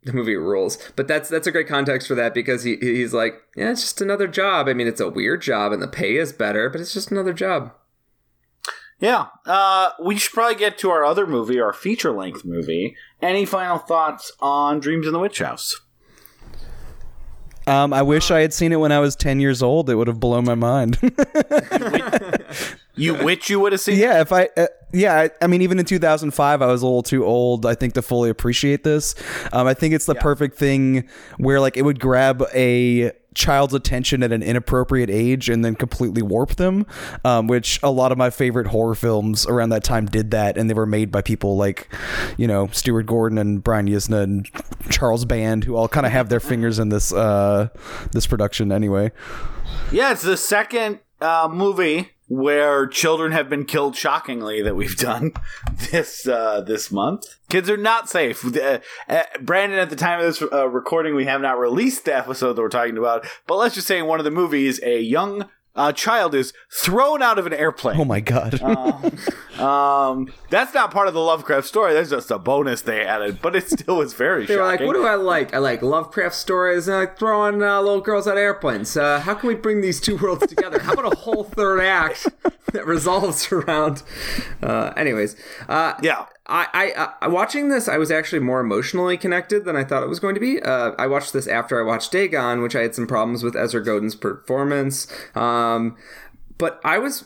the 0.04 0.12
movie 0.12 0.36
rules. 0.36 0.78
But 0.96 1.08
that's 1.08 1.28
that's 1.28 1.46
a 1.46 1.52
great 1.52 1.66
context 1.68 2.06
for 2.08 2.14
that 2.14 2.32
because 2.34 2.62
he 2.64 2.76
he's 2.76 3.12
like, 3.12 3.34
yeah, 3.56 3.72
it's 3.72 3.82
just 3.82 4.00
another 4.00 4.26
job. 4.28 4.68
I 4.68 4.72
mean, 4.72 4.86
it's 4.86 5.00
a 5.00 5.08
weird 5.08 5.42
job 5.42 5.72
and 5.72 5.82
the 5.82 5.88
pay 5.88 6.16
is 6.16 6.32
better, 6.32 6.70
but 6.70 6.80
it's 6.80 6.94
just 6.94 7.10
another 7.10 7.32
job. 7.32 7.72
Yeah. 8.98 9.26
Uh, 9.44 9.90
we 10.02 10.16
should 10.16 10.32
probably 10.32 10.54
get 10.54 10.78
to 10.78 10.90
our 10.90 11.04
other 11.04 11.26
movie, 11.26 11.60
our 11.60 11.72
feature 11.72 12.12
length 12.12 12.44
movie. 12.44 12.96
Any 13.20 13.44
final 13.44 13.78
thoughts 13.78 14.32
on 14.40 14.80
Dreams 14.80 15.06
in 15.06 15.12
the 15.12 15.18
Witch 15.18 15.38
House? 15.40 15.78
Um, 17.66 17.92
I 17.92 18.02
wish 18.02 18.30
I 18.30 18.40
had 18.40 18.54
seen 18.54 18.72
it 18.72 18.76
when 18.76 18.92
I 18.92 19.00
was 19.00 19.16
ten 19.16 19.40
years 19.40 19.62
old. 19.62 19.90
It 19.90 19.96
would 19.96 20.06
have 20.08 20.20
blown 20.20 20.44
my 20.44 20.54
mind. 20.54 20.98
You 22.96 23.14
witch 23.14 23.50
you 23.50 23.60
would 23.60 23.72
have 23.72 23.80
seen? 23.80 23.98
yeah, 23.98 24.22
if 24.22 24.32
I, 24.32 24.48
uh, 24.56 24.68
yeah, 24.92 25.14
I, 25.20 25.30
I 25.42 25.46
mean, 25.46 25.60
even 25.60 25.78
in 25.78 25.84
2005, 25.84 26.62
I 26.62 26.66
was 26.66 26.80
a 26.80 26.86
little 26.86 27.02
too 27.02 27.26
old, 27.26 27.66
I 27.66 27.74
think, 27.74 27.92
to 27.94 28.02
fully 28.02 28.30
appreciate 28.30 28.84
this. 28.84 29.14
Um, 29.52 29.66
I 29.66 29.74
think 29.74 29.92
it's 29.92 30.06
the 30.06 30.14
perfect 30.14 30.56
thing 30.56 31.06
where, 31.36 31.60
like, 31.60 31.76
it 31.76 31.82
would 31.82 32.00
grab 32.00 32.42
a 32.54 33.12
child's 33.36 33.74
attention 33.74 34.22
at 34.22 34.32
an 34.32 34.42
inappropriate 34.42 35.10
age 35.10 35.48
and 35.48 35.64
then 35.64 35.76
completely 35.76 36.22
warp 36.22 36.56
them, 36.56 36.86
um, 37.24 37.46
which 37.46 37.78
a 37.82 37.90
lot 37.90 38.10
of 38.10 38.18
my 38.18 38.30
favorite 38.30 38.66
horror 38.68 38.94
films 38.94 39.46
around 39.46 39.68
that 39.68 39.84
time 39.84 40.06
did 40.06 40.32
that, 40.32 40.56
and 40.56 40.68
they 40.68 40.74
were 40.74 40.86
made 40.86 41.12
by 41.12 41.22
people 41.22 41.56
like, 41.56 41.88
you 42.36 42.48
know, 42.48 42.66
Stuart 42.72 43.06
Gordon 43.06 43.38
and 43.38 43.62
Brian 43.62 43.86
Yuzna 43.86 44.22
and 44.22 44.48
Charles 44.90 45.24
Band, 45.24 45.64
who 45.64 45.76
all 45.76 45.86
kind 45.86 46.06
of 46.06 46.12
have 46.12 46.28
their 46.28 46.40
fingers 46.40 46.78
in 46.78 46.88
this 46.88 47.12
uh, 47.12 47.68
this 48.12 48.26
production 48.26 48.72
anyway. 48.72 49.12
Yeah, 49.92 50.12
it's 50.12 50.22
the 50.22 50.36
second 50.36 51.00
uh, 51.20 51.48
movie 51.52 52.15
where 52.28 52.86
children 52.86 53.32
have 53.32 53.48
been 53.48 53.64
killed 53.64 53.96
shockingly 53.96 54.62
that 54.62 54.74
we've 54.74 54.96
done 54.96 55.32
this 55.90 56.26
uh, 56.26 56.60
this 56.60 56.90
month. 56.90 57.36
Kids 57.48 57.70
are 57.70 57.76
not 57.76 58.08
safe. 58.08 58.44
Uh, 58.44 58.80
uh, 59.08 59.22
Brandon, 59.40 59.78
at 59.78 59.90
the 59.90 59.96
time 59.96 60.18
of 60.18 60.26
this 60.26 60.42
uh, 60.52 60.68
recording, 60.68 61.14
we 61.14 61.26
have 61.26 61.40
not 61.40 61.58
released 61.58 62.04
the 62.04 62.16
episode 62.16 62.54
that 62.54 62.62
we're 62.62 62.68
talking 62.68 62.98
about. 62.98 63.26
But 63.46 63.56
let's 63.56 63.74
just 63.74 63.86
say 63.86 63.98
in 63.98 64.06
one 64.06 64.18
of 64.18 64.24
the 64.24 64.30
movies, 64.30 64.80
a 64.82 65.00
young 65.00 65.48
uh, 65.76 65.92
child 65.92 66.34
is 66.34 66.52
thrown 66.72 67.22
out 67.22 67.38
of 67.38 67.46
an 67.46 67.52
airplane. 67.52 68.00
Oh 68.00 68.04
my 68.04 68.20
god. 68.20 68.60
Um, 69.56 70.30
that's 70.50 70.74
not 70.74 70.90
part 70.90 71.08
of 71.08 71.14
the 71.14 71.20
Lovecraft 71.20 71.66
story. 71.66 71.94
That's 71.94 72.10
just 72.10 72.30
a 72.30 72.38
bonus 72.38 72.82
they 72.82 73.02
added, 73.06 73.40
but 73.40 73.56
it 73.56 73.68
still 73.70 73.96
was 73.96 74.12
very 74.12 74.44
They 74.44 74.56
were 74.56 74.64
like, 74.64 74.80
what 74.80 74.92
do 74.92 75.06
I 75.06 75.14
like? 75.14 75.54
I 75.54 75.58
like 75.58 75.80
Lovecraft 75.80 76.34
stories 76.34 76.88
and 76.88 76.96
I 76.96 77.00
like 77.00 77.18
throwing 77.18 77.62
uh, 77.62 77.80
little 77.80 78.02
girls 78.02 78.26
out 78.26 78.32
of 78.32 78.38
airplanes. 78.38 78.96
Uh, 78.98 79.20
how 79.20 79.32
can 79.32 79.48
we 79.48 79.54
bring 79.54 79.80
these 79.80 79.98
two 79.98 80.18
worlds 80.18 80.46
together? 80.46 80.78
How 80.78 80.92
about 80.92 81.10
a 81.10 81.16
whole 81.16 81.44
third 81.44 81.80
act 81.80 82.28
that 82.74 82.86
resolves 82.86 83.50
around? 83.50 84.02
Uh, 84.62 84.92
anyways, 84.94 85.36
uh, 85.70 85.94
yeah. 86.02 86.26
I, 86.48 86.66
I, 86.72 87.12
I, 87.22 87.28
watching 87.28 87.68
this, 87.68 87.88
I 87.88 87.98
was 87.98 88.10
actually 88.10 88.38
more 88.38 88.60
emotionally 88.60 89.16
connected 89.16 89.64
than 89.64 89.74
I 89.74 89.84
thought 89.84 90.02
it 90.02 90.08
was 90.08 90.20
going 90.20 90.34
to 90.34 90.40
be. 90.40 90.62
Uh, 90.62 90.92
I 90.98 91.06
watched 91.06 91.32
this 91.32 91.46
after 91.46 91.80
I 91.80 91.84
watched 91.84 92.12
Dagon, 92.12 92.62
which 92.62 92.76
I 92.76 92.82
had 92.82 92.94
some 92.94 93.06
problems 93.06 93.42
with 93.42 93.56
Ezra 93.56 93.82
Godden's 93.82 94.14
performance. 94.14 95.12
Um, 95.34 95.96
but 96.58 96.80
I 96.84 96.98
was 96.98 97.24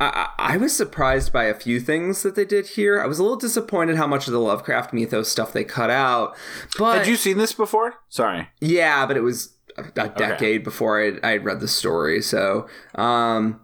I, 0.00 0.28
I, 0.38 0.56
was 0.56 0.76
surprised 0.76 1.32
by 1.32 1.44
a 1.44 1.54
few 1.54 1.80
things 1.80 2.22
that 2.22 2.34
they 2.34 2.44
did 2.44 2.68
here. 2.68 3.00
I 3.00 3.06
was 3.06 3.18
a 3.18 3.22
little 3.22 3.38
disappointed 3.38 3.96
how 3.96 4.06
much 4.06 4.26
of 4.26 4.32
the 4.32 4.40
Lovecraft 4.40 4.92
mythos 4.92 5.28
stuff 5.28 5.52
they 5.52 5.64
cut 5.64 5.90
out. 5.90 6.36
But 6.78 6.98
had 6.98 7.06
you 7.06 7.16
seen 7.16 7.38
this 7.38 7.52
before? 7.52 7.94
Sorry. 8.08 8.48
Yeah, 8.60 9.06
but 9.06 9.16
it 9.16 9.22
was 9.22 9.54
a, 9.76 9.82
a 9.82 10.08
decade 10.08 10.32
okay. 10.32 10.58
before 10.58 11.02
I 11.02 11.18
I 11.22 11.36
read 11.38 11.60
the 11.60 11.68
story. 11.68 12.22
So, 12.22 12.68
um, 12.94 13.60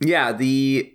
yeah, 0.00 0.32
the 0.32 0.92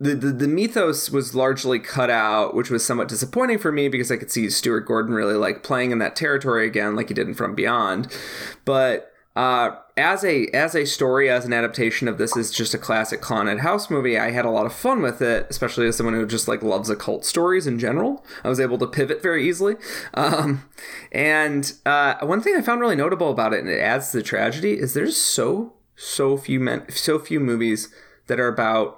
the, 0.00 0.14
the, 0.14 0.28
the 0.30 0.48
mythos 0.48 1.10
was 1.10 1.34
largely 1.34 1.78
cut 1.78 2.10
out, 2.10 2.54
which 2.54 2.70
was 2.70 2.86
somewhat 2.86 3.08
disappointing 3.08 3.58
for 3.58 3.72
me 3.72 3.88
because 3.88 4.12
I 4.12 4.16
could 4.16 4.30
see 4.30 4.48
Stuart 4.48 4.82
Gordon 4.82 5.14
really 5.14 5.34
like 5.34 5.62
playing 5.62 5.90
in 5.90 5.98
that 5.98 6.14
territory 6.14 6.66
again, 6.66 6.94
like 6.94 7.08
he 7.08 7.14
did 7.14 7.26
in 7.26 7.34
From 7.34 7.54
Beyond. 7.54 8.16
But 8.64 9.12
uh, 9.34 9.76
as 9.96 10.24
a 10.24 10.46
as 10.48 10.74
a 10.74 10.84
story, 10.84 11.28
as 11.28 11.44
an 11.44 11.52
adaptation 11.52 12.08
of 12.08 12.18
this 12.18 12.36
is 12.36 12.50
just 12.50 12.74
a 12.74 12.78
classic 12.78 13.20
Clannad 13.20 13.60
House 13.60 13.90
movie. 13.90 14.18
I 14.18 14.30
had 14.30 14.44
a 14.44 14.50
lot 14.50 14.66
of 14.66 14.72
fun 14.72 15.02
with 15.02 15.20
it, 15.20 15.46
especially 15.50 15.86
as 15.86 15.96
someone 15.96 16.14
who 16.14 16.26
just 16.26 16.48
like 16.48 16.62
loves 16.62 16.90
occult 16.90 17.24
stories 17.24 17.66
in 17.66 17.78
general. 17.78 18.24
I 18.44 18.48
was 18.48 18.60
able 18.60 18.78
to 18.78 18.86
pivot 18.86 19.22
very 19.22 19.48
easily. 19.48 19.76
Um, 20.14 20.68
and 21.12 21.72
uh, 21.86 22.16
one 22.22 22.40
thing 22.40 22.56
I 22.56 22.60
found 22.60 22.80
really 22.80 22.96
notable 22.96 23.30
about 23.30 23.52
it, 23.52 23.60
and 23.60 23.68
it 23.68 23.78
adds 23.78 24.10
to 24.10 24.16
the 24.16 24.22
tragedy, 24.22 24.72
is 24.72 24.94
there's 24.94 25.16
so 25.16 25.74
so 25.94 26.36
few 26.36 26.58
men, 26.58 26.84
so 26.90 27.18
few 27.18 27.38
movies 27.38 27.88
that 28.26 28.40
are 28.40 28.48
about 28.48 28.97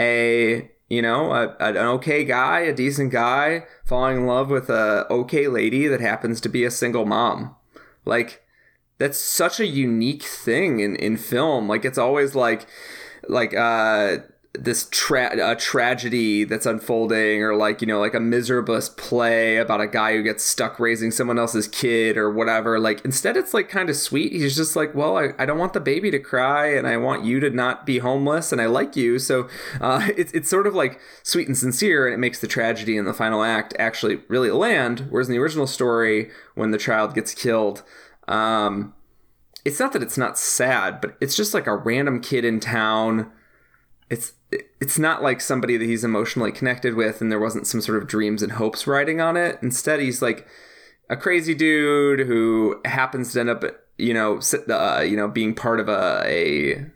a 0.00 0.70
you 0.88 1.02
know 1.02 1.32
a, 1.32 1.56
an 1.60 1.76
okay 1.76 2.24
guy 2.24 2.60
a 2.60 2.74
decent 2.74 3.12
guy 3.12 3.64
falling 3.84 4.18
in 4.18 4.26
love 4.26 4.50
with 4.50 4.68
a 4.70 5.06
okay 5.10 5.46
lady 5.46 5.86
that 5.86 6.00
happens 6.00 6.40
to 6.40 6.48
be 6.48 6.64
a 6.64 6.70
single 6.70 7.06
mom. 7.06 7.54
Like 8.04 8.42
that's 8.98 9.18
such 9.18 9.60
a 9.60 9.66
unique 9.66 10.22
thing 10.22 10.80
in, 10.80 10.96
in 10.96 11.16
film. 11.16 11.68
Like 11.68 11.84
it's 11.84 11.98
always 11.98 12.34
like 12.34 12.66
like 13.28 13.54
uh 13.54 14.18
this 14.54 14.88
tra- 14.90 15.52
a 15.52 15.54
tragedy 15.54 16.42
that's 16.42 16.66
unfolding 16.66 17.40
or 17.40 17.54
like 17.54 17.80
you 17.80 17.86
know 17.86 18.00
like 18.00 18.14
a 18.14 18.20
miserable 18.20 18.80
play 18.96 19.58
about 19.58 19.80
a 19.80 19.86
guy 19.86 20.16
who 20.16 20.24
gets 20.24 20.44
stuck 20.44 20.80
raising 20.80 21.12
someone 21.12 21.38
else's 21.38 21.68
kid 21.68 22.16
or 22.16 22.28
whatever. 22.28 22.80
Like 22.80 23.04
instead 23.04 23.36
it's 23.36 23.54
like 23.54 23.68
kind 23.68 23.88
of 23.88 23.96
sweet. 23.96 24.32
He's 24.32 24.56
just 24.56 24.74
like 24.74 24.92
well 24.92 25.16
I, 25.16 25.28
I 25.38 25.46
don't 25.46 25.58
want 25.58 25.72
the 25.72 25.80
baby 25.80 26.10
to 26.10 26.18
cry 26.18 26.66
and 26.74 26.86
i 26.86 26.96
want 26.96 27.24
you 27.24 27.38
to 27.40 27.50
not 27.50 27.86
be 27.86 27.98
homeless 27.98 28.50
and 28.50 28.60
i 28.60 28.66
like 28.66 28.96
you. 28.96 29.20
So 29.20 29.48
uh, 29.80 30.08
it's, 30.16 30.32
it's 30.32 30.50
sort 30.50 30.66
of 30.66 30.74
like 30.74 31.00
sweet 31.22 31.46
and 31.46 31.56
sincere 31.56 32.06
and 32.06 32.14
it 32.14 32.18
makes 32.18 32.40
the 32.40 32.48
tragedy 32.48 32.96
in 32.96 33.04
the 33.04 33.14
final 33.14 33.44
act 33.44 33.72
actually 33.78 34.16
really 34.26 34.50
land 34.50 35.06
whereas 35.10 35.28
in 35.28 35.32
the 35.32 35.40
original 35.40 35.68
story 35.68 36.28
when 36.56 36.72
the 36.72 36.78
child 36.78 37.14
gets 37.14 37.34
killed 37.34 37.84
um, 38.26 38.94
it's 39.64 39.78
not 39.78 39.92
that 39.92 40.02
it's 40.02 40.18
not 40.18 40.38
sad 40.38 41.00
but 41.00 41.16
it's 41.20 41.36
just 41.36 41.54
like 41.54 41.68
a 41.68 41.76
random 41.76 42.20
kid 42.20 42.44
in 42.44 42.58
town. 42.58 43.30
It's 44.08 44.32
it's 44.80 44.98
not 44.98 45.22
like 45.22 45.40
somebody 45.40 45.76
that 45.76 45.84
he's 45.84 46.04
emotionally 46.04 46.52
connected 46.52 46.94
with 46.94 47.20
and 47.20 47.30
there 47.30 47.40
wasn't 47.40 47.66
some 47.66 47.80
sort 47.80 48.00
of 48.00 48.08
dreams 48.08 48.42
and 48.42 48.52
hopes 48.52 48.86
writing 48.86 49.20
on 49.20 49.36
it 49.36 49.58
instead 49.62 50.00
he's 50.00 50.20
like 50.20 50.46
a 51.08 51.16
crazy 51.16 51.54
dude 51.54 52.20
who 52.20 52.80
happens 52.84 53.32
to 53.32 53.40
end 53.40 53.50
up 53.50 53.64
you 53.98 54.14
know 54.14 54.40
uh, 54.68 55.00
you 55.00 55.16
know 55.16 55.28
being 55.28 55.54
part 55.54 55.80
of 55.80 55.88
a, 55.88 56.22
a 56.24 56.86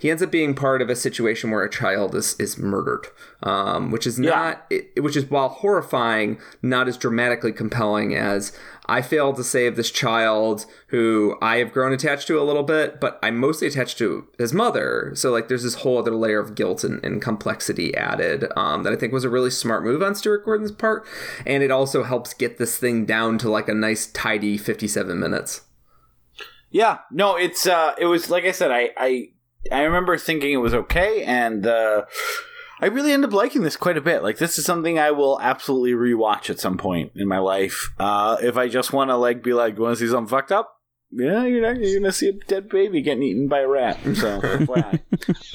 he 0.00 0.10
ends 0.10 0.22
up 0.22 0.30
being 0.30 0.54
part 0.54 0.82
of 0.82 0.90
a 0.90 0.96
situation 0.96 1.50
where 1.50 1.62
a 1.62 1.70
child 1.70 2.14
is 2.14 2.34
is 2.38 2.58
murdered, 2.58 3.06
um, 3.42 3.90
which 3.90 4.06
is 4.06 4.18
not 4.18 4.66
yeah. 4.70 4.78
it, 4.96 5.02
which 5.02 5.16
is 5.16 5.30
while 5.30 5.48
horrifying, 5.48 6.38
not 6.62 6.88
as 6.88 6.96
dramatically 6.96 7.52
compelling 7.52 8.14
as 8.14 8.52
I 8.88 9.02
failed 9.02 9.36
to 9.36 9.44
save 9.44 9.76
this 9.76 9.90
child 9.90 10.64
who 10.88 11.36
I 11.42 11.56
have 11.58 11.72
grown 11.72 11.92
attached 11.92 12.26
to 12.28 12.40
a 12.40 12.44
little 12.44 12.62
bit, 12.62 13.00
but 13.00 13.18
I'm 13.22 13.38
mostly 13.38 13.66
attached 13.66 13.98
to 13.98 14.26
his 14.38 14.54
mother. 14.54 15.12
So 15.14 15.30
like, 15.30 15.48
there's 15.48 15.62
this 15.62 15.76
whole 15.76 15.98
other 15.98 16.14
layer 16.14 16.40
of 16.40 16.54
guilt 16.54 16.84
and, 16.84 17.04
and 17.04 17.20
complexity 17.20 17.94
added 17.94 18.46
um, 18.56 18.82
that 18.84 18.92
I 18.92 18.96
think 18.96 19.12
was 19.12 19.24
a 19.24 19.30
really 19.30 19.50
smart 19.50 19.84
move 19.84 20.02
on 20.02 20.14
Stuart 20.14 20.44
Gordon's 20.44 20.72
part, 20.72 21.06
and 21.46 21.62
it 21.62 21.70
also 21.70 22.02
helps 22.02 22.32
get 22.32 22.58
this 22.58 22.78
thing 22.78 23.04
down 23.04 23.38
to 23.38 23.50
like 23.50 23.68
a 23.68 23.74
nice 23.74 24.06
tidy 24.06 24.56
57 24.56 25.18
minutes. 25.18 25.62
Yeah, 26.70 26.98
no, 27.10 27.36
it's 27.36 27.66
uh, 27.66 27.94
it 27.98 28.06
was 28.06 28.30
like 28.30 28.44
I 28.44 28.52
said, 28.52 28.70
I 28.70 28.90
I 28.96 29.28
I 29.72 29.82
remember 29.82 30.16
thinking 30.18 30.52
it 30.52 30.58
was 30.58 30.74
okay, 30.74 31.24
and 31.24 31.66
uh, 31.66 32.04
I 32.80 32.86
really 32.86 33.12
end 33.12 33.24
up 33.24 33.32
liking 33.32 33.62
this 33.62 33.76
quite 33.76 33.96
a 33.96 34.00
bit. 34.00 34.22
Like 34.22 34.38
this 34.38 34.58
is 34.58 34.64
something 34.64 34.98
I 34.98 35.10
will 35.10 35.40
absolutely 35.40 35.92
rewatch 35.92 36.50
at 36.50 36.60
some 36.60 36.78
point 36.78 37.12
in 37.16 37.28
my 37.28 37.38
life. 37.38 37.90
Uh, 37.98 38.36
if 38.42 38.56
I 38.56 38.68
just 38.68 38.92
want 38.92 39.10
to 39.10 39.16
like 39.16 39.42
be 39.42 39.52
like, 39.52 39.78
want 39.78 39.96
to 39.98 40.04
see 40.04 40.10
something 40.10 40.28
fucked 40.28 40.52
up? 40.52 40.74
Yeah, 41.10 41.44
you're 41.44 41.62
not. 41.62 41.80
You're 41.80 42.00
gonna 42.00 42.12
see 42.12 42.28
a 42.28 42.32
dead 42.32 42.68
baby 42.68 43.00
getting 43.00 43.22
eaten 43.22 43.48
by 43.48 43.60
a 43.60 43.68
rat. 43.68 43.98
So, 44.14 44.40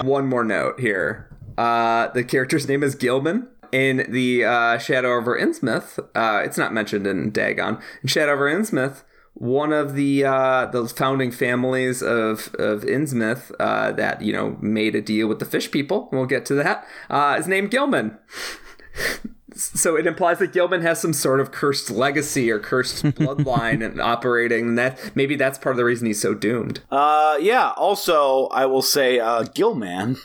one 0.02 0.26
more 0.26 0.44
note 0.44 0.80
here. 0.80 1.30
Uh, 1.56 2.08
the 2.08 2.24
character's 2.24 2.68
name 2.68 2.82
is 2.82 2.94
Gilman. 2.94 3.48
In 3.70 4.06
the 4.08 4.44
uh, 4.44 4.78
Shadow 4.78 5.16
over 5.16 5.38
Innsmouth, 5.38 5.98
uh, 6.14 6.42
it's 6.44 6.58
not 6.58 6.72
mentioned 6.72 7.06
in 7.06 7.30
Dagon. 7.30 7.78
In 8.02 8.08
Shadow 8.08 8.32
over 8.32 8.52
Innsmouth, 8.52 9.02
one 9.34 9.72
of 9.72 9.94
the 9.94 10.24
uh, 10.24 10.66
the 10.66 10.88
founding 10.88 11.30
families 11.30 12.02
of 12.02 12.54
of 12.58 12.82
Innsmouth 12.82 13.52
uh, 13.58 13.92
that 13.92 14.22
you 14.22 14.32
know 14.32 14.56
made 14.60 14.94
a 14.94 15.02
deal 15.02 15.26
with 15.26 15.40
the 15.40 15.44
fish 15.44 15.70
people. 15.70 16.08
We'll 16.12 16.26
get 16.26 16.46
to 16.46 16.54
that. 16.54 16.86
Uh, 17.10 17.36
is 17.38 17.48
named 17.48 17.70
Gilman. 17.70 18.16
so 19.54 19.96
it 19.96 20.06
implies 20.06 20.38
that 20.38 20.52
Gilman 20.52 20.82
has 20.82 21.00
some 21.00 21.12
sort 21.12 21.40
of 21.40 21.50
cursed 21.52 21.90
legacy 21.90 22.50
or 22.50 22.58
cursed 22.58 23.04
bloodline 23.04 23.84
and 23.84 24.00
operating. 24.00 24.68
And 24.70 24.78
that 24.78 25.12
maybe 25.14 25.36
that's 25.36 25.58
part 25.58 25.72
of 25.74 25.76
the 25.76 25.84
reason 25.84 26.06
he's 26.06 26.20
so 26.20 26.34
doomed. 26.34 26.80
Uh, 26.90 27.36
yeah. 27.40 27.72
Also, 27.76 28.46
I 28.48 28.66
will 28.66 28.82
say, 28.82 29.18
uh, 29.18 29.44
Gilman 29.54 30.16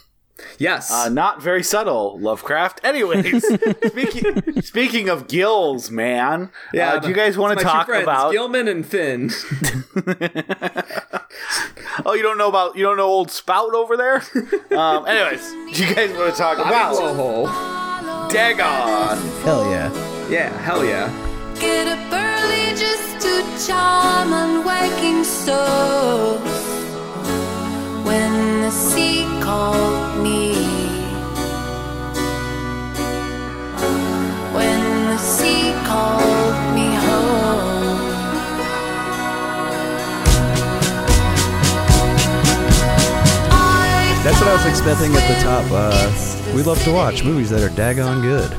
Yes. 0.57 0.91
Uh, 0.91 1.09
not 1.09 1.41
very 1.41 1.63
subtle, 1.63 2.19
Lovecraft. 2.19 2.81
Anyways, 2.83 3.45
speaking 3.87 4.61
speaking 4.61 5.09
of 5.09 5.27
gills, 5.27 5.89
man. 5.89 6.51
Yeah. 6.73 6.93
Uh, 6.93 6.99
do 6.99 7.07
you 7.09 7.13
guys 7.13 7.37
want 7.37 7.57
to 7.57 7.63
talk 7.63 7.89
about 7.89 8.31
Gilman 8.31 8.67
and 8.67 8.85
Finn? 8.85 9.29
oh, 12.05 12.13
you 12.13 12.21
don't 12.21 12.37
know 12.37 12.49
about 12.49 12.75
you 12.75 12.83
don't 12.83 12.97
know 12.97 13.07
old 13.07 13.31
Spout 13.31 13.73
over 13.73 13.97
there? 13.97 14.23
Um, 14.69 15.05
anyways, 15.07 15.41
do 15.75 15.83
you 15.85 15.93
guys 15.95 16.11
want 16.15 16.31
to 16.33 16.37
talk 16.39 16.57
about 16.57 18.29
Dagon? 18.29 19.17
Hell 19.43 19.69
yeah. 19.69 19.91
Yeah, 20.29 20.49
hell 20.61 20.85
yeah. 20.85 21.09
Get 21.59 21.87
up 21.87 22.13
early 22.13 22.75
just 22.77 23.19
to 23.21 23.41
charm 23.67 24.29
unwaking 24.29 25.25
souls 25.25 26.39
when 28.05 28.61
the 28.61 28.71
sea 28.71 29.25
called 29.49 30.21
me. 30.23 30.53
When 34.55 34.81
the 35.09 35.17
sea 35.17 35.73
called 35.89 36.57
me 36.75 36.87
home. 37.05 37.99
That's 44.23 44.39
what 44.39 44.49
I 44.49 44.53
was 44.53 44.65
expecting 44.67 45.15
at 45.15 45.27
the 45.27 45.37
top. 45.41 45.65
Uh, 45.71 46.11
we 46.55 46.61
love 46.61 46.83
to 46.83 46.93
watch 46.93 47.23
movies 47.23 47.49
that 47.49 47.63
are 47.63 47.69
daggone 47.69 48.21
good. 48.21 48.55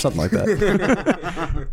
Something 0.00 0.22
like 0.22 0.30
that. 0.30 0.48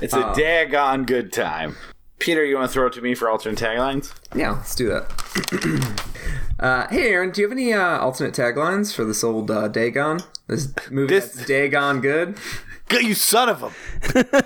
it's 0.00 0.14
a 0.14 0.18
uh, 0.18 0.34
daggone 0.34 1.06
good 1.06 1.32
time. 1.32 1.76
Peter, 2.20 2.44
you 2.44 2.54
want 2.54 2.68
to 2.68 2.72
throw 2.72 2.86
it 2.86 2.92
to 2.92 3.00
me 3.00 3.14
for 3.14 3.28
alternate 3.28 3.58
taglines? 3.58 4.12
Yeah, 4.36 4.52
let's 4.52 4.74
do 4.74 4.88
that. 4.88 6.04
uh, 6.60 6.86
hey, 6.88 7.08
Aaron, 7.08 7.30
do 7.30 7.40
you 7.40 7.48
have 7.48 7.52
any 7.52 7.72
uh, 7.72 7.98
alternate 7.98 8.34
taglines 8.34 8.94
for 8.94 9.04
this 9.04 9.24
old 9.24 9.50
uh, 9.50 9.68
Dagon? 9.68 10.20
This 10.46 10.72
movie 10.90 11.14
this 11.14 11.32
that's 11.32 11.46
Dagon 11.46 12.00
good? 12.00 12.38
You 12.92 13.14
son 13.14 13.48
of 13.48 13.62
a! 13.62 14.44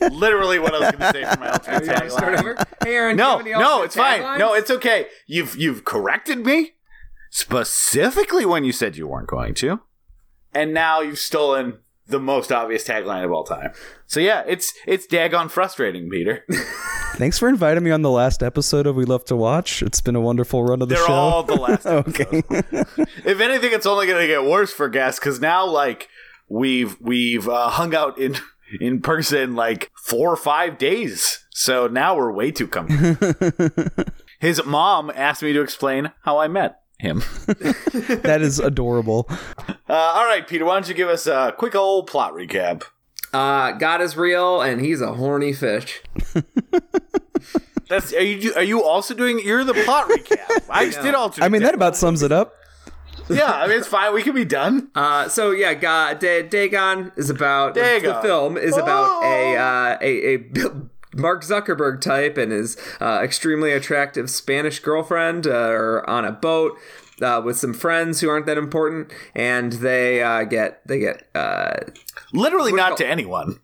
Literally, 0.10 0.58
what 0.58 0.74
I 0.74 0.78
was 0.80 0.90
going 0.90 1.12
to 1.12 1.12
say 1.12 1.24
for 1.32 1.38
my 1.38 1.50
alternate 1.50 1.84
tagline. 1.84 2.66
Hey, 2.82 2.96
Aaron, 2.96 3.16
no, 3.16 3.38
no, 3.38 3.84
it's 3.84 3.94
fine. 3.94 4.40
No, 4.40 4.54
it's 4.54 4.72
okay. 4.72 5.06
You've 5.28 5.54
you've 5.56 5.84
corrected 5.84 6.44
me 6.44 6.72
specifically 7.30 8.44
when 8.44 8.64
you 8.64 8.72
said 8.72 8.96
you 8.96 9.06
weren't 9.06 9.28
going 9.28 9.54
to, 9.54 9.82
and 10.52 10.74
now 10.74 11.00
you've 11.00 11.20
stolen 11.20 11.78
the 12.08 12.20
most 12.20 12.52
obvious 12.52 12.86
tagline 12.86 13.24
of 13.24 13.32
all 13.32 13.44
time. 13.44 13.72
So 14.06 14.20
yeah, 14.20 14.44
it's 14.46 14.72
it's 14.86 15.06
daggone 15.06 15.50
frustrating, 15.50 16.08
Peter. 16.08 16.44
Thanks 17.16 17.38
for 17.38 17.48
inviting 17.48 17.82
me 17.82 17.90
on 17.90 18.02
the 18.02 18.10
last 18.10 18.42
episode 18.42 18.86
of 18.86 18.94
We 18.94 19.04
Love 19.04 19.24
to 19.26 19.36
Watch. 19.36 19.82
It's 19.82 20.00
been 20.00 20.16
a 20.16 20.20
wonderful 20.20 20.64
run 20.64 20.82
of 20.82 20.88
the 20.88 20.96
They're 20.96 21.06
show. 21.06 21.12
all 21.12 21.42
the 21.42 21.54
last. 21.54 21.86
okay. 21.86 22.42
if 23.24 23.40
anything, 23.40 23.72
it's 23.72 23.86
only 23.86 24.06
going 24.06 24.20
to 24.20 24.26
get 24.26 24.44
worse 24.44 24.72
for 24.72 24.88
guests 24.88 25.18
because 25.18 25.40
now, 25.40 25.66
like, 25.66 26.08
we've 26.48 27.00
we've 27.00 27.48
uh, 27.48 27.70
hung 27.70 27.94
out 27.94 28.18
in 28.18 28.36
in 28.80 29.00
person 29.00 29.54
like 29.54 29.90
four 30.04 30.30
or 30.30 30.36
five 30.36 30.78
days. 30.78 31.44
So 31.50 31.86
now 31.86 32.16
we're 32.16 32.32
way 32.32 32.50
too 32.50 32.68
comfortable. 32.68 33.86
His 34.40 34.64
mom 34.66 35.10
asked 35.14 35.42
me 35.42 35.54
to 35.54 35.62
explain 35.62 36.12
how 36.22 36.38
I 36.38 36.48
met 36.48 36.80
him. 36.98 37.22
that 37.46 38.38
is 38.42 38.58
adorable. 38.58 39.26
Uh, 39.88 39.92
all 39.94 40.24
right, 40.24 40.46
Peter, 40.46 40.64
why 40.64 40.74
don't 40.74 40.88
you 40.88 40.94
give 40.94 41.08
us 41.08 41.26
a 41.26 41.54
quick 41.56 41.74
old 41.74 42.06
plot 42.06 42.32
recap? 42.32 42.82
Uh, 43.32 43.72
God 43.72 44.00
is 44.00 44.16
real, 44.16 44.60
and 44.62 44.80
he's 44.80 45.00
a 45.00 45.12
horny 45.14 45.52
fish. 45.52 46.02
That's 47.88 48.12
are 48.12 48.20
you 48.22 48.52
are 48.54 48.62
you 48.62 48.82
also 48.82 49.14
doing? 49.14 49.40
You're 49.44 49.62
the 49.62 49.74
plot 49.74 50.08
recap. 50.10 50.64
I 50.68 50.86
did 50.90 51.14
alternate. 51.14 51.46
I 51.46 51.48
mean, 51.48 51.62
that 51.62 51.74
about 51.74 51.96
sums 51.96 52.22
it 52.22 52.32
up. 52.32 52.54
yeah, 53.28 53.52
I 53.52 53.68
mean 53.68 53.78
it's 53.78 53.86
fine. 53.86 54.12
We 54.12 54.22
can 54.22 54.34
be 54.34 54.44
done. 54.44 54.88
Uh, 54.94 55.28
so 55.28 55.52
yeah, 55.52 55.74
God, 55.74 56.18
Da- 56.18 56.42
Dagon 56.42 57.12
is 57.16 57.30
about 57.30 57.74
the- 57.74 58.00
The, 58.02 58.20
film 58.22 58.56
is 58.56 58.76
about 58.76 59.22
a 59.22 59.56
Oh. 59.56 59.58
uh, 59.58 59.98
a 60.00 60.34
a 60.34 60.38
Mark 61.16 61.42
Zuckerberg 61.42 62.00
type 62.00 62.36
and 62.38 62.52
his 62.52 62.76
uh, 63.00 63.20
extremely 63.22 63.72
attractive 63.72 64.30
Spanish 64.30 64.78
girlfriend 64.80 65.46
uh, 65.46 65.50
are 65.50 66.08
on 66.08 66.24
a 66.24 66.32
boat. 66.32 66.76
Uh, 67.22 67.40
with 67.42 67.56
some 67.56 67.72
friends 67.72 68.20
who 68.20 68.28
aren't 68.28 68.44
that 68.44 68.58
important, 68.58 69.10
and 69.34 69.72
they 69.72 70.22
uh, 70.22 70.44
get 70.44 70.86
they 70.86 70.98
get 70.98 71.26
uh, 71.34 71.72
Literally 72.34 72.72
not 72.74 72.98
to 72.98 73.06
anyone. 73.06 73.58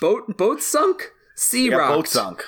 boat 0.00 0.36
boat 0.36 0.62
sunk, 0.62 1.10
sea 1.34 1.68
rocked, 1.74 1.92
boat 1.92 2.06
sunk. 2.06 2.44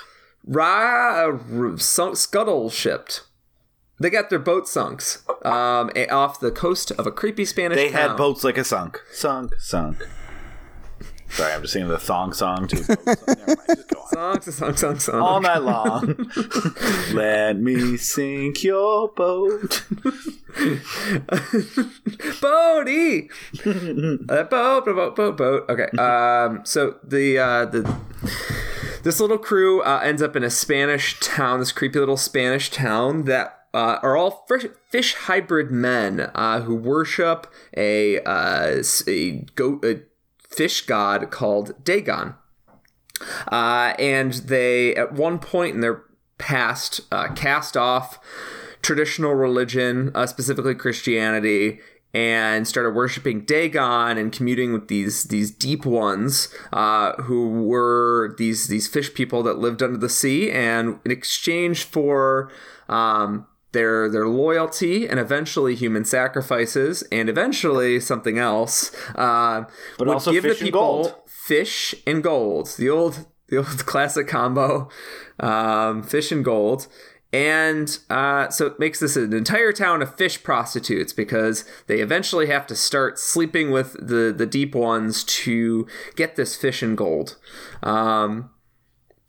Ra- 0.47 1.29
uh, 1.31 1.77
sunk, 1.77 2.17
scuttle 2.17 2.71
shipped. 2.71 3.23
They 3.99 4.11
got 4.11 4.31
their 4.31 4.39
boat 4.39 4.67
sunks 4.67 5.29
um, 5.45 5.91
off 6.17 6.39
the 6.39 6.53
coast 6.53 6.93
of 6.93 7.05
a 7.05 7.11
creepy 7.11 7.45
Spanish 7.45 7.75
They 7.77 7.91
town. 7.91 8.11
had 8.11 8.17
boats 8.17 8.45
like 8.45 8.57
a 8.57 8.63
sunk, 8.63 9.01
sunk, 9.13 9.55
sunk. 9.59 10.05
Sorry, 11.35 11.52
I'm 11.52 11.62
just 11.62 11.73
singing 11.73 11.89
the 11.89 11.98
thong 11.98 12.32
song 12.32 12.69
too. 12.69 12.77
Never 12.89 12.97
mind, 13.06 13.59
just 13.66 13.89
go 13.89 14.01
on. 14.01 14.05
Songs, 14.15 14.55
songs, 14.55 14.81
songs, 14.81 15.05
songs. 15.05 15.09
All 15.09 15.40
night 15.40 15.62
long. 15.62 16.31
Let 17.12 17.59
me 17.59 17.97
sink 17.97 18.62
your 18.62 19.09
boat. 19.09 19.85
Bodie. 22.40 23.28
uh, 23.66 24.44
boat, 24.44 24.85
boat, 24.85 25.16
boat, 25.16 25.36
boat. 25.36 25.65
Okay. 25.69 25.89
Um. 25.97 26.61
So 26.65 26.98
the 27.02 27.39
uh 27.39 27.65
the 27.65 27.97
this 29.02 29.19
little 29.19 29.39
crew 29.39 29.82
uh, 29.82 30.01
ends 30.05 30.23
up 30.23 30.36
in 30.36 30.44
a 30.44 30.51
Spanish 30.51 31.19
town. 31.19 31.59
This 31.59 31.73
creepy 31.73 31.98
little 31.98 32.16
Spanish 32.16 32.70
town 32.70 33.24
that. 33.24 33.61
Uh, 33.74 33.98
are 34.05 34.16
all 34.16 34.44
fish, 34.47 34.66
fish 34.89 35.15
hybrid 35.15 35.69
men 35.69 36.31
uh, 36.36 36.61
who 36.61 36.77
worship 36.77 37.52
a, 37.77 38.20
uh, 38.20 38.81
a, 39.09 39.31
goat, 39.56 39.85
a 39.85 40.01
fish 40.55 40.83
god 40.87 41.31
called 41.31 41.85
Dagon. 41.85 42.35
Uh, 43.49 43.95
and 43.99 44.33
they, 44.35 44.95
at 44.95 45.13
one 45.13 45.39
point 45.39 45.75
in 45.75 45.81
their 45.81 46.03
past, 46.39 47.01
uh, 47.13 47.33
cast 47.33 47.77
off 47.77 48.19
traditional 48.83 49.35
religion, 49.35 50.11
uh, 50.15 50.27
specifically 50.27 50.75
Christianity, 50.75 51.81
and 52.13 52.69
started 52.69 52.91
worshiping 52.91 53.45
Dagon 53.45 54.17
and 54.19 54.33
commuting 54.33 54.73
with 54.73 54.89
these 54.89 55.25
these 55.25 55.51
deep 55.51 55.85
ones, 55.85 56.49
uh, 56.73 57.15
who 57.23 57.49
were 57.63 58.35
these 58.39 58.69
these 58.69 58.87
fish 58.87 59.13
people 59.15 59.43
that 59.43 59.59
lived 59.59 59.83
under 59.83 59.99
the 59.99 60.09
sea, 60.09 60.51
and 60.51 61.01
in 61.05 61.11
exchange 61.11 61.85
for 61.85 62.51
um, 62.89 63.47
their 63.75 64.09
their 64.09 64.27
loyalty 64.27 65.07
and 65.07 65.21
eventually 65.21 65.75
human 65.75 66.07
sacrifices 66.07 67.03
and 67.13 67.29
eventually 67.29 68.01
something 68.01 68.39
else, 68.39 68.91
uh, 69.15 69.65
But 69.99 70.07
would 70.07 70.15
also 70.15 70.33
give 70.33 70.45
fish 70.45 70.59
the 70.61 70.65
and 70.65 70.67
people 70.69 70.81
gold. 70.81 71.15
fish 71.27 71.95
and 72.07 72.23
gold. 72.23 72.69
The 72.79 72.89
old 72.89 73.27
the 73.49 73.59
old 73.59 73.85
classic 73.93 74.27
combo, 74.27 74.89
um, 75.39 76.03
fish 76.03 76.33
and 76.33 76.43
gold. 76.43 76.87
And 77.35 77.99
uh, 78.11 78.49
so 78.51 78.67
it 78.67 78.79
makes 78.79 79.01
this 79.01 79.17
an 79.17 79.33
entire 79.33 79.73
town 79.73 80.03
of 80.03 80.15
fish 80.17 80.41
prostitutes 80.45 81.13
because 81.13 81.65
they 81.89 81.99
eventually 81.99 82.47
have 82.47 82.65
to 82.69 82.77
start 82.77 83.19
sleeping 83.19 83.73
with 83.73 83.95
the, 83.95 84.33
the 84.33 84.47
deep 84.47 84.73
ones 84.73 85.25
to 85.43 85.85
get 86.15 86.37
this 86.37 86.55
fish 86.55 86.81
and 86.81 86.97
gold. 86.97 87.37
Um, 87.83 88.51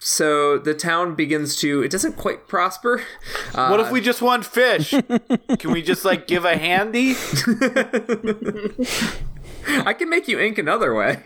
so 0.05 0.59
the 0.59 0.75
town 0.75 1.15
begins 1.15 1.55
to, 1.61 1.81
it 1.81 1.89
doesn't 1.89 2.15
quite 2.15 2.47
prosper. 2.47 3.01
Uh, 3.55 3.67
What 3.71 3.79
if 3.79 3.91
we 3.91 4.01
just 4.01 4.21
want 4.21 4.45
fish? 4.45 4.91
Can 5.57 5.71
we 5.71 5.81
just 5.81 6.05
like 6.05 6.27
give 6.27 6.45
a 6.45 6.55
handy? 6.55 7.15
I 9.83 9.93
can 9.93 10.07
make 10.11 10.27
you 10.27 10.39
ink 10.39 10.59
another 10.59 10.93
way. 10.93 11.23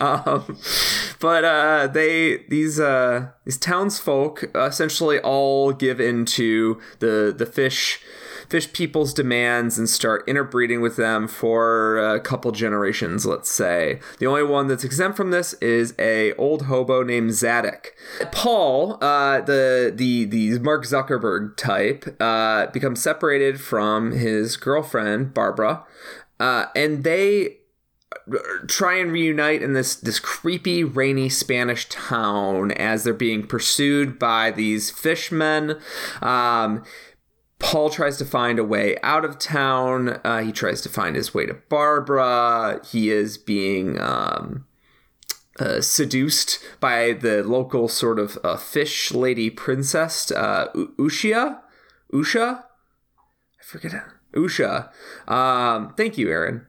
um, 0.00 0.56
but 1.20 1.44
uh, 1.44 1.86
they 1.88 2.38
these 2.48 2.80
uh, 2.80 3.28
these 3.44 3.58
townsfolk 3.58 4.44
essentially 4.54 5.20
all 5.20 5.72
give 5.72 6.00
into 6.00 6.80
the 7.00 7.34
the 7.36 7.44
fish 7.44 8.00
fish 8.48 8.72
people's 8.72 9.12
demands 9.14 9.78
and 9.78 9.88
start 9.88 10.26
interbreeding 10.28 10.80
with 10.80 10.96
them 10.96 11.28
for 11.28 11.98
a 11.98 12.20
couple 12.20 12.52
generations 12.52 13.26
let's 13.26 13.50
say 13.50 14.00
the 14.18 14.26
only 14.26 14.42
one 14.42 14.66
that's 14.66 14.84
exempt 14.84 15.16
from 15.16 15.30
this 15.30 15.52
is 15.54 15.94
a 15.98 16.32
old 16.34 16.62
hobo 16.62 17.02
named 17.02 17.32
zadok 17.32 17.94
paul 18.32 18.98
uh, 19.02 19.40
the 19.40 19.92
the 19.94 20.24
the 20.24 20.58
mark 20.60 20.84
zuckerberg 20.84 21.56
type 21.56 22.16
uh, 22.20 22.66
becomes 22.68 23.02
separated 23.02 23.60
from 23.60 24.12
his 24.12 24.56
girlfriend 24.56 25.32
barbara 25.34 25.84
uh, 26.38 26.66
and 26.74 27.04
they 27.04 27.56
try 28.66 28.98
and 28.98 29.12
reunite 29.12 29.62
in 29.62 29.72
this 29.72 29.94
this 29.94 30.18
creepy 30.18 30.82
rainy 30.82 31.28
Spanish 31.28 31.88
town 31.88 32.72
as 32.72 33.04
they're 33.04 33.14
being 33.14 33.46
pursued 33.46 34.18
by 34.18 34.50
these 34.50 34.90
fishmen. 34.90 35.78
Um, 36.22 36.84
Paul 37.58 37.90
tries 37.90 38.18
to 38.18 38.24
find 38.24 38.58
a 38.58 38.64
way 38.64 38.96
out 39.02 39.24
of 39.24 39.38
town. 39.38 40.20
Uh, 40.24 40.42
he 40.42 40.52
tries 40.52 40.82
to 40.82 40.88
find 40.88 41.16
his 41.16 41.34
way 41.34 41.46
to 41.46 41.54
Barbara. 41.54 42.80
He 42.84 43.10
is 43.10 43.38
being 43.38 44.00
um, 44.00 44.66
uh, 45.58 45.80
seduced 45.80 46.58
by 46.80 47.12
the 47.12 47.42
local 47.42 47.88
sort 47.88 48.18
of 48.18 48.38
uh, 48.44 48.56
fish 48.56 49.12
lady 49.12 49.50
princess, 49.50 50.30
uh. 50.30 50.68
Usha? 50.74 51.60
I 52.12 53.64
forget. 53.64 54.04
Usha. 54.34 54.90
Um, 55.26 55.94
thank 55.96 56.18
you, 56.18 56.28
Aaron 56.28 56.66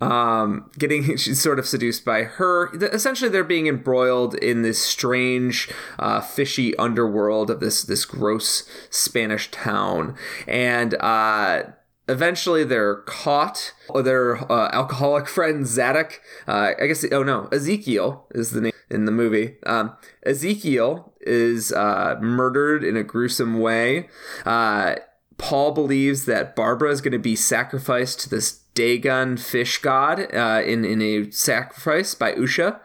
um, 0.00 0.70
getting 0.78 1.16
she's 1.16 1.40
sort 1.40 1.58
of 1.58 1.66
seduced 1.66 2.04
by 2.04 2.24
her. 2.24 2.74
Essentially, 2.92 3.30
they're 3.30 3.44
being 3.44 3.66
embroiled 3.66 4.34
in 4.36 4.62
this 4.62 4.82
strange, 4.82 5.70
uh, 5.98 6.20
fishy 6.20 6.76
underworld 6.76 7.50
of 7.50 7.60
this 7.60 7.82
this 7.82 8.04
gross 8.04 8.68
Spanish 8.90 9.50
town, 9.50 10.16
and 10.46 10.94
uh, 10.94 11.62
eventually 12.08 12.64
they're 12.64 12.96
caught. 13.02 13.72
Their 13.94 14.50
uh, 14.50 14.70
alcoholic 14.72 15.28
friend 15.28 15.66
Zadok, 15.66 16.20
uh, 16.48 16.72
I 16.80 16.86
guess. 16.86 17.04
Oh 17.12 17.22
no, 17.22 17.48
Ezekiel 17.52 18.26
is 18.34 18.50
the 18.50 18.60
name 18.60 18.72
in 18.90 19.04
the 19.04 19.12
movie. 19.12 19.56
Um, 19.66 19.96
Ezekiel 20.24 21.14
is 21.20 21.72
uh, 21.72 22.16
murdered 22.20 22.84
in 22.84 22.96
a 22.96 23.02
gruesome 23.02 23.60
way. 23.60 24.08
Uh, 24.44 24.96
Paul 25.36 25.72
believes 25.72 26.26
that 26.26 26.54
Barbara 26.54 26.90
is 26.90 27.00
going 27.00 27.12
to 27.12 27.18
be 27.18 27.34
sacrificed 27.34 28.20
to 28.20 28.30
this 28.30 28.63
Dagon 28.74 29.36
fish 29.36 29.78
god 29.78 30.34
uh, 30.34 30.62
in 30.64 30.84
in 30.84 31.00
a 31.00 31.30
sacrifice 31.30 32.14
by 32.14 32.32
Usha, 32.32 32.80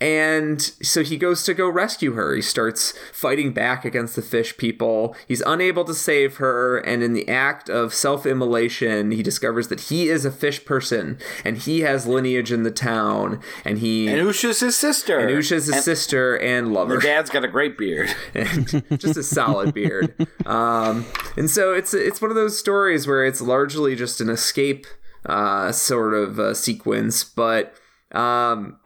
and 0.00 0.60
so 0.60 1.02
he 1.02 1.16
goes 1.16 1.42
to 1.44 1.54
go 1.54 1.68
rescue 1.68 2.12
her. 2.12 2.34
He 2.34 2.42
starts 2.42 2.94
fighting 3.12 3.52
back 3.52 3.84
against 3.84 4.16
the 4.16 4.22
fish 4.22 4.56
people. 4.56 5.16
He's 5.26 5.42
unable 5.42 5.84
to 5.84 5.94
save 5.94 6.36
her, 6.36 6.78
and 6.78 7.02
in 7.02 7.12
the 7.12 7.28
act 7.28 7.68
of 7.68 7.92
self-immolation, 7.94 9.10
he 9.10 9.22
discovers 9.22 9.68
that 9.68 9.80
he 9.80 10.08
is 10.08 10.24
a 10.24 10.30
fish 10.30 10.64
person 10.64 11.18
and 11.44 11.58
he 11.58 11.80
has 11.80 12.06
lineage 12.06 12.52
in 12.52 12.62
the 12.62 12.70
town. 12.70 13.40
And 13.64 13.78
he 13.78 14.08
And 14.08 14.20
Usha's 14.28 14.60
his 14.60 14.76
sister. 14.76 15.18
and 15.18 15.30
Usha's 15.30 15.66
his 15.66 15.84
sister 15.84 16.36
and 16.36 16.72
lover 16.72 16.94
Her 16.94 17.00
dad's 17.00 17.30
got 17.30 17.44
a 17.44 17.48
great 17.48 17.76
beard. 17.76 18.14
and 18.34 18.66
just 18.98 19.16
a 19.16 19.22
solid 19.22 19.74
beard. 19.74 20.14
Um, 20.46 21.06
and 21.36 21.48
so 21.48 21.72
it's 21.72 21.94
it's 21.94 22.20
one 22.20 22.30
of 22.30 22.34
those 22.34 22.58
stories 22.58 23.06
where 23.06 23.24
it's 23.24 23.40
largely 23.40 23.96
just 23.96 24.20
an 24.20 24.28
escape 24.28 24.86
uh, 25.26 25.72
sort 25.72 26.14
of 26.14 26.38
uh, 26.38 26.54
sequence, 26.54 27.24
but 27.24 27.74
um, 28.12 28.78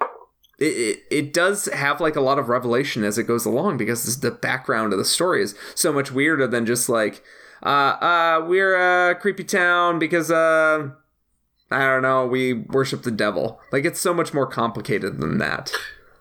it, 0.59 1.05
it 1.11 1.33
does 1.33 1.67
have 1.67 2.01
like 2.01 2.17
a 2.17 2.21
lot 2.21 2.39
of 2.39 2.49
revelation 2.49 3.05
as 3.05 3.19
it 3.19 3.25
goes 3.25 3.45
along 3.45 3.77
because 3.77 4.21
the 4.21 4.31
background 4.31 4.93
of 4.93 4.99
the 4.99 5.05
story 5.05 5.43
is 5.43 5.55
so 5.75 5.93
much 5.93 6.11
weirder 6.11 6.47
than 6.47 6.67
just 6.67 6.89
like 6.89 7.23
uh, 7.63 7.69
uh, 7.69 8.45
we're 8.47 9.11
a 9.11 9.15
creepy 9.15 9.45
town 9.45 9.99
because 9.99 10.31
uh, 10.31 10.91
I 11.71 11.79
don't 11.79 12.03
know 12.03 12.27
we 12.27 12.55
worship 12.55 13.03
the 13.03 13.11
devil. 13.11 13.61
Like 13.73 13.85
it's 13.85 14.01
so 14.01 14.15
much 14.15 14.35
more 14.35 14.47
complicated 14.47 15.21
than 15.21 15.39
that. 15.39 15.73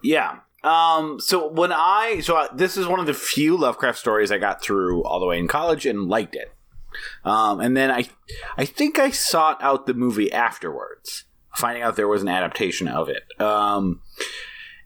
Yeah. 0.04 0.40
Um. 0.64 1.20
So 1.20 1.48
when 1.48 1.72
I 1.72 2.20
so 2.22 2.36
I, 2.36 2.48
this 2.54 2.78
is 2.78 2.88
one 2.88 3.00
of 3.00 3.06
the 3.06 3.14
few 3.14 3.58
Lovecraft 3.58 3.98
stories 3.98 4.32
I 4.32 4.38
got 4.38 4.62
through 4.62 5.04
all 5.04 5.20
the 5.20 5.26
way 5.26 5.38
in 5.38 5.48
college 5.48 5.86
and 5.86 6.08
liked 6.08 6.36
it. 6.36 6.54
Um. 7.24 7.60
And 7.60 7.76
then 7.76 7.92
I, 7.92 8.10
I 8.58 8.66
think 8.66 9.00
I 9.00 9.12
sought 9.12 9.62
out 9.62 9.86
the 9.86 9.94
movie 9.94 10.32
afterwards, 10.32 11.26
finding 11.56 11.84
out 11.84 11.96
there 11.96 12.08
was 12.08 12.22
an 12.22 12.28
adaptation 12.28 12.88
of 12.88 13.10
it. 13.10 13.24
Um. 13.42 14.02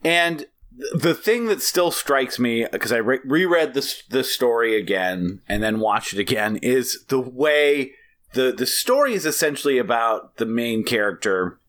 And 0.03 0.45
the 0.93 1.13
thing 1.13 1.45
that 1.47 1.61
still 1.61 1.91
strikes 1.91 2.39
me 2.39 2.65
because 2.71 2.91
I 2.91 2.97
re- 2.97 3.19
reread 3.25 3.73
this 3.73 4.03
this 4.09 4.33
story 4.33 4.77
again 4.77 5.41
and 5.47 5.61
then 5.61 5.79
watched 5.79 6.13
it 6.13 6.19
again 6.19 6.57
is 6.57 7.05
the 7.09 7.19
way 7.19 7.91
the 8.33 8.51
the 8.51 8.65
story 8.65 9.13
is 9.13 9.25
essentially 9.25 9.77
about 9.77 10.37
the 10.37 10.45
main 10.45 10.83
character 10.83 11.59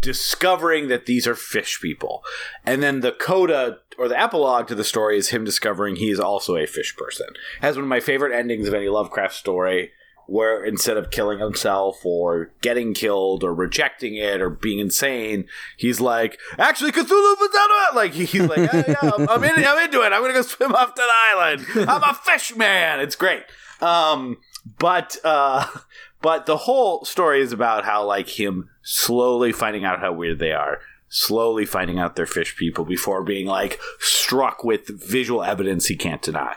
discovering 0.00 0.88
that 0.88 1.06
these 1.06 1.26
are 1.26 1.34
fish 1.34 1.80
people. 1.80 2.22
And 2.64 2.82
then 2.82 3.00
the 3.00 3.12
coda 3.12 3.78
or 3.98 4.08
the 4.08 4.18
epilogue 4.18 4.68
to 4.68 4.74
the 4.74 4.84
story 4.84 5.18
is 5.18 5.28
him 5.28 5.44
discovering 5.44 5.96
he 5.96 6.10
is 6.10 6.20
also 6.20 6.56
a 6.56 6.66
fish 6.66 6.96
person. 6.96 7.26
Has 7.60 7.76
one 7.76 7.84
of 7.84 7.88
my 7.88 8.00
favorite 8.00 8.36
endings 8.36 8.68
of 8.68 8.74
any 8.74 8.88
Lovecraft 8.88 9.34
story 9.34 9.92
where 10.26 10.62
instead 10.62 10.98
of 10.98 11.10
killing 11.10 11.38
himself 11.38 12.04
or 12.04 12.50
getting 12.60 12.92
killed 12.92 13.42
or 13.42 13.54
rejecting 13.54 14.14
it 14.14 14.42
or 14.42 14.50
being 14.50 14.78
insane, 14.78 15.46
he's 15.76 16.00
like, 16.00 16.38
actually 16.58 16.92
Cthulhu 16.92 17.34
fhtagn! 17.36 17.94
Like 17.94 18.12
he's 18.12 18.42
like, 18.42 18.58
yeah, 18.58 18.84
yeah, 18.88 19.10
I'm, 19.28 19.42
in, 19.42 19.64
I'm 19.64 19.84
into 19.84 20.02
it. 20.02 20.12
I'm 20.12 20.20
gonna 20.20 20.34
go 20.34 20.42
swim 20.42 20.74
off 20.74 20.94
to 20.94 21.02
the 21.02 21.36
island. 21.36 21.88
I'm 21.88 22.02
a 22.02 22.14
fish 22.14 22.54
man. 22.54 23.00
It's 23.00 23.16
great. 23.16 23.42
Um, 23.80 24.36
but 24.78 25.16
uh, 25.24 25.66
but 26.20 26.46
the 26.46 26.58
whole 26.58 27.04
story 27.04 27.40
is 27.40 27.52
about 27.52 27.84
how 27.84 28.04
like 28.04 28.28
him 28.28 28.68
slowly 28.82 29.52
finding 29.52 29.84
out 29.84 30.00
how 30.00 30.12
weird 30.12 30.38
they 30.38 30.52
are, 30.52 30.80
slowly 31.08 31.64
finding 31.66 31.98
out 31.98 32.16
they're 32.16 32.26
fish 32.26 32.56
people 32.56 32.84
before 32.84 33.22
being 33.22 33.46
like 33.46 33.80
struck 33.98 34.64
with 34.64 34.86
visual 34.88 35.42
evidence 35.42 35.86
he 35.86 35.96
can't 35.96 36.22
deny. 36.22 36.56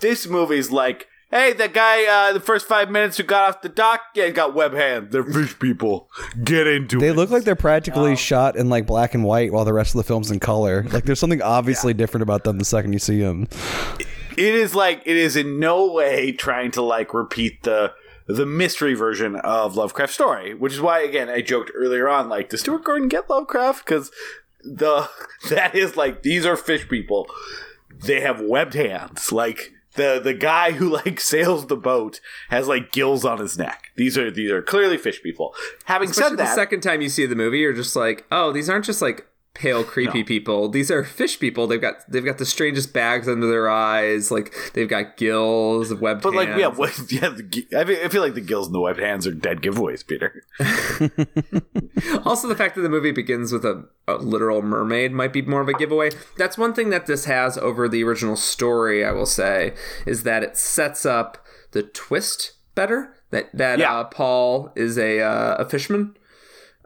This 0.00 0.26
movie's 0.28 0.70
like, 0.70 1.08
hey, 1.30 1.52
that 1.54 1.72
guy, 1.74 2.04
uh, 2.06 2.32
the 2.32 2.40
first 2.40 2.66
five 2.66 2.90
minutes 2.90 3.16
who 3.16 3.22
got 3.22 3.48
off 3.48 3.62
the 3.62 3.68
dock, 3.68 4.00
yeah, 4.14 4.30
got 4.30 4.54
web 4.54 4.72
hands. 4.72 5.10
They're 5.12 5.24
fish 5.24 5.58
people. 5.58 6.08
Get 6.44 6.66
into 6.66 6.98
They 6.98 7.08
it. 7.08 7.16
look 7.16 7.30
like 7.30 7.44
they're 7.44 7.56
practically 7.56 8.14
shot 8.16 8.56
in 8.56 8.68
like 8.68 8.86
black 8.86 9.14
and 9.14 9.24
white 9.24 9.52
while 9.52 9.64
the 9.64 9.72
rest 9.72 9.94
of 9.94 9.98
the 9.98 10.04
film's 10.04 10.30
in 10.30 10.38
color. 10.40 10.84
Like 10.92 11.04
there's 11.04 11.18
something 11.20 11.42
obviously 11.58 11.94
different 11.94 12.22
about 12.22 12.44
them 12.44 12.58
the 12.58 12.64
second 12.64 12.92
you 12.92 12.98
see 12.98 13.20
them. 13.20 13.48
it 14.36 14.54
is 14.54 14.74
like 14.74 15.02
it 15.04 15.16
is 15.16 15.34
in 15.36 15.58
no 15.58 15.90
way 15.92 16.30
trying 16.32 16.70
to 16.72 16.82
like 16.82 17.12
repeat 17.12 17.62
the 17.64 17.92
the 18.28 18.46
mystery 18.46 18.94
version 18.94 19.36
of 19.36 19.74
Lovecraft 19.74 20.12
story, 20.12 20.54
which 20.54 20.74
is 20.74 20.80
why 20.80 21.00
again 21.00 21.28
I 21.28 21.40
joked 21.40 21.72
earlier 21.74 22.08
on 22.08 22.28
like 22.28 22.50
does 22.50 22.60
Stuart 22.60 22.84
Gordon 22.84 23.08
get 23.08 23.28
Lovecraft 23.28 23.84
because 23.84 24.12
the 24.62 25.08
that 25.50 25.74
is 25.74 25.96
like 25.96 26.22
these 26.22 26.46
are 26.46 26.56
fish 26.56 26.88
people, 26.88 27.26
they 28.04 28.20
have 28.20 28.40
webbed 28.40 28.74
hands 28.74 29.32
like. 29.32 29.72
The, 29.94 30.20
the 30.22 30.34
guy 30.34 30.72
who 30.72 30.90
like 30.90 31.18
sails 31.32 31.66
the 31.66 31.76
boat 31.76 32.20
has 32.50 32.68
like 32.68 32.92
gills 32.92 33.24
on 33.24 33.38
his 33.38 33.58
neck. 33.58 33.90
These 33.96 34.16
are 34.16 34.30
these 34.30 34.48
are 34.48 34.62
clearly 34.62 34.96
fish 34.96 35.20
people. 35.20 35.56
Having 35.86 36.10
Especially 36.10 36.30
said 36.30 36.38
that, 36.38 36.50
the 36.50 36.54
second 36.54 36.82
time 36.82 37.00
you 37.00 37.08
see 37.08 37.26
the 37.26 37.34
movie, 37.34 37.58
you're 37.58 37.72
just 37.72 37.96
like, 37.96 38.24
oh, 38.30 38.52
these 38.52 38.70
aren't 38.70 38.84
just 38.84 39.02
like 39.02 39.26
pale, 39.54 39.82
creepy 39.82 40.20
No. 40.20 40.24
people. 40.24 40.68
These 40.68 40.90
are 40.90 41.02
fish 41.02 41.40
people. 41.40 41.66
They've 41.66 41.80
got 41.80 41.96
they've 42.08 42.24
got 42.24 42.38
the 42.38 42.46
strangest 42.46 42.92
bags 42.92 43.28
under 43.28 43.48
their 43.48 43.68
eyes. 43.68 44.30
Like 44.30 44.54
they've 44.74 44.88
got 44.88 45.16
gills, 45.16 45.92
webbed 45.92 46.22
but 46.22 46.34
like 46.34 46.48
hands. 46.48 46.60
yeah, 46.60 46.66
what, 46.76 47.12
yeah. 47.12 47.28
The, 47.30 47.42
gi- 47.42 47.66
I, 47.76 47.84
feel, 47.84 48.04
I 48.04 48.08
feel 48.08 48.22
like 48.22 48.34
the 48.34 48.40
gills 48.40 48.66
and 48.66 48.74
the 48.74 48.80
webbed 48.80 49.00
hands 49.00 49.26
are 49.26 49.32
dead 49.34 49.60
giveaways, 49.62 50.06
Peter. 50.06 50.42
Also, 52.24 52.46
the 52.48 52.54
fact 52.56 52.74
that 52.76 52.82
the 52.82 52.88
movie 52.88 53.10
begins 53.10 53.52
with 53.52 53.64
a, 53.64 53.84
a 54.06 54.14
literal 54.16 54.62
mermaid 54.62 55.12
might 55.12 55.32
be 55.32 55.42
more 55.42 55.60
of 55.60 55.68
a 55.68 55.72
giveaway. 55.72 56.10
That's 56.36 56.56
one 56.58 56.72
thing 56.74 56.90
that 56.90 57.06
this 57.06 57.24
has 57.24 57.58
over 57.58 57.88
the 57.88 58.04
original 58.04 58.36
story. 58.36 59.04
I 59.04 59.12
will 59.12 59.26
say 59.26 59.74
is 60.06 60.22
that 60.22 60.42
it 60.42 60.56
sets 60.56 61.04
up 61.06 61.44
the 61.72 61.82
twist 61.82 62.52
better. 62.74 63.14
That 63.30 63.50
that 63.54 63.78
Yeah. 63.78 63.98
uh, 63.98 64.04
Paul 64.04 64.72
is 64.76 64.96
a 64.98 65.20
uh, 65.20 65.56
a 65.58 65.68
fisherman. 65.68 66.16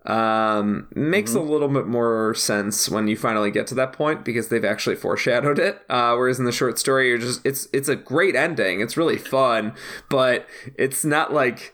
Um, 0.04 0.88
makes 0.94 1.32
a 1.34 1.40
little 1.40 1.68
bit 1.68 1.86
more 1.86 2.34
sense 2.34 2.88
when 2.88 3.06
you 3.06 3.16
finally 3.16 3.52
get 3.52 3.68
to 3.68 3.74
that 3.76 3.92
point 3.92 4.24
because 4.24 4.48
they've 4.48 4.64
actually 4.64 4.96
foreshadowed 4.96 5.60
it. 5.60 5.80
Uh, 5.88 6.14
whereas 6.16 6.40
in 6.40 6.44
the 6.44 6.50
short 6.52 6.78
story, 6.78 7.08
you're 7.08 7.18
just 7.18 7.44
it's 7.46 7.68
it's 7.72 7.88
a 7.88 7.94
great 7.94 8.34
ending. 8.34 8.80
It's 8.80 8.96
really 8.96 9.18
fun, 9.18 9.74
but 10.08 10.46
it's 10.76 11.04
not 11.04 11.32
like 11.32 11.72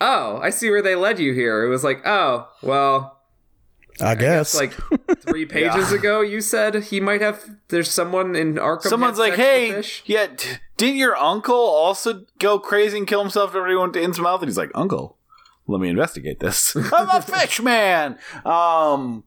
oh, 0.00 0.38
I 0.42 0.50
see 0.50 0.70
where 0.70 0.82
they 0.82 0.94
led 0.94 1.18
you 1.18 1.32
here. 1.32 1.64
It 1.64 1.68
was 1.68 1.84
like, 1.84 2.06
oh, 2.06 2.48
well, 2.62 3.20
I 4.00 4.14
guess. 4.14 4.54
like 4.54 4.74
three 5.20 5.46
pages 5.46 5.92
ago, 5.92 6.20
you 6.20 6.40
said 6.40 6.74
he 6.84 7.00
might 7.00 7.20
have. 7.20 7.48
There's 7.68 7.90
someone 7.90 8.36
in 8.36 8.54
Arkham. 8.54 8.88
Someone's 8.88 9.18
like, 9.18 9.34
"Hey, 9.34 9.72
fish." 9.72 10.02
yeah, 10.04 10.26
t- 10.26 10.56
didn't 10.76 10.96
your 10.96 11.16
uncle 11.16 11.54
also 11.56 12.26
go 12.38 12.58
crazy 12.58 12.98
and 12.98 13.06
kill 13.06 13.22
himself 13.22 13.50
after 13.50 13.66
he 13.66 13.74
went 13.74 13.94
his 13.94 14.18
mouth?" 14.18 14.42
And 14.42 14.50
he's 14.50 14.58
like, 14.58 14.70
"Uncle, 14.74 15.16
let 15.66 15.80
me 15.80 15.88
investigate 15.88 16.40
this. 16.40 16.76
I'm 16.92 17.10
a 17.10 17.22
fish 17.22 17.60
man." 17.60 18.18
Um, 18.44 19.24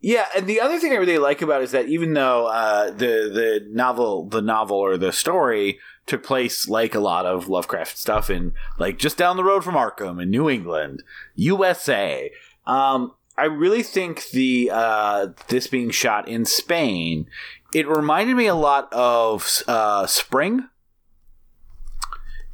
yeah, 0.00 0.26
and 0.36 0.46
the 0.46 0.60
other 0.60 0.78
thing 0.78 0.92
I 0.92 0.96
really 0.96 1.18
like 1.18 1.42
about 1.42 1.62
it 1.62 1.64
is 1.64 1.70
that 1.72 1.88
even 1.88 2.14
though 2.14 2.46
uh, 2.46 2.90
the 2.90 3.30
the 3.32 3.66
novel, 3.70 4.28
the 4.28 4.42
novel 4.42 4.76
or 4.76 4.96
the 4.96 5.12
story 5.12 5.78
took 6.06 6.22
place 6.22 6.68
like 6.68 6.94
a 6.94 7.00
lot 7.00 7.26
of 7.26 7.48
Lovecraft 7.48 7.98
stuff 7.98 8.30
in 8.30 8.54
like 8.78 8.98
just 8.98 9.16
down 9.16 9.36
the 9.36 9.44
road 9.44 9.64
from 9.64 9.74
Arkham 9.74 10.22
in 10.22 10.30
New 10.30 10.48
England, 10.48 11.02
USA. 11.34 12.30
Um, 12.66 13.12
I 13.38 13.44
really 13.44 13.82
think 13.82 14.30
the 14.30 14.70
uh, 14.72 15.28
this 15.48 15.66
being 15.66 15.90
shot 15.90 16.28
in 16.28 16.44
Spain, 16.44 17.26
it 17.74 17.88
reminded 17.88 18.36
me 18.36 18.46
a 18.46 18.54
lot 18.54 18.92
of 18.92 19.62
uh, 19.66 20.06
Spring 20.06 20.68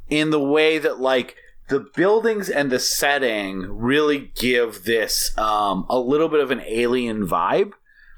in 0.09 0.29
the 0.29 0.39
way 0.39 0.79
that 0.79 0.99
like 0.99 1.35
the 1.73 1.79
buildings 1.95 2.49
and 2.49 2.71
the 2.71 2.79
setting 2.79 3.61
really 3.69 4.31
give 4.35 4.83
this 4.83 5.35
um, 5.37 5.85
a 5.89 5.97
little 5.97 6.29
bit 6.29 6.39
of 6.39 6.51
an 6.51 6.61
alien 6.65 7.27
vibe. 7.27 7.71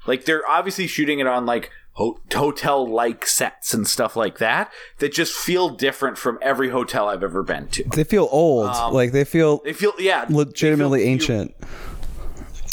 Like 0.06 0.24
they're 0.26 0.48
obviously 0.48 0.86
shooting 0.86 1.18
it 1.18 1.26
on 1.26 1.46
like 1.46 1.70
ho- 1.92 2.20
hotel 2.32 2.86
like 2.86 3.26
sets 3.26 3.74
and 3.74 3.86
stuff 3.88 4.14
like 4.14 4.38
that 4.38 4.70
that 4.98 5.12
just 5.12 5.34
feel 5.34 5.70
different 5.70 6.18
from 6.18 6.38
every 6.42 6.68
hotel 6.68 7.08
I've 7.08 7.22
ever 7.24 7.42
been 7.42 7.68
to. 7.68 7.84
they 7.94 8.04
feel 8.04 8.28
old. 8.30 8.66
Um, 8.70 8.92
like 8.92 9.12
they 9.12 9.24
feel 9.24 9.62
They 9.64 9.72
feel 9.72 9.94
yeah, 9.98 10.26
they 10.26 10.34
legitimately 10.34 11.00
feel- 11.00 11.08
ancient. 11.08 11.54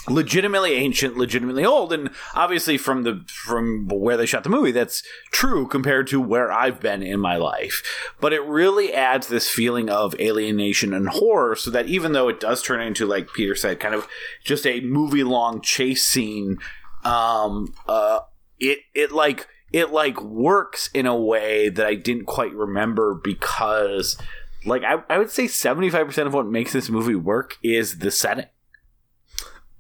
Legitimately 0.10 0.74
ancient, 0.74 1.18
legitimately 1.18 1.66
old, 1.66 1.94
and 1.94 2.10
obviously 2.36 2.78
from 2.78 3.04
the 3.04 3.24
from 3.28 3.88
where 3.88 4.18
they 4.18 4.26
shot 4.26 4.44
the 4.44 4.50
movie, 4.50 4.72
that's 4.72 5.04
true 5.32 5.68
compared 5.68 6.08
to 6.08 6.20
where 6.20 6.52
I've 6.52 6.80
been 6.80 7.02
in 7.02 7.20
my 7.20 7.38
life. 7.38 7.84
But 8.20 8.34
it 8.34 8.44
really 8.44 8.94
adds 8.94 9.28
this 9.28 9.50
feeling 9.50 9.90
of 9.90 10.16
alienation 10.20 10.94
and 10.94 11.10
horror, 11.10 11.56
so 11.56 11.72
that 11.72 11.88
even 11.88 12.14
though 12.14 12.28
it 12.28 12.40
does 12.40 12.62
turn 12.62 12.82
into, 12.82 13.06
like 13.06 13.34
Peter 13.34 13.56
said, 13.56 13.80
kind 13.80 13.96
of 13.96 14.08
just 14.44 14.68
a 14.68 14.82
movie 14.82 15.24
long 15.24 15.62
chase 15.62 16.06
scene, 16.06 16.58
um, 17.04 17.74
uh, 17.88 18.20
it 18.60 18.80
it 18.94 19.12
like 19.12 19.48
it 19.72 19.92
like 19.92 20.22
works 20.22 20.90
in 20.94 21.06
a 21.06 21.16
way 21.16 21.70
that 21.70 21.86
I 21.86 21.96
didn't 21.96 22.26
quite 22.26 22.54
remember 22.54 23.14
because. 23.14 24.18
Like 24.66 24.84
I, 24.84 25.04
I 25.10 25.18
would 25.18 25.30
say, 25.30 25.48
seventy 25.48 25.90
five 25.90 26.08
percent 26.08 26.26
of 26.26 26.34
what 26.34 26.46
makes 26.46 26.72
this 26.72 26.90
movie 26.90 27.16
work 27.16 27.58
is 27.62 27.98
the 27.98 28.10
setting. 28.10 28.46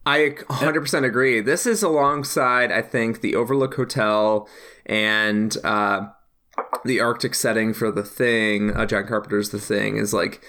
I 0.05 0.35
100% 0.49 1.05
agree. 1.05 1.39
This 1.39 1.65
is 1.65 1.81
alongside, 1.81 2.71
I 2.71 2.81
think, 2.81 3.21
the 3.21 3.35
Overlook 3.35 3.75
Hotel 3.75 4.47
and 4.85 5.55
uh, 5.63 6.07
the 6.84 6.99
Arctic 6.99 7.35
setting 7.35 7.73
for 7.73 7.91
The 7.91 8.03
Thing. 8.03 8.75
Uh, 8.75 8.85
John 8.85 9.07
Carpenter's 9.07 9.49
The 9.49 9.59
Thing 9.59 9.97
is 9.97 10.13
like 10.13 10.43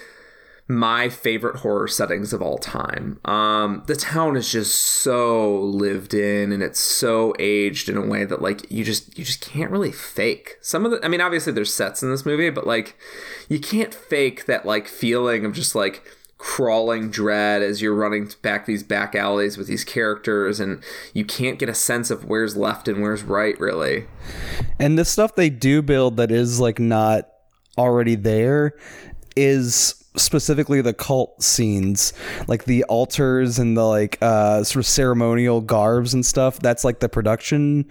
my 0.66 1.10
favorite 1.10 1.56
horror 1.56 1.86
settings 1.86 2.32
of 2.32 2.40
all 2.40 2.56
time. 2.56 3.20
Um, 3.26 3.82
the 3.86 3.96
town 3.96 4.34
is 4.36 4.50
just 4.50 4.74
so 4.74 5.60
lived 5.60 6.14
in 6.14 6.52
and 6.52 6.62
it's 6.62 6.80
so 6.80 7.34
aged 7.38 7.88
in 7.88 7.96
a 7.98 8.06
way 8.06 8.24
that 8.24 8.40
like 8.40 8.70
you 8.70 8.82
just 8.82 9.18
you 9.18 9.24
just 9.24 9.42
can't 9.42 9.70
really 9.70 9.92
fake. 9.92 10.56
Some 10.62 10.86
of 10.86 10.90
the 10.90 11.04
I 11.04 11.08
mean 11.08 11.20
obviously 11.20 11.52
there's 11.52 11.72
sets 11.72 12.02
in 12.02 12.10
this 12.10 12.24
movie, 12.24 12.48
but 12.48 12.66
like 12.66 12.96
you 13.48 13.60
can't 13.60 13.92
fake 13.92 14.46
that 14.46 14.64
like 14.64 14.88
feeling 14.88 15.44
of 15.44 15.52
just 15.52 15.74
like 15.74 16.02
crawling 16.44 17.08
dread 17.08 17.62
as 17.62 17.80
you're 17.80 17.94
running 17.94 18.28
back 18.42 18.66
these 18.66 18.82
back 18.82 19.14
alleys 19.14 19.56
with 19.56 19.66
these 19.66 19.82
characters 19.82 20.60
and 20.60 20.84
you 21.14 21.24
can't 21.24 21.58
get 21.58 21.70
a 21.70 21.74
sense 21.74 22.10
of 22.10 22.26
where's 22.26 22.54
left 22.54 22.86
and 22.86 23.00
where's 23.00 23.22
right 23.22 23.58
really. 23.58 24.06
And 24.78 24.98
the 24.98 25.06
stuff 25.06 25.36
they 25.36 25.48
do 25.48 25.80
build 25.80 26.18
that 26.18 26.30
is 26.30 26.60
like 26.60 26.78
not 26.78 27.30
already 27.78 28.14
there 28.14 28.74
is 29.34 29.94
specifically 30.16 30.82
the 30.82 30.92
cult 30.92 31.42
scenes 31.42 32.12
like 32.46 32.66
the 32.66 32.84
altars 32.84 33.58
and 33.58 33.76
the 33.76 33.82
like 33.82 34.16
uh 34.22 34.62
sort 34.62 34.80
of 34.80 34.86
ceremonial 34.86 35.60
garbs 35.60 36.14
and 36.14 36.24
stuff 36.24 36.60
that's 36.60 36.84
like 36.84 37.00
the 37.00 37.08
production 37.08 37.84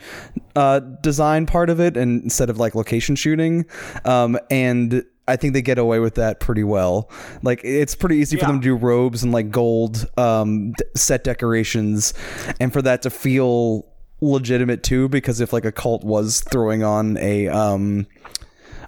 uh 0.56 0.80
design 0.80 1.46
part 1.46 1.70
of 1.70 1.82
it 1.82 1.98
and 1.98 2.24
instead 2.24 2.50
of 2.50 2.58
like 2.58 2.76
location 2.76 3.14
shooting 3.14 3.66
um 4.06 4.40
and 4.50 5.04
I 5.28 5.36
think 5.36 5.54
they 5.54 5.62
get 5.62 5.78
away 5.78 6.00
with 6.00 6.16
that 6.16 6.40
pretty 6.40 6.64
well. 6.64 7.10
Like 7.41 7.62
it's 7.64 7.95
pretty 7.95 8.18
easy 8.18 8.38
for 8.38 8.45
them 8.45 8.60
to 8.60 8.64
do 8.64 8.76
robes 8.76 9.24
and 9.24 9.32
like 9.32 9.52
gold 9.52 10.06
um, 10.18 10.74
d- 10.74 10.84
set 10.95 11.24
decorations, 11.24 12.14
and 12.60 12.74
for 12.74 12.82
that 12.82 13.02
to 13.04 13.10
feel 13.10 13.86
legitimate 14.22 14.84
too. 14.84 15.08
Because 15.10 15.40
if 15.40 15.54
like 15.54 15.66
a 15.66 15.72
cult 15.72 16.04
was 16.04 16.41
throwing 16.41 16.84
on 16.84 17.18
a 17.18 17.48
um, 17.48 18.06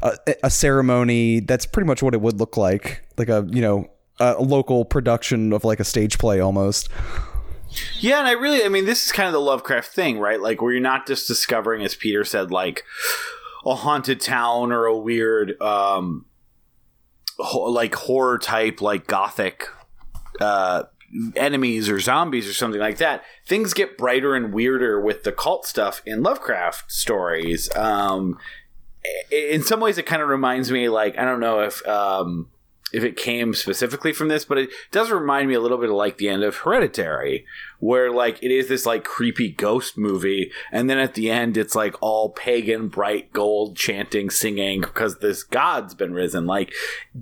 a, 0.02 0.18
a 0.44 0.49
ceremony, 0.49 1.40
that's 1.40 1.66
pretty 1.66 1.88
much 1.88 2.03
what 2.03 2.14
it 2.14 2.22
would 2.22 2.40
look 2.40 2.57
like, 2.57 3.03
like 3.18 3.30
a 3.30 3.48
you 3.49 3.62
know 3.62 3.90
a 4.20 4.41
local 4.41 4.86
production 4.86 5.53
of 5.53 5.64
like 5.64 5.80
a 5.80 5.86
stage 5.86 6.18
play 6.18 6.40
almost. 6.40 6.90
Yeah, 7.99 8.20
and 8.20 8.28
I 8.28 8.32
really, 8.32 8.64
I 8.64 8.70
mean, 8.70 8.86
this 8.86 9.06
is 9.06 9.12
kind 9.12 9.28
of 9.28 9.34
the 9.34 9.41
Lovecraft 9.41 9.91
thing, 9.91 10.18
right? 10.20 10.40
Like, 10.40 10.62
where 10.62 10.72
you're 10.72 10.82
not 10.82 11.07
just 11.07 11.28
discovering, 11.28 11.84
as 11.84 11.95
Peter 11.95 12.24
said, 12.24 12.52
like 12.52 12.86
a 13.66 13.76
haunted 13.76 14.22
town 14.22 14.72
or 14.72 14.86
a 14.86 14.98
weird, 14.98 15.60
um, 15.62 16.26
like 17.38 17.96
horror 17.96 18.38
type 18.38 18.82
like 18.82 19.08
gothic 19.08 19.68
uh 20.40 20.84
enemies 21.36 21.90
or 21.90 22.00
zombies 22.00 22.48
or 22.48 22.54
something 22.54 22.80
like 22.80 22.98
that 22.98 23.24
things 23.46 23.74
get 23.74 23.98
brighter 23.98 24.36
and 24.36 24.54
weirder 24.54 25.00
with 25.00 25.24
the 25.24 25.32
cult 25.32 25.66
stuff 25.66 26.02
in 26.06 26.24
lovecraft 26.24 26.92
stories. 26.92 27.74
Um 27.76 28.38
in 29.32 29.62
some 29.62 29.80
ways 29.80 29.98
it 29.98 30.06
kind 30.06 30.22
of 30.22 30.28
reminds 30.28 30.72
me 30.72 30.90
like 30.90 31.18
i 31.18 31.24
don't 31.24 31.40
know 31.40 31.60
if 31.60 31.86
um 31.88 32.48
if 32.94 33.03
it 33.03 33.18
came 33.18 33.53
specifically 33.53 34.14
from 34.14 34.28
this, 34.28 34.45
but 34.45 34.60
it 34.60 34.70
does 34.91 35.10
remind 35.10 35.49
me 35.49 35.56
a 35.56 35.60
little 35.60 35.80
bit 35.80 35.90
of 35.90 35.95
like 35.95 36.18
the 36.18 36.30
end 36.30 36.44
of 36.44 36.56
Hereditary, 36.56 37.45
where 37.80 38.12
like 38.12 38.41
it 38.44 38.52
is 38.52 38.68
this 38.68 38.86
like 38.86 39.03
creepy 39.03 39.49
ghost 39.49 39.98
movie, 39.98 40.52
and 40.72 40.90
then 40.90 40.99
at 40.99 41.16
the 41.16 41.32
end 41.32 41.57
it's 41.57 41.76
like 41.76 41.95
all 41.99 42.30
pagan, 42.30 42.88
bright 42.88 43.34
gold 43.34 43.76
chanting, 43.76 44.30
singing 44.30 44.82
because 44.82 45.18
this 45.18 45.44
god's 45.44 45.95
been 45.95 46.14
risen. 46.14 46.45
Like 46.45 46.74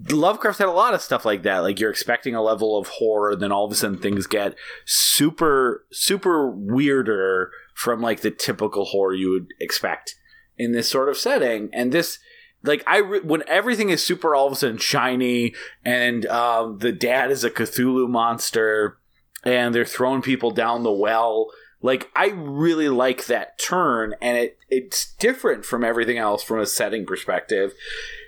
Lovecraft 0.10 0.60
had 0.60 0.68
a 0.68 0.72
lot 0.72 0.94
of 0.94 1.02
stuff 1.02 1.24
like 1.26 1.44
that. 1.44 1.60
Like 1.60 1.80
you're 1.80 1.90
expecting 1.90 2.36
a 2.36 2.42
level 2.44 2.78
of 2.78 2.90
horror, 2.90 3.36
then 3.36 3.52
all 3.52 3.66
of 3.66 3.72
a 3.72 3.76
sudden 3.76 3.98
things 3.98 4.28
get 4.28 4.56
super, 4.86 5.86
super 5.92 6.50
weirder 6.50 7.52
from 7.74 8.02
like 8.02 8.20
the 8.20 8.32
typical 8.32 8.86
horror 8.86 9.14
you 9.14 9.32
would 9.32 9.48
expect 9.60 10.16
in 10.58 10.74
this 10.74 10.90
sort 10.90 11.10
of 11.10 11.18
setting, 11.18 11.70
and 11.74 11.92
this 11.92 12.20
like 12.64 12.84
I 12.88 12.98
re- 12.98 13.20
when 13.20 13.44
everything 13.48 13.90
is 13.90 14.04
super 14.04 14.36
all 14.36 14.48
of 14.48 14.54
a 14.54 14.56
sudden 14.56 14.78
shiny 14.78 15.54
and 15.84 16.26
um, 16.28 16.80
the 16.80 16.92
dad 16.92 17.30
is 17.30 17.44
a 17.44 17.52
Cthulhu 17.52 18.10
monster 18.10 18.98
and 19.44 19.76
they're 19.76 19.86
throwing 19.86 20.22
people 20.22 20.52
down 20.52 20.84
the 20.84 20.92
well. 20.92 21.50
Like 21.82 22.10
I 22.16 22.28
really 22.30 22.88
like 22.88 23.26
that 23.26 23.60
turn, 23.60 24.16
and 24.22 24.38
it 24.38 24.58
it's 24.70 25.14
different 25.16 25.66
from 25.66 25.84
everything 25.84 26.18
else 26.18 26.42
from 26.42 26.60
a 26.60 26.66
setting 26.66 27.06
perspective. 27.06 27.74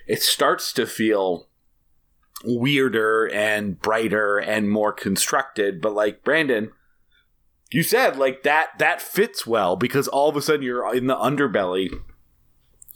It 0.07 0.21
starts 0.21 0.73
to 0.73 0.85
feel 0.85 1.47
weirder 2.43 3.27
and 3.33 3.79
brighter 3.79 4.37
and 4.37 4.69
more 4.69 4.91
constructed, 4.91 5.81
but 5.81 5.93
like 5.93 6.23
Brandon, 6.23 6.71
you 7.71 7.81
said 7.81 8.17
like 8.17 8.43
that 8.43 8.77
that 8.77 9.01
fits 9.01 9.47
well 9.47 9.77
because 9.77 10.09
all 10.09 10.27
of 10.27 10.35
a 10.35 10.41
sudden 10.41 10.61
you're 10.61 10.93
in 10.93 11.07
the 11.07 11.15
underbelly 11.15 11.97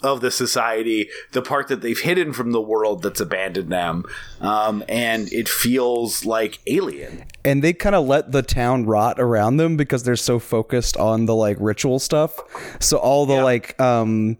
of 0.01 0.21
the 0.21 0.31
society, 0.31 1.09
the 1.31 1.41
part 1.41 1.67
that 1.67 1.81
they've 1.81 1.99
hidden 1.99 2.33
from 2.33 2.51
the 2.51 2.61
world 2.61 3.01
that's 3.01 3.19
abandoned 3.19 3.71
them, 3.71 4.05
um, 4.39 4.83
and 4.87 5.31
it 5.33 5.49
feels 5.49 6.25
like 6.25 6.59
alien. 6.67 7.25
And 7.43 7.63
they 7.63 7.73
kind 7.73 7.95
of 7.95 8.05
let 8.05 8.31
the 8.31 8.41
town 8.41 8.85
rot 8.85 9.19
around 9.19 9.57
them 9.57 9.77
because 9.77 10.03
they're 10.03 10.15
so 10.15 10.39
focused 10.39 10.95
on 10.97 11.25
the 11.25 11.35
like 11.35 11.57
ritual 11.59 11.99
stuff. 11.99 12.39
So 12.79 12.97
all 12.97 13.25
the 13.25 13.35
yeah. 13.35 13.43
like 13.43 13.79
um, 13.81 14.37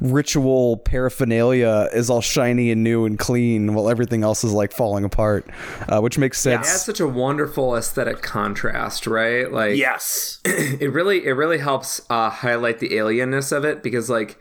ritual 0.00 0.76
paraphernalia 0.78 1.88
is 1.92 2.10
all 2.10 2.20
shiny 2.20 2.70
and 2.70 2.84
new 2.84 3.04
and 3.04 3.18
clean, 3.18 3.74
while 3.74 3.88
everything 3.88 4.22
else 4.22 4.44
is 4.44 4.52
like 4.52 4.72
falling 4.72 5.04
apart, 5.04 5.48
uh, 5.88 6.00
which 6.00 6.18
makes 6.18 6.38
sense. 6.38 6.66
Yeah, 6.66 6.70
it 6.70 6.72
has 6.72 6.84
such 6.84 7.00
a 7.00 7.08
wonderful 7.08 7.74
aesthetic 7.74 8.22
contrast, 8.22 9.06
right? 9.06 9.50
Like, 9.50 9.76
yes, 9.76 10.40
it 10.44 10.92
really 10.92 11.26
it 11.26 11.32
really 11.32 11.58
helps 11.58 12.00
uh, 12.10 12.30
highlight 12.30 12.78
the 12.78 12.90
alienness 12.90 13.50
of 13.50 13.64
it 13.64 13.82
because 13.82 14.08
like 14.08 14.38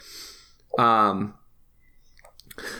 um, 0.78 1.34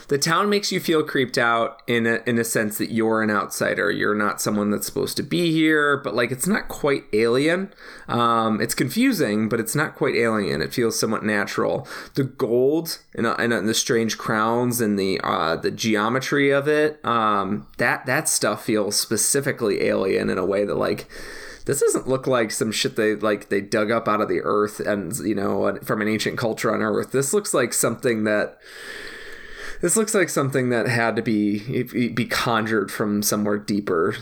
the 0.08 0.18
town 0.18 0.48
makes 0.48 0.72
you 0.72 0.80
feel 0.80 1.02
creeped 1.02 1.38
out 1.38 1.82
in 1.86 2.06
a, 2.06 2.20
in 2.26 2.38
a 2.38 2.44
sense 2.44 2.78
that 2.78 2.92
you're 2.92 3.22
an 3.22 3.30
outsider. 3.30 3.90
You're 3.90 4.14
not 4.14 4.40
someone 4.40 4.70
that's 4.70 4.86
supposed 4.86 5.16
to 5.18 5.22
be 5.22 5.52
here, 5.52 5.96
but 5.96 6.14
like 6.14 6.30
it's 6.30 6.46
not 6.46 6.68
quite 6.68 7.04
alien. 7.12 7.72
Um, 8.08 8.60
it's 8.60 8.74
confusing, 8.74 9.48
but 9.48 9.60
it's 9.60 9.74
not 9.74 9.94
quite 9.94 10.14
alien. 10.14 10.60
It 10.62 10.74
feels 10.74 10.98
somewhat 10.98 11.24
natural. 11.24 11.86
The 12.14 12.24
gold 12.24 12.98
and, 13.14 13.26
uh, 13.26 13.36
and, 13.38 13.52
uh, 13.52 13.60
the 13.60 13.74
strange 13.74 14.18
crowns 14.18 14.80
and 14.80 14.98
the 14.98 15.20
uh, 15.22 15.56
the 15.56 15.70
geometry 15.70 16.50
of 16.50 16.66
it, 16.66 17.04
um, 17.04 17.66
that 17.78 18.06
that 18.06 18.28
stuff 18.28 18.64
feels 18.64 18.98
specifically 18.98 19.82
alien 19.82 20.30
in 20.30 20.38
a 20.38 20.44
way 20.44 20.64
that 20.64 20.76
like 20.76 21.08
this 21.70 21.78
doesn't 21.78 22.08
look 22.08 22.26
like 22.26 22.50
some 22.50 22.72
shit 22.72 22.96
they 22.96 23.14
like 23.14 23.48
they 23.48 23.60
dug 23.60 23.92
up 23.92 24.08
out 24.08 24.20
of 24.20 24.28
the 24.28 24.40
earth 24.42 24.80
and 24.80 25.16
you 25.18 25.36
know 25.36 25.78
from 25.84 26.02
an 26.02 26.08
ancient 26.08 26.36
culture 26.36 26.74
on 26.74 26.82
earth. 26.82 27.12
This 27.12 27.32
looks 27.32 27.54
like 27.54 27.72
something 27.72 28.24
that 28.24 28.58
this 29.80 29.94
looks 29.94 30.12
like 30.12 30.28
something 30.30 30.70
that 30.70 30.88
had 30.88 31.14
to 31.14 31.22
be 31.22 31.84
be 31.84 32.26
conjured 32.26 32.90
from 32.90 33.22
somewhere 33.22 33.56
deeper. 33.56 34.16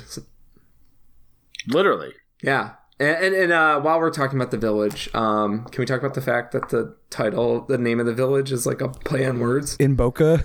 Literally. 1.66 2.12
Yeah 2.42 2.72
and, 3.00 3.24
and, 3.24 3.34
and 3.34 3.52
uh, 3.52 3.80
while 3.80 4.00
we're 4.00 4.10
talking 4.10 4.38
about 4.38 4.50
the 4.50 4.58
village, 4.58 5.08
um, 5.14 5.64
can 5.66 5.80
we 5.80 5.86
talk 5.86 6.00
about 6.00 6.14
the 6.14 6.20
fact 6.20 6.52
that 6.52 6.70
the 6.70 6.96
title, 7.10 7.60
the 7.62 7.78
name 7.78 8.00
of 8.00 8.06
the 8.06 8.12
village, 8.12 8.50
is 8.50 8.66
like 8.66 8.80
a 8.80 8.88
play 8.88 9.24
on 9.24 9.38
words? 9.38 9.76
In 9.76 9.94
Boca. 9.94 10.42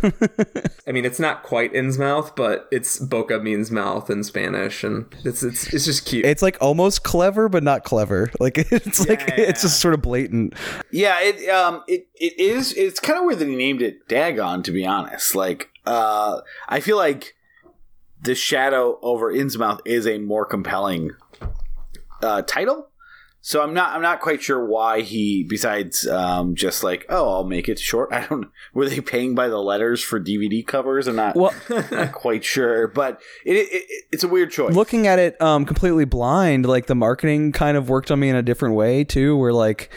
I 0.87 0.91
mean, 0.91 1.03
it's 1.03 1.19
not 1.19 1.41
quite 1.41 1.73
Innsmouth, 1.73 2.35
but 2.35 2.67
it's 2.71 2.99
Boca 2.99 3.39
means 3.39 3.71
mouth 3.71 4.09
in 4.09 4.23
Spanish, 4.23 4.83
and 4.83 5.05
it's 5.23 5.41
it's 5.41 5.73
it's 5.73 5.85
just 5.85 6.05
cute. 6.05 6.25
It's 6.25 6.43
like 6.43 6.57
almost 6.61 7.03
clever, 7.03 7.49
but 7.49 7.63
not 7.63 7.83
clever. 7.83 8.29
Like 8.39 8.57
it's 8.71 8.99
yeah, 8.99 9.09
like 9.09 9.27
yeah. 9.29 9.45
it's 9.45 9.63
just 9.63 9.79
sort 9.79 9.95
of 9.95 10.03
blatant. 10.03 10.53
Yeah, 10.91 11.19
it 11.21 11.49
um 11.49 11.83
it 11.87 12.07
it 12.15 12.39
is. 12.39 12.73
It's 12.73 12.99
kind 12.99 13.17
of 13.17 13.25
weird 13.25 13.39
that 13.39 13.47
he 13.47 13.55
named 13.55 13.81
it 13.81 14.07
Dagon. 14.07 14.61
To 14.63 14.71
be 14.71 14.85
honest, 14.85 15.33
like 15.33 15.69
uh, 15.87 16.41
I 16.69 16.79
feel 16.81 16.97
like 16.97 17.35
the 18.21 18.35
shadow 18.35 18.99
over 19.01 19.33
Innsmouth 19.33 19.79
is 19.85 20.07
a 20.07 20.17
more 20.19 20.45
compelling 20.45 21.11
uh, 22.23 22.41
title. 22.43 22.89
So 23.45 23.61
I'm 23.61 23.73
not 23.73 23.93
I'm 23.93 24.01
not 24.01 24.21
quite 24.21 24.41
sure 24.41 24.65
why 24.65 25.01
he 25.01 25.43
besides 25.43 26.07
um, 26.07 26.55
just 26.55 26.81
like 26.81 27.05
oh 27.09 27.29
I'll 27.29 27.43
make 27.43 27.67
it 27.67 27.77
short. 27.77 28.07
I 28.13 28.25
don't 28.25 28.49
were 28.73 28.87
they 28.87 29.01
paying 29.01 29.35
by 29.35 29.49
the 29.49 29.57
letters 29.57 30.01
for 30.01 30.17
DVD 30.17 30.65
covers? 30.65 31.07
I'm 31.07 31.17
not 31.17 31.35
well, 31.35 31.53
not 31.91 32.13
quite 32.13 32.45
sure, 32.45 32.87
but 32.87 33.21
it, 33.45 33.57
it, 33.57 34.05
it's 34.13 34.23
a 34.23 34.29
weird 34.29 34.49
choice. 34.49 34.73
Looking 34.73 35.07
at 35.07 35.19
it 35.19 35.39
um, 35.41 35.65
completely 35.65 36.05
blind, 36.05 36.65
like 36.65 36.85
the 36.85 36.95
marketing 36.95 37.51
kind 37.51 37.75
of 37.75 37.89
worked 37.89 38.11
on 38.11 38.19
me 38.21 38.29
in 38.29 38.37
a 38.37 38.41
different 38.41 38.75
way 38.75 39.03
too. 39.03 39.35
Where 39.35 39.51
like 39.51 39.89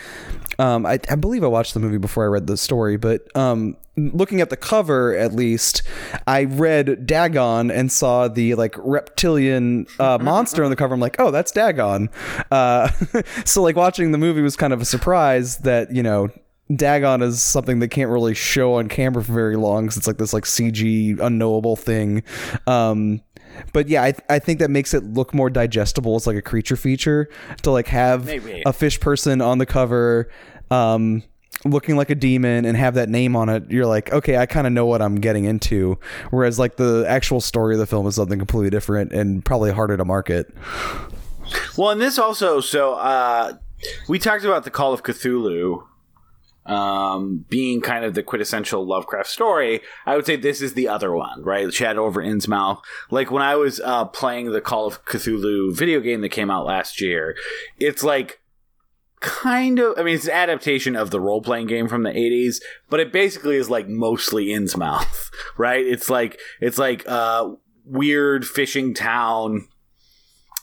um, 0.59 0.87
I, 0.87 0.99
I, 1.11 1.15
believe 1.17 1.45
I 1.45 1.49
watched 1.49 1.75
the 1.75 1.81
movie 1.81 1.99
before 1.99 2.25
I 2.25 2.29
read 2.29 2.47
the 2.47 2.57
story, 2.57 2.97
but 2.97 3.35
um, 3.37 3.77
looking 3.97 4.41
at 4.41 4.51
the 4.51 4.57
cover 4.57 5.17
at 5.17 5.33
least, 5.33 5.83
I 6.27 6.45
read 6.45 7.07
Dagon 7.07 7.71
and 7.71 7.91
saw 7.91 8.29
the 8.29 8.55
like 8.55 8.75
reptilian 8.79 9.87
uh, 9.99 10.19
monster 10.21 10.65
on 10.65 10.71
the 10.71 10.77
cover. 10.77 10.95
I'm 10.95 11.01
like, 11.01 11.17
oh, 11.19 11.31
that's 11.31 11.53
Dagon. 11.53 12.11
Uh, 12.51 12.89
so 13.45 13.63
like 13.63 13.77
watching 13.77 14.13
the 14.13 14.19
movie 14.19 14.43
was 14.43 14.57
kind 14.57 14.73
of 14.73 14.81
a 14.81 14.85
surprise 14.85 15.59
that 15.59 15.95
you 15.95 16.03
know 16.03 16.31
Dagon 16.75 17.23
is 17.23 17.43
something 17.43 17.79
they 17.79 17.89
can't 17.89 18.11
really 18.11 18.35
show 18.35 18.75
on 18.75 18.89
camera 18.89 19.23
for 19.23 19.33
very 19.33 19.57
long 19.57 19.85
because 19.85 19.97
it's 19.97 20.07
like 20.07 20.19
this 20.19 20.33
like 20.33 20.45
CG 20.45 21.19
unknowable 21.21 21.77
thing. 21.77 22.23
Um, 22.67 23.23
but 23.73 23.89
yeah, 23.89 24.03
I, 24.03 24.13
th- 24.13 24.25
I 24.29 24.39
think 24.39 24.59
that 24.61 24.71
makes 24.71 24.95
it 24.95 25.05
look 25.05 25.35
more 25.35 25.51
digestible 25.51 26.17
as 26.17 26.27
like 26.27 26.37
a 26.37 26.43
creature 26.43 26.77
feature 26.77 27.29
to 27.63 27.71
like 27.71 27.89
have 27.89 28.27
Maybe. 28.27 28.63
a 28.65 28.73
fish 28.73 29.01
person 29.01 29.41
on 29.41 29.59
the 29.59 29.67
cover, 29.67 30.29
um, 30.71 31.23
looking 31.65 31.97
like 31.97 32.11
a 32.11 32.15
demon 32.15 32.65
and 32.65 32.77
have 32.77 32.95
that 32.95 33.09
name 33.09 33.35
on 33.35 33.49
it. 33.49 33.71
You're 33.71 33.87
like, 33.87 34.13
okay, 34.13 34.37
I 34.37 34.47
kind 34.47 34.67
of 34.67 34.73
know 34.73 34.87
what 34.87 35.03
I'm 35.03 35.17
getting 35.17 35.45
into. 35.45 35.99
Whereas 36.31 36.59
like 36.59 36.77
the 36.77 37.05
actual 37.09 37.41
story 37.41 37.75
of 37.75 37.79
the 37.79 37.87
film 37.87 38.07
is 38.07 38.15
something 38.15 38.39
completely 38.39 38.71
different 38.71 39.13
and 39.13 39.45
probably 39.45 39.73
harder 39.73 39.97
to 39.97 40.05
market. 40.05 40.53
Well, 41.77 41.91
and 41.91 42.01
this 42.01 42.19
also, 42.19 42.61
so 42.61 42.95
uh, 42.95 43.55
we 44.09 44.19
talked 44.19 44.45
about 44.45 44.65
the 44.65 44.71
Call 44.71 44.93
of 44.93 45.03
Cthulhu 45.03 45.85
um, 46.67 47.45
being 47.49 47.81
kind 47.81 48.05
of 48.05 48.15
the 48.15 48.23
quintessential 48.23 48.87
Lovecraft 48.87 49.29
story, 49.29 49.81
I 50.05 50.17
would 50.17 50.27
say 50.27 50.37
this 50.37 50.61
is 50.61 50.75
the 50.75 50.89
other 50.89 51.13
one, 51.13 51.43
right? 51.43 51.73
Shadow 51.73 52.05
over 52.05 52.23
Innsmouth. 52.23 52.81
Like 53.11 53.31
when 53.31 53.43
I 53.43 53.57
was 53.57 53.81
uh, 53.81 54.07
playing 54.07 54.53
the 54.53 54.61
Call 54.61 54.87
of 54.87 55.05
Cthulhu 55.05 55.75
video 55.75 56.01
game 56.01 56.21
that 56.21 56.31
came 56.31 56.51
out 56.51 56.67
last 56.67 57.01
year, 57.01 57.37
it's 57.79 58.03
like 58.03 58.41
kind 59.21 59.79
of, 59.79 59.99
I 59.99 60.03
mean, 60.03 60.15
it's 60.15 60.27
an 60.27 60.33
adaptation 60.33 60.97
of 60.97 61.11
the 61.11 61.21
role 61.21 61.41
playing 61.41 61.69
game 61.69 61.89
from 61.89 62.03
the 62.03 62.11
80s, 62.11 62.57
but 62.91 63.01
it 63.01 63.13
basically 63.13 63.57
is 63.57 63.71
like 63.71 63.89
mostly 63.89 64.47
Innsmouth, 64.47 65.31
right? 65.57 65.85
It's 65.85 66.11
like, 66.11 66.39
it's 66.61 66.79
like, 66.79 67.05
uh, 67.07 67.51
weird 67.87 68.45
fishing 68.45 68.93
town 68.93 69.69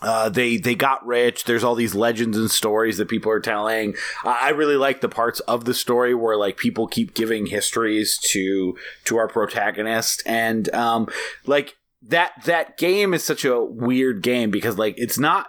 uh, 0.03 0.27
they 0.27 0.57
they 0.57 0.75
got 0.75 1.05
rich. 1.05 1.45
There's 1.45 1.63
all 1.63 1.75
these 1.75 1.95
legends 1.95 2.37
and 2.37 2.51
stories 2.51 2.97
that 2.97 3.07
people 3.07 3.31
are 3.31 3.39
telling. 3.39 3.95
I 4.25 4.49
really 4.49 4.75
like 4.75 4.99
the 4.99 5.09
parts 5.09 5.39
of 5.41 5.63
the 5.63 5.73
story 5.73 6.13
where 6.13 6.37
like 6.37 6.57
people 6.57 6.87
keep 6.87 7.13
giving 7.13 7.45
histories 7.45 8.17
to 8.31 8.75
to 9.05 9.17
our 9.17 9.29
protagonist, 9.29 10.21
and 10.25 10.73
um, 10.75 11.07
like 11.45 11.75
that 12.01 12.33
that 12.45 12.77
game 12.77 13.13
is 13.13 13.23
such 13.23 13.45
a 13.45 13.63
weird 13.63 14.21
game 14.21 14.51
because 14.51 14.77
like 14.77 14.95
it's 14.97 15.17
not 15.17 15.47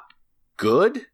good, 0.56 1.06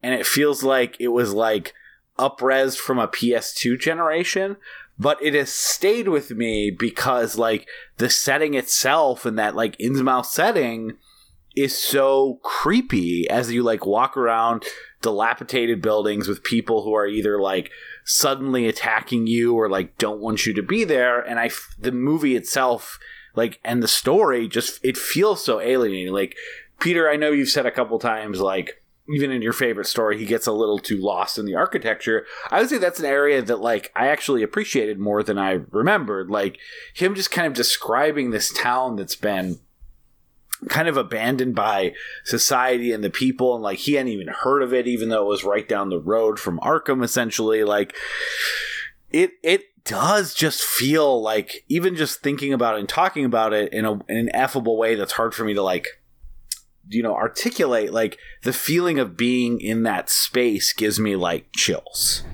and 0.00 0.14
it 0.14 0.24
feels 0.24 0.62
like 0.62 0.96
it 1.00 1.08
was 1.08 1.34
like 1.34 1.74
upres 2.16 2.78
from 2.78 3.00
a 3.00 3.08
PS2 3.08 3.80
generation, 3.80 4.56
but 4.96 5.20
it 5.20 5.34
has 5.34 5.52
stayed 5.52 6.06
with 6.06 6.30
me 6.30 6.70
because 6.70 7.36
like 7.36 7.66
the 7.96 8.08
setting 8.08 8.54
itself 8.54 9.26
and 9.26 9.36
that 9.40 9.56
like 9.56 9.76
Innsmouth 9.78 10.26
setting 10.26 10.98
is 11.56 11.76
so 11.76 12.38
creepy 12.42 13.28
as 13.30 13.50
you 13.50 13.62
like 13.62 13.86
walk 13.86 14.16
around 14.16 14.64
dilapidated 15.00 15.80
buildings 15.80 16.28
with 16.28 16.42
people 16.42 16.82
who 16.82 16.94
are 16.94 17.06
either 17.06 17.40
like 17.40 17.70
suddenly 18.04 18.66
attacking 18.66 19.26
you 19.26 19.54
or 19.54 19.68
like 19.68 19.96
don't 19.98 20.20
want 20.20 20.46
you 20.46 20.52
to 20.52 20.62
be 20.62 20.84
there 20.84 21.20
and 21.20 21.38
i 21.38 21.50
the 21.78 21.92
movie 21.92 22.36
itself 22.36 22.98
like 23.34 23.58
and 23.64 23.82
the 23.82 23.88
story 23.88 24.46
just 24.46 24.78
it 24.84 24.96
feels 24.96 25.44
so 25.44 25.60
alienating 25.60 26.12
like 26.12 26.36
peter 26.80 27.08
i 27.08 27.16
know 27.16 27.32
you've 27.32 27.48
said 27.48 27.66
a 27.66 27.70
couple 27.70 27.98
times 27.98 28.40
like 28.40 28.82
even 29.08 29.30
in 29.30 29.42
your 29.42 29.52
favorite 29.52 29.86
story, 29.86 30.18
he 30.18 30.26
gets 30.26 30.46
a 30.46 30.52
little 30.52 30.78
too 30.78 30.98
lost 30.98 31.38
in 31.38 31.46
the 31.46 31.54
architecture. 31.54 32.26
I 32.50 32.60
would 32.60 32.68
say 32.68 32.78
that's 32.78 32.98
an 32.98 33.06
area 33.06 33.40
that 33.42 33.60
like 33.60 33.92
I 33.94 34.08
actually 34.08 34.42
appreciated 34.42 34.98
more 34.98 35.22
than 35.22 35.38
I 35.38 35.60
remembered. 35.70 36.28
Like 36.28 36.58
him 36.94 37.14
just 37.14 37.30
kind 37.30 37.46
of 37.46 37.54
describing 37.54 38.30
this 38.30 38.52
town 38.52 38.96
that's 38.96 39.16
been 39.16 39.60
kind 40.68 40.88
of 40.88 40.96
abandoned 40.96 41.54
by 41.54 41.94
society 42.24 42.92
and 42.92 43.04
the 43.04 43.10
people 43.10 43.54
and 43.54 43.62
like 43.62 43.78
he 43.78 43.94
hadn't 43.94 44.12
even 44.12 44.28
heard 44.28 44.62
of 44.62 44.72
it 44.72 44.86
even 44.86 45.08
though 45.08 45.22
it 45.22 45.28
was 45.28 45.44
right 45.44 45.68
down 45.68 45.90
the 45.90 46.00
road 46.00 46.38
from 46.38 46.58
Arkham 46.60 47.04
essentially. 47.04 47.64
Like 47.64 47.94
it 49.10 49.32
it 49.42 49.62
does 49.84 50.34
just 50.34 50.62
feel 50.62 51.22
like 51.22 51.64
even 51.68 51.94
just 51.94 52.20
thinking 52.20 52.52
about 52.52 52.74
it 52.74 52.80
and 52.80 52.88
talking 52.88 53.24
about 53.24 53.52
it 53.52 53.72
in, 53.72 53.84
a, 53.84 53.92
in 53.92 54.16
an 54.16 54.28
affable 54.30 54.76
way 54.76 54.96
that's 54.96 55.12
hard 55.12 55.32
for 55.32 55.44
me 55.44 55.54
to 55.54 55.62
like 55.62 55.86
you 56.88 57.02
know 57.02 57.14
articulate 57.14 57.92
like 57.92 58.18
the 58.42 58.52
feeling 58.52 58.98
of 58.98 59.16
being 59.16 59.60
in 59.60 59.82
that 59.84 60.10
space 60.10 60.72
gives 60.72 61.00
me 61.00 61.16
like 61.16 61.46
chills 61.54 62.24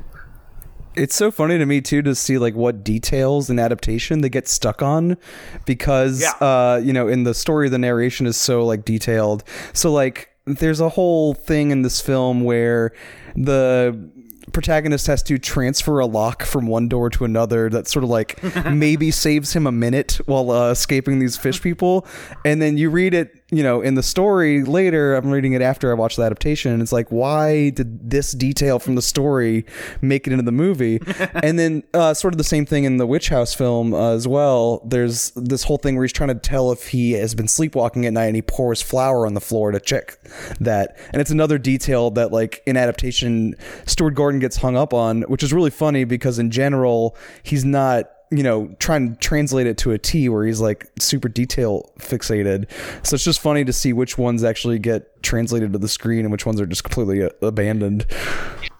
it's 0.94 1.14
so 1.14 1.30
funny 1.30 1.58
to 1.58 1.66
me 1.66 1.80
too 1.80 2.02
to 2.02 2.14
see 2.14 2.38
like 2.38 2.54
what 2.54 2.84
details 2.84 3.48
in 3.50 3.58
adaptation 3.58 4.20
they 4.20 4.28
get 4.28 4.48
stuck 4.48 4.82
on 4.82 5.16
because 5.64 6.20
yeah. 6.20 6.32
uh 6.46 6.80
you 6.82 6.92
know 6.92 7.08
in 7.08 7.24
the 7.24 7.34
story 7.34 7.68
the 7.68 7.78
narration 7.78 8.26
is 8.26 8.36
so 8.36 8.64
like 8.64 8.84
detailed 8.84 9.44
so 9.72 9.92
like 9.92 10.30
there's 10.44 10.80
a 10.80 10.90
whole 10.90 11.34
thing 11.34 11.70
in 11.70 11.82
this 11.82 12.00
film 12.00 12.42
where 12.42 12.92
the 13.36 14.10
protagonist 14.52 15.06
has 15.06 15.22
to 15.22 15.38
transfer 15.38 16.00
a 16.00 16.06
lock 16.06 16.42
from 16.42 16.66
one 16.66 16.88
door 16.88 17.08
to 17.08 17.24
another 17.24 17.70
that 17.70 17.86
sort 17.86 18.02
of 18.02 18.10
like 18.10 18.42
maybe 18.70 19.10
saves 19.10 19.54
him 19.54 19.66
a 19.66 19.72
minute 19.72 20.20
while 20.26 20.50
uh, 20.50 20.70
escaping 20.70 21.18
these 21.18 21.36
fish 21.36 21.62
people 21.62 22.06
and 22.44 22.60
then 22.60 22.76
you 22.76 22.90
read 22.90 23.14
it 23.14 23.41
you 23.52 23.62
know, 23.62 23.82
in 23.82 23.96
the 23.96 24.02
story 24.02 24.64
later, 24.64 25.14
I'm 25.14 25.30
reading 25.30 25.52
it 25.52 25.60
after 25.60 25.90
I 25.90 25.94
watched 25.94 26.16
the 26.16 26.22
adaptation. 26.22 26.72
And 26.72 26.80
it's 26.80 26.90
like, 26.90 27.10
why 27.10 27.68
did 27.68 28.08
this 28.08 28.32
detail 28.32 28.78
from 28.78 28.94
the 28.94 29.02
story 29.02 29.66
make 30.00 30.26
it 30.26 30.32
into 30.32 30.42
the 30.42 30.50
movie? 30.50 31.00
and 31.34 31.58
then, 31.58 31.84
uh, 31.92 32.14
sort 32.14 32.32
of 32.32 32.38
the 32.38 32.44
same 32.44 32.64
thing 32.64 32.84
in 32.84 32.96
the 32.96 33.06
Witch 33.06 33.28
House 33.28 33.52
film 33.52 33.92
uh, 33.92 34.14
as 34.14 34.26
well. 34.26 34.80
There's 34.86 35.32
this 35.36 35.64
whole 35.64 35.76
thing 35.76 35.96
where 35.96 36.04
he's 36.04 36.14
trying 36.14 36.30
to 36.30 36.34
tell 36.34 36.72
if 36.72 36.88
he 36.88 37.12
has 37.12 37.34
been 37.34 37.46
sleepwalking 37.46 38.06
at 38.06 38.14
night 38.14 38.26
and 38.26 38.36
he 38.36 38.42
pours 38.42 38.80
flour 38.80 39.26
on 39.26 39.34
the 39.34 39.40
floor 39.40 39.70
to 39.70 39.78
check 39.78 40.18
that. 40.58 40.96
And 41.12 41.20
it's 41.20 41.30
another 41.30 41.58
detail 41.58 42.10
that, 42.12 42.32
like, 42.32 42.62
in 42.64 42.78
adaptation, 42.78 43.54
Stuart 43.84 44.12
Gordon 44.12 44.40
gets 44.40 44.56
hung 44.56 44.78
up 44.78 44.94
on, 44.94 45.22
which 45.22 45.42
is 45.42 45.52
really 45.52 45.70
funny 45.70 46.04
because 46.04 46.38
in 46.38 46.50
general, 46.50 47.14
he's 47.42 47.66
not 47.66 48.10
you 48.32 48.42
know, 48.42 48.74
trying 48.78 49.12
to 49.12 49.20
translate 49.20 49.66
it 49.66 49.76
to 49.76 49.90
a 49.90 49.98
T 49.98 50.30
where 50.30 50.46
he's 50.46 50.58
like 50.58 50.90
super 50.98 51.28
detail 51.28 51.92
fixated. 51.98 52.64
So 53.06 53.14
it's 53.14 53.24
just 53.24 53.40
funny 53.40 53.62
to 53.62 53.74
see 53.74 53.92
which 53.92 54.16
ones 54.16 54.42
actually 54.42 54.78
get 54.78 55.22
translated 55.22 55.74
to 55.74 55.78
the 55.78 55.88
screen 55.88 56.20
and 56.20 56.32
which 56.32 56.46
ones 56.46 56.58
are 56.58 56.64
just 56.64 56.82
completely 56.82 57.22
uh, 57.22 57.28
abandoned. 57.42 58.06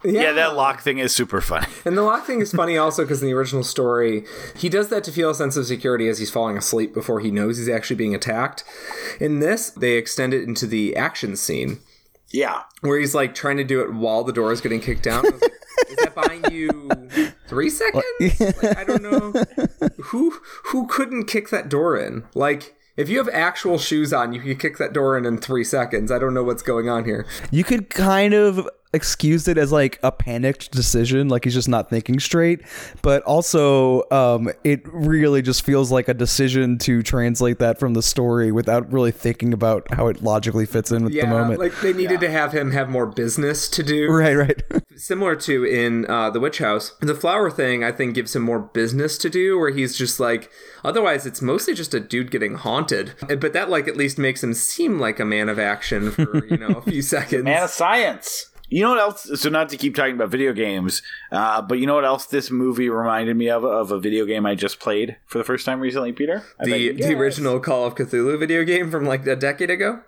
Yeah. 0.04 0.22
yeah. 0.22 0.32
that 0.32 0.56
lock 0.56 0.80
thing 0.80 0.98
is 0.98 1.14
super 1.14 1.42
funny. 1.42 1.66
And 1.84 1.98
the 1.98 2.02
lock 2.02 2.24
thing 2.24 2.40
is 2.40 2.52
funny 2.52 2.78
also 2.78 3.02
because 3.02 3.20
in 3.22 3.28
the 3.28 3.34
original 3.34 3.62
story, 3.62 4.24
he 4.56 4.68
does 4.70 4.88
that 4.88 5.04
to 5.04 5.12
feel 5.12 5.30
a 5.30 5.34
sense 5.34 5.56
of 5.56 5.66
security 5.66 6.08
as 6.08 6.18
he's 6.18 6.30
falling 6.30 6.56
asleep 6.56 6.94
before 6.94 7.20
he 7.20 7.30
knows 7.30 7.58
he's 7.58 7.68
actually 7.68 7.96
being 7.96 8.14
attacked. 8.14 8.64
In 9.20 9.40
this, 9.40 9.70
they 9.70 9.92
extend 9.92 10.32
it 10.32 10.44
into 10.44 10.66
the 10.66 10.96
action 10.96 11.36
scene. 11.36 11.80
Yeah. 12.32 12.62
Where 12.80 12.98
he's 12.98 13.14
like 13.14 13.34
trying 13.34 13.58
to 13.58 13.64
do 13.64 13.80
it 13.82 13.92
while 13.92 14.24
the 14.24 14.32
door 14.32 14.52
is 14.52 14.60
getting 14.60 14.80
kicked 14.80 15.02
down. 15.02 15.24
Like, 15.24 15.34
is 15.88 15.96
that 15.96 16.14
buying 16.14 16.44
you 16.50 16.90
three 17.46 17.70
seconds? 17.70 18.04
Like, 18.40 18.76
I 18.76 18.84
don't 18.84 19.02
know. 19.02 19.32
Who 20.04 20.40
who 20.66 20.86
couldn't 20.86 21.24
kick 21.24 21.50
that 21.50 21.68
door 21.68 21.96
in? 21.96 22.24
Like 22.34 22.76
if 22.96 23.08
you 23.08 23.18
have 23.18 23.28
actual 23.30 23.78
shoes 23.78 24.12
on, 24.12 24.32
you 24.32 24.40
can 24.40 24.56
kick 24.56 24.78
that 24.78 24.92
door 24.92 25.16
in 25.16 25.24
in 25.24 25.38
three 25.38 25.64
seconds. 25.64 26.10
I 26.10 26.18
don't 26.18 26.34
know 26.34 26.44
what's 26.44 26.62
going 26.62 26.88
on 26.88 27.04
here. 27.04 27.26
You 27.50 27.64
could 27.64 27.90
kind 27.90 28.34
of 28.34 28.68
excused 28.92 29.48
it 29.48 29.58
as 29.58 29.72
like 29.72 29.98
a 30.02 30.12
panicked 30.12 30.70
decision, 30.70 31.28
like 31.28 31.44
he's 31.44 31.54
just 31.54 31.68
not 31.68 31.88
thinking 31.88 32.20
straight. 32.20 32.60
But 33.00 33.22
also, 33.22 34.02
um, 34.10 34.50
it 34.64 34.82
really 34.84 35.42
just 35.42 35.64
feels 35.64 35.90
like 35.90 36.08
a 36.08 36.14
decision 36.14 36.78
to 36.78 37.02
translate 37.02 37.58
that 37.58 37.78
from 37.78 37.94
the 37.94 38.02
story 38.02 38.52
without 38.52 38.90
really 38.92 39.10
thinking 39.10 39.52
about 39.52 39.92
how 39.92 40.08
it 40.08 40.22
logically 40.22 40.66
fits 40.66 40.92
in 40.92 41.04
with 41.04 41.12
yeah, 41.12 41.22
the 41.22 41.30
moment. 41.30 41.60
Like 41.60 41.78
they 41.80 41.92
needed 41.92 42.22
yeah. 42.22 42.28
to 42.28 42.30
have 42.30 42.52
him 42.52 42.72
have 42.72 42.88
more 42.88 43.06
business 43.06 43.68
to 43.70 43.82
do. 43.82 44.10
Right, 44.10 44.34
right. 44.34 44.62
Similar 44.96 45.36
to 45.36 45.64
in 45.64 46.08
uh, 46.10 46.30
the 46.30 46.40
Witch 46.40 46.58
House, 46.58 46.94
the 47.00 47.14
flower 47.14 47.50
thing 47.50 47.82
I 47.82 47.92
think 47.92 48.14
gives 48.14 48.36
him 48.36 48.42
more 48.42 48.60
business 48.60 49.16
to 49.18 49.30
do, 49.30 49.58
where 49.58 49.70
he's 49.70 49.96
just 49.96 50.20
like. 50.20 50.50
Otherwise, 50.84 51.26
it's 51.26 51.40
mostly 51.40 51.74
just 51.74 51.94
a 51.94 52.00
dude 52.00 52.32
getting 52.32 52.56
haunted. 52.56 53.12
But 53.28 53.52
that 53.52 53.70
like 53.70 53.86
at 53.86 53.96
least 53.96 54.18
makes 54.18 54.42
him 54.42 54.52
seem 54.52 54.98
like 54.98 55.20
a 55.20 55.24
man 55.24 55.48
of 55.48 55.58
action 55.58 56.10
for 56.10 56.44
you 56.46 56.56
know 56.56 56.68
a 56.68 56.82
few 56.82 57.02
seconds. 57.02 57.44
man 57.44 57.62
of 57.62 57.70
science. 57.70 58.51
You 58.72 58.82
know 58.82 58.90
what 58.90 59.00
else? 59.00 59.40
So 59.40 59.50
not 59.50 59.68
to 59.68 59.76
keep 59.76 59.94
talking 59.94 60.14
about 60.14 60.30
video 60.30 60.54
games, 60.54 61.02
uh, 61.30 61.60
but 61.60 61.78
you 61.78 61.86
know 61.86 61.94
what 61.94 62.06
else 62.06 62.24
this 62.24 62.50
movie 62.50 62.88
reminded 62.88 63.36
me 63.36 63.50
of? 63.50 63.64
Of 63.64 63.90
a 63.90 63.98
video 63.98 64.24
game 64.24 64.46
I 64.46 64.54
just 64.54 64.80
played 64.80 65.18
for 65.26 65.36
the 65.36 65.44
first 65.44 65.66
time 65.66 65.78
recently, 65.78 66.12
Peter. 66.12 66.42
I 66.58 66.64
the 66.64 66.92
the 66.92 67.14
original 67.14 67.60
Call 67.60 67.84
of 67.84 67.94
Cthulhu 67.96 68.38
video 68.38 68.64
game 68.64 68.90
from 68.90 69.04
like 69.04 69.26
a 69.26 69.36
decade 69.36 69.68
ago. 69.68 70.00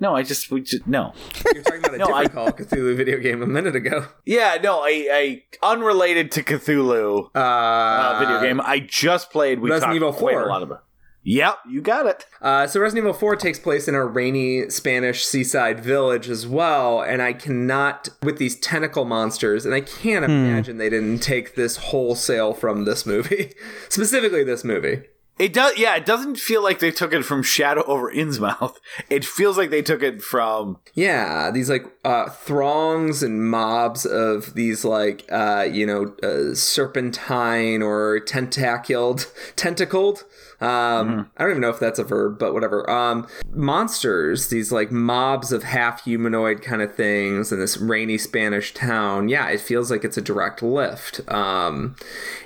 No, 0.00 0.16
I 0.16 0.24
just 0.24 0.50
we 0.50 0.62
just 0.62 0.84
no. 0.88 1.14
You're 1.54 1.62
talking 1.62 1.78
about 1.78 1.94
a 1.94 1.98
no, 1.98 2.06
different 2.06 2.30
I, 2.30 2.34
Call 2.34 2.48
of 2.48 2.56
Cthulhu 2.56 2.96
video 2.96 3.18
game 3.18 3.40
a 3.40 3.46
minute 3.46 3.76
ago. 3.76 4.06
Yeah, 4.24 4.58
no, 4.60 4.84
a, 4.84 5.08
a 5.08 5.44
unrelated 5.62 6.32
to 6.32 6.42
Cthulhu 6.42 7.30
uh, 7.36 7.38
uh, 7.38 8.18
video 8.18 8.42
game 8.42 8.60
I 8.60 8.80
just 8.80 9.30
played. 9.30 9.60
We 9.60 9.70
Resident 9.70 9.92
talked 9.92 9.96
Evil 9.96 10.12
4. 10.12 10.42
a 10.42 10.48
lot 10.48 10.62
about. 10.64 10.85
Yep, 11.28 11.58
you 11.68 11.82
got 11.82 12.06
it. 12.06 12.24
Uh, 12.40 12.68
so 12.68 12.78
Resident 12.78 13.02
Evil 13.02 13.12
4 13.12 13.34
takes 13.34 13.58
place 13.58 13.88
in 13.88 13.96
a 13.96 14.04
rainy 14.04 14.70
Spanish 14.70 15.24
seaside 15.24 15.80
village 15.80 16.28
as 16.28 16.46
well, 16.46 17.02
and 17.02 17.20
I 17.20 17.32
cannot 17.32 18.08
with 18.22 18.38
these 18.38 18.54
tentacle 18.60 19.04
monsters, 19.04 19.66
and 19.66 19.74
I 19.74 19.80
can't 19.80 20.24
hmm. 20.24 20.30
imagine 20.30 20.78
they 20.78 20.88
didn't 20.88 21.18
take 21.18 21.56
this 21.56 21.78
wholesale 21.78 22.54
from 22.54 22.84
this 22.84 23.04
movie, 23.04 23.54
specifically 23.88 24.44
this 24.44 24.62
movie. 24.62 25.02
It 25.36 25.52
does, 25.52 25.76
yeah. 25.76 25.96
It 25.96 26.06
doesn't 26.06 26.38
feel 26.38 26.62
like 26.62 26.78
they 26.78 26.90
took 26.90 27.12
it 27.12 27.24
from 27.24 27.42
Shadow 27.42 27.82
over 27.86 28.10
Innsmouth. 28.10 28.76
It 29.10 29.24
feels 29.24 29.58
like 29.58 29.70
they 29.70 29.82
took 29.82 30.02
it 30.02 30.22
from 30.22 30.78
yeah, 30.94 31.50
these 31.50 31.68
like 31.68 31.84
uh, 32.04 32.30
throngs 32.30 33.22
and 33.22 33.50
mobs 33.50 34.06
of 34.06 34.54
these 34.54 34.84
like 34.84 35.26
uh, 35.30 35.66
you 35.70 35.86
know 35.86 36.14
uh, 36.22 36.54
serpentine 36.54 37.82
or 37.82 38.20
tentacled, 38.20 39.26
tentacled 39.56 40.24
um, 40.60 40.68
mm-hmm. 40.68 41.20
I 41.36 41.42
don't 41.42 41.50
even 41.50 41.62
know 41.62 41.70
if 41.70 41.78
that's 41.78 41.98
a 41.98 42.04
verb, 42.04 42.38
but 42.38 42.54
whatever. 42.54 42.88
Um, 42.90 43.26
monsters, 43.52 44.48
these 44.48 44.72
like 44.72 44.90
mobs 44.90 45.52
of 45.52 45.62
half 45.62 46.04
humanoid 46.04 46.62
kind 46.62 46.82
of 46.82 46.94
things 46.94 47.52
in 47.52 47.60
this 47.60 47.76
rainy 47.76 48.18
Spanish 48.18 48.72
town. 48.72 49.28
Yeah, 49.28 49.48
it 49.48 49.60
feels 49.60 49.90
like 49.90 50.04
it's 50.04 50.16
a 50.16 50.22
direct 50.22 50.62
lift. 50.62 51.20
Um, 51.28 51.96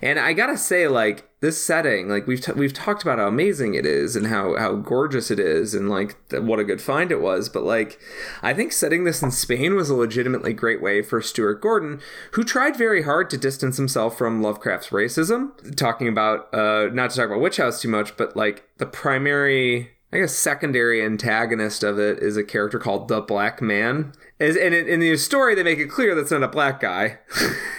and 0.03 0.19
I 0.19 0.32
gotta 0.32 0.59
say, 0.59 0.89
like, 0.89 1.30
this 1.41 1.62
setting 1.62 2.09
like 2.09 2.27
we've 2.27 2.41
t- 2.41 2.53
we've 2.53 2.73
talked 2.73 3.03
about 3.03 3.19
how 3.19 3.27
amazing 3.27 3.75
it 3.75 3.87
is 3.87 4.15
and 4.15 4.27
how 4.27 4.57
how 4.57 4.75
gorgeous 4.75 5.31
it 5.31 5.41
is 5.41 5.75
and 5.75 5.89
like 5.89 6.17
th- 6.29 6.43
what 6.43 6.59
a 6.59 6.65
good 6.65 6.81
find 6.81 7.11
it 7.11 7.21
was 7.21 7.49
but 7.49 7.62
like 7.62 7.99
I 8.43 8.53
think 8.53 8.73
setting 8.73 9.05
this 9.05 9.23
in 9.23 9.31
Spain 9.31 9.75
was 9.75 9.89
a 9.89 9.95
legitimately 9.95 10.53
great 10.53 10.83
way 10.83 11.01
for 11.03 11.23
Stuart 11.23 11.61
Gordon 11.62 12.01
who 12.33 12.45
tried 12.45 12.77
very 12.77 13.03
hard 13.03 13.31
to 13.31 13.39
distance 13.39 13.79
himself 13.79 14.19
from 14.19 14.43
Lovecraft's 14.43 14.91
racism 14.91 15.75
talking 15.77 16.09
about 16.09 16.53
uh 16.55 16.89
not 16.93 17.11
to 17.11 17.17
talk 17.17 17.27
about 17.27 17.41
Witch 17.41 17.57
House 17.57 17.81
too 17.81 17.89
much 17.89 18.17
but 18.17 18.37
like 18.37 18.69
the 18.77 18.87
primary 18.87 19.91
I 20.12 20.19
guess 20.19 20.35
secondary 20.35 21.05
antagonist 21.05 21.85
of 21.85 22.01
it 22.01 22.19
is 22.19 22.37
a 22.37 22.43
character 22.43 22.81
called 22.81 23.07
the 23.07 23.20
Black 23.20 23.62
Man. 23.62 24.12
As, 24.41 24.57
and 24.57 24.74
in, 24.74 24.89
in 24.89 25.01
the 25.01 25.16
story, 25.16 25.55
they 25.55 25.62
make 25.62 25.78
it 25.78 25.89
clear 25.89 26.16
that's 26.16 26.32
not 26.32 26.43
a 26.43 26.49
black 26.49 26.81
guy. 26.81 27.19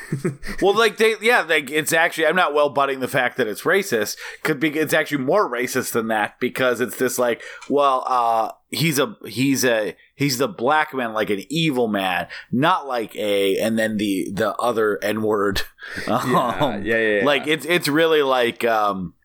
well, 0.61 0.77
like 0.77 0.95
they, 0.95 1.15
yeah, 1.19 1.41
like 1.41 1.69
it's 1.69 1.91
actually. 1.91 2.27
I'm 2.27 2.35
not 2.35 2.53
well 2.53 2.69
butting 2.69 3.01
the 3.01 3.07
fact 3.09 3.35
that 3.37 3.47
it's 3.47 3.63
racist. 3.63 4.15
Could 4.43 4.59
be. 4.61 4.69
It's 4.69 4.93
actually 4.93 5.25
more 5.25 5.51
racist 5.51 5.91
than 5.91 6.07
that 6.07 6.39
because 6.39 6.79
it's 6.79 6.97
this 6.97 7.19
like, 7.19 7.41
well, 7.67 8.05
uh, 8.07 8.51
he's 8.69 8.97
a 8.97 9.17
he's 9.25 9.65
a 9.65 9.97
he's 10.15 10.37
the 10.37 10.47
black 10.47 10.93
man, 10.93 11.13
like 11.13 11.31
an 11.31 11.43
evil 11.49 11.87
man, 11.87 12.27
not 12.51 12.87
like 12.87 13.13
a, 13.15 13.57
and 13.57 13.77
then 13.77 13.97
the 13.97 14.29
the 14.31 14.55
other 14.55 15.03
N 15.03 15.21
word. 15.21 15.63
Um, 16.07 16.31
yeah, 16.31 16.77
yeah, 16.77 16.77
yeah, 16.77 17.17
yeah, 17.17 17.25
Like 17.25 17.47
it's 17.47 17.65
it's 17.65 17.87
really 17.87 18.21
like 18.21 18.63
um 18.63 19.15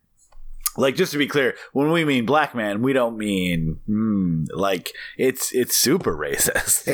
like 0.77 0.97
just 0.97 1.13
to 1.13 1.19
be 1.19 1.27
clear 1.27 1.55
when 1.73 1.91
we 1.91 2.05
mean 2.05 2.27
black 2.27 2.55
man 2.55 2.83
we 2.83 2.93
don't 2.93 3.17
mean 3.17 3.79
mm, 3.89 4.47
like 4.55 4.93
it's 5.17 5.53
it's 5.53 5.77
super 5.77 6.17
racist 6.17 6.87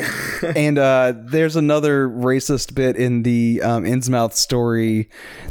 and 0.55 0.77
uh, 0.77 1.13
there's 1.15 1.55
another 1.55 2.07
racist 2.07 2.73
bit 2.73 2.95
in 2.95 3.23
the 3.23 3.61
um, 3.61 3.83
innsmouth 3.83 4.33
story 4.33 5.09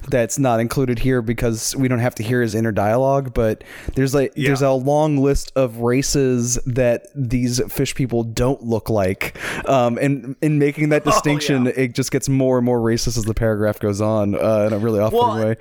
that's 0.08 0.38
not 0.38 0.60
included 0.60 0.98
here 0.98 1.22
because 1.22 1.76
we 1.76 1.88
don't 1.88 2.00
have 2.00 2.14
to 2.14 2.22
hear 2.22 2.42
his 2.42 2.54
inner 2.54 2.72
dialogue 2.72 3.34
but 3.34 3.62
there's 3.94 4.14
like 4.14 4.32
yeah. 4.36 4.48
there's 4.48 4.62
a 4.62 4.70
long 4.70 5.18
list 5.18 5.52
of 5.56 5.78
races 5.78 6.56
that 6.66 7.06
these 7.14 7.60
fish 7.72 7.94
people 7.94 8.22
don't 8.24 8.62
look 8.62 8.88
like 8.88 9.36
um, 9.68 9.98
and 9.98 10.36
in 10.42 10.58
making 10.58 10.88
that 10.90 11.04
distinction 11.04 11.66
oh, 11.66 11.70
yeah. 11.70 11.84
it 11.84 11.94
just 11.94 12.10
gets 12.10 12.28
more 12.28 12.58
and 12.58 12.64
more 12.64 12.80
racist 12.80 13.16
as 13.18 13.24
the 13.24 13.34
paragraph 13.34 13.78
goes 13.78 14.00
on 14.00 14.34
uh, 14.34 14.66
in 14.66 14.72
a 14.72 14.78
really 14.78 15.00
off 15.00 15.12
well, 15.12 15.36
way 15.36 15.56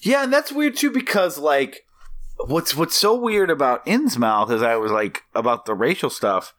yeah, 0.00 0.24
and 0.24 0.32
that's 0.32 0.52
weird 0.52 0.76
too 0.76 0.90
because 0.90 1.38
like 1.38 1.86
what's 2.46 2.74
what's 2.74 2.96
so 2.96 3.14
weird 3.14 3.50
about 3.50 3.84
Innsmouth 3.86 4.50
is 4.50 4.62
I 4.62 4.76
was 4.76 4.92
like 4.92 5.22
about 5.34 5.66
the 5.66 5.74
racial 5.74 6.10
stuff 6.10 6.54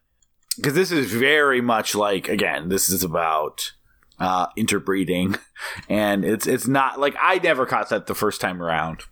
because 0.58 0.74
this 0.74 0.92
is 0.92 1.12
very 1.12 1.62
much 1.62 1.96
like 1.96 2.28
again 2.28 2.70
this 2.70 2.90
is 2.90 3.04
about 3.04 3.74
uh, 4.20 4.48
interbreeding 4.58 5.36
and 5.90 6.26
it's 6.26 6.46
it's 6.48 6.68
not 6.68 7.00
like 7.00 7.16
I 7.20 7.40
never 7.40 7.66
caught 7.66 7.90
that 7.90 8.08
the 8.08 8.16
first 8.16 8.42
time 8.42 8.62
around. 8.62 9.04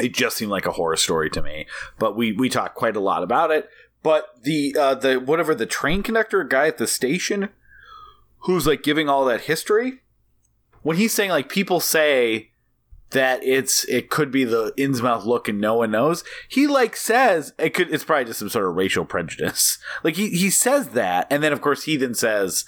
It 0.00 0.14
just 0.14 0.36
seemed 0.36 0.52
like 0.52 0.66
a 0.66 0.72
horror 0.72 0.96
story 0.96 1.28
to 1.30 1.42
me, 1.42 1.66
but 1.98 2.16
we 2.16 2.32
we 2.32 2.48
talked 2.48 2.76
quite 2.76 2.96
a 2.96 3.00
lot 3.00 3.22
about 3.22 3.50
it. 3.50 3.68
But 4.02 4.28
the 4.42 4.76
uh, 4.78 4.94
the 4.94 5.18
whatever 5.18 5.54
the 5.54 5.66
train 5.66 6.02
conductor 6.02 6.44
guy 6.44 6.68
at 6.68 6.78
the 6.78 6.86
station 6.86 7.48
who's 8.42 8.66
like 8.66 8.84
giving 8.84 9.08
all 9.08 9.24
that 9.24 9.42
history 9.42 10.00
when 10.82 10.96
he's 10.96 11.12
saying 11.12 11.30
like 11.30 11.48
people 11.48 11.80
say 11.80 12.50
that 13.10 13.42
it's 13.42 13.84
it 13.84 14.10
could 14.10 14.30
be 14.30 14.44
the 14.44 14.72
Innsmouth 14.76 15.24
look 15.24 15.48
and 15.48 15.60
no 15.60 15.74
one 15.74 15.90
knows. 15.90 16.24
He 16.48 16.66
like 16.66 16.96
says 16.96 17.52
it 17.58 17.70
could 17.70 17.92
it's 17.92 18.04
probably 18.04 18.26
just 18.26 18.40
some 18.40 18.48
sort 18.48 18.66
of 18.66 18.76
racial 18.76 19.04
prejudice. 19.04 19.78
Like 20.04 20.16
he 20.16 20.30
he 20.30 20.50
says 20.50 20.88
that 20.90 21.26
and 21.30 21.42
then 21.42 21.52
of 21.52 21.60
course 21.60 21.84
he 21.84 21.96
then 21.96 22.14
says 22.14 22.64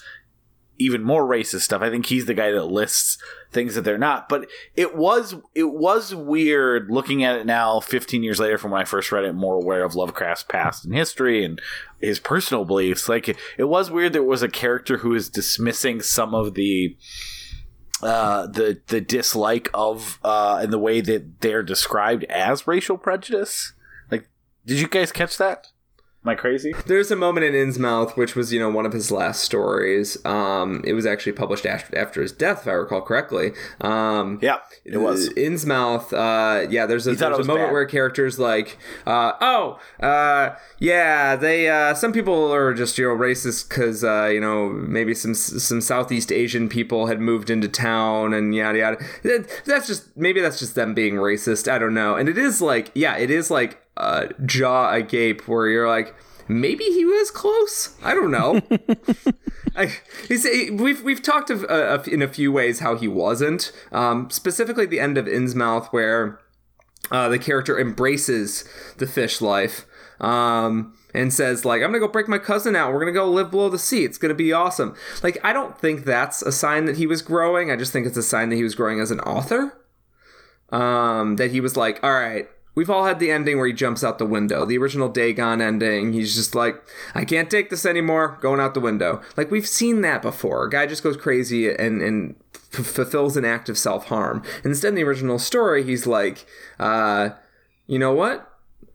even 0.81 1.03
more 1.03 1.25
racist 1.25 1.61
stuff. 1.61 1.83
I 1.83 1.91
think 1.91 2.07
he's 2.07 2.25
the 2.25 2.35
guy 2.35 2.51
that 2.51 2.65
lists 2.65 3.19
things 3.53 3.75
that 3.75 3.83
they're 3.83 3.99
not. 3.99 4.29
But 4.29 4.49
it 4.75 4.97
was 4.97 5.37
it 5.55 5.73
was 5.73 6.15
weird 6.15 6.91
looking 6.91 7.23
at 7.23 7.39
it 7.39 7.47
now 7.47 7.81
15 7.81 8.23
years 8.23 8.41
later 8.41 8.59
from 8.59 8.71
when 8.71 8.81
I 8.81 8.87
first 8.87 9.13
read 9.13 9.25
it 9.25 9.35
more 9.35 9.57
aware 9.57 9.85
of 9.85 9.95
Lovecraft's 9.95 10.45
past 10.45 10.85
and 10.85 10.95
history 10.95 11.45
and 11.45 11.61
his 12.01 12.19
personal 12.19 12.65
beliefs. 12.65 13.09
Like 13.09 13.29
it, 13.29 13.37
it 13.59 13.65
was 13.65 13.91
weird 13.91 14.13
there 14.13 14.23
was 14.23 14.43
a 14.43 14.49
character 14.49 14.99
who 14.99 15.15
is 15.15 15.29
dismissing 15.29 16.01
some 16.01 16.35
of 16.35 16.55
the 16.55 16.97
uh, 18.03 18.47
the 18.47 18.81
the 18.89 19.01
dislike 19.01 19.69
of 19.75 20.19
uh, 20.25 20.59
and 20.63 20.73
the 20.73 20.79
way 20.79 21.01
that 21.01 21.41
they're 21.41 21.63
described 21.63 22.25
as 22.25 22.67
racial 22.67 22.99
prejudice. 22.99 23.73
Like, 24.11 24.29
did 24.67 24.81
you 24.81 24.89
guys 24.89 25.13
catch 25.13 25.37
that? 25.39 25.69
Am 26.23 26.29
I 26.29 26.35
crazy? 26.35 26.75
There's 26.85 27.11
a 27.11 27.17
moment 27.17 27.47
in 27.47 27.55
Innsmouth, 27.55 28.15
which 28.15 28.37
was, 28.37 28.53
you 28.53 28.61
know, 28.61 28.69
one 28.69 28.85
of 28.85 28.93
his 28.93 29.11
last 29.11 29.43
stories. 29.43 30.23
Um, 30.27 30.83
it 30.85 30.93
was 30.93 31.07
actually 31.07 31.33
published 31.33 31.65
after, 31.65 31.97
after 31.97 32.21
his 32.21 32.31
death, 32.31 32.63
if 32.63 32.69
I 32.69 32.73
recall 32.73 33.01
correctly. 33.01 33.53
Um, 33.81 34.39
yeah, 34.43 34.59
it 34.85 34.99
was. 34.99 35.31
Innsmouth, 35.31 36.13
uh, 36.13 36.69
yeah, 36.69 36.85
there's 36.85 37.07
a, 37.07 37.15
there's 37.15 37.39
a 37.39 37.45
moment 37.45 37.69
bad. 37.69 37.73
where 37.73 37.87
characters 37.87 38.39
like, 38.39 38.77
uh, 39.07 39.33
oh, 39.41 39.81
uh, 40.01 40.57
yeah, 40.79 41.37
they, 41.37 41.71
uh, 41.71 41.95
some 41.95 42.13
people 42.13 42.53
are 42.53 42.75
just, 42.75 42.99
you 42.99 43.09
know, 43.09 43.17
racist 43.17 43.71
because, 43.71 44.05
uh, 44.05 44.27
you 44.27 44.41
know, 44.41 44.69
maybe 44.69 45.15
some, 45.15 45.35
some 45.35 45.81
Southeast 45.81 46.31
Asian 46.31 46.69
people 46.69 47.07
had 47.07 47.19
moved 47.23 47.49
into 47.49 47.67
town 47.67 48.35
and 48.35 48.55
yada 48.55 48.79
yada. 48.79 48.99
That's 49.65 49.87
just, 49.87 50.15
maybe 50.19 50.43
that's 50.43 50.59
just 50.59 50.75
them 50.75 50.93
being 50.93 51.15
racist. 51.15 51.67
I 51.67 51.79
don't 51.79 51.95
know. 51.95 52.15
And 52.15 52.29
it 52.29 52.37
is 52.37 52.61
like, 52.61 52.91
yeah, 52.95 53.17
it 53.17 53.31
is 53.31 53.51
like, 53.51 53.81
uh, 54.01 54.29
jaw 54.47 54.93
agape 54.93 55.47
where 55.47 55.69
you're 55.69 55.89
like, 55.89 56.15
maybe 56.49 56.85
he 56.85 57.05
was 57.05 57.31
close. 57.31 57.97
I 58.03 58.15
don't 58.15 58.31
know. 58.31 58.61
I, 59.77 59.93
we've 60.73 61.03
we've 61.03 61.23
talked 61.23 61.51
of, 61.51 61.65
uh, 61.69 62.03
in 62.11 62.23
a 62.23 62.29
few 62.29 62.51
ways 62.51 62.81
how 62.81 62.97
he 62.97 63.07
wasn't. 63.07 63.73
Um, 63.93 64.31
specifically, 64.31 64.87
the 64.87 65.01
end 65.01 65.17
of 65.17 65.27
Innsmouth, 65.27 65.89
where 65.89 66.41
uh, 67.11 67.29
the 67.29 67.39
character 67.39 67.79
embraces 67.79 68.65
the 68.99 69.07
fish 69.07 69.41
life 69.41 69.87
um, 70.21 70.97
and 71.15 71.33
says 71.33 71.65
like, 71.65 71.83
"I'm 71.83 71.89
gonna 71.89 72.01
go 72.01 72.09
break 72.09 72.29
my 72.29 72.39
cousin 72.39 72.75
out. 72.75 72.93
We're 72.93 73.01
gonna 73.01 73.13
go 73.13 73.31
live 73.31 73.51
below 73.51 73.69
the 73.69 73.79
sea. 73.79 74.05
It's 74.05 74.19
gonna 74.19 74.35
be 74.35 74.53
awesome." 74.53 74.97
Like, 75.23 75.39
I 75.45 75.53
don't 75.53 75.79
think 75.79 76.05
that's 76.05 76.43
a 76.43 76.53
sign 76.53 76.87
that 76.87 76.97
he 76.97 77.07
was 77.07 77.23
growing. 77.23 77.71
I 77.71 77.77
just 77.77 77.93
think 77.93 78.07
it's 78.07 78.17
a 78.17 78.23
sign 78.23 78.49
that 78.49 78.57
he 78.57 78.65
was 78.65 78.75
growing 78.75 78.99
as 78.99 79.11
an 79.11 79.21
author. 79.21 79.77
Um, 80.71 81.37
that 81.37 81.51
he 81.51 81.61
was 81.61 81.77
like, 81.77 82.03
"All 82.03 82.13
right." 82.13 82.49
We've 82.75 82.91
all 82.91 83.05
had 83.05 83.19
the 83.19 83.31
ending 83.31 83.59
where 83.59 83.67
he 83.67 83.73
jumps 83.73 84.05
out 84.05 84.19
the 84.19 84.27
window. 84.27 84.65
The 84.65 84.79
original 84.79 85.09
Dagon 85.09 85.61
ending. 85.61 86.13
He's 86.13 86.35
just 86.35 86.55
like, 86.55 86.81
I 87.15 87.25
can't 87.25 87.51
take 87.51 87.69
this 87.69 87.85
anymore. 87.85 88.39
Going 88.41 88.61
out 88.61 88.75
the 88.75 88.81
window. 88.81 89.21
Like 89.37 89.51
we've 89.51 89.67
seen 89.67 90.03
that 90.03 90.23
before. 90.23 90.65
A 90.65 90.71
guy 90.71 90.87
just 90.87 91.03
goes 91.03 91.17
crazy 91.17 91.69
and 91.69 92.01
and 92.01 92.37
f- 92.55 92.87
fulfills 92.87 93.37
an 93.37 93.45
act 93.45 93.69
of 93.69 93.77
self 93.77 94.07
harm. 94.07 94.43
Instead, 94.65 94.91
in 94.91 94.95
the 94.95 95.05
original 95.05 95.39
story, 95.39 95.83
he's 95.83 96.07
like, 96.07 96.47
uh, 96.79 97.31
you 97.87 97.99
know 97.99 98.13
what? 98.13 98.49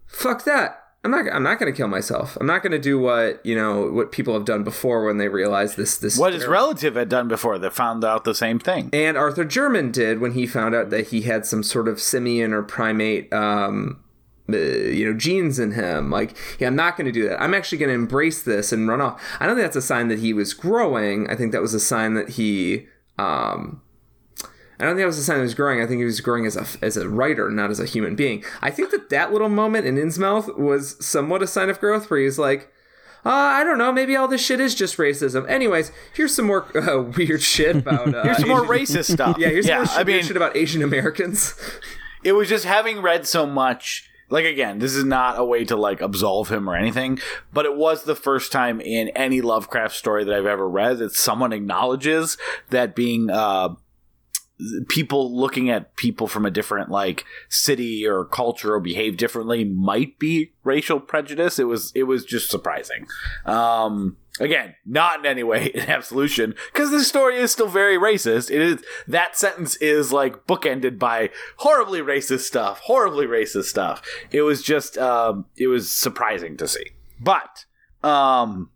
Fuck 0.08 0.46
that. 0.46 0.85
I'm 1.06 1.12
not. 1.12 1.32
I'm 1.32 1.44
not 1.44 1.60
going 1.60 1.72
to 1.72 1.78
kill 1.78 1.88
myself. 1.88 2.36
I'm 2.42 2.48
not 2.48 2.64
going 2.64 2.72
to 2.72 2.80
do 2.80 2.98
what 2.98 3.46
you 3.46 3.56
know 3.56 3.92
what 3.92 4.12
people 4.12 4.34
have 4.34 4.44
done 4.44 4.64
before 4.64 5.06
when 5.06 5.20
they 5.20 5.28
realize 5.28 5.76
this. 5.76 5.98
This 5.98 6.18
what 6.18 6.34
his 6.34 6.48
relative 6.48 6.96
had 6.96 7.10
done 7.10 7.28
before 7.28 7.60
that 7.60 7.74
found 7.74 8.04
out 8.04 8.24
the 8.24 8.34
same 8.34 8.58
thing. 8.58 8.90
And 8.92 9.16
Arthur 9.16 9.46
Jermyn 9.46 9.92
did 9.92 10.20
when 10.20 10.32
he 10.32 10.48
found 10.48 10.74
out 10.74 10.90
that 10.90 11.10
he 11.10 11.22
had 11.22 11.46
some 11.46 11.62
sort 11.62 11.88
of 11.88 12.02
simian 12.02 12.54
or 12.54 12.64
primate, 12.64 13.32
um, 13.32 14.04
uh, 14.52 14.58
you 14.58 15.06
know, 15.06 15.16
genes 15.16 15.60
in 15.60 15.74
him. 15.74 16.10
Like, 16.10 16.36
yeah, 16.58 16.66
I'm 16.66 16.76
not 16.76 16.98
going 16.98 17.06
to 17.06 17.12
do 17.12 17.30
that. 17.30 17.40
I'm 17.40 17.54
actually 17.54 17.78
going 17.78 17.90
to 17.90 17.96
embrace 17.96 18.42
this 18.42 18.72
and 18.72 18.88
run 18.88 19.00
off. 19.00 19.22
I 19.40 19.46
don't 19.46 19.56
think 19.56 19.66
that's 19.66 19.76
a 19.76 19.84
sign 19.84 20.08
that 20.08 20.18
he 20.18 20.34
was 20.34 20.56
growing. 20.56 21.30
I 21.30 21.36
think 21.36 21.52
that 21.52 21.62
was 21.62 21.76
a 21.76 21.80
sign 21.80 22.16
that 22.16 22.30
he. 22.30 22.88
Um, 23.20 23.84
I 24.80 24.84
don't 24.84 24.96
think 24.96 25.04
that 25.04 25.08
was 25.08 25.18
a 25.18 25.24
sign 25.24 25.38
he 25.38 25.44
was 25.44 25.54
growing. 25.54 25.82
I 25.82 25.88
think 25.88 26.00
he 26.00 26.06
was 26.06 26.20
growing 26.20 26.46
as 26.46 26.58
a 26.58 26.66
as 26.86 26.98
a 26.98 27.08
writer, 27.08 27.50
not 27.50 27.72
as 27.72 27.80
a 27.80 27.86
human 27.86 28.16
being. 28.16 28.44
I 28.62 28.72
think 28.72 28.92
that 28.92 29.10
that 29.10 29.32
little 29.32 29.50
moment 29.50 29.86
in 29.86 29.96
Innsmouth 29.96 30.58
was 30.58 30.98
somewhat 31.06 31.42
a 31.42 31.48
sign 31.48 31.70
of 31.70 31.80
growth, 31.80 32.10
where 32.10 32.20
he's 32.20 32.38
like, 32.38 32.72
uh, 33.26 33.30
I 33.30 33.64
don't 33.64 33.80
know, 33.80 33.92
maybe 33.92 34.16
all 34.16 34.28
this 34.28 34.46
shit 34.46 34.60
is 34.60 34.76
just 34.76 34.98
racism. 34.98 35.50
Anyways, 35.50 35.92
here's 36.14 36.36
some 36.36 36.46
more 36.46 36.66
uh, 36.78 37.02
weird 37.18 37.42
shit 37.42 37.78
about. 37.78 38.14
Uh, 38.14 38.24
here's 38.24 38.38
some 38.38 38.50
more 38.50 38.64
racist 38.64 39.12
stuff. 39.12 39.38
Yeah, 39.40 39.50
here's 39.50 39.68
yeah, 39.68 39.84
some 39.84 39.96
more 39.96 40.02
I 40.02 40.04
mean, 40.04 40.24
shit 40.24 40.38
about 40.38 40.56
Asian 40.56 40.84
Americans. 40.84 41.56
it 42.24 42.34
was 42.34 42.48
just 42.48 42.66
having 42.66 43.02
read 43.02 43.26
so 43.26 43.48
much. 43.48 44.10
Like 44.30 44.46
again, 44.46 44.80
this 44.80 44.94
is 44.96 45.04
not 45.04 45.40
a 45.40 45.44
way 45.44 45.66
to 45.66 45.76
like 45.76 46.02
absolve 46.02 46.50
him 46.50 46.70
or 46.70 46.76
anything, 46.76 47.20
but 47.54 47.66
it 47.66 47.76
was 47.76 48.04
the 48.04 48.16
first 48.16 48.52
time 48.52 48.82
in 48.82 49.10
any 49.10 49.42
Lovecraft 49.42 49.96
story 49.96 50.24
that 50.24 50.34
I've 50.34 50.46
ever 50.46 50.68
read 50.68 50.98
that 50.98 51.14
someone 51.14 51.54
acknowledges 51.54 52.38
that 52.70 52.96
being 52.96 53.30
uh, 53.30 53.76
people 54.88 55.36
looking 55.36 55.70
at 55.70 55.96
people 55.98 56.28
from 56.28 56.46
a 56.46 56.52
different 56.52 56.90
like 56.90 57.26
city 57.50 58.06
or 58.08 58.24
culture 58.24 58.74
or 58.74 58.80
behave 58.80 59.18
differently 59.18 59.66
might 59.66 60.18
be 60.18 60.54
racial 60.64 61.00
prejudice. 61.00 61.60
It 61.60 61.66
was 61.66 61.92
it 61.94 62.04
was 62.04 62.26
just 62.26 62.50
surprising. 62.50 63.08
Um 63.46 64.18
again 64.40 64.76
not 64.86 65.20
in 65.20 65.26
any 65.26 65.44
way 65.44 65.72
an 65.76 65.90
absolution 65.90 66.54
because 66.74 66.92
this 66.92 67.08
story 67.08 67.36
is 67.36 67.52
still 67.52 67.68
very 67.68 67.98
racist. 67.98 68.50
It 68.50 68.62
is 68.62 68.84
that 69.08 69.38
sentence 69.38 69.76
is 69.78 70.14
like 70.14 70.48
bookended 70.48 70.98
by 71.00 71.32
horribly 71.58 72.00
racist 72.00 72.42
stuff 72.42 72.80
horribly 72.80 73.26
racist 73.28 73.66
stuff. 73.66 74.02
It 74.32 74.44
was 74.44 74.62
just 74.62 74.98
um 74.98 75.46
it 75.58 75.68
was 75.68 75.92
surprising 75.92 76.56
to 76.58 76.68
see. 76.68 76.92
But 77.20 77.66
um 78.04 78.70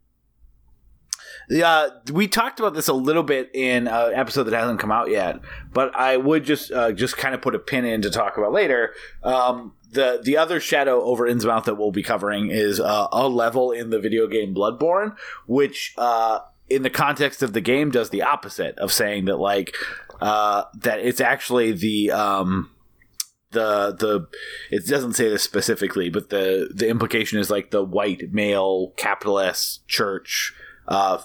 uh, 1.52 1.90
we 2.12 2.28
talked 2.28 2.60
about 2.60 2.74
this 2.74 2.88
a 2.88 2.94
little 2.94 3.24
bit 3.24 3.50
in 3.54 3.88
an 3.88 4.14
episode 4.14 4.44
that 4.44 4.54
hasn't 4.54 4.80
come 4.80 4.92
out 4.92 5.10
yet, 5.10 5.40
but 5.74 5.96
I 5.96 6.18
would 6.18 6.44
just 6.44 6.72
uh, 6.72 6.92
just 6.92 7.18
kind 7.18 7.34
of 7.34 7.42
put 7.42 7.56
a 7.56 7.60
pin 7.60 7.86
in 7.86 8.02
to 8.04 8.12
talk 8.12 8.38
about 8.38 8.54
later. 8.54 8.94
Um, 9.24 9.74
the 9.92 10.22
the 10.24 10.38
other 10.38 10.60
shadow 10.60 11.02
over 11.02 11.28
Innsmouth 11.28 11.66
that 11.66 11.76
we'll 11.76 11.92
be 11.92 12.04
covering 12.04 12.50
is 12.52 12.80
uh, 12.80 13.08
a 13.12 13.28
level 13.28 13.72
in 13.72 13.90
the 13.90 14.00
video 14.00 14.28
game 14.28 14.54
Bloodborne, 14.54 15.16
which 15.48 15.94
uh, 15.98 16.40
in 16.70 16.84
the 16.84 16.90
context 16.90 17.42
of 17.42 17.54
the 17.54 17.62
game 17.62 17.90
does 17.90 18.12
the 18.12 18.22
opposite 18.22 18.78
of 18.78 18.92
saying 18.94 19.26
that 19.26 19.40
like 19.40 19.76
uh, 20.22 20.66
that 20.76 21.00
it's 21.00 21.22
actually 21.22 21.72
the 21.72 22.12
um, 22.12 22.70
the 23.52 23.96
the 23.98 24.28
it 24.70 24.86
doesn't 24.86 25.14
say 25.14 25.30
this 25.30 25.42
specifically, 25.42 26.10
but 26.10 26.30
the 26.30 26.70
the 26.74 26.88
implication 26.88 27.40
is 27.40 27.50
like 27.50 27.72
the 27.72 27.84
white 27.84 28.32
male 28.32 28.94
capitalist 28.98 29.88
church 29.88 30.54
uh, 30.88 31.20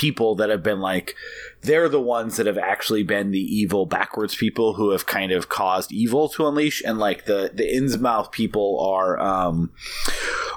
people 0.00 0.34
that 0.34 0.48
have 0.48 0.62
been 0.62 0.80
like 0.80 1.14
they're 1.60 1.90
the 1.90 2.00
ones 2.00 2.38
that 2.38 2.46
have 2.46 2.56
actually 2.56 3.02
been 3.02 3.32
the 3.32 3.38
evil 3.38 3.84
backwards 3.84 4.34
people 4.34 4.72
who 4.72 4.92
have 4.92 5.04
kind 5.04 5.30
of 5.30 5.50
caused 5.50 5.92
evil 5.92 6.26
to 6.26 6.46
unleash. 6.46 6.82
And 6.86 6.98
like 6.98 7.26
the 7.26 7.50
the 7.52 7.64
Innsmouth 7.64 8.32
people 8.32 8.80
are 8.80 9.20
um 9.20 9.72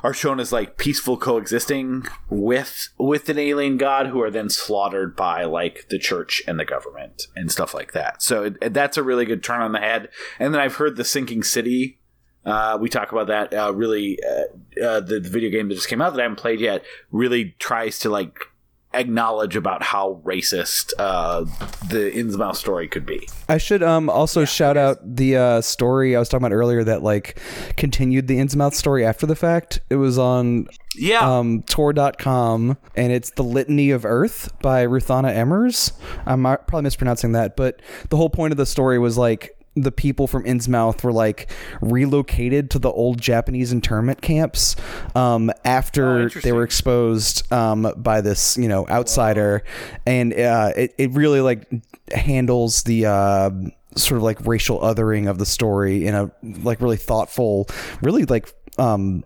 are 0.02 0.14
shown 0.14 0.40
as 0.40 0.54
like 0.54 0.78
peaceful 0.78 1.18
coexisting 1.18 2.06
with 2.30 2.88
with 2.98 3.28
an 3.28 3.38
alien 3.38 3.76
god 3.76 4.08
who 4.08 4.22
are 4.22 4.32
then 4.32 4.50
slaughtered 4.50 5.14
by 5.14 5.44
like 5.44 5.88
the 5.90 6.00
church 6.00 6.42
and 6.48 6.58
the 6.58 6.64
government 6.64 7.28
and 7.36 7.52
stuff 7.52 7.74
like 7.74 7.92
that. 7.92 8.22
So 8.22 8.46
it, 8.46 8.74
that's 8.74 8.96
a 8.96 9.04
really 9.04 9.26
good 9.26 9.44
turn 9.44 9.62
on 9.62 9.74
the 9.74 9.80
head. 9.80 10.08
And 10.40 10.54
then 10.54 10.62
i've 10.62 10.76
heard 10.76 10.96
the 10.96 11.04
sinking 11.04 11.44
city 11.44 12.00
uh, 12.46 12.78
we 12.80 12.90
talk 12.90 13.14
about 13.14 13.28
that 13.28 13.54
uh, 13.54 13.74
really 13.74 14.20
uh, 14.22 14.86
uh 14.86 15.00
the, 15.00 15.20
the 15.22 15.30
video 15.30 15.50
game 15.50 15.70
that 15.70 15.76
just 15.76 15.88
came 15.88 16.02
out 16.02 16.14
that 16.14 16.20
i 16.20 16.24
haven't 16.24 16.36
played 16.36 16.60
yet 16.60 16.84
really 17.10 17.56
tries 17.58 18.00
to 18.00 18.10
like 18.10 18.50
acknowledge 18.94 19.56
about 19.56 19.84
how 19.84 20.22
racist 20.24 20.94
uh, 21.00 21.42
the 21.90 22.12
Innsmouth 22.14 22.56
story 22.56 22.88
could 22.88 23.06
be. 23.06 23.28
I 23.50 23.58
should 23.58 23.84
um 23.84 24.10
also 24.10 24.42
yeah, 24.42 24.46
shout 24.46 24.78
out 24.78 24.98
the 25.04 25.38
uh, 25.38 25.62
story 25.62 26.16
I 26.16 26.20
was 26.20 26.30
talking 26.30 26.46
about 26.46 26.56
earlier 26.56 26.84
that 26.84 27.04
like 27.04 27.40
continued 27.78 28.28
the 28.28 28.38
Innsmouth 28.38 28.74
story 28.74 29.06
after 29.06 29.26
the 29.26 29.36
fact. 29.36 29.82
It 29.90 29.96
was 29.96 30.18
on 30.18 30.68
yeah 30.96 31.38
um 31.38 31.64
tor.com 31.64 32.78
and 32.96 33.12
it's 33.12 33.32
the 33.32 33.44
litany 33.44 33.90
of 33.90 34.06
earth 34.06 34.54
by 34.62 34.86
Ruthanna 34.86 35.34
Emrys 35.34 35.92
i'm 36.28 36.44
probably 36.44 36.84
mispronouncing 36.84 37.32
that 37.32 37.56
but 37.56 37.82
the 38.10 38.18
whole 38.18 38.30
point 38.30 38.52
of 38.52 38.58
the 38.58 38.66
story 38.68 39.00
was 39.00 39.18
like 39.18 39.58
the 39.76 39.92
people 39.92 40.28
from 40.28 40.44
Innsmouth 40.44 41.04
were 41.04 41.12
like 41.12 41.52
relocated 41.82 42.70
to 42.72 42.80
the 42.80 42.92
old 42.92 43.20
Japanese 43.20 43.72
internment 43.72 44.22
camps 44.22 44.76
um, 45.16 45.52
after 45.66 46.24
Oh, 46.24 46.28
they 46.28 46.52
were 46.52 46.64
exposed 46.64 47.52
um, 47.52 47.94
by 47.98 48.22
this 48.22 48.58
you 48.58 48.68
know 48.68 48.88
outsider, 48.88 49.64
and 50.06 50.34
uh, 50.34 50.72
it 50.76 50.94
it 50.98 51.12
really 51.12 51.42
like 51.42 51.68
handles 52.14 52.84
the. 52.84 53.06
Uh, 53.08 53.52
sort 53.96 54.18
of 54.18 54.24
like 54.24 54.44
racial 54.48 54.80
othering 54.80 55.30
of 55.30 55.38
the 55.38 55.46
story 55.46 56.08
in 56.08 56.16
a 56.16 56.32
like 56.64 56.82
really 56.82 56.98
thoughtful 56.98 57.70
really 58.02 58.26
like 58.26 58.52
um 58.80 59.24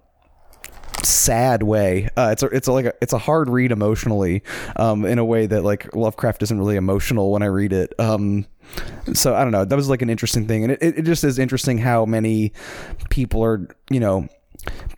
sad 1.03 1.63
way. 1.63 2.09
Uh, 2.17 2.29
it's 2.31 2.43
a, 2.43 2.47
it's 2.47 2.67
a, 2.67 2.71
like 2.71 2.85
a, 2.85 2.93
it's 3.01 3.13
a 3.13 3.17
hard 3.17 3.49
read 3.49 3.71
emotionally, 3.71 4.43
um, 4.75 5.05
in 5.05 5.19
a 5.19 5.25
way 5.25 5.45
that 5.45 5.63
like 5.63 5.95
Lovecraft 5.95 6.43
isn't 6.43 6.57
really 6.57 6.75
emotional 6.75 7.31
when 7.31 7.43
I 7.43 7.47
read 7.47 7.73
it. 7.73 7.93
Um, 7.99 8.45
so 9.14 9.35
I 9.35 9.44
don't 9.44 9.52
know. 9.52 9.65
That 9.65 9.76
was 9.76 9.89
like 9.89 10.02
an 10.02 10.10
interesting 10.10 10.48
thing, 10.48 10.64
and 10.64 10.72
it, 10.73 10.81
it 10.81 11.02
just 11.03 11.23
is 11.23 11.39
interesting 11.39 11.77
how 11.77 12.06
many 12.06 12.52
people 13.10 13.44
are 13.44 13.68
you 13.89 13.99
know 13.99 14.27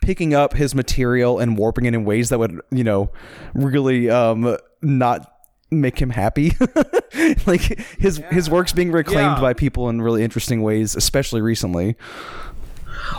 picking 0.00 0.34
up 0.34 0.54
his 0.54 0.74
material 0.74 1.38
and 1.38 1.56
warping 1.56 1.84
it 1.84 1.94
in 1.94 2.04
ways 2.04 2.28
that 2.30 2.38
would 2.38 2.60
you 2.70 2.82
know 2.84 3.10
really 3.54 4.10
um 4.10 4.56
not 4.82 5.32
make 5.70 6.00
him 6.02 6.10
happy 6.10 6.52
like 7.46 7.60
his 8.00 8.16
his 8.30 8.50
work's 8.50 8.72
being 8.72 8.90
reclaimed 8.90 9.36
Yeah. 9.36 9.40
by 9.40 9.54
people 9.54 9.88
in 9.88 10.02
really 10.02 10.24
interesting 10.24 10.62
ways 10.62 10.96
especially 10.96 11.40
recently 11.40 11.94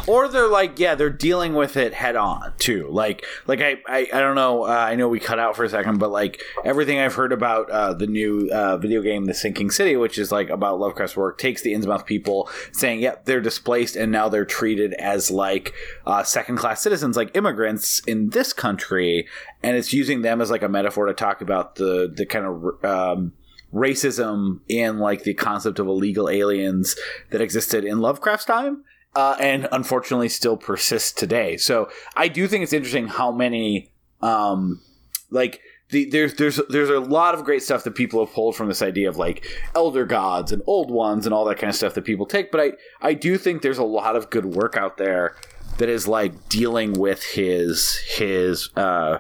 or 0.08 0.28
they're 0.28 0.48
like 0.48 0.80
yeah 0.80 0.96
they're 0.96 1.10
dealing 1.10 1.54
with 1.54 1.78
it 1.78 1.94
head 1.94 2.16
on 2.16 2.54
too. 2.58 2.88
Like 2.90 3.26
like 3.48 3.62
i 3.62 3.78
i, 3.88 4.08
I 4.14 4.20
don't 4.20 4.36
know 4.36 4.64
uh, 4.64 4.70
i 4.90 4.96
know 4.96 5.08
we 5.08 5.20
cut 5.20 5.40
out 5.40 5.56
for 5.56 5.64
a 5.64 5.70
second 5.70 6.00
but 6.00 6.12
like 6.12 6.42
everything 6.64 7.00
i've 7.00 7.16
heard 7.16 7.32
about 7.32 7.70
uh, 7.70 7.94
the 7.94 8.08
new 8.08 8.50
uh, 8.52 8.78
video 8.78 9.02
game 9.02 9.26
the 9.26 9.34
sinking 9.34 9.72
city 9.72 9.96
which 9.96 10.18
is 10.18 10.32
like 10.32 10.50
about 10.50 10.80
lovecraft's 10.80 11.16
work 11.16 11.38
takes 11.38 11.62
the 11.62 11.74
innsmouth 11.74 12.06
people 12.06 12.50
saying 12.72 13.00
yep 13.00 13.26
they're 13.26 13.42
displaced 13.42 13.96
and 13.96 14.12
now 14.12 14.30
they're 14.30 14.46
treated 14.46 14.94
as 14.96 15.32
like 15.32 15.74
uh, 16.06 16.24
second 16.24 16.58
class 16.58 16.82
citizens 16.82 17.16
like 17.16 17.36
immigrants 17.36 18.00
in 18.08 18.30
this 18.30 18.54
country. 18.54 19.28
And 19.64 19.78
it's 19.78 19.94
using 19.94 20.22
them 20.22 20.42
as 20.42 20.52
like 20.52 20.64
a 20.64 20.70
metaphor 20.70 21.06
to 21.06 21.14
talk 21.14 21.42
about 21.42 21.76
the 21.76 22.12
the 22.14 22.26
kind 22.26 22.46
of 22.46 22.86
um, 22.86 23.34
racism 23.74 24.60
in 24.68 25.00
like 25.00 25.24
the 25.24 25.34
concept 25.34 25.80
of 25.80 25.88
illegal 25.88 26.30
aliens 26.30 26.96
that 27.30 27.42
existed 27.42 27.86
in 27.86 28.00
Lovecraft's 28.00 28.46
time 28.46 28.84
uh, 29.16 29.36
and 29.40 29.68
unfortunately 29.72 30.30
still 30.30 30.58
persists 30.58 31.12
today. 31.12 31.58
So 31.58 31.90
I 32.16 32.28
do 32.28 32.48
think 32.48 32.64
it's 32.64 32.74
interesting 32.74 33.08
how 33.08 33.32
many 33.32 33.92
um, 34.22 34.82
like 35.30 35.62
the, 35.90 36.10
there's 36.10 36.36
there's 36.36 36.60
there's 36.70 36.90
a 36.90 37.00
lot 37.00 37.36
of 37.36 37.44
great 37.44 37.64
stuff 37.64 37.84
that 37.84 37.96
people 37.96 38.26
have 38.26 38.34
pulled 38.34 38.56
from 38.56 38.68
this 38.68 38.82
idea 38.82 39.10
of 39.10 39.18
like 39.18 39.46
elder 39.76 40.06
gods 40.06 40.52
and 40.52 40.62
old 40.66 40.90
ones 40.90 41.26
and 41.26 41.34
all 41.34 41.46
that 41.46 41.58
kind 41.58 41.70
of 41.70 41.76
stuff 41.76 41.94
that 41.96 42.06
people 42.06 42.26
take. 42.26 42.52
But 42.52 42.62
I 42.62 42.72
I 43.10 43.14
do 43.14 43.38
think 43.38 43.62
there's 43.62 43.78
a 43.78 43.84
lot 43.84 44.16
of 44.16 44.30
good 44.30 44.46
work 44.46 44.78
out 44.78 44.98
there 44.98 45.36
that 45.78 45.90
is 45.90 46.08
like 46.08 46.48
dealing 46.48 46.94
with 46.94 47.24
his 47.24 47.98
his 48.08 48.70
uh, 48.78 49.20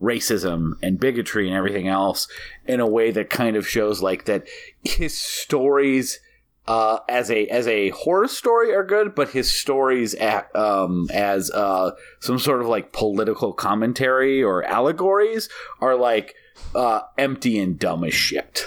racism 0.00 0.72
and 0.82 1.00
bigotry 1.00 1.48
and 1.48 1.56
everything 1.56 1.88
else 1.88 2.28
in 2.66 2.80
a 2.80 2.86
way 2.86 3.10
that 3.10 3.30
kind 3.30 3.56
of 3.56 3.66
shows 3.66 4.00
like 4.00 4.24
that 4.26 4.46
his 4.84 5.18
stories 5.18 6.20
uh, 6.66 6.98
as 7.08 7.30
a 7.30 7.46
as 7.48 7.66
a 7.66 7.90
horror 7.90 8.28
story 8.28 8.72
are 8.72 8.84
good, 8.84 9.14
but 9.14 9.30
his 9.30 9.50
stories 9.50 10.14
at, 10.14 10.54
um, 10.54 11.08
as 11.12 11.50
uh, 11.50 11.92
some 12.20 12.38
sort 12.38 12.60
of 12.60 12.68
like 12.68 12.92
political 12.92 13.52
commentary 13.52 14.42
or 14.42 14.64
allegories 14.64 15.48
are 15.80 15.96
like 15.96 16.34
uh, 16.74 17.00
empty 17.18 17.58
and 17.58 17.78
dumb 17.78 18.04
as 18.04 18.14
shit. 18.14 18.64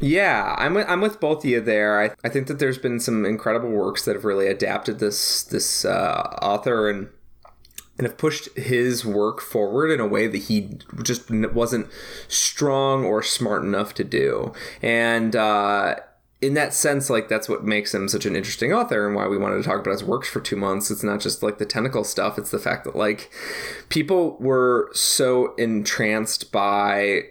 Yeah, 0.00 0.56
I'm 0.58 0.74
with, 0.74 0.88
I'm 0.88 1.00
with 1.00 1.20
both 1.20 1.44
of 1.44 1.50
you 1.50 1.60
there. 1.60 2.02
I, 2.02 2.10
I 2.24 2.28
think 2.28 2.48
that 2.48 2.58
there's 2.58 2.78
been 2.78 2.98
some 2.98 3.24
incredible 3.24 3.70
works 3.70 4.04
that 4.04 4.16
have 4.16 4.24
really 4.24 4.48
adapted 4.48 4.98
this 4.98 5.44
this 5.44 5.84
uh, 5.84 6.38
author 6.42 6.90
and 6.90 7.08
and 7.98 8.06
have 8.06 8.18
pushed 8.18 8.48
his 8.56 9.04
work 9.04 9.40
forward 9.40 9.92
in 9.92 10.00
a 10.00 10.06
way 10.06 10.26
that 10.26 10.38
he 10.38 10.78
just 11.04 11.30
wasn't 11.30 11.86
strong 12.26 13.04
or 13.04 13.22
smart 13.22 13.62
enough 13.62 13.94
to 13.94 14.02
do. 14.02 14.52
And 14.80 15.36
uh, 15.36 15.96
in 16.42 16.54
that 16.54 16.74
sense, 16.74 17.08
like 17.08 17.28
that's 17.28 17.48
what 17.48 17.64
makes 17.64 17.94
him 17.94 18.08
such 18.08 18.26
an 18.26 18.34
interesting 18.34 18.72
author 18.72 19.06
and 19.06 19.14
why 19.14 19.28
we 19.28 19.38
wanted 19.38 19.58
to 19.58 19.62
talk 19.62 19.78
about 19.78 19.92
his 19.92 20.04
works 20.04 20.28
for 20.28 20.40
two 20.40 20.56
months. 20.56 20.90
It's 20.90 21.04
not 21.04 21.20
just 21.20 21.42
like 21.42 21.58
the 21.58 21.64
tentacle 21.64 22.02
stuff; 22.02 22.36
it's 22.36 22.50
the 22.50 22.58
fact 22.58 22.84
that 22.84 22.96
like 22.96 23.30
people 23.88 24.36
were 24.40 24.90
so 24.92 25.54
entranced 25.54 26.50
by 26.50 27.26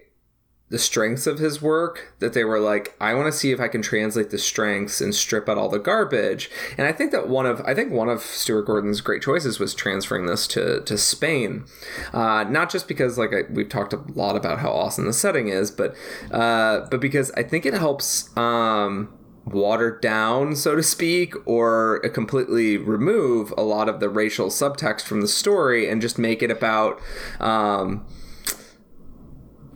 the 0.71 0.79
strengths 0.79 1.27
of 1.27 1.37
his 1.37 1.61
work 1.61 2.13
that 2.19 2.31
they 2.31 2.45
were 2.45 2.59
like 2.59 2.95
i 2.99 3.13
want 3.13 3.31
to 3.31 3.37
see 3.37 3.51
if 3.51 3.59
i 3.59 3.67
can 3.67 3.81
translate 3.81 4.29
the 4.29 4.37
strengths 4.37 5.01
and 5.01 5.13
strip 5.13 5.49
out 5.49 5.57
all 5.57 5.69
the 5.69 5.77
garbage. 5.77 6.49
And 6.77 6.87
i 6.87 6.93
think 6.93 7.11
that 7.11 7.27
one 7.27 7.45
of 7.45 7.61
i 7.61 7.75
think 7.75 7.91
one 7.91 8.07
of 8.07 8.21
stuart 8.21 8.63
gordon's 8.63 9.01
great 9.01 9.21
choices 9.21 9.59
was 9.59 9.75
transferring 9.75 10.25
this 10.25 10.47
to 10.47 10.81
to 10.81 10.97
spain. 10.97 11.65
Uh, 12.13 12.45
not 12.45 12.71
just 12.71 12.87
because 12.87 13.17
like 13.17 13.33
I, 13.33 13.41
we've 13.51 13.69
talked 13.69 13.93
a 13.93 14.01
lot 14.15 14.37
about 14.37 14.59
how 14.59 14.71
awesome 14.71 15.05
the 15.05 15.13
setting 15.13 15.49
is 15.49 15.69
but 15.69 15.93
uh, 16.31 16.87
but 16.89 17.01
because 17.01 17.31
i 17.31 17.43
think 17.43 17.65
it 17.65 17.73
helps 17.73 18.35
um, 18.37 19.09
water 19.45 19.97
down, 19.99 20.55
so 20.55 20.75
to 20.75 20.83
speak, 20.83 21.33
or 21.45 21.99
completely 22.13 22.77
remove 22.77 23.53
a 23.57 23.63
lot 23.63 23.89
of 23.89 23.99
the 23.99 24.07
racial 24.07 24.47
subtext 24.47 25.01
from 25.01 25.21
the 25.21 25.27
story 25.27 25.89
and 25.89 26.01
just 26.01 26.17
make 26.17 26.43
it 26.43 26.51
about 26.51 27.01
um, 27.39 28.05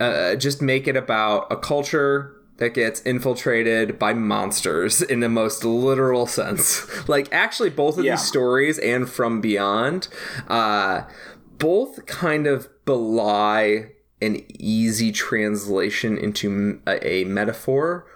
uh, 0.00 0.34
just 0.36 0.60
make 0.62 0.86
it 0.88 0.96
about 0.96 1.46
a 1.50 1.56
culture 1.56 2.32
that 2.58 2.72
gets 2.72 3.00
infiltrated 3.02 3.98
by 3.98 4.14
monsters 4.14 5.02
in 5.02 5.20
the 5.20 5.28
most 5.28 5.62
literal 5.64 6.26
sense. 6.26 6.86
like, 7.08 7.28
actually, 7.32 7.70
both 7.70 7.98
of 7.98 8.04
Yeah. 8.04 8.12
these 8.12 8.22
stories 8.24 8.78
and 8.78 9.08
From 9.08 9.40
Beyond, 9.42 10.08
uh, 10.48 11.02
both 11.58 12.06
kind 12.06 12.46
of 12.46 12.68
belie 12.86 13.90
an 14.22 14.42
easy 14.58 15.12
translation 15.12 16.16
into 16.16 16.80
a 16.86 17.24
metaphor. 17.24 18.06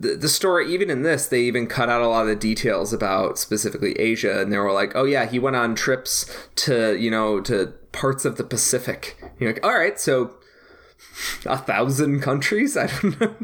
The, 0.00 0.14
the 0.16 0.28
story, 0.28 0.72
even 0.72 0.90
in 0.90 1.02
this, 1.02 1.26
they 1.26 1.42
even 1.42 1.66
cut 1.66 1.88
out 1.88 2.02
a 2.02 2.08
lot 2.08 2.22
of 2.22 2.28
the 2.28 2.36
details 2.36 2.92
about 2.92 3.38
specifically 3.38 3.92
Asia, 3.94 4.40
and 4.40 4.52
they 4.52 4.58
were 4.58 4.72
like, 4.72 4.92
"Oh 4.94 5.04
yeah, 5.04 5.26
he 5.26 5.38
went 5.38 5.56
on 5.56 5.74
trips 5.74 6.26
to 6.56 6.96
you 6.96 7.10
know 7.10 7.40
to 7.42 7.72
parts 7.92 8.24
of 8.24 8.36
the 8.36 8.44
Pacific." 8.44 9.16
You're 9.40 9.52
like, 9.54 9.64
"All 9.64 9.74
right, 9.76 9.98
so 9.98 10.34
a 11.46 11.58
thousand 11.58 12.20
countries? 12.20 12.76
I 12.76 12.86
don't 12.86 13.20
know. 13.20 13.34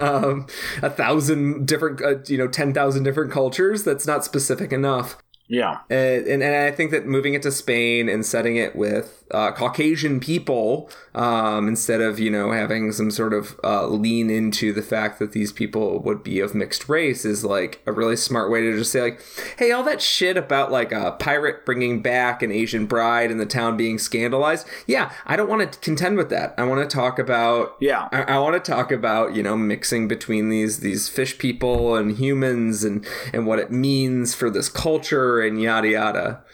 Um, 0.00 0.46
a 0.82 0.90
thousand 0.90 1.66
different 1.66 2.02
uh, 2.02 2.16
you 2.26 2.38
know 2.38 2.48
10,000 2.48 3.02
different 3.02 3.32
cultures? 3.32 3.84
That's 3.84 4.06
not 4.06 4.24
specific 4.24 4.72
enough 4.72 5.16
Yeah. 5.46 5.80
and, 5.90 6.26
and, 6.26 6.42
and 6.42 6.54
I 6.54 6.70
think 6.70 6.90
that 6.92 7.06
moving 7.06 7.34
it 7.34 7.42
to 7.42 7.52
Spain 7.52 8.08
and 8.08 8.24
setting 8.24 8.56
it 8.56 8.74
with 8.74 9.24
uh, 9.30 9.52
Caucasian 9.52 10.20
people 10.20 10.90
um, 11.14 11.68
instead 11.68 12.00
of 12.00 12.18
you 12.18 12.30
know 12.30 12.52
having 12.52 12.92
some 12.92 13.10
sort 13.10 13.32
of 13.32 13.58
uh, 13.62 13.86
lean 13.86 14.30
into 14.30 14.72
the 14.72 14.82
fact 14.82 15.18
that 15.18 15.32
these 15.32 15.52
people 15.52 15.98
would 16.00 16.22
be 16.22 16.40
of 16.40 16.54
mixed 16.54 16.88
race 16.88 17.24
is 17.24 17.44
like 17.44 17.82
a 17.86 17.92
really 17.92 18.16
smart 18.16 18.50
way 18.50 18.62
to 18.62 18.76
just 18.76 18.92
say 18.92 19.02
like, 19.02 19.20
hey, 19.58 19.70
all 19.70 19.82
that 19.82 20.00
shit 20.00 20.36
about 20.36 20.70
like 20.72 20.92
a 20.92 21.12
pirate 21.12 21.66
bringing 21.66 22.00
back 22.00 22.42
an 22.42 22.50
Asian 22.50 22.86
bride 22.86 23.30
and 23.30 23.40
the 23.40 23.46
town 23.46 23.76
being 23.76 23.98
scandalized. 23.98 24.66
Yeah, 24.86 25.12
I 25.26 25.36
don't 25.36 25.48
want 25.48 25.72
to 25.72 25.78
contend 25.80 26.16
with 26.16 26.30
that. 26.30 26.54
I 26.56 26.64
want 26.64 26.88
to 26.88 26.94
talk 26.94 27.18
about 27.18 27.76
Yeah. 27.80 28.08
I, 28.12 28.22
I 28.22 28.38
want 28.38 28.62
to 28.62 28.72
talk 28.72 28.90
about 28.90 29.34
you 29.34 29.42
know 29.42 29.56
mixing 29.56 30.08
between 30.08 30.48
these 30.48 30.80
these 30.80 31.08
fish 31.08 31.38
people 31.38 31.96
and 31.96 32.16
humans 32.16 32.84
and 32.84 33.06
and 33.32 33.46
what 33.46 33.58
it 33.58 33.70
means 33.70 34.34
for 34.34 34.48
this 34.48 34.68
culture 34.68 35.33
and 35.40 35.60
yada 35.60 35.88
yada. 35.88 36.44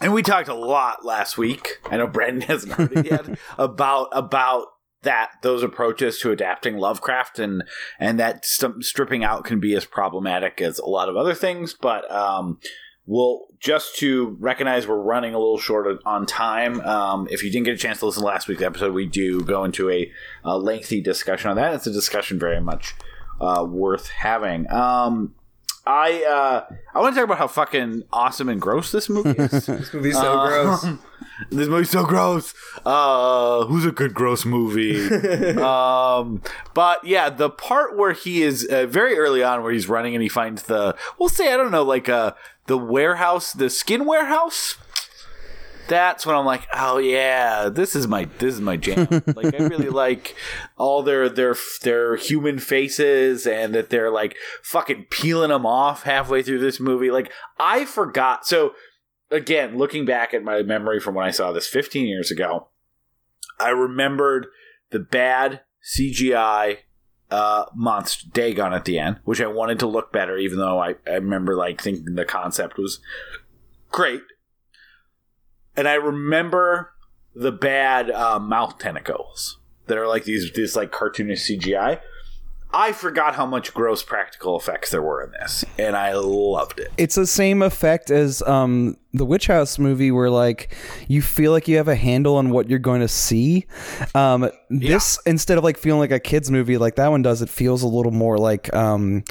And 0.00 0.12
we 0.12 0.22
talked 0.22 0.48
a 0.48 0.54
lot 0.54 1.04
last 1.04 1.38
week. 1.38 1.78
I 1.90 1.96
know 1.96 2.06
Brandon 2.06 2.42
hasn't 2.48 2.72
heard 2.72 2.92
it 2.92 3.06
yet 3.06 3.38
about 3.58 4.08
about 4.12 4.66
that 5.02 5.30
those 5.42 5.62
approaches 5.62 6.18
to 6.18 6.32
adapting 6.32 6.76
Lovecraft 6.76 7.38
and 7.38 7.62
and 7.98 8.18
that 8.18 8.44
st- 8.44 8.84
stripping 8.84 9.24
out 9.24 9.44
can 9.44 9.60
be 9.60 9.74
as 9.74 9.84
problematic 9.84 10.60
as 10.60 10.78
a 10.78 10.86
lot 10.86 11.08
of 11.08 11.16
other 11.16 11.34
things. 11.34 11.74
But 11.74 12.10
um, 12.10 12.58
we'll 13.06 13.46
just 13.58 13.96
to 13.96 14.36
recognize 14.40 14.86
we're 14.86 15.00
running 15.00 15.32
a 15.32 15.38
little 15.38 15.58
short 15.58 16.00
on 16.04 16.26
time. 16.26 16.80
Um, 16.80 17.28
if 17.30 17.42
you 17.42 17.50
didn't 17.50 17.64
get 17.64 17.74
a 17.74 17.78
chance 17.78 18.00
to 18.00 18.06
listen 18.06 18.22
to 18.22 18.26
last 18.26 18.48
week's 18.48 18.62
episode, 18.62 18.92
we 18.92 19.06
do 19.06 19.42
go 19.42 19.64
into 19.64 19.88
a, 19.88 20.10
a 20.44 20.58
lengthy 20.58 21.00
discussion 21.00 21.48
on 21.48 21.56
that. 21.56 21.72
It's 21.72 21.86
a 21.86 21.92
discussion 21.92 22.38
very 22.38 22.60
much 22.60 22.94
uh, 23.40 23.64
worth 23.66 24.08
having. 24.08 24.70
Um, 24.70 25.34
I 25.86 26.24
uh, 26.24 26.74
I 26.94 27.00
want 27.00 27.14
to 27.14 27.20
talk 27.20 27.24
about 27.26 27.38
how 27.38 27.46
fucking 27.46 28.04
awesome 28.12 28.48
and 28.48 28.60
gross 28.60 28.90
this 28.90 29.08
movie 29.08 29.30
is. 29.30 29.66
This 29.66 29.94
movie's 29.94 30.16
so 30.16 30.32
Uh, 30.38 30.48
gross. 30.48 30.86
this 31.50 31.68
movie's 31.68 31.90
so 31.90 32.04
gross. 32.04 32.54
Uh, 32.84 33.64
who's 33.66 33.84
a 33.86 33.92
good 33.92 34.12
gross 34.14 34.44
movie? 34.44 35.06
um, 35.62 36.42
but 36.74 37.04
yeah, 37.04 37.30
the 37.30 37.50
part 37.50 37.96
where 37.96 38.12
he 38.12 38.42
is 38.42 38.64
uh, 38.66 38.86
very 38.86 39.16
early 39.16 39.42
on, 39.42 39.62
where 39.62 39.72
he's 39.72 39.88
running 39.88 40.14
and 40.14 40.22
he 40.22 40.28
finds 40.28 40.64
the, 40.64 40.96
we'll 41.18 41.28
say, 41.28 41.52
I 41.52 41.56
don't 41.56 41.70
know, 41.70 41.82
like 41.84 42.08
uh, 42.08 42.32
the 42.66 42.78
warehouse, 42.78 43.52
the 43.52 43.70
skin 43.70 44.04
warehouse. 44.06 44.76
That's 45.88 46.26
when 46.26 46.36
I'm 46.36 46.44
like, 46.44 46.66
oh 46.72 46.98
yeah, 46.98 47.68
this 47.68 47.94
is 47.94 48.06
my 48.06 48.24
this 48.38 48.54
is 48.54 48.60
my 48.60 48.76
jam. 48.76 49.22
like 49.34 49.54
I 49.54 49.64
really 49.64 49.88
like 49.90 50.34
all 50.76 51.02
their 51.02 51.28
their 51.28 51.56
their 51.82 52.16
human 52.16 52.58
faces 52.58 53.46
and 53.46 53.74
that 53.74 53.90
they're 53.90 54.10
like 54.10 54.36
fucking 54.62 55.06
peeling 55.10 55.50
them 55.50 55.66
off 55.66 56.02
halfway 56.04 56.42
through 56.42 56.60
this 56.60 56.80
movie. 56.80 57.10
Like 57.10 57.32
I 57.58 57.84
forgot. 57.84 58.46
So 58.46 58.74
again, 59.30 59.76
looking 59.76 60.04
back 60.04 60.34
at 60.34 60.42
my 60.42 60.62
memory 60.62 61.00
from 61.00 61.14
when 61.14 61.26
I 61.26 61.30
saw 61.30 61.52
this 61.52 61.66
15 61.66 62.06
years 62.06 62.30
ago, 62.30 62.68
I 63.58 63.70
remembered 63.70 64.46
the 64.90 65.00
bad 65.00 65.62
CGI 65.82 66.78
uh, 67.30 67.64
monster 67.74 68.28
Dagon 68.32 68.72
at 68.72 68.84
the 68.84 68.98
end, 68.98 69.18
which 69.24 69.40
I 69.40 69.46
wanted 69.46 69.78
to 69.80 69.86
look 69.86 70.12
better, 70.12 70.36
even 70.36 70.58
though 70.58 70.80
I, 70.80 70.96
I 71.06 71.14
remember 71.14 71.54
like 71.54 71.80
thinking 71.80 72.14
the 72.14 72.24
concept 72.24 72.78
was 72.78 73.00
great. 73.90 74.22
And 75.76 75.86
I 75.86 75.94
remember 75.94 76.92
the 77.34 77.52
bad 77.52 78.10
uh, 78.10 78.38
mouth 78.38 78.78
tentacles 78.78 79.58
that 79.86 79.98
are 79.98 80.08
like 80.08 80.24
these 80.24 80.50
this 80.52 80.74
like 80.74 80.90
cartoonish 80.90 81.58
CGI. 81.58 82.00
I 82.72 82.92
forgot 82.92 83.36
how 83.36 83.46
much 83.46 83.72
gross 83.72 84.02
practical 84.02 84.58
effects 84.58 84.90
there 84.90 85.00
were 85.00 85.22
in 85.22 85.30
this, 85.30 85.64
and 85.78 85.96
I 85.96 86.14
loved 86.14 86.80
it. 86.80 86.90
It's 86.98 87.14
the 87.14 87.26
same 87.26 87.62
effect 87.62 88.10
as 88.10 88.42
um, 88.42 88.96
the 89.14 89.24
Witch 89.24 89.46
House 89.46 89.78
movie, 89.78 90.10
where 90.10 90.28
like 90.28 90.74
you 91.08 91.22
feel 91.22 91.52
like 91.52 91.68
you 91.68 91.76
have 91.76 91.88
a 91.88 91.94
handle 91.94 92.36
on 92.36 92.50
what 92.50 92.68
you're 92.68 92.78
going 92.78 93.00
to 93.00 93.08
see. 93.08 93.66
Um, 94.14 94.50
this 94.68 95.18
instead 95.24 95.58
of 95.58 95.64
like 95.64 95.78
feeling 95.78 96.00
like 96.00 96.10
a 96.10 96.20
kids 96.20 96.50
movie, 96.50 96.76
like 96.76 96.96
that 96.96 97.08
one 97.08 97.22
does, 97.22 97.40
it 97.40 97.48
feels 97.48 97.82
a 97.82 97.88
little 97.88 98.12
more 98.12 98.36
like 98.36 98.74
um, 98.74 99.24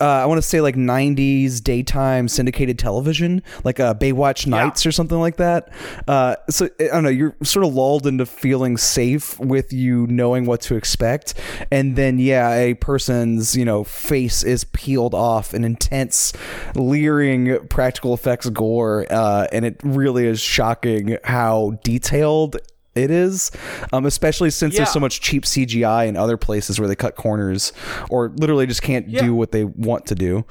uh, 0.00 0.04
I 0.04 0.26
want 0.26 0.38
to 0.38 0.46
say 0.46 0.60
like 0.60 0.76
90s 0.76 1.62
daytime 1.62 2.28
syndicated 2.28 2.78
television, 2.78 3.42
like 3.64 3.80
uh, 3.80 3.94
Baywatch 3.94 4.46
Nights 4.46 4.84
yeah. 4.84 4.88
or 4.88 4.92
something 4.92 5.18
like 5.18 5.36
that. 5.36 5.72
Uh, 6.06 6.36
so 6.48 6.68
I 6.80 6.84
don't 6.84 7.02
know, 7.02 7.10
you're 7.10 7.34
sort 7.42 7.66
of 7.66 7.74
lulled 7.74 8.06
into 8.06 8.24
feeling 8.26 8.76
safe 8.76 9.38
with 9.40 9.72
you 9.72 10.06
knowing 10.06 10.44
what 10.44 10.60
to 10.62 10.76
expect, 10.76 11.34
and 11.70 11.96
then 11.96 12.18
yeah, 12.18 12.54
a 12.54 12.74
person's 12.74 13.56
you 13.56 13.64
know 13.64 13.82
face 13.82 14.44
is 14.44 14.64
peeled 14.64 15.14
off 15.14 15.52
in 15.52 15.64
intense, 15.64 16.32
leering 16.74 17.66
practical 17.68 18.14
effects 18.14 18.48
gore, 18.50 19.06
uh, 19.10 19.48
and 19.52 19.64
it 19.64 19.80
really 19.82 20.26
is 20.26 20.40
shocking 20.40 21.18
how 21.24 21.78
detailed 21.82 22.56
it 22.94 23.10
is, 23.10 23.50
um, 23.92 24.06
especially 24.06 24.50
since 24.50 24.74
yeah. 24.74 24.80
there's 24.80 24.92
so 24.92 25.00
much 25.00 25.20
cheap 25.20 25.44
CGI 25.44 26.06
in 26.06 26.16
other 26.16 26.36
places 26.36 26.78
where 26.78 26.88
they 26.88 26.96
cut 26.96 27.16
corners 27.16 27.72
or 28.10 28.28
literally 28.36 28.66
just 28.66 28.82
can't 28.82 29.08
yeah. 29.08 29.22
do 29.22 29.34
what 29.34 29.52
they 29.52 29.64
want 29.64 30.06
to 30.06 30.14
do. 30.14 30.44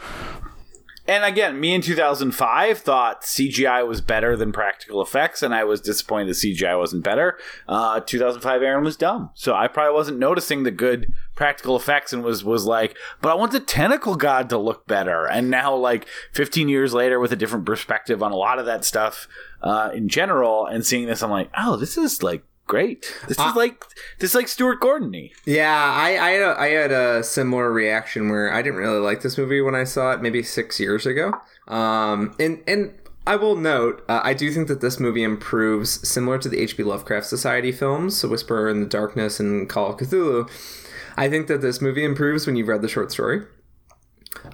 And 1.08 1.24
again, 1.26 1.60
me 1.60 1.74
in 1.74 1.82
2005 1.82 2.78
thought 2.78 3.24
CGI 3.24 3.86
was 3.86 4.02
better 4.02 4.38
than 4.38 4.52
practical 4.52 5.02
effects, 5.02 5.42
and 5.42 5.54
I 5.54 5.64
was 5.64 5.82
disappointed 5.82 6.30
the 6.30 6.56
CGI 6.56 6.78
wasn't 6.78 7.04
better. 7.04 7.38
Uh, 7.68 8.00
2005 8.00 8.62
Aaron 8.62 8.84
was 8.84 8.96
dumb, 8.96 9.32
so 9.34 9.54
I 9.54 9.68
probably 9.68 9.94
wasn't 9.94 10.20
noticing 10.20 10.64
the 10.64 10.72
good 10.72 11.12
practical 11.42 11.76
effects 11.76 12.14
and 12.14 12.24
was 12.24 12.44
was 12.44 12.66
like, 12.66 12.96
but 13.20 13.32
I 13.32 13.34
want 13.34 13.52
the 13.52 13.60
tentacle 13.60 14.14
god 14.14 14.48
to 14.50 14.60
look 14.60 14.86
better. 14.86 15.26
And 15.26 15.50
now, 15.50 15.74
like 15.74 16.06
15 16.34 16.70
years 16.70 16.94
later, 16.94 17.20
with 17.20 17.32
a 17.32 17.36
different 17.36 17.66
perspective 17.66 18.22
on 18.22 18.32
a 18.32 18.36
lot 18.36 18.60
of 18.60 18.68
that 18.68 18.86
stuff 18.86 19.28
uh, 19.64 19.90
in 19.92 20.08
general, 20.08 20.68
and 20.68 20.86
seeing 20.86 21.08
this, 21.08 21.24
I'm 21.24 21.32
like, 21.32 21.50
oh, 21.58 21.78
this 21.78 21.98
is 21.98 22.22
like 22.22 22.44
great. 22.68 23.12
This 23.28 23.40
uh, 23.40 23.48
is 23.50 23.56
like 23.56 23.84
this 24.20 24.30
is 24.30 24.36
like 24.36 24.50
Stuart 24.50 24.82
Gordon-y. 24.82 25.32
Yeah, 25.44 25.74
I 25.74 26.10
I 26.10 26.30
had, 26.30 26.42
a, 26.44 26.60
I 26.60 26.68
had 26.68 26.92
a 26.92 27.24
similar 27.24 27.72
reaction 27.72 28.30
where 28.30 28.54
I 28.54 28.62
didn't 28.62 28.78
really 28.78 29.00
like 29.00 29.24
this 29.24 29.36
movie 29.36 29.62
when 29.62 29.74
I 29.74 29.86
saw 29.86 30.12
it 30.12 30.22
maybe 30.22 30.44
six 30.44 30.80
years 30.80 31.08
ago. 31.08 31.34
Um, 31.68 32.36
and 32.40 32.62
and 32.68 32.94
I 33.26 33.36
will 33.36 33.56
note, 33.56 34.04
uh, 34.08 34.22
I 34.24 34.36
do 34.36 34.52
think 34.52 34.68
that 34.68 34.82
this 34.82 35.00
movie 35.00 35.24
improves 35.24 36.08
similar 36.08 36.38
to 36.38 36.50
the 36.50 36.60
H.P. 36.60 36.84
Lovecraft 36.84 37.26
Society 37.26 37.72
films, 37.72 38.18
so 38.18 38.28
Whisperer 38.28 38.70
in 38.70 38.80
the 38.80 38.88
Darkness 38.88 39.40
and 39.40 39.68
Call 39.68 39.90
of 39.90 39.98
Cthulhu. 39.98 40.48
I 41.22 41.30
think 41.30 41.46
that 41.50 41.62
this 41.62 41.84
movie 41.84 42.04
improves 42.04 42.48
when 42.48 42.56
you've 42.56 42.68
read 42.68 42.82
the 42.82 42.88
short 42.88 43.12
story. 43.12 43.44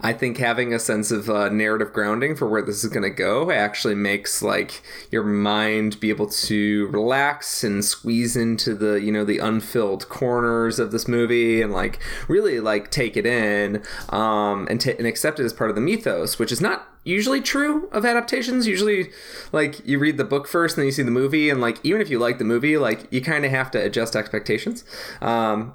I 0.02 0.12
think 0.12 0.38
having 0.38 0.74
a 0.74 0.80
sense 0.80 1.12
of 1.12 1.30
uh, 1.30 1.48
narrative 1.48 1.94
grounding 1.94 2.36
for 2.36 2.46
where 2.46 2.62
this 2.62 2.84
is 2.84 2.90
going 2.90 3.10
to 3.10 3.10
go 3.10 3.52
actually 3.52 3.96
makes 3.96 4.42
like 4.42 4.82
your 5.10 5.24
mind 5.24 5.98
be 6.02 6.10
able 6.10 6.28
to 6.28 6.88
relax 6.88 7.64
and 7.64 7.86
squeeze 7.86 8.36
into 8.36 8.76
the 8.76 8.96
you 8.96 9.14
know 9.14 9.24
the 9.24 9.38
unfilled 9.38 10.10
corners 10.10 10.78
of 10.78 10.92
this 10.92 11.08
movie 11.08 11.62
and 11.62 11.72
like 11.72 12.00
really 12.28 12.60
like 12.60 12.92
take 12.92 13.16
it 13.16 13.26
in 13.26 13.82
um, 14.10 14.68
and 14.70 14.82
t- 14.82 14.92
and 14.98 15.08
accept 15.08 15.40
it 15.40 15.46
as 15.46 15.54
part 15.54 15.70
of 15.70 15.78
the 15.78 15.82
mythos, 15.82 16.38
which 16.38 16.52
is 16.52 16.60
not 16.60 16.86
usually 17.06 17.40
true 17.40 17.88
of 17.94 18.04
adaptations. 18.04 18.68
Usually, 18.68 19.10
like 19.54 19.88
you 19.88 20.00
read 20.00 20.18
the 20.18 20.26
book 20.26 20.50
first 20.50 20.76
and 20.76 20.82
then 20.82 20.88
you 20.88 20.92
see 20.92 21.04
the 21.04 21.12
movie, 21.12 21.50
and 21.50 21.62
like 21.62 21.78
even 21.84 22.02
if 22.02 22.10
you 22.10 22.20
like 22.20 22.40
the 22.40 22.44
movie, 22.44 22.78
like 22.78 23.08
you 23.10 23.22
kind 23.22 23.46
of 23.46 23.52
have 23.52 23.72
to 23.72 23.82
adjust 23.82 24.18
expectations. 24.18 24.84
Um, 25.22 25.74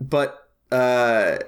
but 0.00 0.48
uh 0.70 1.38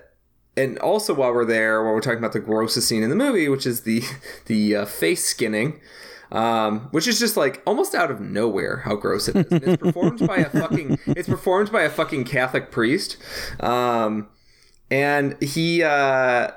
and 0.59 0.79
also 0.81 1.15
while 1.15 1.33
we're 1.33 1.45
there, 1.45 1.85
while 1.85 1.95
we're 1.95 2.01
talking 2.01 2.19
about 2.19 2.33
the 2.33 2.41
grossest 2.41 2.89
scene 2.89 3.03
in 3.03 3.11
the 3.11 3.16
movie, 3.16 3.49
which 3.49 3.66
is 3.66 3.83
the 3.83 4.03
the 4.47 4.77
uh, 4.77 4.85
face 4.85 5.25
skinning, 5.25 5.81
um, 6.33 6.89
which 6.91 7.07
is 7.07 7.19
just 7.19 7.37
like 7.37 7.62
almost 7.66 7.95
out 7.95 8.11
of 8.11 8.20
nowhere 8.20 8.79
how 8.79 8.97
gross 8.97 9.29
it 9.29 9.37
is. 9.37 9.53
And 9.53 9.62
it's 9.62 9.83
performed 9.83 10.27
by 10.27 10.39
a 10.39 10.51
fucking 10.51 10.99
it's 11.07 11.29
performed 11.29 11.73
by 11.73 11.83
a 11.83 11.91
fucking 11.91 12.25
Catholic 12.25 12.70
priest, 12.70 13.16
um, 13.61 14.29
and 14.91 15.41
he, 15.43 15.83
uh, 15.83 16.51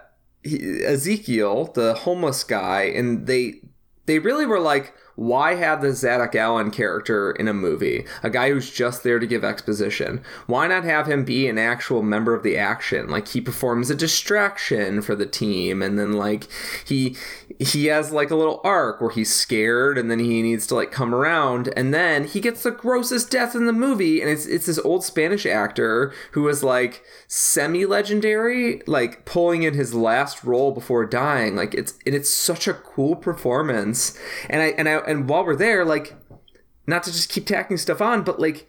he 0.43 0.83
Ezekiel, 0.83 1.65
the 1.73 1.93
homeless 1.93 2.43
guy, 2.43 2.83
and 2.83 3.27
they 3.27 3.61
they 4.07 4.19
really 4.19 4.45
were 4.45 4.59
like 4.59 4.93
why 5.15 5.55
have 5.55 5.81
the 5.81 5.93
Zadok 5.93 6.35
Allen 6.35 6.71
character 6.71 7.31
in 7.31 7.47
a 7.47 7.53
movie? 7.53 8.05
A 8.23 8.29
guy 8.29 8.49
who's 8.49 8.71
just 8.71 9.03
there 9.03 9.19
to 9.19 9.27
give 9.27 9.43
exposition. 9.43 10.23
Why 10.47 10.67
not 10.67 10.83
have 10.83 11.07
him 11.07 11.25
be 11.25 11.47
an 11.47 11.57
actual 11.57 12.01
member 12.01 12.33
of 12.33 12.43
the 12.43 12.57
action? 12.57 13.09
Like 13.09 13.27
he 13.29 13.41
performs 13.41 13.89
a 13.89 13.95
distraction 13.95 15.01
for 15.01 15.15
the 15.15 15.25
team 15.25 15.81
and 15.81 15.99
then 15.99 16.13
like 16.13 16.47
he 16.85 17.15
he 17.59 17.87
has 17.87 18.11
like 18.11 18.31
a 18.31 18.35
little 18.35 18.61
arc 18.63 19.01
where 19.01 19.11
he's 19.11 19.33
scared 19.33 19.97
and 19.97 20.09
then 20.09 20.19
he 20.19 20.41
needs 20.41 20.65
to 20.67 20.75
like 20.75 20.91
come 20.91 21.13
around 21.13 21.71
and 21.75 21.93
then 21.93 22.25
he 22.25 22.39
gets 22.39 22.63
the 22.63 22.71
grossest 22.71 23.29
death 23.29 23.55
in 23.55 23.65
the 23.65 23.73
movie 23.73 24.21
and 24.21 24.29
it's 24.29 24.45
it's 24.45 24.65
this 24.65 24.79
old 24.79 25.03
Spanish 25.03 25.45
actor 25.45 26.13
who 26.31 26.43
was 26.43 26.63
like 26.63 27.03
semi-legendary 27.27 28.81
like 28.87 29.25
pulling 29.25 29.63
in 29.63 29.73
his 29.73 29.93
last 29.93 30.43
role 30.43 30.71
before 30.71 31.05
dying 31.05 31.55
like 31.55 31.73
it's 31.73 31.93
and 32.05 32.15
it's 32.15 32.33
such 32.33 32.67
a 32.67 32.73
cool 32.73 33.15
performance 33.15 34.17
and 34.49 34.61
I 34.61 34.67
and 34.77 34.87
I 34.87 35.10
and 35.11 35.29
while 35.29 35.45
we're 35.45 35.55
there, 35.55 35.85
like, 35.85 36.15
not 36.87 37.03
to 37.03 37.11
just 37.11 37.29
keep 37.29 37.45
tacking 37.45 37.77
stuff 37.77 38.01
on, 38.01 38.23
but 38.23 38.39
like, 38.39 38.67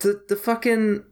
the 0.00 0.22
the 0.28 0.36
fucking 0.36 1.04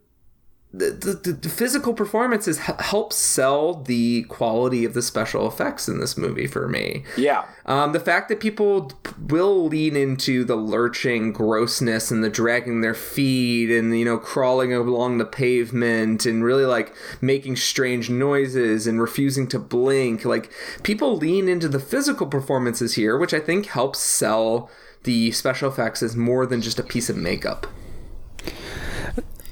the, 0.77 1.13
the, 1.23 1.33
the 1.33 1.49
physical 1.49 1.95
performances 1.95 2.59
help 2.59 3.13
sell 3.13 3.75
the 3.75 4.25
quality 4.25 4.85
of 4.85 4.93
the 4.93 5.03
special 5.03 5.47
effects 5.47 5.89
in 5.89 6.01
this 6.01 6.19
movie 6.19 6.49
for 6.49 6.69
me. 6.69 7.05
Yeah. 7.17 7.45
Um, 7.67 7.93
the 7.93 8.01
fact 8.01 8.29
that 8.29 8.41
people 8.41 8.91
will 9.19 9.67
lean 9.67 9.95
into 9.95 10.45
the 10.45 10.57
lurching 10.57 11.33
grossness 11.33 12.11
and 12.11 12.25
the 12.25 12.29
dragging 12.29 12.81
their 12.81 12.95
feet 12.95 13.71
and, 13.71 13.97
you 13.97 14.05
know, 14.05 14.19
crawling 14.19 14.75
along 14.75 15.19
the 15.19 15.25
pavement 15.25 16.27
and 16.27 16.43
really 16.43 16.67
like 16.67 16.93
making 17.21 17.55
strange 17.55 18.11
noises 18.11 18.89
and 18.89 19.01
refusing 19.01 19.47
to 19.49 19.61
blink. 19.61 20.25
Like, 20.25 20.51
people 20.83 21.17
lean 21.17 21.49
into 21.49 21.69
the 21.69 21.81
physical 21.81 22.27
performances 22.27 22.95
here, 22.95 23.17
which 23.17 23.33
I 23.33 23.39
think 23.39 23.67
helps 23.67 24.01
sell 24.01 24.69
the 25.05 25.31
special 25.31 25.71
effects 25.71 26.03
as 26.03 26.17
more 26.17 26.47
than 26.47 26.61
just 26.61 26.81
a 26.81 26.83
piece 26.83 27.09
of 27.09 27.17
makeup 27.17 27.69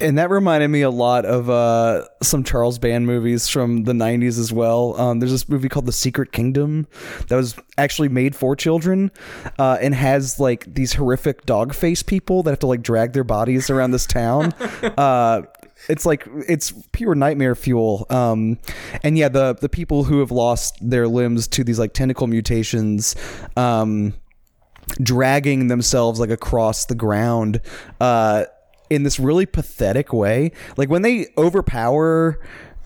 and 0.02 0.18
that 0.18 0.30
reminded 0.30 0.68
me 0.68 0.82
a 0.82 0.90
lot 0.90 1.24
of 1.24 1.48
uh, 1.48 2.04
some 2.22 2.44
Charles 2.44 2.78
Band 2.78 3.06
movies 3.06 3.48
from 3.48 3.84
the 3.84 3.92
90s 3.92 4.38
as 4.38 4.52
well. 4.52 5.00
Um, 5.00 5.20
there's 5.20 5.30
this 5.30 5.48
movie 5.48 5.68
called 5.68 5.86
The 5.86 5.92
Secret 5.92 6.32
Kingdom 6.32 6.86
that 7.28 7.36
was 7.36 7.54
actually 7.78 8.08
made 8.08 8.34
for 8.34 8.56
children 8.56 9.10
uh, 9.58 9.78
and 9.80 9.94
has 9.94 10.40
like 10.40 10.74
these 10.74 10.94
horrific 10.94 11.46
dog 11.46 11.72
face 11.72 12.02
people 12.02 12.42
that 12.42 12.50
have 12.50 12.58
to 12.60 12.66
like 12.66 12.82
drag 12.82 13.12
their 13.12 13.24
bodies 13.24 13.70
around 13.70 13.92
this 13.92 14.06
town. 14.06 14.52
uh, 14.98 15.42
it's 15.88 16.04
like 16.04 16.26
it's 16.48 16.72
pure 16.92 17.14
nightmare 17.14 17.54
fuel. 17.54 18.06
Um, 18.10 18.58
and 19.02 19.16
yeah, 19.16 19.28
the 19.28 19.54
the 19.54 19.68
people 19.68 20.04
who 20.04 20.20
have 20.20 20.30
lost 20.30 20.76
their 20.80 21.08
limbs 21.08 21.48
to 21.48 21.64
these 21.64 21.78
like 21.78 21.92
tentacle 21.92 22.26
mutations. 22.26 23.16
Um, 23.56 24.14
dragging 25.00 25.68
themselves 25.68 26.18
like 26.18 26.28
across 26.28 26.86
the 26.86 26.94
ground 26.94 27.60
uh 28.00 28.44
in 28.94 29.02
this 29.02 29.18
really 29.18 29.46
pathetic 29.46 30.12
way. 30.12 30.52
Like 30.76 30.88
when 30.88 31.02
they 31.02 31.26
overpower 31.36 32.38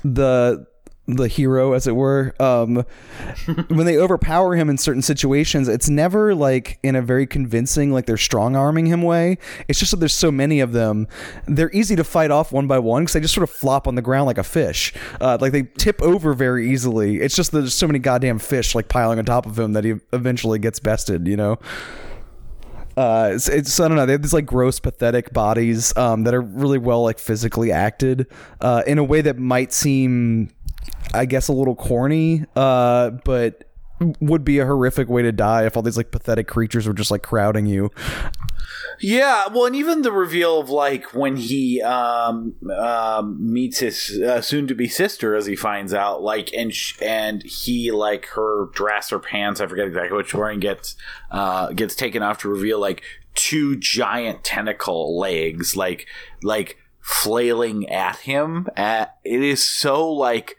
the 0.04 0.66
the 1.08 1.28
hero 1.28 1.72
as 1.72 1.86
it 1.86 1.94
were 1.94 2.34
um 2.40 2.84
when 3.68 3.86
they 3.86 3.96
overpower 3.96 4.56
him 4.56 4.68
in 4.68 4.76
certain 4.76 5.02
situations 5.02 5.68
it's 5.68 5.88
never 5.88 6.34
like 6.34 6.80
in 6.82 6.96
a 6.96 7.02
very 7.02 7.28
convincing 7.28 7.92
like 7.92 8.06
they're 8.06 8.16
strong 8.16 8.56
arming 8.56 8.86
him 8.86 9.02
way. 9.02 9.38
It's 9.68 9.78
just 9.78 9.92
that 9.92 9.98
there's 9.98 10.12
so 10.12 10.32
many 10.32 10.58
of 10.58 10.72
them. 10.72 11.06
They're 11.46 11.70
easy 11.72 11.94
to 11.96 12.04
fight 12.04 12.32
off 12.32 12.50
one 12.50 12.66
by 12.66 12.80
one 12.80 13.04
because 13.04 13.12
they 13.12 13.20
just 13.20 13.34
sort 13.34 13.48
of 13.48 13.50
flop 13.50 13.86
on 13.86 13.94
the 13.94 14.02
ground 14.02 14.26
like 14.26 14.38
a 14.38 14.44
fish. 14.44 14.92
Uh, 15.20 15.38
like 15.40 15.52
they 15.52 15.62
tip 15.62 16.02
over 16.02 16.34
very 16.34 16.70
easily. 16.70 17.20
It's 17.20 17.36
just 17.36 17.52
that 17.52 17.60
there's 17.60 17.74
so 17.74 17.86
many 17.86 18.00
goddamn 18.00 18.38
fish 18.40 18.74
like 18.74 18.88
piling 18.88 19.18
on 19.18 19.24
top 19.24 19.46
of 19.46 19.58
him 19.58 19.74
that 19.74 19.84
he 19.84 19.94
eventually 20.12 20.58
gets 20.58 20.80
bested 20.80 21.28
you 21.28 21.36
know 21.36 21.58
Uh, 22.96 23.32
it's, 23.34 23.48
it's 23.48 23.78
I 23.78 23.88
don't 23.88 23.96
know. 23.96 24.06
They 24.06 24.12
have 24.12 24.22
these 24.22 24.32
like 24.32 24.46
gross, 24.46 24.80
pathetic 24.80 25.32
bodies 25.32 25.94
um, 25.96 26.24
that 26.24 26.34
are 26.34 26.40
really 26.40 26.78
well 26.78 27.02
like 27.02 27.18
physically 27.18 27.70
acted 27.70 28.26
uh, 28.60 28.82
in 28.86 28.98
a 28.98 29.04
way 29.04 29.20
that 29.20 29.38
might 29.38 29.72
seem, 29.72 30.50
I 31.12 31.26
guess, 31.26 31.48
a 31.48 31.52
little 31.52 31.76
corny, 31.76 32.44
uh, 32.56 33.10
but 33.24 33.64
would 34.20 34.44
be 34.44 34.58
a 34.58 34.66
horrific 34.66 35.08
way 35.08 35.22
to 35.22 35.32
die 35.32 35.66
if 35.66 35.76
all 35.76 35.82
these 35.82 35.96
like 35.96 36.10
pathetic 36.10 36.46
creatures 36.46 36.86
were 36.86 36.94
just 36.94 37.10
like 37.10 37.22
crowding 37.22 37.66
you. 37.66 37.90
Yeah, 39.00 39.48
well, 39.48 39.66
and 39.66 39.76
even 39.76 40.02
the 40.02 40.12
reveal 40.12 40.60
of 40.60 40.70
like 40.70 41.12
when 41.14 41.36
he 41.36 41.82
um, 41.82 42.54
um 42.70 43.36
meets 43.52 43.80
his 43.80 44.20
uh, 44.20 44.40
soon-to-be 44.40 44.88
sister, 44.88 45.34
as 45.34 45.46
he 45.46 45.56
finds 45.56 45.92
out, 45.92 46.22
like, 46.22 46.52
and 46.54 46.72
sh- 46.72 47.00
and 47.02 47.42
he 47.42 47.90
like 47.90 48.26
her 48.28 48.70
dress 48.72 49.12
or 49.12 49.18
pants, 49.18 49.60
I 49.60 49.66
forget 49.66 49.86
exactly 49.86 50.16
which 50.16 50.34
wearing 50.34 50.60
gets 50.60 50.96
uh 51.30 51.72
gets 51.72 51.94
taken 51.94 52.22
off 52.22 52.38
to 52.38 52.48
reveal 52.48 52.80
like 52.80 53.02
two 53.34 53.76
giant 53.76 54.44
tentacle 54.44 55.18
legs, 55.18 55.76
like 55.76 56.06
like 56.42 56.78
flailing 57.00 57.88
at 57.90 58.16
him. 58.20 58.66
At, 58.76 59.16
it 59.24 59.42
is 59.42 59.62
so 59.62 60.10
like, 60.10 60.56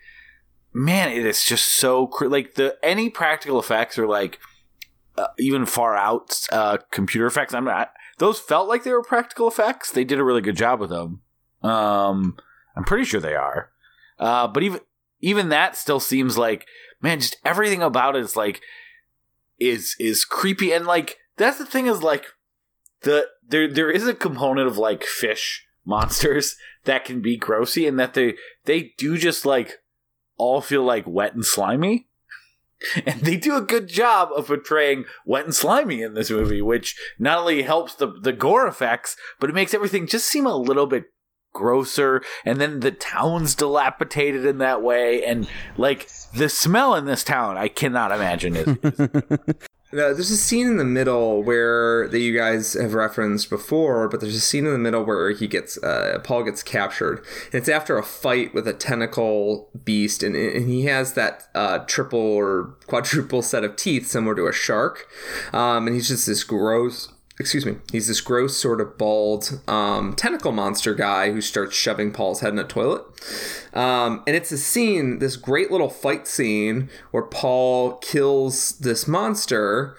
man, 0.73 1.09
it 1.11 1.26
is 1.26 1.43
just 1.43 1.65
so 1.65 2.07
cr- 2.07 2.27
like 2.27 2.53
the 2.53 2.77
any 2.84 3.09
practical 3.09 3.59
effects 3.59 3.97
are 3.97 4.07
like. 4.07 4.39
Uh, 5.19 5.26
even 5.39 5.65
far 5.65 5.97
out 5.97 6.45
uh, 6.51 6.77
computer 6.91 7.26
effects. 7.26 7.51
I'm 7.51 7.65
not 7.65 7.89
those 8.18 8.39
felt 8.39 8.68
like 8.68 8.84
they 8.84 8.91
were 8.91 9.03
practical 9.03 9.48
effects. 9.48 9.91
They 9.91 10.03
did 10.03 10.19
a 10.19 10.23
really 10.23 10.41
good 10.41 10.57
job 10.57 10.80
with 10.80 10.89
them. 10.89 11.22
Um, 11.61 12.38
I'm 12.76 12.84
pretty 12.84 13.06
sure 13.06 13.19
they 13.19 13.35
are. 13.35 13.72
Uh, 14.19 14.48
but 14.48 14.64
even 14.64 14.80
even 15.19 15.49
that 15.49 15.76
still 15.76 15.99
seems 15.99 16.38
like 16.38 16.68
man, 17.02 17.19
just 17.19 17.38
everything 17.45 17.81
about 17.81 18.15
it 18.15 18.23
is 18.23 18.35
like 18.35 18.61
is 19.60 19.95
is 19.99 20.26
creepy 20.26 20.72
and 20.72 20.85
like 20.85 21.18
that's 21.38 21.57
the 21.57 21.65
thing 21.65 21.88
is 21.88 22.03
like 22.03 22.26
the 23.02 23.27
there 23.48 23.68
there 23.68 23.91
is 23.91 24.07
a 24.07 24.14
component 24.14 24.68
of 24.68 24.77
like 24.77 25.03
fish 25.03 25.65
monsters 25.85 26.56
that 26.84 27.06
can 27.06 27.22
be 27.22 27.38
grossy 27.38 27.88
and 27.88 27.99
that 27.99 28.14
they 28.14 28.35
they 28.65 28.94
do 28.98 29.18
just 29.18 29.45
like 29.45 29.81
all 30.38 30.61
feel 30.61 30.84
like 30.84 31.06
wet 31.07 31.34
and 31.34 31.45
slimy 31.45 32.07
and 33.05 33.21
they 33.21 33.37
do 33.37 33.55
a 33.55 33.61
good 33.61 33.87
job 33.87 34.29
of 34.35 34.47
portraying 34.47 35.05
wet 35.25 35.45
and 35.45 35.55
slimy 35.55 36.01
in 36.01 36.13
this 36.13 36.29
movie, 36.29 36.61
which 36.61 36.95
not 37.17 37.39
only 37.39 37.63
helps 37.63 37.95
the 37.95 38.07
the 38.21 38.33
gore 38.33 38.67
effects, 38.67 39.15
but 39.39 39.49
it 39.49 39.53
makes 39.53 39.73
everything 39.73 40.07
just 40.07 40.27
seem 40.27 40.45
a 40.45 40.55
little 40.55 40.85
bit 40.85 41.05
grosser. 41.53 42.21
And 42.45 42.61
then 42.61 42.81
the 42.81 42.91
town's 42.91 43.55
dilapidated 43.55 44.45
in 44.45 44.59
that 44.59 44.81
way, 44.81 45.23
and 45.23 45.47
like 45.77 46.09
the 46.33 46.49
smell 46.49 46.95
in 46.95 47.05
this 47.05 47.23
town, 47.23 47.57
I 47.57 47.67
cannot 47.67 48.11
imagine 48.11 48.55
is. 48.55 48.67
is 48.83 49.76
there's 49.91 50.31
a 50.31 50.38
scene 50.38 50.68
in 50.68 50.77
the 50.77 50.84
middle 50.84 51.43
where 51.43 52.07
that 52.09 52.19
you 52.19 52.38
guys 52.38 52.73
have 52.73 52.93
referenced 52.93 53.49
before, 53.49 54.09
but 54.09 54.19
there's 54.19 54.35
a 54.35 54.41
scene 54.41 54.65
in 54.65 54.73
the 54.73 54.77
middle 54.77 55.03
where 55.03 55.31
he 55.31 55.47
gets 55.47 55.81
uh, 55.81 56.19
Paul 56.23 56.43
gets 56.43 56.61
captured, 56.61 57.19
and 57.45 57.55
it's 57.55 57.69
after 57.69 57.97
a 57.97 58.03
fight 58.03 58.53
with 58.53 58.68
a 58.68 58.73
tentacle 58.73 59.69
beast, 59.85 60.23
and, 60.23 60.35
and 60.35 60.68
he 60.68 60.85
has 60.85 61.14
that 61.14 61.47
uh, 61.55 61.80
triple 61.80 62.19
or 62.19 62.76
quadruple 62.88 63.41
set 63.41 63.64
of 63.64 63.76
teeth 63.76 64.07
similar 64.07 64.35
to 64.35 64.47
a 64.47 64.53
shark, 64.53 65.07
um, 65.53 65.88
and 65.88 65.95
he's 65.95 66.09
just 66.09 66.27
this 66.27 66.43
gross 66.43 67.09
excuse 67.39 67.65
me, 67.65 67.76
he's 67.91 68.07
this 68.07 68.22
gross, 68.22 68.57
sort 68.57 68.81
of 68.81 68.97
bald 68.97 69.61
um, 69.68 70.14
tentacle 70.14 70.51
monster 70.51 70.95
guy 70.95 71.31
who 71.31 71.41
starts 71.41 71.76
shoving 71.76 72.11
Paul's 72.11 72.39
head 72.39 72.53
in 72.53 72.59
a 72.59 72.64
toilet. 72.64 73.03
Um, 73.73 74.23
and 74.26 74.35
it's 74.35 74.51
a 74.51 74.57
scene, 74.57 75.19
this 75.19 75.35
great 75.35 75.72
little 75.72 75.89
fight 75.89 76.27
scene 76.27 76.89
where 77.11 77.23
Paul 77.23 77.97
kills 77.97 78.77
this 78.80 79.07
monster, 79.07 79.95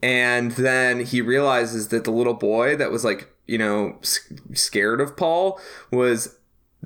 and 0.00 0.52
then 0.52 1.04
he 1.04 1.20
realizes 1.20 1.88
that 1.88 2.04
the 2.04 2.12
little 2.12 2.34
boy 2.34 2.76
that 2.76 2.92
was 2.92 3.04
like, 3.04 3.32
you 3.46 3.58
know, 3.58 3.98
scared 4.52 5.00
of 5.00 5.16
Paul 5.16 5.60
was 5.90 6.35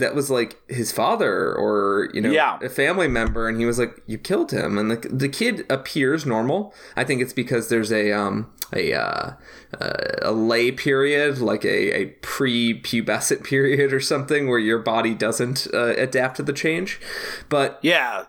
that 0.01 0.14
was 0.14 0.31
like 0.31 0.60
his 0.68 0.90
father 0.93 1.55
or 1.55 2.10
you 2.12 2.20
know 2.20 2.31
yeah. 2.31 2.59
a 2.60 2.68
family 2.68 3.09
member 3.09 3.48
and 3.48 3.59
he 3.59 3.66
was 3.66 3.78
like 3.78 4.02
you 4.06 4.18
killed 4.18 4.51
him. 4.51 4.77
And 4.77 4.90
the, 4.90 5.09
the 5.09 5.28
kid 5.28 5.64
appears 5.70 6.27
normal. 6.27 6.74
I 6.97 7.05
think 7.05 7.22
it's 7.22 7.32
because 7.32 7.68
there's 7.68 7.93
a 7.93 8.12
um 8.12 8.52
a 8.72 8.93
uh, 8.93 9.32
uh, 9.81 9.94
a 10.22 10.32
lay 10.32 10.70
period 10.70 11.39
like 11.39 11.64
a, 11.64 11.97
a 11.97 12.06
pre-pubescent 12.22 13.44
period 13.44 13.93
or 13.93 14.01
something 14.01 14.48
where 14.48 14.59
your 14.59 14.78
body 14.78 15.14
doesn't 15.14 15.66
uh, 15.72 15.94
adapt 15.97 16.36
to 16.36 16.43
the 16.43 16.52
change. 16.52 17.01
But 17.48 17.78
yeah. 17.82 18.24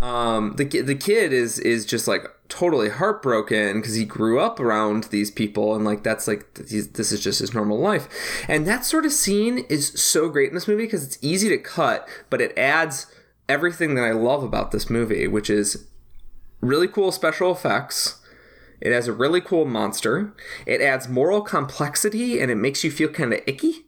um 0.00 0.54
the 0.56 0.64
the 0.64 0.96
kid 0.96 1.32
is 1.32 1.58
is 1.58 1.86
just 1.86 2.08
like 2.08 2.26
totally 2.52 2.90
heartbroken 2.90 3.80
because 3.80 3.94
he 3.94 4.04
grew 4.04 4.38
up 4.38 4.60
around 4.60 5.04
these 5.04 5.30
people 5.30 5.74
and 5.74 5.84
like 5.84 6.02
that's 6.02 6.28
like 6.28 6.54
this 6.54 7.12
is 7.12 7.20
just 7.20 7.40
his 7.40 7.54
normal 7.54 7.78
life. 7.78 8.08
And 8.48 8.66
that 8.66 8.84
sort 8.84 9.06
of 9.06 9.12
scene 9.12 9.58
is 9.68 9.88
so 9.88 10.28
great 10.28 10.48
in 10.48 10.54
this 10.54 10.68
movie 10.68 10.84
because 10.84 11.04
it's 11.04 11.18
easy 11.22 11.48
to 11.48 11.58
cut 11.58 12.08
but 12.30 12.40
it 12.40 12.56
adds 12.56 13.06
everything 13.48 13.94
that 13.96 14.04
i 14.04 14.12
love 14.12 14.42
about 14.42 14.70
this 14.70 14.88
movie 14.88 15.26
which 15.26 15.50
is 15.50 15.88
really 16.62 16.88
cool 16.88 17.12
special 17.12 17.52
effects. 17.52 18.20
It 18.80 18.92
has 18.92 19.06
a 19.06 19.12
really 19.12 19.40
cool 19.40 19.64
monster. 19.64 20.34
It 20.66 20.80
adds 20.80 21.08
moral 21.08 21.42
complexity 21.42 22.40
and 22.40 22.50
it 22.50 22.56
makes 22.56 22.82
you 22.82 22.90
feel 22.90 23.08
kind 23.08 23.32
of 23.32 23.40
icky 23.46 23.86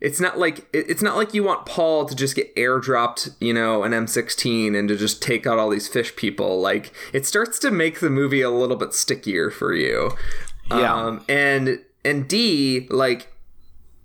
it's 0.00 0.20
not 0.20 0.38
like 0.38 0.66
it's 0.72 1.02
not 1.02 1.16
like 1.16 1.34
you 1.34 1.44
want 1.44 1.66
Paul 1.66 2.06
to 2.06 2.14
just 2.14 2.34
get 2.34 2.54
airdropped, 2.56 3.34
you 3.40 3.52
know, 3.52 3.82
an 3.82 3.92
M16 3.92 4.76
and 4.76 4.88
to 4.88 4.96
just 4.96 5.20
take 5.22 5.46
out 5.46 5.58
all 5.58 5.68
these 5.68 5.88
fish 5.88 6.16
people. 6.16 6.60
Like 6.60 6.92
it 7.12 7.26
starts 7.26 7.58
to 7.60 7.70
make 7.70 8.00
the 8.00 8.10
movie 8.10 8.40
a 8.40 8.50
little 8.50 8.76
bit 8.76 8.94
stickier 8.94 9.50
for 9.50 9.74
you. 9.74 10.12
Yeah. 10.70 10.94
Um, 10.94 11.24
and 11.28 11.80
and 12.04 12.28
D 12.28 12.86
like 12.90 13.32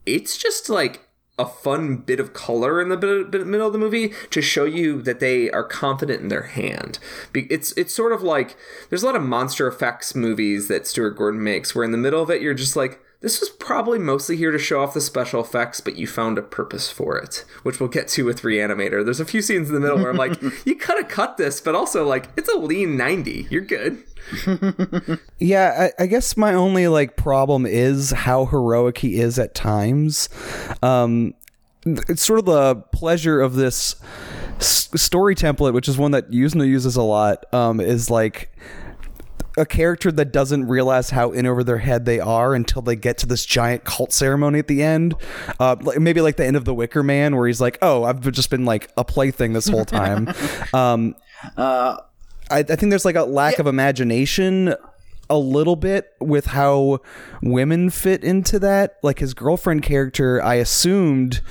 it's 0.06 0.38
just 0.38 0.70
like 0.70 1.02
a 1.38 1.46
fun 1.46 1.98
bit 1.98 2.20
of 2.20 2.34
color 2.34 2.82
in 2.82 2.90
the 2.90 2.98
middle 2.98 3.68
of 3.68 3.74
the 3.74 3.80
movie 3.80 4.14
to 4.32 4.42
show 4.42 4.64
you 4.64 5.02
that 5.02 5.20
they 5.20 5.50
are 5.52 5.66
confident 5.66 6.22
in 6.22 6.30
their 6.30 6.44
hand. 6.44 7.00
It's 7.34 7.72
it's 7.74 7.94
sort 7.94 8.12
of 8.12 8.22
like 8.22 8.58
there's 8.90 9.04
a 9.04 9.06
lot 9.06 9.16
of 9.16 9.24
monster 9.24 9.68
effects 9.68 10.16
movies 10.16 10.68
that 10.68 10.88
Stuart 10.88 11.12
Gordon 11.12 11.44
makes 11.44 11.74
where 11.74 11.84
in 11.84 11.92
the 11.92 11.98
middle 11.98 12.22
of 12.22 12.30
it 12.30 12.42
you're 12.42 12.54
just 12.54 12.76
like 12.76 13.02
this 13.26 13.40
was 13.40 13.50
probably 13.50 13.98
mostly 13.98 14.38
here 14.38 14.52
to 14.52 14.60
show 14.60 14.84
off 14.84 14.94
the 14.94 15.02
special 15.02 15.42
effects, 15.42 15.82
but 15.82 15.96
you 15.96 16.06
found 16.06 16.38
a 16.38 16.44
purpose 16.44 16.92
for 16.92 17.18
it, 17.18 17.44
which 17.64 17.80
we'll 17.80 17.90
get 17.90 18.08
to 18.10 18.24
with 18.24 18.44
Reanimator. 18.44 19.04
There's 19.04 19.20
a 19.20 19.26
few 19.26 19.42
scenes 19.42 19.68
in 19.68 19.74
the 19.74 19.82
middle 19.82 19.98
where 19.98 20.12
I'm 20.12 20.16
like, 20.16 20.40
you 20.66 20.76
could 20.76 21.00
have 21.00 21.08
cut 21.08 21.36
this, 21.38 21.60
but 21.60 21.74
also 21.74 22.06
like 22.06 22.30
it's 22.38 22.48
a 22.50 22.56
lean 22.56 22.98
90. 22.98 23.48
You're 23.50 23.64
good. 23.64 24.04
yeah, 25.40 25.90
I, 25.98 26.04
I, 26.04 26.06
guess 26.06 26.38
my 26.38 26.54
only 26.54 26.88
like 26.88 27.16
problem 27.16 27.66
is 27.66 28.12
how 28.12 28.46
heroic 28.46 29.00
he 29.00 29.20
is 29.20 29.40
at 29.40 29.56
times. 29.56 30.30
Um, 30.84 31.34
it's 31.84 32.24
sort 32.24 32.38
of 32.38 32.46
the 32.46 32.76
pleasure 32.76 33.42
of 33.42 33.56
this 33.56 33.96
s- 34.58 34.90
story 35.02 35.34
template, 35.34 35.74
which 35.74 35.88
is 35.88 35.98
one 35.98 36.12
that 36.12 36.30
Yuzna 36.30 36.68
uses 36.68 36.96
a 36.96 37.02
lot. 37.02 37.52
Um, 37.52 37.80
is 37.80 38.12
like 38.12 38.52
a 39.58 39.66
character 39.66 40.12
that 40.12 40.32
doesn't 40.32 40.68
realize 40.68 41.12
how 41.12 41.32
in 41.32 41.46
over 41.46 41.64
their 41.64 41.78
head 41.78 42.06
they 42.06 42.20
are 42.20 42.54
until 42.54 42.82
they 42.82 42.96
get 42.96 43.18
to 43.20 43.26
this 43.26 43.46
giant 43.46 43.84
cult 43.84 44.12
ceremony 44.12 44.60
at 44.60 44.68
the 44.68 44.84
end. 44.84 45.16
Uh, 45.60 45.76
maybe 45.98 46.22
like 46.22 46.38
the 46.38 46.46
end 46.46 46.58
of 46.58 46.66
The 46.66 46.74
Wicker 46.74 47.04
Man, 47.04 47.36
where 47.36 47.48
he's 47.48 47.62
like, 47.62 47.78
"Oh, 47.82 48.04
I've 48.04 48.30
just 48.32 48.50
been 48.50 48.66
like 48.66 48.92
a 48.98 49.04
plaything 49.04 49.54
this 49.54 49.68
whole 49.68 49.86
time." 49.86 50.34
um, 50.74 51.16
uh, 51.58 51.98
I, 52.50 52.60
I, 52.60 52.64
think 52.64 52.90
there's 52.90 53.06
like 53.06 53.16
a 53.16 53.24
lack 53.24 53.56
yeah. 53.56 53.62
of 53.62 53.68
imagination. 53.68 54.76
A 55.28 55.38
little 55.40 55.76
bit 55.76 56.12
with 56.20 56.46
how 56.46 57.00
women 57.42 57.90
fit 57.90 58.24
into 58.24 58.60
that. 58.60 58.98
Like 59.02 59.18
his 59.18 59.34
girlfriend 59.34 59.82
character, 59.82 60.40
I 60.44 60.56
assumed 60.56 61.42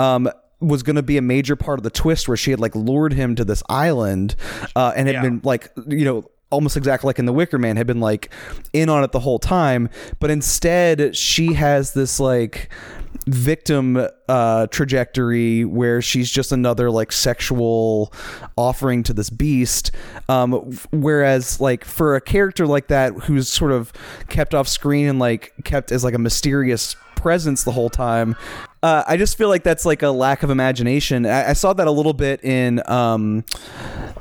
um, 0.00 0.28
was 0.60 0.82
going 0.82 0.96
to 0.96 1.02
be 1.02 1.16
a 1.16 1.22
major 1.22 1.54
part 1.54 1.78
of 1.78 1.84
the 1.84 1.90
twist 1.90 2.26
where 2.26 2.36
she 2.36 2.50
had 2.50 2.58
like 2.58 2.74
lured 2.74 3.12
him 3.12 3.36
to 3.36 3.44
this 3.44 3.62
island 3.68 4.34
uh, 4.74 4.92
and 4.96 5.06
had 5.06 5.14
yeah. 5.14 5.22
been 5.22 5.40
like 5.44 5.70
you 5.86 6.04
know 6.04 6.28
almost 6.50 6.76
exactly 6.76 7.08
like 7.08 7.18
in 7.18 7.26
the 7.26 7.32
wicker 7.32 7.58
man 7.58 7.76
had 7.76 7.86
been 7.86 8.00
like 8.00 8.30
in 8.72 8.88
on 8.88 9.04
it 9.04 9.12
the 9.12 9.20
whole 9.20 9.38
time 9.38 9.88
but 10.18 10.30
instead 10.30 11.16
she 11.16 11.54
has 11.54 11.92
this 11.92 12.20
like 12.20 12.68
victim 13.26 14.06
uh 14.28 14.66
trajectory 14.68 15.64
where 15.64 16.00
she's 16.00 16.30
just 16.30 16.52
another 16.52 16.90
like 16.90 17.12
sexual 17.12 18.12
offering 18.56 19.02
to 19.02 19.12
this 19.12 19.30
beast 19.30 19.90
um 20.28 20.52
whereas 20.92 21.60
like 21.60 21.84
for 21.84 22.16
a 22.16 22.20
character 22.20 22.66
like 22.66 22.88
that 22.88 23.12
who's 23.24 23.48
sort 23.48 23.72
of 23.72 23.92
kept 24.28 24.54
off 24.54 24.68
screen 24.68 25.08
and 25.08 25.18
like 25.18 25.52
kept 25.64 25.92
as 25.92 26.04
like 26.04 26.14
a 26.14 26.18
mysterious 26.18 26.96
presence 27.16 27.64
the 27.64 27.72
whole 27.72 27.90
time 27.90 28.34
uh, 28.82 29.04
I 29.06 29.18
just 29.18 29.36
feel 29.36 29.48
like 29.48 29.62
that's 29.62 29.84
like 29.84 30.02
a 30.02 30.08
lack 30.08 30.42
of 30.42 30.48
imagination. 30.48 31.26
I, 31.26 31.50
I 31.50 31.52
saw 31.52 31.74
that 31.74 31.86
a 31.86 31.90
little 31.90 32.14
bit 32.14 32.42
in 32.42 32.82
um, 32.90 33.42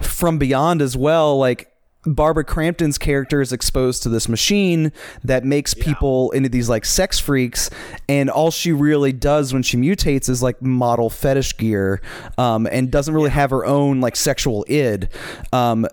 From 0.02 0.38
Beyond 0.38 0.82
as 0.82 0.98
well. 0.98 1.38
Like 1.38 1.72
Barbara 2.14 2.44
Crampton's 2.44 2.98
character 2.98 3.42
is 3.42 3.54
exposed 3.54 4.04
to 4.04 4.10
this 4.10 4.28
machine 4.28 4.92
that 5.24 5.46
makes 5.46 5.76
yeah. 5.76 5.84
people 5.84 6.32
into 6.32 6.50
these 6.50 6.70
like 6.70 6.86
sex 6.86 7.20
freaks, 7.20 7.70
and 8.08 8.30
all 8.30 8.52
she 8.52 8.72
really 8.72 9.14
does 9.14 9.54
when 9.54 9.64
she 9.64 9.78
mutates 9.78 10.28
is 10.30 10.42
like 10.42 10.62
model 10.62 11.10
fetish 11.10 11.58
gear, 11.58 12.02
um, 12.38 12.68
and 12.72 12.92
doesn't 12.92 13.14
really 13.14 13.30
have 13.30 13.52
her 13.52 13.66
own 13.66 14.02
like 14.02 14.16
sexual 14.16 14.66
id. 14.68 15.10
Um, 15.54 15.88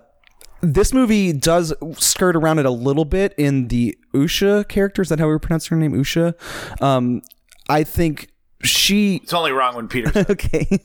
this 0.61 0.91
movie 0.91 1.33
does 1.33 1.73
skirt 1.97 2.35
around 2.35 2.57
it 2.59 2.65
a 2.65 2.71
little 2.71 3.05
bit 3.05 3.33
in 3.37 3.67
the 3.67 3.95
Usha 4.13 4.67
character. 4.67 5.03
Is 5.03 5.09
that 5.09 5.19
how 5.19 5.29
we 5.29 5.37
pronounce 5.37 5.67
her 5.67 5.75
name? 5.75 5.93
Usha. 5.93 6.33
Um, 6.81 7.21
I 7.69 7.83
think 7.83 8.29
she 8.63 9.17
It's 9.17 9.33
only 9.33 9.51
wrong 9.51 9.75
when 9.75 9.87
Peter. 9.87 10.11
okay 10.29 10.67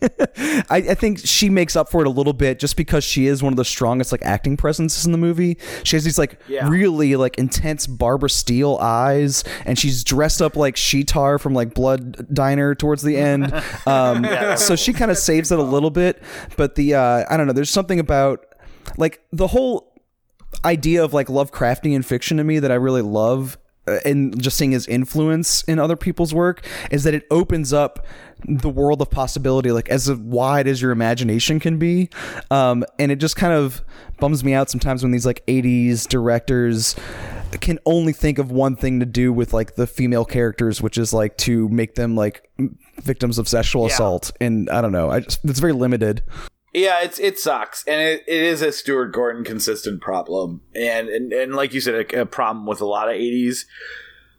I, 0.69 0.77
I 0.77 0.95
think 0.95 1.19
she 1.21 1.49
makes 1.49 1.75
up 1.75 1.91
for 1.91 2.03
it 2.03 2.07
a 2.07 2.11
little 2.11 2.35
bit 2.35 2.59
just 2.59 2.77
because 2.77 3.03
she 3.03 3.27
is 3.27 3.43
one 3.43 3.53
of 3.53 3.57
the 3.57 3.65
strongest 3.65 4.13
like 4.13 4.23
acting 4.23 4.57
presences 4.59 5.07
in 5.07 5.13
the 5.13 5.19
movie 5.19 5.57
she 5.83 5.97
has 5.97 6.05
these 6.05 6.19
like 6.19 6.39
Yeah. 6.49 6.69
really 6.69 7.17
like 7.17 7.39
intense 7.39 7.87
barbara 7.87 8.29
steele 8.29 8.77
eyes 8.81 9.43
and 9.65 9.79
she's 9.79 10.05
dressed 10.05 10.43
up 10.43 10.55
like 10.55 10.77
sheetar 10.77 11.41
from 11.41 11.55
like 11.55 11.73
blood 11.73 12.27
diner 12.35 12.75
towards 12.75 13.03
the 13.03 13.17
end 13.17 13.53
um, 13.87 14.27
so 14.57 14.77
she 14.77 14.93
kind 14.93 15.11
of 15.11 15.17
saves 15.17 15.51
it 15.51 15.59
a 15.59 15.63
little 15.63 15.91
bit 15.91 16.23
but 16.59 16.75
the 16.75 16.95
uh, 16.95 17.25
i 17.31 17.37
don't 17.39 17.47
know 17.47 17.53
there's 17.55 17.71
something 17.71 17.99
about 17.99 18.45
like 18.99 19.23
the 19.33 19.47
whole 19.47 19.89
idea 20.65 21.03
of 21.03 21.15
like 21.15 21.29
Lovecraftian 21.29 22.05
fiction 22.05 22.37
to 22.37 22.45
me 22.45 22.59
that 22.59 22.71
I 22.71 22.75
really 22.75 23.01
love 23.01 23.57
and 23.87 24.41
just 24.41 24.57
seeing 24.57 24.71
his 24.73 24.87
influence 24.87 25.63
in 25.65 25.79
other 25.79 25.97
people's 25.97 26.33
work 26.33 26.67
is 26.91 27.05
that 27.05 27.15
it 27.15 27.27
opens 27.31 27.73
up 27.73 28.07
the 28.45 28.69
world 28.69 29.01
of 29.01 29.11
possibility 29.11 29.73
like 29.73 29.89
as 29.89 30.11
wide 30.11 30.67
as 30.67 30.81
your 30.81 30.91
imagination 30.91 31.59
can 31.61 31.79
be. 31.79 32.09
Um, 32.51 32.85
and 32.99 33.11
it 33.11 33.17
just 33.17 33.37
kind 33.37 33.53
of 33.53 33.83
bums 34.21 34.45
me 34.45 34.55
out 34.55 34.71
sometimes 34.71 35.03
when 35.03 35.13
these 35.13 35.27
like 35.27 35.45
80s 35.47 36.07
directors 36.07 36.95
can 37.61 37.79
only 37.85 38.13
think 38.13 38.39
of 38.39 38.51
one 38.51 38.77
thing 38.77 39.01
to 39.01 39.07
do 39.07 39.33
with 39.33 39.53
like 39.53 39.75
the 39.75 39.87
female 39.87 40.25
characters 40.25 40.81
which 40.81 40.97
is 40.97 41.13
like 41.13 41.37
to 41.37 41.69
make 41.69 41.97
them 41.97 42.17
like 42.17 42.49
victims 43.03 43.37
of 43.39 43.47
sexual 43.49 43.85
assault. 43.87 44.31
And 44.41 44.71
i 44.71 44.81
don't 44.81 44.93
know 44.93 45.11
i 45.11 45.21
just 45.21 45.45
it's 45.45 45.61
very 45.61 45.73
limited 45.73 46.23
Yeah, 46.73 47.01
it's 47.03 47.19
it 47.19 47.39
sucks, 47.39 47.85
and 47.87 48.01
it, 48.01 48.25
it 48.27 48.43
is 48.43 48.63
a 48.63 48.73
Stuart 48.73 49.09
Gordon 49.09 49.45
consistent 49.45 50.01
problem, 50.01 50.63
and 50.75 51.09
and, 51.09 51.33
and 51.33 51.55
like 51.55 51.75
you 51.75 51.81
said, 51.83 51.95
a, 52.15 52.23
a 52.23 52.27
problem 52.27 52.67
with 52.67 52.81
a 52.81 52.87
lot 52.87 53.09
of 53.09 53.15
'80s 53.15 53.67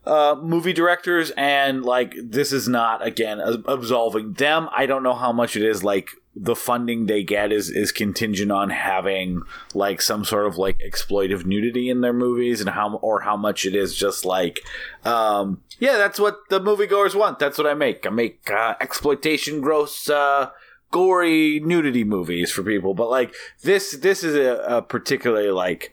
uh, 0.06 0.36
movie 0.42 0.74
directors, 0.74 1.32
and 1.38 1.86
like 1.86 2.16
this 2.22 2.52
is 2.52 2.68
not 2.68 3.06
again 3.06 3.40
absolving 3.40 4.34
them. 4.34 4.68
I 4.76 4.86
don't 4.88 5.04
know 5.04 5.14
how 5.14 5.32
much 5.32 5.56
it 5.56 5.64
is 5.64 5.84
like 5.84 6.10
the 6.36 6.56
funding 6.56 7.06
they 7.06 7.24
get 7.24 7.52
is 7.52 7.70
is 7.70 7.92
contingent 7.92 8.52
on 8.52 8.72
having 8.72 9.44
like 9.76 10.02
some 10.02 10.26
sort 10.26 10.48
of 10.48 10.58
like 10.58 10.80
exploitive 10.80 11.46
nudity 11.46 11.90
in 11.90 12.02
their 12.02 12.14
movies, 12.14 12.60
and 12.60 12.70
how 12.72 12.96
or 12.96 13.22
how 13.22 13.38
much 13.38 13.66
it 13.66 13.76
is 13.76 13.96
just 13.96 14.26
like, 14.26 14.60
um, 15.06 15.62
yeah, 15.80 15.98
that's 15.98 16.20
what 16.20 16.40
the 16.50 16.60
moviegoers 16.60 17.14
want. 17.14 17.38
That's 17.38 17.58
what 17.58 17.68
I 17.68 17.76
make. 17.76 18.08
I 18.08 18.10
make 18.10 18.50
uh, 18.50 18.74
exploitation, 18.82 19.62
gross. 19.62 20.10
Uh, 20.10 20.50
gory 20.94 21.60
nudity 21.60 22.04
movies 22.04 22.52
for 22.52 22.62
people 22.62 22.94
but 22.94 23.10
like 23.10 23.34
this 23.64 23.98
this 23.98 24.24
is 24.24 24.36
a, 24.36 24.64
a 24.78 24.82
particularly 24.84 25.50
like 25.50 25.92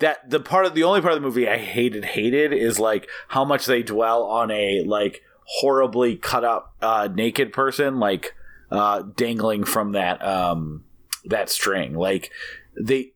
that 0.00 0.28
the 0.28 0.40
part 0.40 0.66
of 0.66 0.74
the 0.74 0.82
only 0.82 1.00
part 1.00 1.12
of 1.12 1.16
the 1.22 1.24
movie 1.24 1.48
i 1.48 1.56
hated 1.56 2.04
hated 2.04 2.52
is 2.52 2.80
like 2.80 3.08
how 3.28 3.44
much 3.44 3.66
they 3.66 3.84
dwell 3.84 4.24
on 4.24 4.50
a 4.50 4.82
like 4.84 5.22
horribly 5.44 6.16
cut 6.16 6.44
up 6.44 6.74
uh 6.82 7.08
naked 7.14 7.52
person 7.52 8.00
like 8.00 8.34
uh 8.72 9.02
dangling 9.14 9.62
from 9.62 9.92
that 9.92 10.20
um 10.26 10.82
that 11.24 11.48
string 11.48 11.94
like 11.94 12.32
they 12.76 13.12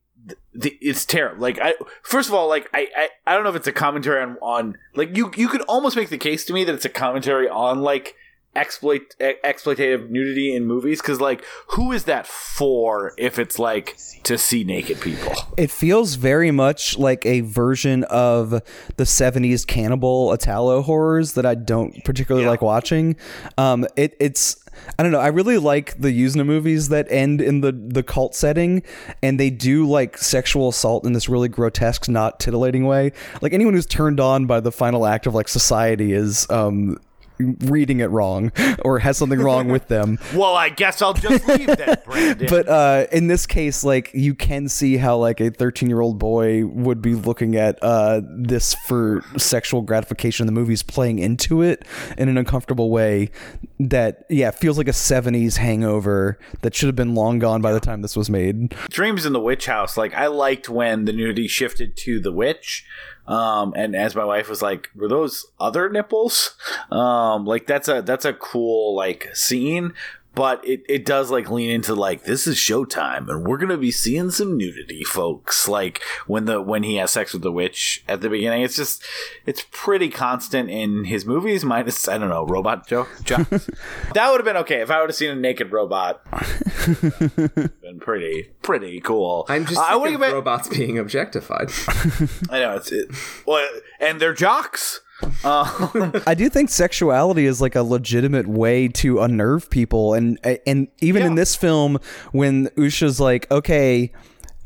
the, 0.55 0.77
it's 0.81 1.05
terrible. 1.05 1.41
Like 1.41 1.59
I, 1.61 1.75
first 2.03 2.29
of 2.29 2.35
all, 2.35 2.49
like 2.49 2.69
I, 2.75 2.89
I, 2.97 3.09
I 3.27 3.35
don't 3.35 3.45
know 3.45 3.51
if 3.51 3.57
it's 3.57 3.67
a 3.69 3.73
commentary 3.73 4.23
on, 4.23 4.37
on 4.43 4.79
like 4.95 5.17
you, 5.17 5.31
you 5.37 5.49
could 5.49 5.61
almost 5.63 5.97
make 5.97 6.09
the 6.09 6.19
case 6.19 6.45
to 6.47 6.53
me 6.53 6.65
that 6.65 6.75
it's 6.75 6.85
a 6.85 6.89
commentary 6.91 7.49
on 7.49 7.81
like 7.81 8.17
exploit 8.57 9.15
exploitative 9.21 10.09
nudity 10.11 10.55
in 10.55 10.67
movies 10.67 11.01
because 11.01 11.21
like 11.21 11.45
who 11.69 11.93
is 11.93 12.05
that 12.05 12.27
for 12.27 13.13
if 13.19 13.39
it's 13.39 13.59
like 13.59 13.97
to 14.23 14.37
see 14.39 14.65
naked 14.65 15.01
people 15.01 15.35
It 15.57 15.71
feels 15.71 16.15
very 16.15 16.51
much 16.51 16.99
like 16.99 17.25
a 17.25 17.41
version 17.41 18.05
of 18.05 18.51
the 18.51 19.05
70s 19.05 19.67
cannibal 19.67 20.33
Italo 20.33 20.83
horrors 20.83 21.35
that 21.35 21.47
I 21.47 21.55
don't 21.55 22.05
particularly 22.05 22.47
like 22.47 22.63
watching. 22.63 23.17
Um, 23.57 23.87
it, 23.97 24.17
it's 24.21 24.63
I 24.99 25.03
don't 25.03 25.13
know. 25.13 25.21
I 25.21 25.29
really 25.29 25.59
like 25.59 25.99
the 25.99 26.09
Yuzna 26.09 26.45
movies 26.45 26.89
that 26.91 27.11
end 27.11 27.41
in 27.41 27.61
the 27.61 27.73
the 27.73 28.03
cult 28.03 28.35
setting, 28.35 28.83
and 29.23 29.41
they 29.41 29.51
do 29.51 29.89
like 29.89 30.19
sexual 30.19 30.69
assault 30.69 31.07
in 31.07 31.13
this 31.13 31.29
really 31.29 31.49
grotesque, 31.49 32.09
not 32.09 32.39
titillating 32.39 32.87
way. 32.87 33.13
Like 33.41 33.53
anyone 33.53 33.75
who's 33.75 33.87
turned 33.87 34.21
on 34.21 34.47
by 34.47 34.61
the 34.61 34.73
final 34.73 35.07
act 35.07 35.27
of 35.27 35.35
like 35.35 35.49
society 35.49 36.13
is 36.13 36.49
um 36.51 36.99
reading 37.39 38.01
it 38.01 38.07
wrong 38.07 38.53
or 38.85 38.99
has 38.99 39.17
something 39.17 39.39
wrong 39.41 39.69
with 39.69 39.89
them. 39.89 40.19
well 40.35 40.55
i 40.55 40.69
guess 40.69 41.03
i'll 41.03 41.13
just 41.15 41.47
leave 41.49 41.67
that 41.67 42.05
brandon 42.07 42.47
But 42.49 42.69
uh, 42.69 43.07
in 43.13 43.27
this 43.29 43.47
case, 43.47 43.85
like 43.85 44.11
you 44.15 44.35
can 44.35 44.69
see 44.69 44.97
how 44.97 45.17
like 45.17 45.41
a 45.41 45.51
13 45.51 45.89
year 45.89 46.01
old 46.01 46.19
boy 46.19 46.65
would 46.67 47.01
be 47.03 47.15
looking 47.15 47.57
at 47.57 47.79
uh, 47.83 48.21
this 48.25 48.75
for 48.87 49.23
sexual 49.37 49.83
gratification. 49.83 50.47
The 50.47 50.53
movie's 50.53 50.83
playing 50.83 51.19
into 51.19 51.63
it 51.63 51.85
in 52.19 52.29
an 52.29 52.37
uncomfortable 52.39 52.91
way 52.91 53.31
that 53.79 54.25
yeah 54.31 54.51
feels 54.51 54.79
like 54.79 54.89
a 54.89 54.93
70s 54.93 55.57
hangover 55.59 56.39
that 56.63 56.75
should 56.75 56.87
have 56.87 56.97
been 56.97 57.15
long 57.15 57.39
gone 57.39 57.61
by 57.61 57.73
the 57.73 57.81
time 57.81 58.03
this 58.03 58.17
was 58.17 58.31
made. 58.31 58.71
dreams 58.91 59.27
in 59.27 59.33
the 59.33 59.41
witch 59.41 59.67
house 59.67 59.97
like 59.97 60.15
i 60.15 60.27
liked 60.27 60.69
when 60.69 61.05
the 61.05 61.13
nudity 61.13 61.47
shifted 61.47 61.97
to 61.97 62.19
the 62.21 62.33
witch 62.33 62.85
um 63.29 63.73
and 63.77 63.97
as 63.97 64.15
my 64.15 64.25
wife 64.25 64.49
was 64.49 64.63
like 64.63 64.91
were 64.95 65.09
those 65.09 65.47
other 65.59 65.89
nipples? 65.89 66.57
Um 66.91 67.45
like 67.45 67.67
that's 67.67 67.89
a 67.89 68.03
that's 68.03 68.25
a 68.25 68.33
cool 68.33 68.95
like 68.95 69.29
scene 69.35 69.95
but 70.37 70.65
it, 70.65 70.83
it 70.89 71.05
does 71.05 71.31
like 71.33 71.51
lean 71.51 71.71
into 71.71 71.95
like 71.97 72.23
this 72.23 72.47
is 72.47 72.55
showtime 72.55 73.29
and 73.29 73.45
we're 73.45 73.57
gonna 73.59 73.77
be 73.77 73.91
seeing 73.91 74.31
some 74.31 74.57
nudity 74.57 75.03
folks 75.03 75.67
like 75.67 76.01
when 76.29 76.45
the 76.45 76.63
when 76.63 76.85
he 76.85 76.95
has 76.97 77.11
sex 77.11 77.33
with 77.33 77.43
the 77.43 77.51
witch 77.51 78.05
at 78.07 78.21
the 78.21 78.29
beginning 78.29 78.63
it's 78.63 78.77
just 78.77 79.03
it's 79.47 79.65
pretty 79.73 80.09
constant 80.09 80.71
in 80.71 81.05
his 81.07 81.25
movies 81.27 81.65
minus 81.65 82.07
i 82.07 82.17
don't 82.17 82.29
know 82.29 82.45
robot 82.47 82.87
joke 82.87 83.09
jokes 83.25 83.69
that 84.15 84.31
would 84.31 84.39
have 84.39 84.45
been 84.45 84.57
okay 84.57 84.81
if 84.83 84.91
i 84.93 85.01
would 85.01 85.09
have 85.11 85.17
seen 85.17 85.31
a 85.31 85.35
naked 85.35 85.73
robot 85.73 86.23
been 87.01 87.99
pretty 87.99 88.51
pretty 88.63 89.01
cool 89.01 89.47
I'm 89.49 89.65
just 89.65 89.79
I 89.81 89.93
sick 89.93 90.01
wouldn't 90.01 90.17
of 90.17 90.21
have 90.21 90.29
been- 90.31 90.35
robots 90.35 90.69
being 90.69 90.99
objectified. 90.99 91.71
I 92.51 92.61
know 92.61 92.77
it's 92.77 92.93
it, 92.93 93.09
well, 93.47 93.67
and 94.01 94.21
they're 94.21 94.35
jocks. 94.35 95.01
Um, 95.45 96.13
I 96.27 96.35
do 96.35 96.49
think 96.49 96.71
sexuality 96.71 97.47
is 97.47 97.61
like 97.61 97.75
a 97.75 97.83
legitimate 97.83 98.47
way 98.47 98.89
to 98.89 99.21
unnerve 99.21 99.71
people, 99.71 100.15
and 100.15 100.39
and 100.67 100.89
even 101.01 101.23
in 101.23 101.35
this 101.35 101.57
film, 101.57 101.99
when 102.33 102.69
Usha's 102.71 103.21
like, 103.21 103.51
okay. 103.51 104.13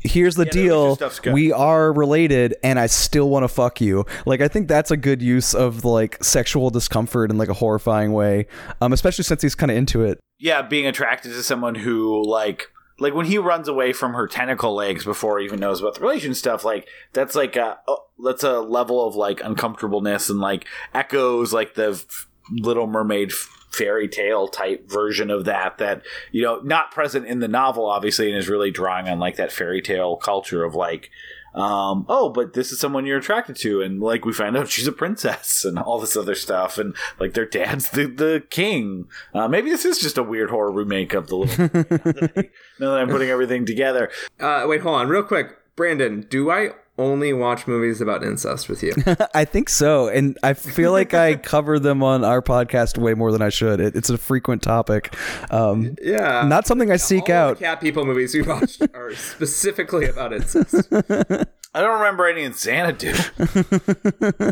Here's 0.03 0.33
the 0.33 0.47
Usha 0.47 1.21
deal. 1.21 1.31
We 1.31 1.51
are 1.51 1.93
related 1.93 2.55
and 2.63 2.79
I 2.79 2.87
still 2.87 3.29
want 3.29 3.43
to 3.43 3.47
fuck 3.47 3.79
you. 3.79 4.03
Like 4.25 4.41
I 4.41 4.47
think 4.47 4.67
that's 4.67 4.89
a 4.89 4.97
good 4.97 5.21
use 5.21 5.53
of 5.53 5.85
like 5.85 6.23
sexual 6.23 6.71
discomfort 6.71 7.29
in 7.29 7.37
like 7.37 7.49
a 7.49 7.53
horrifying 7.53 8.11
way. 8.11 8.47
Um 8.81 8.93
especially 8.93 9.25
since 9.25 9.43
he's 9.43 9.53
kind 9.53 9.69
of 9.69 9.77
into 9.77 10.03
it. 10.03 10.19
yeah, 10.39 10.63
being 10.63 10.87
attracted 10.87 11.33
to 11.33 11.43
someone 11.43 11.75
who 11.75 12.23
like 12.27 12.71
like 13.01 13.15
when 13.15 13.25
he 13.25 13.39
runs 13.39 13.67
away 13.67 13.93
from 13.93 14.13
her 14.13 14.27
tentacle 14.27 14.75
legs 14.75 15.03
before 15.03 15.39
he 15.39 15.45
even 15.45 15.59
knows 15.59 15.81
about 15.81 15.95
the 15.95 16.01
relation 16.01 16.35
stuff, 16.35 16.63
like 16.63 16.87
that's 17.13 17.33
like 17.33 17.55
a 17.55 17.79
oh, 17.87 18.05
that's 18.23 18.43
a 18.43 18.59
level 18.59 19.05
of 19.05 19.15
like 19.15 19.41
uncomfortableness 19.43 20.29
and 20.29 20.39
like 20.39 20.65
echoes 20.93 21.51
like 21.51 21.73
the 21.73 22.03
Little 22.51 22.85
Mermaid 22.85 23.31
fairy 23.71 24.07
tale 24.07 24.47
type 24.47 24.87
version 24.89 25.31
of 25.31 25.45
that 25.45 25.79
that 25.79 26.03
you 26.31 26.43
know 26.43 26.59
not 26.59 26.91
present 26.91 27.25
in 27.25 27.39
the 27.39 27.47
novel 27.47 27.85
obviously 27.85 28.29
and 28.29 28.37
is 28.37 28.49
really 28.49 28.69
drawing 28.69 29.07
on 29.07 29.17
like 29.17 29.37
that 29.37 29.51
fairy 29.51 29.81
tale 29.81 30.17
culture 30.17 30.63
of 30.63 30.75
like 30.75 31.09
um, 31.53 32.05
oh, 32.07 32.29
but 32.29 32.53
this 32.53 32.71
is 32.71 32.79
someone 32.79 33.05
you're 33.05 33.17
attracted 33.17 33.55
to, 33.57 33.81
and 33.81 33.99
like 33.99 34.25
we 34.25 34.33
find 34.33 34.55
out 34.55 34.69
she's 34.69 34.87
a 34.87 34.91
princess 34.91 35.65
and 35.65 35.77
all 35.77 35.99
this 35.99 36.15
other 36.15 36.35
stuff, 36.35 36.77
and 36.77 36.95
like 37.19 37.33
their 37.33 37.45
dad's 37.45 37.89
the, 37.89 38.05
the 38.05 38.43
king. 38.49 39.07
Uh, 39.33 39.47
maybe 39.47 39.69
this 39.69 39.85
is 39.85 39.99
just 39.99 40.17
a 40.17 40.23
weird 40.23 40.49
horror 40.49 40.71
remake 40.71 41.13
of 41.13 41.27
the 41.27 41.35
little. 41.35 41.67
now 42.79 42.91
that 42.91 42.99
I'm 42.99 43.09
putting 43.09 43.29
everything 43.29 43.65
together, 43.65 44.09
Uh, 44.39 44.65
wait, 44.67 44.81
hold 44.81 44.95
on, 44.95 45.09
real 45.09 45.23
quick, 45.23 45.57
Brandon. 45.75 46.21
Do 46.29 46.49
I 46.51 46.71
only 46.97 47.33
watch 47.33 47.67
movies 47.67 48.01
about 48.01 48.23
incest 48.23 48.69
with 48.69 48.83
you? 48.83 48.93
I 49.33 49.45
think 49.45 49.69
so. 49.69 50.07
And 50.07 50.37
I 50.43 50.53
feel 50.53 50.91
like 50.91 51.13
I 51.13 51.35
cover 51.35 51.79
them 51.79 52.03
on 52.03 52.23
our 52.23 52.41
podcast 52.41 52.97
way 52.97 53.13
more 53.13 53.31
than 53.31 53.41
I 53.41 53.49
should. 53.49 53.79
It, 53.79 53.95
it's 53.95 54.09
a 54.09 54.17
frequent 54.17 54.61
topic. 54.61 55.15
Um, 55.49 55.95
Yeah, 56.01 56.45
not 56.47 56.67
something 56.67 56.91
I 56.91 56.97
seek 56.97 57.29
All 57.29 57.35
out. 57.35 57.59
cat 57.59 57.81
people 57.81 58.05
movies 58.05 58.33
we 58.35 58.41
watched 58.41 58.81
are 58.93 59.15
specifically 59.15 60.05
about 60.05 60.33
incest. 60.33 60.89
I 61.73 61.79
don't 61.81 61.99
remember 61.99 62.27
any 62.27 62.43
in 62.43 62.53
Xanadu. 62.53 63.13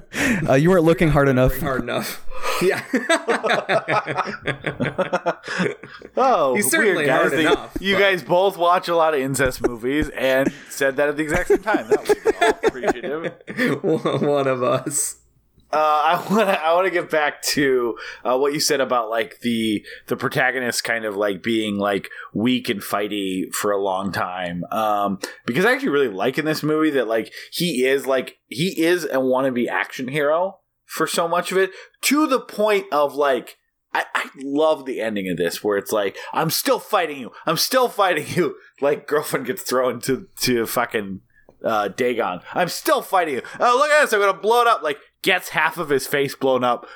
Uh, 0.49 0.53
you 0.53 0.69
weren't 0.69 0.85
looking 0.85 1.09
hard 1.09 1.27
enough. 1.27 1.57
Hard 1.59 1.81
enough. 1.83 2.25
Yeah. 2.61 2.81
Oh, 6.17 6.55
He's 6.55 6.69
certainly 6.69 6.95
weird, 6.95 7.07
guys. 7.07 7.19
hard 7.21 7.31
They- 7.33 7.41
enough, 7.45 7.77
you 7.79 7.95
but- 7.95 7.99
guys 8.01 8.21
both 8.23 8.57
watch 8.57 8.87
a 8.89 8.95
lot 8.95 9.13
of 9.13 9.19
incest 9.21 9.61
movies 9.65 10.09
and 10.09 10.51
said 10.69 10.95
that 10.97 11.07
at 11.09 11.15
the 11.17 11.23
exact 11.23 11.47
same 11.49 11.59
time. 11.59 11.87
That 11.87 12.01
was 12.01 12.15
all 12.41 12.59
appreciative. 12.63 13.31
one 14.21 14.47
of 14.47 14.61
us. 14.63 15.17
Uh, 15.71 15.77
I 16.05 16.25
want 16.29 16.49
to 16.49 16.61
I 16.61 16.73
want 16.73 16.85
to 16.85 16.91
get 16.91 17.09
back 17.09 17.41
to 17.43 17.97
uh, 18.23 18.37
what 18.37 18.53
you 18.53 18.59
said 18.59 18.81
about 18.81 19.09
like 19.09 19.39
the 19.41 19.85
the 20.07 20.15
protagonist 20.15 20.83
kind 20.83 21.05
of 21.05 21.15
like 21.15 21.43
being 21.43 21.77
like 21.77 22.09
weak 22.33 22.69
and 22.69 22.81
fighty 22.81 23.53
for 23.53 23.71
a 23.71 23.81
long 23.81 24.11
time. 24.11 24.63
Um, 24.71 25.19
because 25.45 25.65
I 25.65 25.73
actually 25.73 25.89
really 25.89 26.07
like 26.07 26.37
in 26.37 26.45
this 26.45 26.63
movie 26.63 26.91
that 26.91 27.07
like 27.07 27.31
he 27.51 27.85
is 27.85 28.05
like 28.05 28.37
he 28.47 28.81
is 28.81 29.05
a 29.05 29.17
wannabe 29.17 29.67
action 29.67 30.07
hero 30.07 30.59
for 30.85 31.05
so 31.05 31.27
much 31.27 31.51
of 31.51 31.57
it 31.57 31.71
to 32.01 32.25
the 32.27 32.39
point 32.39 32.85
of 32.91 33.13
like 33.13 33.57
I, 33.93 34.05
I 34.13 34.29
love 34.37 34.85
the 34.85 35.01
ending 35.01 35.29
of 35.29 35.37
this 35.37 35.63
where 35.63 35.77
it's 35.77 35.91
like 35.91 36.17
I'm 36.33 36.49
still 36.49 36.79
fighting 36.79 37.19
you, 37.19 37.31
I'm 37.45 37.57
still 37.57 37.87
fighting 37.87 38.25
you. 38.29 38.55
Like 38.81 39.07
girlfriend 39.07 39.45
gets 39.45 39.63
thrown 39.63 39.99
to 40.03 40.29
to 40.43 40.65
fucking 40.65 41.19
uh, 41.63 41.89
Dagon. 41.89 42.39
I'm 42.53 42.69
still 42.69 43.01
fighting 43.01 43.35
you. 43.35 43.41
Oh, 43.59 43.75
look 43.77 43.89
at 43.89 44.01
this! 44.01 44.13
I'm 44.13 44.21
gonna 44.21 44.39
blow 44.39 44.61
it 44.61 44.67
up. 44.67 44.83
Like 44.83 44.99
gets 45.21 45.49
half 45.49 45.77
of 45.77 45.89
his 45.89 46.07
face 46.07 46.35
blown 46.35 46.63
up, 46.63 46.87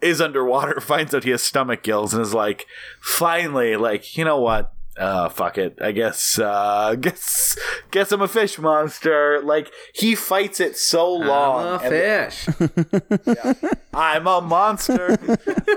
is 0.00 0.20
underwater, 0.20 0.80
finds 0.80 1.14
out 1.14 1.24
he 1.24 1.30
has 1.30 1.42
stomach 1.42 1.82
gills, 1.82 2.12
and 2.12 2.22
is 2.22 2.34
like, 2.34 2.66
finally, 3.00 3.76
like, 3.76 4.16
you 4.16 4.24
know 4.24 4.40
what? 4.40 4.72
Uh, 4.96 5.28
fuck 5.28 5.56
it. 5.56 5.78
I 5.80 5.92
guess, 5.92 6.38
uh, 6.38 6.94
guess, 7.00 7.58
guess 7.90 8.12
I'm 8.12 8.22
a 8.22 8.28
fish 8.28 8.58
monster. 8.58 9.40
Like, 9.42 9.72
he 9.94 10.14
fights 10.14 10.60
it 10.60 10.76
so 10.76 11.12
long. 11.12 11.66
I'm 11.66 11.86
a 11.86 11.88
fish. 11.88 12.46
I'm 13.94 14.26
a 14.26 14.40
monster. 14.40 15.10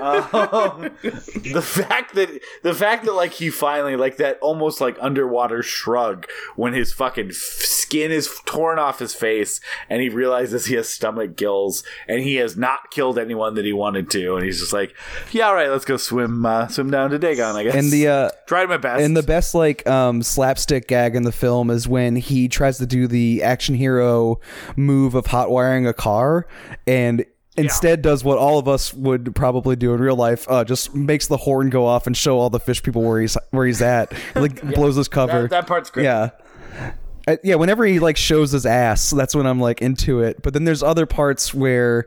um, 0.02 0.90
the 1.02 1.62
fact 1.62 2.14
that 2.14 2.40
the 2.62 2.74
fact 2.74 3.04
that 3.04 3.12
like 3.12 3.32
he 3.32 3.50
finally 3.50 3.94
like 3.96 4.16
that 4.16 4.38
almost 4.40 4.80
like 4.80 4.96
underwater 5.00 5.62
shrug 5.62 6.26
when 6.54 6.72
his 6.72 6.92
fucking 6.94 7.32
skin 7.32 8.10
is 8.10 8.30
torn 8.46 8.78
off 8.78 8.98
his 8.98 9.14
face 9.14 9.60
and 9.90 10.00
he 10.00 10.08
realizes 10.08 10.66
he 10.66 10.76
has 10.76 10.88
stomach 10.88 11.36
gills 11.36 11.84
and 12.08 12.20
he 12.20 12.36
has 12.36 12.56
not 12.56 12.90
killed 12.90 13.18
anyone 13.18 13.54
that 13.54 13.66
he 13.66 13.72
wanted 13.72 14.10
to 14.10 14.36
and 14.36 14.44
he's 14.44 14.60
just 14.60 14.72
like, 14.72 14.94
yeah, 15.32 15.48
all 15.48 15.54
right, 15.54 15.68
let's 15.68 15.84
go 15.84 15.98
swim 15.98 16.46
uh, 16.46 16.68
swim 16.68 16.90
down 16.90 17.10
to 17.10 17.18
Dagon. 17.18 17.54
I 17.54 17.64
guess. 17.64 17.74
And 17.74 17.92
the 17.92 18.08
uh, 18.08 18.30
tried 18.46 18.68
my 18.70 18.78
best. 18.78 19.02
And 19.06 19.16
the 19.16 19.22
best 19.22 19.54
like 19.54 19.86
um, 19.86 20.20
slapstick 20.20 20.88
gag 20.88 21.14
in 21.14 21.22
the 21.22 21.30
film 21.30 21.70
is 21.70 21.86
when 21.86 22.16
he 22.16 22.48
tries 22.48 22.78
to 22.78 22.86
do 22.86 23.06
the 23.06 23.40
action 23.44 23.76
hero 23.76 24.40
move 24.74 25.14
of 25.14 25.26
hot 25.26 25.48
wiring 25.48 25.86
a 25.86 25.92
car 25.92 26.48
and 26.88 27.24
instead 27.56 28.02
does 28.02 28.24
what 28.24 28.36
all 28.36 28.58
of 28.58 28.66
us 28.66 28.92
would 28.92 29.32
probably 29.36 29.76
do 29.76 29.94
in 29.94 30.00
real 30.00 30.16
life 30.16 30.44
uh, 30.50 30.64
just 30.64 30.92
makes 30.92 31.28
the 31.28 31.36
horn 31.36 31.70
go 31.70 31.86
off 31.86 32.08
and 32.08 32.16
show 32.16 32.36
all 32.40 32.50
the 32.50 32.58
fish 32.58 32.82
people 32.82 33.00
where 33.00 33.20
he's 33.20 33.38
where 33.52 33.64
he's 33.64 33.80
at. 33.80 34.12
Like 34.34 34.60
blows 34.74 34.96
his 34.96 35.06
cover. 35.06 35.42
that, 35.42 35.50
that 35.50 35.66
part's 35.68 35.88
great. 35.90 36.02
yeah. 36.02 36.30
Uh, 37.28 37.36
yeah 37.44 37.54
whenever 37.54 37.84
he 37.84 38.00
like 38.00 38.16
shows 38.16 38.50
his 38.50 38.66
ass 38.66 39.10
that's 39.10 39.36
when 39.36 39.46
i'm 39.46 39.60
like 39.60 39.80
into 39.80 40.18
it. 40.20 40.42
But 40.42 40.52
then 40.52 40.64
there's 40.64 40.82
other 40.82 41.06
parts 41.06 41.54
where 41.54 42.06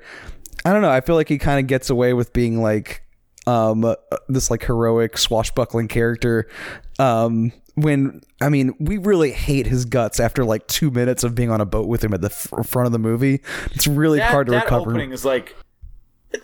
i 0.65 0.73
don't 0.73 0.81
know 0.81 0.91
i 0.91 0.99
feel 0.99 1.15
like 1.15 1.29
he 1.29 1.37
kind 1.37 1.61
of 1.61 1.67
gets 1.67 1.89
away 1.89 2.11
with 2.13 2.33
being 2.33 2.61
like 2.61 3.03
um 3.49 3.83
uh, 3.85 3.95
this 4.27 4.51
like 4.51 4.63
heroic 4.63 5.17
swashbuckling 5.17 5.87
character 5.87 6.47
um 6.99 7.51
when 7.81 8.21
I 8.41 8.49
mean, 8.49 8.73
we 8.79 8.97
really 8.97 9.31
hate 9.31 9.67
his 9.67 9.85
guts 9.85 10.19
after 10.19 10.45
like 10.45 10.67
two 10.67 10.91
minutes 10.91 11.23
of 11.23 11.35
being 11.35 11.51
on 11.51 11.61
a 11.61 11.65
boat 11.65 11.87
with 11.87 12.03
him 12.03 12.13
at 12.13 12.21
the 12.21 12.27
f- 12.27 12.67
front 12.67 12.85
of 12.85 12.91
the 12.91 12.99
movie. 12.99 13.41
It's 13.71 13.87
really 13.87 14.19
that, 14.19 14.31
hard 14.31 14.47
to 14.47 14.51
that 14.51 14.65
recover. 14.65 14.91
opening 14.91 15.11
is 15.11 15.25
like, 15.25 15.55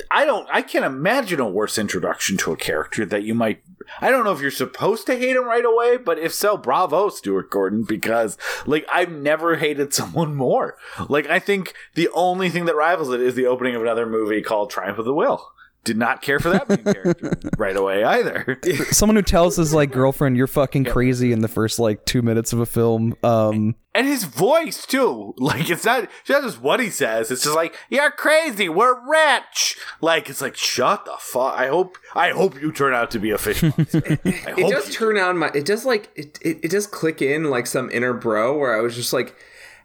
I 0.09 0.25
don't, 0.25 0.47
I 0.51 0.61
can't 0.61 0.83
imagine 0.83 1.39
a 1.39 1.47
worse 1.47 1.77
introduction 1.77 2.37
to 2.37 2.51
a 2.51 2.57
character 2.57 3.05
that 3.05 3.23
you 3.23 3.35
might. 3.35 3.61
I 4.01 4.09
don't 4.09 4.23
know 4.23 4.31
if 4.31 4.41
you're 4.41 4.51
supposed 4.51 5.05
to 5.07 5.15
hate 5.15 5.35
him 5.35 5.45
right 5.45 5.63
away, 5.63 5.97
but 5.97 6.17
if 6.17 6.33
so, 6.33 6.57
bravo, 6.57 7.09
Stuart 7.09 7.51
Gordon, 7.51 7.83
because 7.83 8.37
like 8.65 8.85
I've 8.91 9.11
never 9.11 9.57
hated 9.57 9.93
someone 9.93 10.35
more. 10.35 10.75
Like 11.07 11.27
I 11.27 11.39
think 11.39 11.73
the 11.93 12.09
only 12.13 12.49
thing 12.49 12.65
that 12.65 12.75
rivals 12.75 13.13
it 13.13 13.21
is 13.21 13.35
the 13.35 13.45
opening 13.45 13.75
of 13.75 13.81
another 13.81 14.05
movie 14.05 14.41
called 14.41 14.69
Triumph 14.69 14.97
of 14.97 15.05
the 15.05 15.13
Will 15.13 15.51
did 15.85 15.97
not 15.97 16.21
care 16.21 16.39
for 16.39 16.49
that 16.49 16.67
main 16.67 16.83
character 16.93 17.31
right 17.57 17.77
away 17.77 18.03
either. 18.03 18.59
Someone 18.91 19.15
who 19.15 19.21
tells 19.21 19.55
his 19.55 19.73
like 19.73 19.91
girlfriend 19.91 20.35
you're 20.35 20.47
fucking 20.47 20.85
crazy 20.85 21.31
in 21.31 21.39
the 21.39 21.47
first 21.47 21.79
like 21.79 22.03
two 22.05 22.21
minutes 22.21 22.51
of 22.51 22.59
a 22.59 22.65
film. 22.65 23.15
Um, 23.23 23.75
and 23.93 24.07
his 24.07 24.25
voice 24.25 24.85
too, 24.85 25.33
like 25.37 25.69
it's 25.69 25.85
not, 25.85 26.03
it's 26.03 26.29
not 26.29 26.43
just 26.43 26.61
what 26.61 26.81
he 26.81 26.89
says. 26.89 27.31
It's 27.31 27.43
just 27.43 27.55
like 27.55 27.75
you're 27.89 28.11
crazy. 28.11 28.67
We're 28.67 28.99
rich. 29.09 29.77
Like 30.01 30.29
it's 30.29 30.41
like 30.41 30.57
shut 30.57 31.05
the 31.05 31.15
fuck. 31.19 31.53
I 31.55 31.67
hope 31.67 31.97
I 32.13 32.31
hope 32.31 32.59
you 32.61 32.73
turn 32.73 32.93
out 32.93 33.11
to 33.11 33.19
be 33.19 33.29
a 33.29 33.37
fish 33.37 33.63
monster. 33.63 34.01
it 34.25 34.69
does 34.69 34.93
turn 34.93 35.17
on 35.17 35.37
my. 35.37 35.51
It 35.53 35.65
does 35.65 35.85
like 35.85 36.11
it, 36.15 36.39
it. 36.41 36.59
It 36.63 36.71
does 36.71 36.87
click 36.87 37.21
in 37.21 37.45
like 37.45 37.67
some 37.67 37.89
inner 37.91 38.13
bro 38.13 38.57
where 38.57 38.75
I 38.77 38.81
was 38.81 38.95
just 38.95 39.13
like 39.13 39.35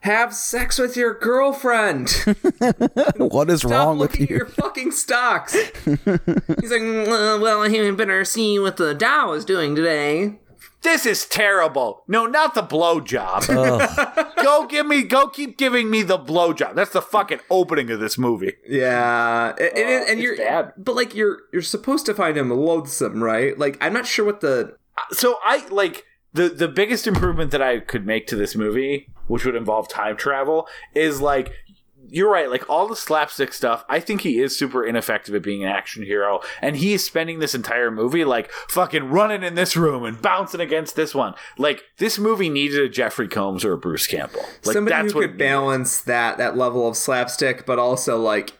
have 0.01 0.33
sex 0.33 0.77
with 0.77 0.95
your 0.95 1.13
girlfriend. 1.13 2.09
what 3.17 3.49
is 3.49 3.59
Stop 3.61 3.71
wrong 3.71 3.97
with 3.97 4.11
looking 4.11 4.27
you? 4.27 4.35
at 4.35 4.39
your 4.39 4.45
fucking 4.47 4.91
stocks. 4.91 5.53
He's 5.53 6.05
like, 6.05 6.81
"Mm, 6.81 7.41
well, 7.41 7.61
I 7.61 7.69
haven't 7.69 7.95
better 7.95 8.23
see 8.25 8.59
what 8.59 8.77
the 8.77 8.93
Dow 8.93 9.33
is 9.33 9.45
doing 9.45 9.75
today. 9.75 10.39
This 10.81 11.05
is 11.05 11.25
terrible. 11.27 12.03
No, 12.07 12.25
not 12.25 12.55
the 12.55 12.63
blowjob. 12.63 13.45
go 14.43 14.65
give 14.65 14.87
me, 14.87 15.03
go 15.03 15.27
keep 15.27 15.57
giving 15.57 15.91
me 15.91 16.01
the 16.01 16.17
blowjob. 16.17 16.73
That's 16.73 16.91
the 16.91 17.03
fucking 17.03 17.39
opening 17.51 17.91
of 17.91 17.99
this 17.99 18.17
movie. 18.17 18.53
Yeah, 18.67 19.53
it, 19.59 19.77
it 19.77 19.87
is, 19.87 20.09
and 20.09 20.19
it's 20.19 20.23
you're, 20.23 20.37
bad. 20.37 20.73
but 20.77 20.95
like 20.95 21.13
you're 21.13 21.41
you're 21.53 21.61
supposed 21.61 22.07
to 22.07 22.15
find 22.15 22.35
him 22.35 22.49
loathsome, 22.49 23.23
right? 23.23 23.57
Like 23.57 23.77
I'm 23.79 23.93
not 23.93 24.07
sure 24.07 24.25
what 24.25 24.41
the 24.41 24.75
So 25.11 25.37
I 25.43 25.67
like 25.67 26.05
the 26.33 26.49
the 26.49 26.67
biggest 26.67 27.05
improvement 27.05 27.51
that 27.51 27.61
I 27.61 27.79
could 27.79 28.07
make 28.07 28.25
to 28.27 28.35
this 28.35 28.55
movie, 28.55 29.07
which 29.31 29.45
would 29.45 29.55
involve 29.55 29.87
time 29.87 30.17
travel, 30.17 30.67
is 30.93 31.21
like 31.21 31.53
you're 32.09 32.29
right. 32.29 32.49
Like 32.51 32.69
all 32.69 32.87
the 32.87 32.95
slapstick 32.95 33.53
stuff, 33.53 33.85
I 33.87 34.01
think 34.01 34.21
he 34.21 34.39
is 34.39 34.57
super 34.57 34.85
ineffective 34.85 35.33
at 35.33 35.41
being 35.41 35.63
an 35.63 35.69
action 35.69 36.03
hero, 36.03 36.41
and 36.61 36.75
he 36.75 36.93
is 36.93 37.05
spending 37.05 37.39
this 37.39 37.55
entire 37.55 37.89
movie 37.89 38.25
like 38.25 38.51
fucking 38.51 39.09
running 39.09 39.43
in 39.43 39.55
this 39.55 39.77
room 39.77 40.03
and 40.03 40.21
bouncing 40.21 40.59
against 40.59 40.97
this 40.97 41.15
one. 41.15 41.33
Like 41.57 41.83
this 41.97 42.19
movie 42.19 42.49
needed 42.49 42.81
a 42.81 42.89
Jeffrey 42.89 43.29
Combs 43.29 43.63
or 43.63 43.71
a 43.71 43.77
Bruce 43.77 44.05
Campbell. 44.05 44.43
Like 44.65 44.73
somebody 44.73 44.95
that's 44.95 45.13
who 45.13 45.19
what 45.19 45.29
could 45.29 45.37
balance 45.37 46.01
that 46.01 46.37
that 46.37 46.57
level 46.57 46.87
of 46.87 46.97
slapstick, 46.97 47.65
but 47.65 47.79
also 47.79 48.19
like 48.19 48.57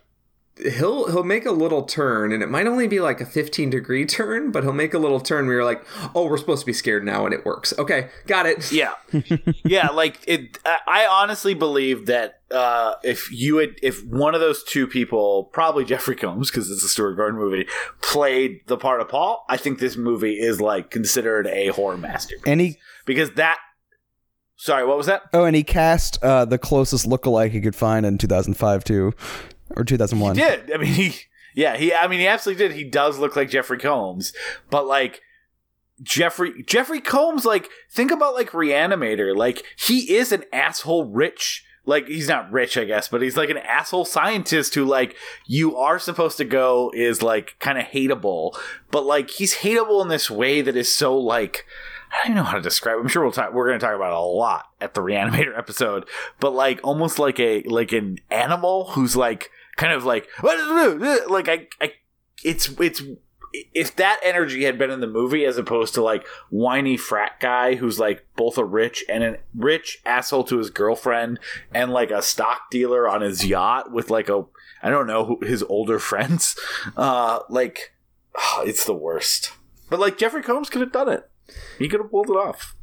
he'll 0.57 1.09
he'll 1.09 1.23
make 1.23 1.45
a 1.45 1.51
little 1.51 1.83
turn, 1.83 2.31
and 2.31 2.43
it 2.43 2.49
might 2.49 2.67
only 2.67 2.87
be 2.87 2.99
like 2.99 3.21
a 3.21 3.25
15 3.25 3.69
degree 3.69 4.05
turn, 4.07 4.51
but 4.51 4.63
he'll 4.63 4.73
make 4.73 4.93
a 4.93 4.99
little 4.99 5.19
turn 5.19 5.45
where 5.45 5.55
you're 5.55 5.65
like, 5.65 5.85
oh, 6.15 6.27
we're 6.27 6.37
supposed 6.37 6.61
to 6.61 6.65
be 6.65 6.73
scared 6.73 7.05
now, 7.05 7.25
and 7.25 7.33
it 7.33 7.45
works. 7.45 7.73
Okay, 7.77 8.09
got 8.27 8.45
it. 8.45 8.71
Yeah, 8.71 8.93
yeah. 9.65 9.87
Like 9.89 10.19
it. 10.27 10.57
I 10.65 10.77
I 10.87 11.07
honestly 11.07 11.53
believe 11.53 12.05
that 12.07 12.41
uh, 12.51 12.95
if 13.03 13.31
you 13.31 13.57
had, 13.57 13.75
if 13.81 14.05
one 14.05 14.35
of 14.35 14.41
those 14.41 14.63
two 14.63 14.87
people, 14.87 15.45
probably 15.45 15.85
Jeffrey 15.91 16.15
Combs, 16.15 16.51
because 16.51 16.69
it's 16.69 16.83
a 16.83 16.89
Stuart 16.89 17.15
Gordon 17.15 17.39
movie, 17.39 17.67
played 18.01 18.61
the 18.67 18.77
part 18.77 19.01
of 19.01 19.09
Paul, 19.09 19.45
I 19.49 19.57
think 19.57 19.79
this 19.79 19.97
movie 19.97 20.39
is 20.39 20.61
like 20.61 20.89
considered 20.91 21.47
a 21.47 21.67
horror 21.67 21.97
masterpiece. 21.97 22.43
any 22.45 22.79
because 23.05 23.31
that. 23.31 23.57
Sorry, 24.57 24.85
what 24.85 24.95
was 24.95 25.07
that? 25.07 25.23
oh, 25.33 25.45
and 25.45 25.55
he 25.55 25.63
cast 25.63 26.21
uh, 26.21 26.45
the 26.45 26.59
closest 26.59 27.09
lookalike 27.09 27.49
he 27.49 27.61
could 27.61 27.75
find 27.75 28.05
in 28.05 28.19
2005 28.19 28.83
too, 28.83 29.11
or 29.75 29.83
2001. 29.83 30.35
He 30.35 30.41
Did 30.41 30.71
I 30.73 30.77
mean 30.77 30.93
he? 30.93 31.15
Yeah, 31.53 31.75
he. 31.75 31.93
I 31.93 32.07
mean 32.07 32.19
he 32.19 32.27
absolutely 32.27 32.67
did. 32.67 32.75
He 32.75 32.83
does 32.83 33.19
look 33.19 33.35
like 33.35 33.49
Jeffrey 33.49 33.79
Combs, 33.79 34.33
but 34.69 34.85
like. 34.85 35.21
Jeffrey 36.03 36.63
Jeffrey 36.63 36.99
Combs 36.99 37.45
like 37.45 37.69
think 37.91 38.09
about 38.09 38.33
like 38.33 38.49
Reanimator 38.53 39.35
like 39.35 39.63
he 39.77 40.15
is 40.15 40.31
an 40.31 40.45
asshole 40.51 41.05
rich 41.05 41.63
like 41.85 42.07
he's 42.07 42.27
not 42.27 42.51
rich 42.51 42.75
I 42.75 42.85
guess 42.85 43.07
but 43.07 43.21
he's 43.21 43.37
like 43.37 43.51
an 43.51 43.59
asshole 43.59 44.05
scientist 44.05 44.73
who 44.73 44.83
like 44.83 45.15
you 45.45 45.77
are 45.77 45.99
supposed 45.99 46.37
to 46.37 46.43
go 46.43 46.91
is 46.95 47.21
like 47.21 47.55
kind 47.59 47.77
of 47.77 47.85
hateable 47.85 48.57
but 48.89 49.05
like 49.05 49.29
he's 49.29 49.57
hateable 49.57 50.01
in 50.01 50.07
this 50.07 50.31
way 50.31 50.61
that 50.61 50.75
is 50.75 50.91
so 50.91 51.15
like 51.15 51.67
I 52.11 52.27
don't 52.27 52.35
know 52.35 52.43
how 52.43 52.57
to 52.57 52.61
describe. 52.61 52.97
It. 52.97 53.01
I'm 53.01 53.07
sure 53.07 53.23
we'll 53.23 53.31
talk. 53.31 53.53
We're 53.53 53.67
going 53.67 53.79
to 53.79 53.85
talk 53.85 53.95
about 53.95 54.11
it 54.11 54.17
a 54.17 54.19
lot 54.19 54.65
at 54.81 54.93
the 54.93 55.01
Reanimator 55.01 55.57
episode, 55.57 56.05
but 56.39 56.53
like 56.53 56.79
almost 56.83 57.19
like 57.19 57.39
a 57.39 57.63
like 57.63 57.93
an 57.93 58.17
animal 58.29 58.91
who's 58.91 59.15
like 59.15 59.49
kind 59.77 59.93
of 59.93 60.05
like 60.05 60.27
like 60.43 61.49
I, 61.49 61.67
I 61.79 61.93
it's 62.43 62.69
it's 62.79 63.03
if 63.73 63.95
that 63.97 64.19
energy 64.23 64.63
had 64.63 64.77
been 64.77 64.91
in 64.91 65.01
the 65.01 65.07
movie 65.07 65.45
as 65.45 65.57
opposed 65.57 65.93
to 65.93 66.01
like 66.01 66.25
whiny 66.49 66.95
frat 66.95 67.39
guy 67.39 67.75
who's 67.75 67.99
like 67.99 68.25
both 68.35 68.57
a 68.57 68.63
rich 68.63 69.03
and 69.09 69.23
a 69.23 69.37
rich 69.55 70.01
asshole 70.05 70.45
to 70.45 70.57
his 70.57 70.69
girlfriend 70.69 71.39
and 71.73 71.91
like 71.91 72.11
a 72.11 72.21
stock 72.21 72.69
dealer 72.71 73.09
on 73.09 73.21
his 73.21 73.45
yacht 73.45 73.91
with 73.91 74.09
like 74.09 74.29
a 74.29 74.45
I 74.81 74.89
don't 74.89 75.07
know 75.07 75.37
his 75.41 75.63
older 75.63 75.99
friends 76.11 76.57
uh 76.95 77.39
like 77.49 77.93
it's 78.59 78.85
the 78.85 78.93
worst. 78.93 79.51
But 79.89 79.99
like 79.99 80.17
Jeffrey 80.17 80.41
Combs 80.41 80.69
could 80.69 80.81
have 80.81 80.91
done 80.91 81.09
it. 81.09 81.29
He 81.77 81.89
could 81.89 81.99
have 81.99 82.11
pulled 82.11 82.29
it 82.29 82.37
off. 82.37 82.75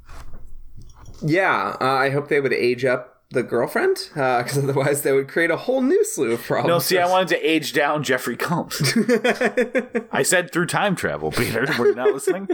Yeah, 1.23 1.77
uh, 1.81 1.85
I 1.85 2.10
hope 2.10 2.28
they 2.28 2.40
would 2.40 2.52
age 2.52 2.85
up 2.85 3.17
the 3.30 3.42
girlfriend, 3.42 4.09
because 4.14 4.56
otherwise 4.56 5.02
they 5.02 5.12
would 5.12 5.28
create 5.28 5.50
a 5.50 5.56
whole 5.56 5.82
new 5.82 6.02
slew 6.05 6.32
of 6.32 6.42
problems. 6.42 6.68
no 6.68 6.78
see 6.78 6.98
I 6.98 7.06
wanted 7.09 7.28
to 7.28 7.36
age 7.46 7.74
down 7.74 8.02
Jeffrey 8.02 8.36
Combs 8.36 8.80
I 10.12 10.22
said 10.22 10.50
through 10.50 10.66
time 10.66 10.96
travel 10.96 11.30
Peter 11.30 11.66
were 11.78 11.88
you 11.88 11.94
not 11.94 12.14
listening 12.14 12.48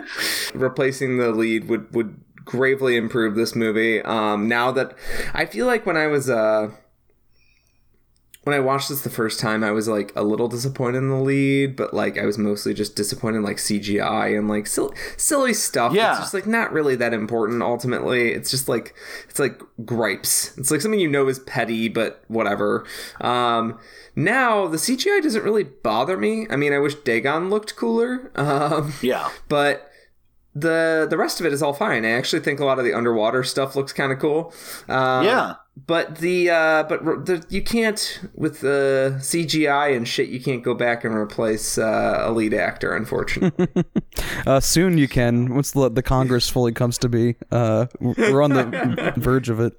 replacing 0.52 1.18
the 1.18 1.30
lead 1.30 1.68
would 1.68 1.94
would 1.94 2.20
gravely 2.44 2.96
improve 2.96 3.36
this 3.36 3.54
movie. 3.54 4.02
Um, 4.02 4.48
now 4.48 4.70
that 4.72 4.96
I 5.32 5.46
feel 5.46 5.66
like 5.66 5.86
when 5.86 5.96
I 5.96 6.08
was 6.08 6.28
uh 6.28 6.72
when 8.44 8.54
I 8.54 8.60
watched 8.60 8.88
this 8.88 9.02
the 9.02 9.10
first 9.10 9.40
time, 9.40 9.64
I 9.64 9.70
was 9.72 9.88
like 9.88 10.12
a 10.14 10.22
little 10.22 10.48
disappointed 10.48 10.98
in 10.98 11.08
the 11.08 11.16
lead, 11.16 11.76
but 11.76 11.92
like 11.92 12.18
I 12.18 12.24
was 12.26 12.38
mostly 12.38 12.72
just 12.74 12.94
disappointed 12.94 13.38
in 13.38 13.42
like 13.42 13.56
CGI 13.56 14.38
and 14.38 14.48
like 14.48 14.66
silly, 14.66 14.94
silly 15.16 15.54
stuff. 15.54 15.92
Yeah. 15.94 16.10
It's 16.12 16.20
just 16.20 16.34
like 16.34 16.46
not 16.46 16.72
really 16.72 16.94
that 16.96 17.12
important 17.12 17.62
ultimately. 17.62 18.32
It's 18.32 18.50
just 18.50 18.68
like 18.68 18.94
it's 19.28 19.38
like 19.40 19.60
gripes. 19.84 20.56
It's 20.58 20.70
like 20.70 20.80
something 20.80 21.00
you 21.00 21.08
know 21.08 21.26
is 21.28 21.38
petty, 21.40 21.88
but 21.88 22.22
whatever. 22.28 22.86
Um 23.20 23.78
now 24.16 24.68
the 24.68 24.76
CGI 24.76 25.22
doesn't 25.22 25.42
really 25.42 25.64
bother 25.64 26.16
me. 26.16 26.46
I 26.50 26.56
mean, 26.56 26.72
I 26.72 26.78
wish 26.78 26.94
Dagon 26.96 27.50
looked 27.50 27.76
cooler. 27.76 28.30
Um 28.36 28.92
Yeah. 29.02 29.30
but 29.48 29.90
the 30.54 31.06
the 31.08 31.16
rest 31.16 31.40
of 31.40 31.46
it 31.46 31.52
is 31.52 31.62
all 31.62 31.72
fine. 31.72 32.04
I 32.04 32.10
actually 32.10 32.40
think 32.40 32.60
a 32.60 32.64
lot 32.64 32.78
of 32.78 32.84
the 32.84 32.94
underwater 32.94 33.42
stuff 33.42 33.74
looks 33.76 33.92
kind 33.92 34.12
of 34.12 34.18
cool. 34.18 34.52
Um, 34.88 35.24
Yeah. 35.24 35.54
but 35.86 36.18
the 36.18 36.50
uh, 36.50 36.82
but 36.84 37.04
the, 37.26 37.44
you 37.48 37.60
can't 37.62 38.20
with 38.34 38.60
the 38.60 39.16
CGI 39.18 39.96
and 39.96 40.06
shit. 40.06 40.28
You 40.28 40.40
can't 40.40 40.62
go 40.62 40.74
back 40.74 41.04
and 41.04 41.14
replace 41.14 41.76
uh, 41.78 42.22
a 42.24 42.30
lead 42.32 42.54
actor, 42.54 42.94
unfortunately. 42.94 43.68
Uh, 44.46 44.60
soon 44.60 44.96
you 44.98 45.08
can 45.08 45.54
once 45.54 45.72
the 45.72 45.90
the 45.90 46.02
Congress 46.02 46.48
fully 46.48 46.70
comes 46.72 46.98
to 46.98 47.08
be. 47.08 47.34
Uh, 47.50 47.86
we're 48.00 48.42
on 48.42 48.50
the 48.50 49.12
verge 49.16 49.48
of 49.48 49.58
it. 49.58 49.74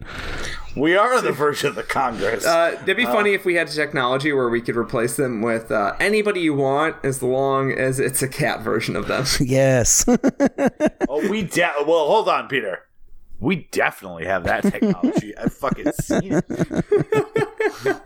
We 0.76 0.95
are 0.97 1.22
the 1.22 1.31
version 1.31 1.69
of 1.69 1.76
the 1.76 1.84
Congress. 1.84 2.45
uh, 2.45 2.77
it'd 2.84 2.97
be 2.97 3.06
funny 3.06 3.34
if 3.34 3.45
we 3.45 3.56
had 3.56 3.68
technology 3.69 4.34
where 4.34 4.49
we 4.49 4.60
could 4.61 4.76
replace 4.76 5.15
them 5.15 5.41
with 5.41 5.72
uh, 5.72 5.95
anybody 5.99 6.41
you 6.41 6.53
want, 6.53 6.97
as 7.03 7.23
long 7.23 7.72
as 7.72 7.99
it's 7.99 8.22
a 8.22 8.27
cat 8.27 8.61
version 8.61 8.95
of 8.95 9.07
them. 9.07 9.26
Yes. 9.39 10.06
oh, 11.10 11.30
we 11.30 11.43
de- 11.43 11.73
well, 11.88 12.07
hold 12.07 12.27
on, 12.27 12.47
Peter. 12.49 12.80
We 13.39 13.68
definitely 13.72 14.26
have 14.26 14.43
that 14.45 14.64
technology. 14.64 15.38
I've 15.38 15.53
fucking 15.53 15.91
seen 15.93 16.34
it. 16.34 16.45
um, 17.85 18.02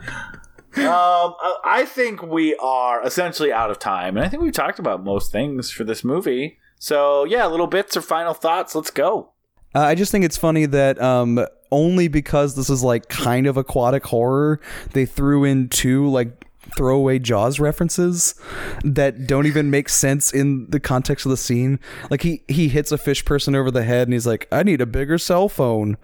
I- 0.78 1.56
I 1.66 1.86
think 1.86 2.22
we 2.22 2.56
are 2.56 3.04
essentially 3.06 3.52
out 3.52 3.72
of 3.72 3.80
time, 3.80 4.16
and 4.18 4.26
I 4.26 4.30
think 4.30 4.44
we've 4.44 4.54
talked 4.54 4.80
about 4.80 5.04
most 5.04 5.32
things 5.32 5.72
for 5.72 5.84
this 5.84 6.04
movie. 6.04 6.58
So 6.78 7.24
yeah, 7.26 7.46
little 7.48 7.68
bits 7.68 7.96
or 7.98 8.02
final 8.02 8.34
thoughts. 8.34 8.76
Let's 8.76 8.92
go. 8.92 9.32
Uh, 9.76 9.82
I 9.82 9.96
just 9.96 10.12
think 10.12 10.26
it's 10.26 10.38
funny 10.38 10.66
that 10.66 11.00
um, 11.02 11.46
only 11.72 12.08
because 12.08 12.56
this 12.56 12.70
is 12.70 12.84
like 12.84 13.10
kind 13.10 13.48
of 13.48 13.58
aquatic 13.58 14.06
horror, 14.06 14.60
they 14.94 15.06
threw 15.06 15.44
in 15.44 15.70
two 15.70 16.08
like 16.08 16.46
throwaway 16.76 17.20
Jaws 17.20 17.60
references 17.60 18.36
that 18.84 19.28
don't 19.28 19.46
even 19.46 19.70
make 19.70 19.90
sense 19.90 20.32
in 20.34 20.68
the 20.70 20.80
context 20.80 21.26
of 21.26 21.30
the 21.30 21.38
scene. 21.38 21.80
Like 22.10 22.22
he 22.22 22.44
he 22.48 22.68
hits 22.70 22.92
a 22.92 22.98
fish 22.98 23.26
person 23.26 23.56
over 23.56 23.72
the 23.72 23.84
head 23.84 24.08
and 24.08 24.14
he's 24.14 24.28
like, 24.28 24.48
"I 24.52 24.64
need 24.64 24.82
a 24.82 24.86
bigger 24.86 25.18
cell 25.18 25.50
phone." 25.50 25.98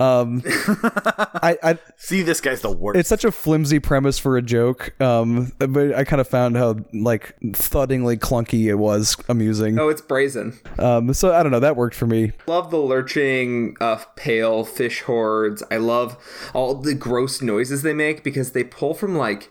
Um, 0.00 0.42
I, 0.46 1.58
I 1.62 1.78
See, 1.96 2.22
this 2.22 2.40
guy's 2.40 2.60
the 2.60 2.70
worst. 2.70 2.98
it's 2.98 3.08
such 3.08 3.24
a 3.24 3.32
flimsy 3.32 3.78
premise 3.78 4.18
for 4.18 4.36
a 4.36 4.42
joke. 4.42 5.00
Um, 5.00 5.52
but 5.58 5.94
I 5.94 6.04
kind 6.04 6.20
of 6.20 6.28
found 6.28 6.56
how 6.56 6.76
like 6.92 7.34
thuddingly 7.40 8.18
clunky 8.18 8.66
it 8.66 8.74
was 8.76 9.16
amusing. 9.28 9.78
oh, 9.78 9.88
it's 9.88 10.00
brazen. 10.00 10.58
Um, 10.78 11.12
so 11.14 11.32
I 11.34 11.42
don't 11.42 11.52
know. 11.52 11.60
That 11.60 11.76
worked 11.76 11.94
for 11.96 12.06
me. 12.06 12.32
love 12.46 12.70
the 12.70 12.78
lurching 12.78 13.76
uh, 13.80 13.96
pale 14.16 14.64
fish 14.64 15.02
hordes. 15.02 15.62
I 15.70 15.76
love 15.76 16.16
all 16.54 16.74
the 16.74 16.94
gross 16.94 17.40
noises 17.42 17.82
they 17.82 17.94
make 17.94 18.22
because 18.24 18.52
they 18.52 18.64
pull 18.64 18.94
from 18.94 19.16
like 19.16 19.50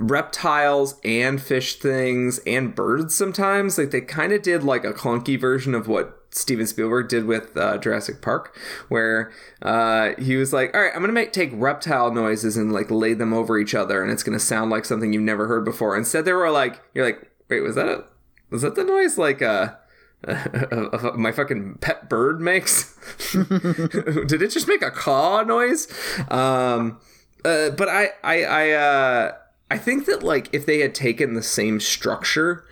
reptiles 0.00 0.98
and 1.04 1.40
fish 1.40 1.76
things 1.76 2.40
and 2.46 2.74
birds 2.74 3.14
sometimes. 3.14 3.76
Like 3.76 3.90
they 3.90 4.00
kind 4.00 4.32
of 4.32 4.42
did 4.42 4.64
like 4.64 4.84
a 4.84 4.92
clunky 4.92 5.38
version 5.38 5.74
of 5.74 5.86
what 5.86 6.16
Steven 6.30 6.66
Spielberg 6.66 7.08
did 7.08 7.26
with 7.26 7.56
uh, 7.56 7.76
Jurassic 7.78 8.22
Park, 8.22 8.56
where 8.88 9.30
uh, 9.62 10.12
he 10.18 10.36
was 10.36 10.52
like, 10.52 10.74
"All 10.74 10.80
right, 10.80 10.92
I'm 10.94 11.00
gonna 11.02 11.12
make 11.12 11.32
take 11.32 11.50
reptile 11.52 12.12
noises 12.12 12.56
and 12.56 12.72
like 12.72 12.90
lay 12.90 13.14
them 13.14 13.32
over 13.32 13.58
each 13.58 13.74
other, 13.74 14.02
and 14.02 14.10
it's 14.10 14.22
gonna 14.22 14.40
sound 14.40 14.70
like 14.70 14.84
something 14.84 15.12
you've 15.12 15.22
never 15.22 15.46
heard 15.46 15.64
before." 15.64 15.96
Instead, 15.96 16.24
they 16.24 16.32
were 16.32 16.50
like, 16.50 16.80
"You're 16.94 17.04
like, 17.04 17.30
wait, 17.48 17.60
was 17.60 17.74
that 17.74 17.88
a 17.88 18.04
was 18.48 18.62
that 18.62 18.74
the 18.74 18.84
noise 18.84 19.18
like 19.18 19.42
uh 19.42 19.74
my 21.14 21.32
fucking 21.32 21.78
pet 21.80 22.08
bird 22.08 22.40
makes. 22.40 22.94
Did 23.32 24.42
it 24.42 24.50
just 24.50 24.68
make 24.68 24.82
a 24.82 24.90
caw 24.90 25.42
noise? 25.42 25.88
Um, 26.30 27.00
uh, 27.42 27.70
but 27.70 27.88
I, 27.88 28.10
I, 28.22 28.44
I, 28.44 28.70
uh, 28.72 29.32
I 29.70 29.78
think 29.78 30.06
that 30.06 30.22
like 30.22 30.48
if 30.52 30.66
they 30.66 30.80
had 30.80 30.94
taken 30.94 31.34
the 31.34 31.42
same 31.42 31.80
structure 31.80 32.64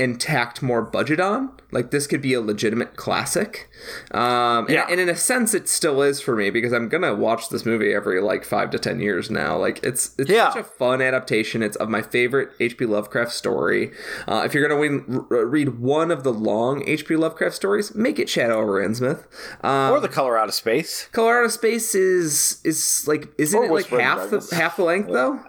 and 0.00 0.20
tacked 0.20 0.62
more 0.62 0.80
budget 0.80 1.18
on, 1.18 1.50
like 1.72 1.90
this 1.90 2.06
could 2.06 2.22
be 2.22 2.32
a 2.32 2.40
legitimate 2.40 2.94
classic. 2.94 3.68
Um, 4.12 4.66
and, 4.66 4.70
Yeah. 4.70 4.86
and 4.88 5.00
in 5.00 5.08
a 5.08 5.16
sense, 5.16 5.54
it 5.54 5.68
still 5.68 6.02
is 6.02 6.20
for 6.20 6.36
me 6.36 6.50
because 6.50 6.72
I'm 6.72 6.88
gonna 6.88 7.16
watch 7.16 7.48
this 7.48 7.66
movie 7.66 7.92
every 7.92 8.20
like 8.22 8.44
five 8.44 8.70
to 8.70 8.78
ten 8.78 9.00
years 9.00 9.28
now. 9.28 9.56
Like 9.58 9.80
it's 9.82 10.12
it's 10.16 10.30
Yeah. 10.30 10.50
such 10.52 10.60
a 10.60 10.64
fun 10.64 11.02
adaptation. 11.02 11.64
It's 11.64 11.76
of 11.78 11.88
my 11.88 12.00
favorite 12.00 12.50
H.P. 12.60 12.86
Lovecraft 12.86 13.32
story. 13.32 13.90
Uh, 14.28 14.42
if 14.46 14.54
you're 14.54 14.66
gonna 14.66 14.80
win, 14.80 15.26
r- 15.32 15.44
read 15.44 15.80
one 15.80 16.12
of 16.12 16.22
the 16.22 16.32
long 16.32 16.88
H.P. 16.88 17.16
Lovecraft 17.16 17.56
stories, 17.56 17.92
make 17.96 18.20
it 18.20 18.28
Shadow 18.28 18.60
over 18.60 18.80
Innsmouth. 18.80 19.24
Um, 19.64 19.92
or 19.92 19.98
the 20.00 20.08
color 20.08 20.38
out 20.38 20.48
of 20.48 20.54
space. 20.54 21.08
Color 21.10 21.40
Out 21.40 21.44
of 21.46 21.52
Space 21.52 21.96
is 21.96 22.60
is 22.64 23.04
like 23.08 23.28
isn't 23.36 23.58
Or 23.58 23.64
it 23.64 23.70
like 23.72 23.90
Whisper 23.90 23.96
in 23.96 23.98
the 23.98 24.04
half 24.04 24.30
the 24.30 24.54
half 24.54 24.76
the 24.76 24.84
length 24.84 25.08
though? 25.10 25.40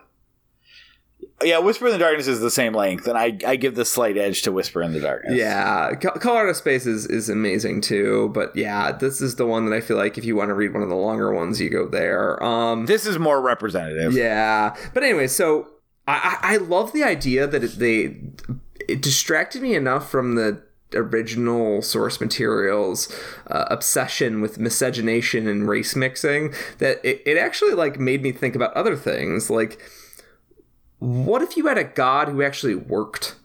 Yeah, 1.43 1.59
Whisper 1.59 1.85
in 1.87 1.93
the 1.93 1.97
Darkness 1.99 2.27
is 2.27 2.41
the 2.41 2.51
same 2.51 2.73
length, 2.73 3.07
and 3.07 3.17
I, 3.17 3.37
I 3.47 3.55
give 3.55 3.75
the 3.75 3.85
slight 3.85 4.17
edge 4.17 4.41
to 4.41 4.51
Whisper 4.51 4.81
in 4.81 4.91
the 4.93 4.99
Darkness. 4.99 5.35
Yeah, 5.35 5.93
Co- 5.95 6.11
Color 6.19 6.41
Out 6.41 6.49
of 6.49 6.57
Space 6.57 6.85
is, 6.85 7.05
is 7.05 7.29
amazing 7.29 7.81
too. 7.81 8.29
But 8.33 8.55
yeah, 8.55 8.91
this 8.91 9.21
is 9.21 9.35
the 9.35 9.45
one 9.45 9.65
that 9.65 9.75
I 9.75 9.79
feel 9.79 9.95
like 9.97 10.17
if 10.17 10.25
you 10.25 10.35
want 10.35 10.49
to 10.49 10.53
read 10.53 10.73
one 10.73 10.83
of 10.83 10.89
the 10.89 10.95
longer 10.95 11.33
ones, 11.33 11.61
you 11.61 11.69
go 11.69 11.87
there. 11.87 12.41
Um, 12.43 12.87
This 12.87 13.05
is 13.05 13.17
more 13.17 13.39
representative. 13.41 14.13
yeah, 14.13 14.75
but 14.93 15.03
anyway, 15.03 15.27
so 15.27 15.69
I, 16.07 16.37
I 16.41 16.53
I 16.53 16.57
love 16.57 16.91
the 16.91 17.03
idea 17.03 17.47
that 17.47 17.63
it, 17.63 17.79
they 17.79 18.17
it 18.87 19.01
distracted 19.01 19.61
me 19.61 19.75
enough 19.75 20.09
from 20.09 20.35
the 20.35 20.61
original 20.95 21.81
source 21.83 22.19
materials 22.19 23.13
uh, 23.51 23.65
obsession 23.69 24.41
with 24.41 24.57
miscegenation 24.57 25.47
and 25.47 25.69
race 25.69 25.95
mixing 25.95 26.51
that 26.79 26.99
it, 27.05 27.21
it 27.25 27.37
actually 27.37 27.73
like 27.73 27.99
made 27.99 28.23
me 28.23 28.31
think 28.31 28.55
about 28.55 28.73
other 28.73 28.95
things 28.95 29.51
like 29.51 29.79
what 30.99 31.41
if 31.41 31.57
you 31.57 31.67
had 31.67 31.77
a 31.77 31.83
god 31.83 32.29
who 32.29 32.41
actually 32.41 32.75
worked? 32.75 33.35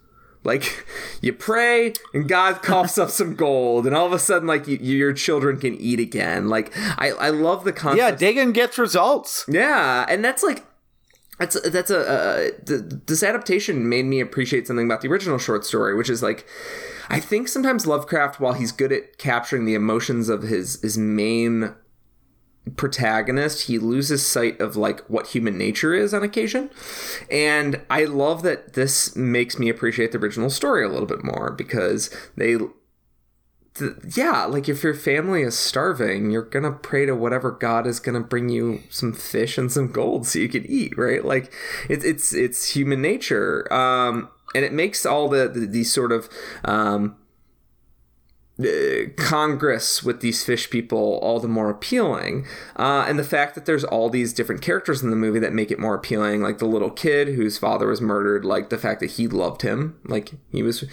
Like 0.42 0.86
you 1.20 1.32
pray 1.32 1.94
and 2.12 2.28
god 2.28 2.62
coughs 2.62 2.98
up 2.98 3.10
some 3.10 3.34
gold 3.34 3.86
and 3.86 3.96
all 3.96 4.06
of 4.06 4.12
a 4.12 4.18
sudden 4.18 4.46
like 4.46 4.68
you, 4.68 4.76
your 4.76 5.12
children 5.12 5.58
can 5.58 5.74
eat 5.76 5.98
again. 5.98 6.48
Like 6.48 6.72
i, 6.76 7.10
I 7.10 7.30
love 7.30 7.64
the 7.64 7.72
concept. 7.72 7.98
Yeah, 7.98 8.10
Dagon 8.10 8.52
gets 8.52 8.78
results. 8.78 9.44
yeah, 9.48 10.04
and 10.08 10.24
that's 10.24 10.42
like 10.42 10.64
that's 11.38 11.60
that's 11.68 11.90
a 11.90 12.08
uh, 12.08 12.50
th- 12.64 12.82
this 13.06 13.22
adaptation 13.22 13.88
made 13.88 14.04
me 14.04 14.20
appreciate 14.20 14.66
something 14.66 14.86
about 14.86 15.00
the 15.00 15.08
original 15.08 15.38
short 15.38 15.64
story, 15.64 15.94
which 15.94 16.10
is 16.10 16.22
like 16.22 16.46
I 17.08 17.20
think 17.20 17.48
sometimes 17.48 17.86
Lovecraft, 17.86 18.38
while 18.38 18.52
he's 18.52 18.72
good 18.72 18.92
at 18.92 19.18
capturing 19.18 19.64
the 19.64 19.74
emotions 19.74 20.28
of 20.28 20.42
his 20.42 20.80
his 20.82 20.96
main 20.96 21.74
protagonist, 22.76 23.62
he 23.62 23.78
loses 23.78 24.26
sight 24.26 24.60
of 24.60 24.76
like 24.76 25.00
what 25.08 25.28
human 25.28 25.58
nature 25.58 25.94
is 25.94 26.14
on 26.14 26.22
occasion. 26.22 26.70
And 27.30 27.80
I 27.90 28.04
love 28.04 28.42
that 28.42 28.74
this 28.74 29.14
makes 29.14 29.58
me 29.58 29.68
appreciate 29.68 30.12
the 30.12 30.18
original 30.18 30.50
story 30.50 30.84
a 30.84 30.88
little 30.88 31.06
bit 31.06 31.24
more 31.24 31.50
because 31.50 32.10
they 32.36 32.56
th- 33.74 33.92
yeah, 34.16 34.44
like 34.44 34.68
if 34.68 34.82
your 34.82 34.94
family 34.94 35.42
is 35.42 35.58
starving, 35.58 36.30
you're 36.30 36.42
gonna 36.42 36.72
pray 36.72 37.06
to 37.06 37.14
whatever 37.14 37.50
god 37.50 37.86
is 37.86 38.00
gonna 38.00 38.20
bring 38.20 38.48
you 38.48 38.82
some 38.90 39.12
fish 39.12 39.58
and 39.58 39.70
some 39.70 39.88
gold 39.88 40.26
so 40.26 40.38
you 40.38 40.48
can 40.48 40.64
eat, 40.66 40.96
right? 40.96 41.24
Like 41.24 41.52
it's 41.88 42.04
it's 42.04 42.32
it's 42.32 42.74
human 42.74 43.02
nature, 43.02 43.70
um, 43.72 44.28
and 44.54 44.64
it 44.64 44.72
makes 44.72 45.04
all 45.04 45.28
the, 45.28 45.48
the 45.48 45.66
these 45.66 45.92
sort 45.92 46.12
of 46.12 46.28
um, 46.64 47.16
congress 49.16 50.04
with 50.04 50.20
these 50.20 50.44
fish 50.44 50.70
people 50.70 51.18
all 51.22 51.40
the 51.40 51.48
more 51.48 51.70
appealing 51.70 52.46
uh, 52.76 53.04
and 53.08 53.18
the 53.18 53.24
fact 53.24 53.56
that 53.56 53.66
there's 53.66 53.82
all 53.82 54.08
these 54.08 54.32
different 54.32 54.62
characters 54.62 55.02
in 55.02 55.10
the 55.10 55.16
movie 55.16 55.40
that 55.40 55.52
make 55.52 55.72
it 55.72 55.78
more 55.78 55.96
appealing 55.96 56.40
like 56.40 56.58
the 56.58 56.64
little 56.64 56.90
kid 56.90 57.26
whose 57.28 57.58
father 57.58 57.88
was 57.88 58.00
murdered 58.00 58.44
like 58.44 58.70
the 58.70 58.78
fact 58.78 59.00
that 59.00 59.10
he 59.12 59.26
loved 59.26 59.62
him 59.62 59.98
like 60.04 60.34
he 60.52 60.62
was 60.62 60.84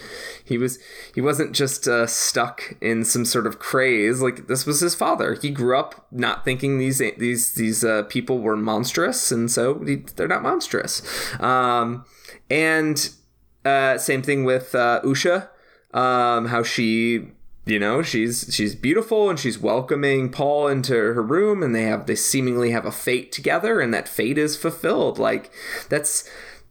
he 0.44 0.58
was 0.58 0.78
he 1.14 1.20
wasn't 1.20 1.52
just 1.52 1.86
uh, 1.86 2.06
stuck 2.06 2.74
in 2.80 3.04
some 3.04 3.24
sort 3.24 3.46
of 3.46 3.58
craze 3.58 4.20
like 4.20 4.46
this 4.46 4.66
was 4.66 4.80
his 4.80 4.94
father. 4.94 5.34
He 5.34 5.50
grew 5.50 5.78
up 5.78 6.06
not 6.10 6.44
thinking 6.44 6.78
these 6.78 6.98
these 7.18 7.54
these 7.54 7.84
uh, 7.84 8.04
people 8.04 8.38
were 8.40 8.56
monstrous 8.56 9.32
and 9.32 9.50
so 9.50 9.82
he, 9.84 9.96
they're 10.16 10.28
not 10.28 10.42
monstrous. 10.42 11.02
Um, 11.40 12.04
and 12.50 13.10
uh, 13.64 13.98
same 13.98 14.22
thing 14.22 14.44
with 14.44 14.74
uh, 14.74 15.00
Uxia 15.04 15.48
um, 15.94 16.46
how 16.46 16.62
she 16.62 17.28
you 17.64 17.78
know 17.78 18.02
she's 18.02 18.48
she's 18.50 18.74
beautiful 18.74 19.30
and 19.30 19.38
she's 19.38 19.58
welcoming 19.58 20.28
paul 20.28 20.66
into 20.66 20.94
her 20.94 21.22
room 21.22 21.62
and 21.62 21.74
they 21.74 21.84
have 21.84 22.06
they 22.06 22.14
seemingly 22.14 22.72
have 22.72 22.84
a 22.84 22.90
fate 22.90 23.30
together 23.30 23.80
and 23.80 23.94
that 23.94 24.08
fate 24.08 24.36
is 24.36 24.56
fulfilled 24.56 25.18
like 25.18 25.52
that's 25.88 26.28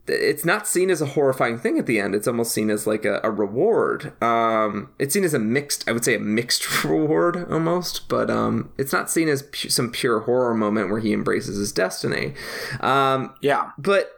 it's 0.07 0.45
not 0.45 0.68
seen 0.68 0.89
as 0.89 1.01
a 1.01 1.05
horrifying 1.05 1.57
thing 1.57 1.77
at 1.77 1.85
the 1.85 1.99
end. 1.99 2.15
It's 2.15 2.27
almost 2.27 2.53
seen 2.53 2.69
as 2.69 2.88
like 2.88 3.05
a, 3.05 3.19
a 3.23 3.30
reward. 3.30 4.22
Um, 4.22 4.89
it's 4.99 5.13
seen 5.13 5.23
as 5.23 5.34
a 5.34 5.39
mixed, 5.39 5.88
I 5.88 5.91
would 5.91 6.03
say, 6.03 6.15
a 6.15 6.19
mixed 6.19 6.84
reward 6.84 7.49
almost, 7.51 8.09
but 8.09 8.30
um, 8.30 8.72
it's 8.77 8.91
not 8.91 9.11
seen 9.11 9.30
as 9.30 9.43
pu- 9.43 9.69
some 9.69 9.91
pure 9.91 10.22
horror 10.22 10.53
moment 10.53 10.89
where 10.89 10.99
he 10.99 11.13
embraces 11.13 11.57
his 11.57 11.72
destiny. 11.72 12.34
Um, 12.80 13.35
yeah, 13.41 13.72
but 13.77 14.11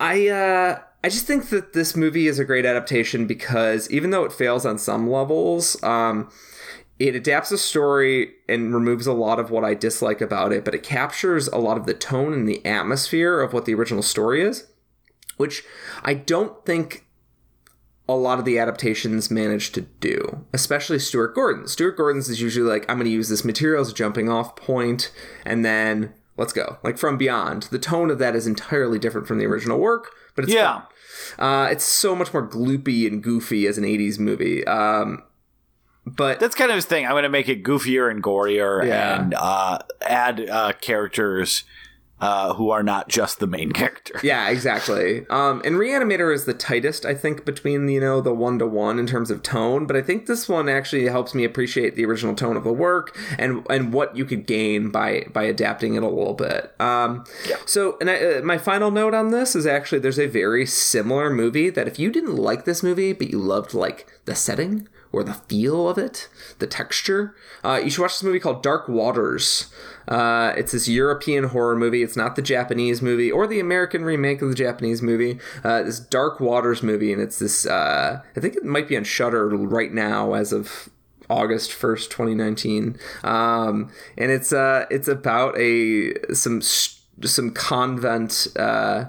I. 0.00 0.28
Uh, 0.28 0.78
I 1.04 1.08
just 1.08 1.26
think 1.26 1.50
that 1.50 1.72
this 1.72 1.94
movie 1.94 2.26
is 2.26 2.38
a 2.38 2.44
great 2.44 2.66
adaptation 2.66 3.26
because 3.26 3.90
even 3.90 4.10
though 4.10 4.24
it 4.24 4.32
fails 4.32 4.66
on 4.66 4.78
some 4.78 5.08
levels, 5.08 5.80
um, 5.82 6.30
it 6.98 7.14
adapts 7.14 7.50
the 7.50 7.58
story 7.58 8.32
and 8.48 8.74
removes 8.74 9.06
a 9.06 9.12
lot 9.12 9.38
of 9.38 9.50
what 9.50 9.64
I 9.64 9.74
dislike 9.74 10.20
about 10.20 10.52
it, 10.52 10.64
but 10.64 10.74
it 10.74 10.82
captures 10.82 11.46
a 11.48 11.58
lot 11.58 11.76
of 11.76 11.86
the 11.86 11.94
tone 11.94 12.32
and 12.32 12.48
the 12.48 12.64
atmosphere 12.64 13.40
of 13.40 13.52
what 13.52 13.66
the 13.66 13.74
original 13.74 14.02
story 14.02 14.42
is, 14.42 14.66
which 15.36 15.62
I 16.02 16.14
don't 16.14 16.64
think 16.64 17.06
a 18.08 18.14
lot 18.14 18.38
of 18.38 18.44
the 18.44 18.58
adaptations 18.58 19.30
manage 19.30 19.72
to 19.72 19.82
do, 19.82 20.44
especially 20.52 20.98
Stuart 20.98 21.34
Gordon. 21.34 21.66
Stuart 21.66 21.96
Gordon's 21.96 22.28
is 22.28 22.40
usually 22.40 22.68
like, 22.68 22.88
I'm 22.88 22.96
going 22.96 23.06
to 23.06 23.10
use 23.10 23.28
this 23.28 23.44
material 23.44 23.82
as 23.82 23.90
a 23.90 23.94
jumping 23.94 24.28
off 24.28 24.56
point, 24.56 25.12
and 25.44 25.64
then 25.64 26.14
let's 26.36 26.52
go. 26.52 26.78
Like 26.82 26.98
from 26.98 27.16
beyond. 27.16 27.64
The 27.64 27.78
tone 27.78 28.10
of 28.10 28.18
that 28.18 28.34
is 28.36 28.46
entirely 28.46 28.98
different 28.98 29.26
from 29.26 29.38
the 29.38 29.46
original 29.46 29.78
work, 29.78 30.10
but 30.34 30.44
it's 30.44 30.52
yeah. 30.54 30.82
Uh, 31.38 31.68
it's 31.70 31.84
so 31.84 32.14
much 32.14 32.32
more 32.32 32.46
gloopy 32.46 33.06
and 33.06 33.22
goofy 33.22 33.66
as 33.66 33.78
an 33.78 33.84
80s 33.84 34.18
movie. 34.18 34.64
Um, 34.66 35.22
but 36.04 36.38
that's 36.38 36.54
kind 36.54 36.70
of 36.70 36.76
his 36.76 36.84
thing. 36.84 37.04
I'm 37.04 37.12
going 37.12 37.22
to 37.24 37.28
make 37.28 37.48
it 37.48 37.64
goofier 37.64 38.10
and 38.10 38.22
gorier 38.22 38.86
Yeah. 38.86 39.20
and 39.22 39.34
uh, 39.34 39.78
add 40.02 40.48
uh, 40.48 40.72
characters 40.80 41.64
uh, 42.20 42.54
who 42.54 42.70
are 42.70 42.82
not 42.82 43.08
just 43.08 43.40
the 43.40 43.46
main 43.46 43.72
character. 43.80 44.18
yeah, 44.22 44.48
exactly. 44.48 45.26
Um, 45.28 45.60
and 45.64 45.76
Reanimator 45.76 46.32
is 46.34 46.44
the 46.44 46.54
tightest, 46.54 47.04
I 47.04 47.14
think, 47.14 47.44
between 47.44 47.88
you 47.88 48.00
know 48.00 48.20
the 48.20 48.32
one 48.32 48.58
to 48.58 48.66
one 48.66 48.98
in 48.98 49.06
terms 49.06 49.30
of 49.30 49.42
tone. 49.42 49.86
But 49.86 49.96
I 49.96 50.02
think 50.02 50.26
this 50.26 50.48
one 50.48 50.68
actually 50.68 51.06
helps 51.06 51.34
me 51.34 51.44
appreciate 51.44 51.94
the 51.94 52.04
original 52.06 52.34
tone 52.34 52.56
of 52.56 52.64
the 52.64 52.72
work 52.72 53.16
and 53.38 53.66
and 53.68 53.92
what 53.92 54.16
you 54.16 54.24
could 54.24 54.46
gain 54.46 54.90
by 54.90 55.26
by 55.32 55.42
adapting 55.44 55.94
it 55.94 56.02
a 56.02 56.08
little 56.08 56.34
bit. 56.34 56.74
Um, 56.80 57.24
So, 57.66 57.96
and 58.00 58.08
I, 58.10 58.16
uh, 58.38 58.42
my 58.42 58.58
final 58.58 58.90
note 58.90 59.14
on 59.14 59.30
this 59.30 59.54
is 59.56 59.66
actually 59.66 59.98
there's 59.98 60.18
a 60.18 60.26
very 60.26 60.64
similar 60.66 61.30
movie 61.30 61.70
that 61.70 61.86
if 61.88 61.98
you 61.98 62.10
didn't 62.10 62.36
like 62.36 62.64
this 62.64 62.82
movie 62.82 63.12
but 63.12 63.28
you 63.30 63.38
loved 63.38 63.74
like 63.74 64.06
the 64.24 64.34
setting 64.34 64.88
or 65.12 65.22
the 65.24 65.34
feel 65.34 65.88
of 65.88 65.98
it, 65.98 66.28
the 66.58 66.66
texture, 66.66 67.34
uh, 67.64 67.80
you 67.82 67.90
should 67.90 68.02
watch 68.02 68.12
this 68.12 68.22
movie 68.22 68.40
called 68.40 68.62
Dark 68.62 68.88
Waters. 68.88 69.72
Uh, 70.08 70.52
it's 70.56 70.72
this 70.72 70.88
European 70.88 71.44
horror 71.44 71.76
movie. 71.76 72.02
It's 72.02 72.16
not 72.16 72.36
the 72.36 72.42
Japanese 72.42 73.02
movie 73.02 73.30
or 73.30 73.46
the 73.46 73.60
American 73.60 74.04
remake 74.04 74.42
of 74.42 74.48
the 74.48 74.54
Japanese 74.54 75.02
movie. 75.02 75.40
Uh, 75.64 75.82
this 75.82 75.98
Dark 75.98 76.38
Waters 76.38 76.82
movie, 76.82 77.12
and 77.12 77.20
it's 77.20 77.38
this. 77.38 77.66
Uh, 77.66 78.22
I 78.36 78.40
think 78.40 78.56
it 78.56 78.64
might 78.64 78.88
be 78.88 78.96
on 78.96 79.04
Shudder 79.04 79.48
right 79.48 79.92
now, 79.92 80.34
as 80.34 80.52
of 80.52 80.90
August 81.28 81.72
first, 81.72 82.10
twenty 82.10 82.34
nineteen. 82.34 82.96
Um, 83.24 83.90
and 84.16 84.30
it's 84.30 84.52
uh, 84.52 84.86
it's 84.90 85.08
about 85.08 85.58
a 85.58 86.14
some 86.34 86.60
some 86.60 87.50
convent. 87.50 88.46
Uh, 88.56 89.06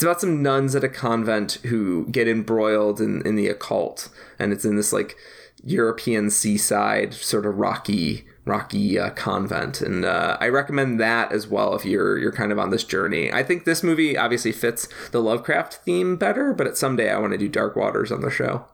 it's 0.00 0.04
about 0.06 0.20
some 0.22 0.42
nuns 0.42 0.74
at 0.74 0.82
a 0.82 0.88
convent 0.88 1.58
who 1.66 2.06
get 2.06 2.26
embroiled 2.26 3.02
in, 3.02 3.20
in 3.26 3.36
the 3.36 3.48
occult, 3.48 4.08
and 4.38 4.50
it's 4.50 4.64
in 4.64 4.76
this 4.76 4.94
like 4.94 5.14
European 5.62 6.30
seaside 6.30 7.12
sort 7.12 7.44
of 7.44 7.58
rocky 7.58 8.24
rocky 8.46 8.98
uh, 8.98 9.10
convent, 9.10 9.82
and 9.82 10.06
uh, 10.06 10.38
I 10.40 10.48
recommend 10.48 10.98
that 11.00 11.32
as 11.32 11.46
well 11.46 11.74
if 11.74 11.84
you're 11.84 12.16
you're 12.16 12.32
kind 12.32 12.50
of 12.50 12.58
on 12.58 12.70
this 12.70 12.82
journey. 12.82 13.30
I 13.30 13.42
think 13.42 13.66
this 13.66 13.82
movie 13.82 14.16
obviously 14.16 14.52
fits 14.52 14.88
the 15.10 15.20
Lovecraft 15.20 15.74
theme 15.74 16.16
better, 16.16 16.54
but 16.54 16.78
someday 16.78 17.10
I 17.10 17.18
want 17.18 17.32
to 17.32 17.38
do 17.38 17.50
Dark 17.50 17.76
Waters 17.76 18.10
on 18.10 18.22
the 18.22 18.30
show. 18.30 18.64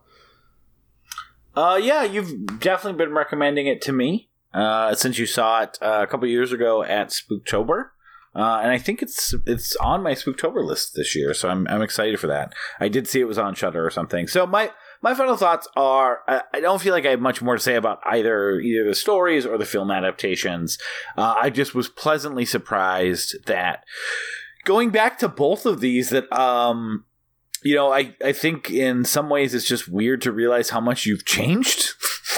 Uh, 1.56 1.80
yeah, 1.82 2.04
you've 2.04 2.60
definitely 2.60 3.04
been 3.04 3.12
recommending 3.12 3.66
it 3.66 3.82
to 3.82 3.92
me 3.92 4.28
uh, 4.54 4.94
since 4.94 5.18
you 5.18 5.26
saw 5.26 5.62
it 5.62 5.76
uh, 5.82 6.04
a 6.04 6.06
couple 6.06 6.28
years 6.28 6.52
ago 6.52 6.84
at 6.84 7.08
Spooktober. 7.08 7.88
Uh, 8.36 8.60
and 8.62 8.70
I 8.70 8.76
think 8.76 9.02
it's 9.02 9.34
it's 9.46 9.74
on 9.76 10.02
my 10.02 10.12
Spooktober 10.12 10.62
list 10.62 10.94
this 10.94 11.16
year, 11.16 11.32
so 11.32 11.48
I'm 11.48 11.66
I'm 11.68 11.80
excited 11.80 12.20
for 12.20 12.26
that. 12.26 12.52
I 12.78 12.88
did 12.88 13.08
see 13.08 13.20
it 13.20 13.24
was 13.24 13.38
on 13.38 13.54
Shudder 13.54 13.84
or 13.84 13.90
something. 13.90 14.28
So 14.28 14.46
my 14.46 14.72
my 15.00 15.14
final 15.14 15.38
thoughts 15.38 15.66
are: 15.74 16.20
I, 16.28 16.42
I 16.52 16.60
don't 16.60 16.82
feel 16.82 16.92
like 16.92 17.06
I 17.06 17.10
have 17.10 17.20
much 17.20 17.40
more 17.40 17.56
to 17.56 17.62
say 17.62 17.76
about 17.76 18.00
either 18.04 18.60
either 18.60 18.84
the 18.84 18.94
stories 18.94 19.46
or 19.46 19.56
the 19.56 19.64
film 19.64 19.90
adaptations. 19.90 20.78
Uh, 21.16 21.34
I 21.40 21.48
just 21.48 21.74
was 21.74 21.88
pleasantly 21.88 22.44
surprised 22.44 23.46
that 23.46 23.84
going 24.66 24.90
back 24.90 25.18
to 25.20 25.28
both 25.28 25.64
of 25.64 25.80
these, 25.80 26.10
that 26.10 26.30
um, 26.30 27.06
you 27.62 27.74
know, 27.74 27.90
I 27.90 28.16
I 28.22 28.32
think 28.32 28.70
in 28.70 29.04
some 29.06 29.30
ways 29.30 29.54
it's 29.54 29.66
just 29.66 29.88
weird 29.88 30.20
to 30.22 30.32
realize 30.32 30.68
how 30.68 30.80
much 30.80 31.06
you've 31.06 31.24
changed. 31.24 31.94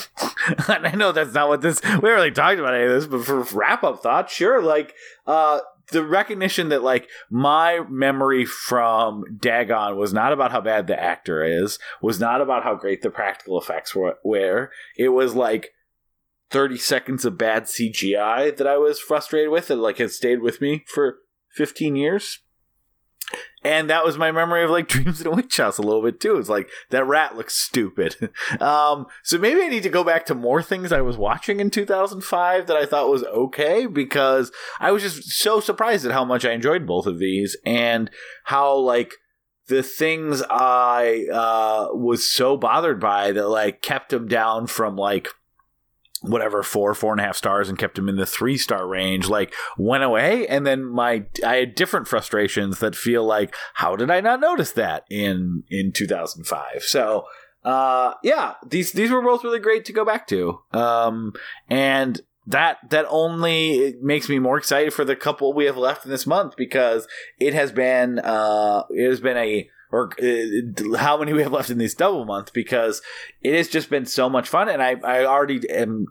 and 0.69 0.87
I 0.87 0.93
know 0.93 1.11
that's 1.11 1.35
not 1.35 1.49
what 1.49 1.61
this 1.61 1.83
we 1.83 1.89
haven't 1.91 2.05
really 2.05 2.31
talked 2.31 2.61
about 2.61 2.75
any 2.75 2.85
of 2.85 2.91
this, 2.91 3.07
but 3.07 3.25
for 3.25 3.43
wrap 3.59 3.83
up 3.83 4.01
thoughts, 4.01 4.33
sure, 4.33 4.63
like 4.63 4.95
uh 5.27 5.59
the 5.91 6.05
recognition 6.05 6.69
that 6.69 6.83
like 6.83 7.09
my 7.31 7.81
memory 7.89 8.45
from 8.45 9.25
Dagon 9.39 9.97
was 9.97 10.13
not 10.13 10.33
about 10.33 10.53
how 10.53 10.61
bad 10.61 10.87
the 10.87 11.01
actor 11.01 11.43
is, 11.43 11.79
was 12.03 12.21
not 12.21 12.41
about 12.41 12.65
how 12.65 12.75
great 12.75 13.03
the 13.03 13.11
practical 13.11 13.59
effects 13.59 13.95
were. 13.95 14.71
It 14.97 15.09
was 15.11 15.35
like 15.35 15.73
30 16.51 16.79
seconds 16.79 17.25
of 17.25 17.39
bad 17.39 17.65
CGI 17.65 18.57
that 18.57 18.67
I 18.67 18.79
was 18.79 18.99
frustrated 18.99 19.51
with 19.51 19.71
and 19.71 19.83
like 19.83 19.99
has 19.99 20.17
stayed 20.17 20.41
with 20.41 20.61
me 20.61 20.85
for 20.87 21.19
15 21.55 21.97
years. 21.97 22.41
And 23.65 23.91
that 23.91 24.05
was 24.05 24.17
my 24.17 24.31
memory 24.31 24.65
of 24.65 24.71
like 24.71 24.89
Dreams 24.89 25.21
in 25.21 25.27
a 25.27 25.31
Witch 25.31 25.57
House 25.57 25.79
a 25.79 25.83
little 25.83 26.03
bit 26.03 26.21
too. 26.21 26.37
It's 26.37 26.49
like 26.49 26.69
that 26.91 27.07
rat 27.07 27.37
looks 27.37 27.57
stupid. 27.57 28.17
um, 28.61 29.07
so 29.23 29.39
maybe 29.39 29.63
I 29.63 29.69
need 29.69 29.83
to 29.83 29.89
go 29.89 30.05
back 30.05 30.27
to 30.27 30.35
more 30.35 30.63
things 30.63 30.93
I 30.93 31.01
was 31.01 31.17
watching 31.17 31.61
in 31.61 31.71
2005 31.71 32.67
that 32.67 32.77
I 32.77 32.87
thought 32.87 33.11
was 33.11 33.25
okay 33.25 33.87
because 33.87 34.53
I 34.81 34.93
was 34.93 35.03
just 35.03 35.25
so 35.31 35.61
surprised 35.61 36.07
at 36.07 36.13
how 36.13 36.25
much 36.25 36.45
I 36.45 36.53
enjoyed 36.53 36.87
both 36.87 37.07
of 37.07 37.19
these 37.19 37.57
and 37.65 38.11
how 38.45 38.77
like 38.77 39.15
the 39.69 39.83
things 39.83 40.43
I 40.49 41.27
uh, 41.33 41.89
was 41.93 42.29
so 42.29 42.57
bothered 42.57 43.01
by 43.01 43.33
that 43.33 43.49
like 43.49 43.83
kept 43.83 44.11
them 44.11 44.27
down 44.27 44.67
from 44.67 44.97
like 44.97 45.29
whatever 46.23 46.63
four 46.63 46.95
four 46.95 47.13
and 47.13 47.21
a 47.21 47.25
half 47.25 47.37
stars 47.37 47.69
and 47.69 47.79
kept 47.79 47.99
him 47.99 48.09
in 48.09 48.17
the 48.17 48.27
three 48.27 48.57
star 48.57 48.87
range 48.87 49.29
like 49.29 49.55
went 49.77 50.05
away. 50.05 50.47
And 50.47 50.67
then 50.67 50.85
my 50.85 51.25
i 51.47 51.57
had 51.57 51.75
different 51.75 52.09
frustrations 52.09 52.81
that 52.81 52.97
feel 52.97 53.25
like 53.25 53.55
how 53.75 53.97
did 53.97 54.11
i 54.11 54.21
not 54.21 54.41
notice 54.41 54.73
that 54.73 55.05
in 55.11 55.65
in 55.71 55.93
2005 55.93 56.83
so 56.83 57.25
uh 57.65 58.15
yeah 58.23 58.55
these 58.67 58.93
these 58.93 59.11
were 59.11 59.23
both 59.23 59.45
really 59.45 59.61
great 59.61 59.85
to 59.85 59.93
go 59.93 60.05
back 60.05 60.27
to. 60.29 60.61
Um 60.73 61.33
and 61.69 62.21
that 62.47 62.79
that 62.89 63.05
only 63.11 63.95
makes 64.01 64.29
me 64.29 64.39
more 64.39 64.57
excited 64.57 64.93
for 64.93 65.05
the 65.05 65.15
couple 65.15 65.53
we 65.53 65.67
have 65.67 65.77
left 65.77 66.05
in 66.05 66.11
this 66.11 66.27
month 66.27 66.57
because 66.57 67.07
it 67.39 67.53
has 67.55 67.71
been 67.73 68.19
uh 68.19 68.83
it 68.91 69.09
has 69.09 69.21
been 69.21 69.37
a 69.37 69.69
or 69.91 70.11
uh, 70.23 70.97
how 70.99 71.17
many 71.19 71.33
we 71.33 71.43
have 71.43 71.53
left 71.53 71.71
in 71.71 71.79
this 71.79 71.95
double 71.95 72.25
month 72.25 72.53
because 72.53 73.01
it 73.43 73.55
has 73.55 73.69
just 73.69 73.89
been 73.91 74.07
so 74.07 74.29
much 74.29 74.49
fun 74.49 74.69
and 74.69 74.83
I, 74.83 74.97
I 75.05 75.25
already 75.25 75.69
am 75.71 76.07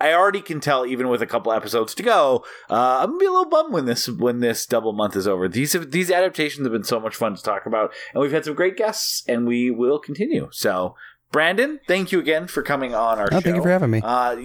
I 0.00 0.14
already 0.14 0.40
can 0.40 0.58
tell 0.58 0.84
even 0.84 1.08
with 1.08 1.22
a 1.22 1.26
couple 1.26 1.52
episodes 1.52 1.94
to 1.94 2.02
go 2.02 2.44
uh, 2.68 2.98
I'm 3.00 3.10
gonna 3.10 3.18
be 3.18 3.26
a 3.26 3.30
little 3.30 3.48
bummed 3.48 3.72
when 3.72 3.84
this 3.86 4.08
when 4.08 4.40
this 4.40 4.66
double 4.66 4.92
month 4.92 5.14
is 5.16 5.28
over. 5.28 5.48
These 5.48 5.72
have, 5.74 5.90
these 5.92 6.10
adaptations 6.10 6.66
have 6.66 6.72
been 6.72 6.84
so 6.84 6.98
much 7.00 7.14
fun 7.16 7.34
to 7.36 7.42
talk 7.42 7.66
about 7.66 7.92
and 8.12 8.20
we've 8.20 8.32
had 8.32 8.44
some 8.44 8.54
great 8.54 8.76
guests 8.76 9.22
and 9.28 9.46
we 9.46 9.70
will 9.70 9.98
continue. 9.98 10.48
So 10.52 10.96
Brandon 11.30 11.80
thank 11.86 12.12
you 12.12 12.18
again 12.18 12.46
for 12.46 12.62
coming 12.62 12.94
on 12.94 13.18
our 13.18 13.28
Oh, 13.32 13.36
show 13.36 13.40
thank 13.40 13.56
you 13.56 13.62
for 13.62 13.70
having 13.70 13.90
me. 13.90 14.00
uh, 14.04 14.36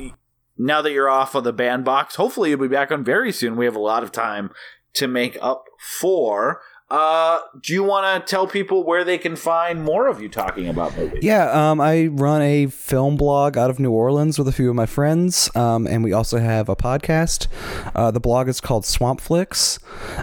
now 0.57 0.81
that 0.81 0.91
you're 0.91 1.09
off 1.09 1.35
of 1.35 1.43
the 1.43 1.53
bandbox 1.53 2.15
hopefully 2.15 2.51
you'll 2.51 2.59
be 2.59 2.67
back 2.67 2.91
on 2.91 3.03
very 3.03 3.31
soon. 3.31 3.55
We 3.57 3.65
have 3.65 3.75
a 3.75 3.79
lot 3.79 4.03
of 4.03 4.11
time 4.11 4.51
to 4.93 5.07
make 5.07 5.37
up 5.41 5.65
for 5.79 6.61
uh, 6.89 7.39
do 7.61 7.73
you 7.73 7.83
want 7.83 8.25
to 8.25 8.29
tell 8.29 8.47
people 8.47 8.83
where 8.83 9.03
they 9.03 9.17
can 9.17 9.35
find 9.35 9.83
more 9.83 10.07
of 10.07 10.21
you 10.21 10.29
talking 10.29 10.69
about 10.69 10.95
movies? 10.95 11.19
Yeah, 11.21 11.51
um, 11.51 11.81
I 11.81 12.07
run 12.07 12.41
a 12.41 12.67
film 12.67 13.17
blog 13.17 13.57
out 13.57 13.69
of 13.69 13.77
New 13.77 13.91
Orleans 13.91 14.39
with 14.39 14.47
a 14.47 14.53
few 14.53 14.69
of 14.69 14.75
my 14.75 14.85
friends, 14.85 15.53
um, 15.53 15.85
and 15.85 16.01
we 16.01 16.13
also 16.13 16.37
have 16.37 16.69
a 16.69 16.77
podcast. 16.77 17.47
Uh, 17.93 18.11
the 18.11 18.21
blog 18.21 18.47
is 18.47 18.61
called 18.61 18.85
Swamp 18.85 19.19
Flicks, 19.19 19.79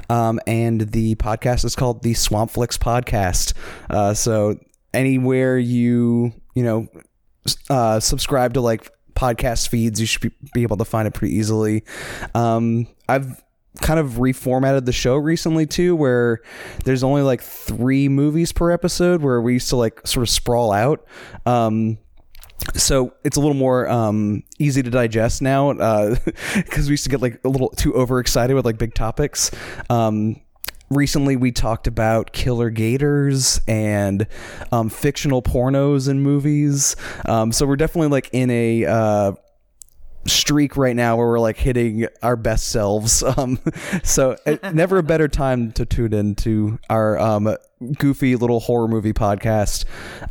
um, 0.09 0.41
and 0.47 0.93
the 0.93 1.17
podcast 1.17 1.67
is 1.67 1.77
called 1.77 2.03
the 2.03 2.15
Swamp 2.15 2.51
Flicks 2.51 2.79
Podcast. 2.79 3.53
Uh, 3.91 4.15
so 4.15 4.59
anywhere 4.95 5.59
you 5.59 6.33
you 6.55 6.63
know 6.63 6.89
uh, 7.69 8.01
subscribe 8.01 8.55
to 8.55 8.63
like 8.63 8.91
podcast 9.15 9.69
feeds, 9.69 10.01
you 10.01 10.07
should 10.07 10.23
be, 10.23 10.31
be 10.55 10.63
able 10.63 10.79
to 10.79 10.85
find 10.87 11.07
it 11.07 11.13
pretty 11.13 11.35
easily. 11.35 11.85
Um, 12.35 12.87
I've 13.07 13.44
kind 13.81 13.99
of 13.99 14.13
reformatted 14.13 14.85
the 14.85 14.93
show 14.93 15.17
recently 15.17 15.67
too 15.67 15.97
where 15.97 16.41
there's 16.85 17.03
only 17.03 17.23
like 17.23 17.43
three 17.43 18.09
movies 18.09 18.53
per 18.53 18.71
episode 18.71 19.21
where 19.21 19.41
we 19.41 19.55
used 19.55 19.69
to 19.69 19.77
like 19.77 20.07
sort 20.07 20.23
of 20.23 20.31
sprawl 20.31 20.73
out 20.73 21.05
um 21.45 21.99
so 22.75 23.13
it's 23.25 23.37
a 23.37 23.41
little 23.41 23.57
more 23.57 23.89
um, 23.91 24.43
easy 24.59 24.83
to 24.83 24.89
digest 24.89 25.43
now 25.43 25.73
because 26.55 26.87
we 26.87 26.93
used 26.93 27.05
to 27.05 27.11
get 27.11 27.21
like 27.21 27.41
a 27.45 27.49
little 27.49 27.69
too 27.71 27.93
overexcited 27.95 28.55
with 28.55 28.65
like 28.65 28.79
big 28.79 28.95
topics 28.95 29.51
um, 29.91 30.41
recently 30.91 31.37
we 31.37 31.53
talked 31.53 31.87
about 31.87 32.33
killer 32.33 32.71
gators 32.71 33.61
and 33.67 34.27
um, 34.73 34.89
fictional 34.89 35.43
pornos 35.43 36.09
and 36.09 36.23
movies. 36.23 36.97
Um, 37.27 37.53
so 37.53 37.67
we're 37.67 37.77
definitely 37.77 38.09
like 38.09 38.31
in 38.33 38.51
a 38.51 38.85
uh, 38.85 39.33
streak 40.27 40.77
right 40.77 40.97
now 40.97 41.17
where 41.17 41.27
we're 41.27 41.41
like 41.41 41.57
hitting 41.57 42.07
our 42.23 42.37
best 42.37 42.69
selves. 42.69 43.23
Um, 43.37 43.59
so 44.05 44.37
uh, 44.47 44.71
never 44.73 44.99
a 44.99 45.03
better 45.03 45.27
time 45.27 45.73
to 45.73 45.85
tune 45.85 46.13
in 46.13 46.37
to 46.37 46.79
our 46.89 47.19
um, 47.19 47.57
goofy 47.99 48.37
little 48.37 48.61
horror 48.61 48.87
movie 48.87 49.13
podcast. 49.13 49.87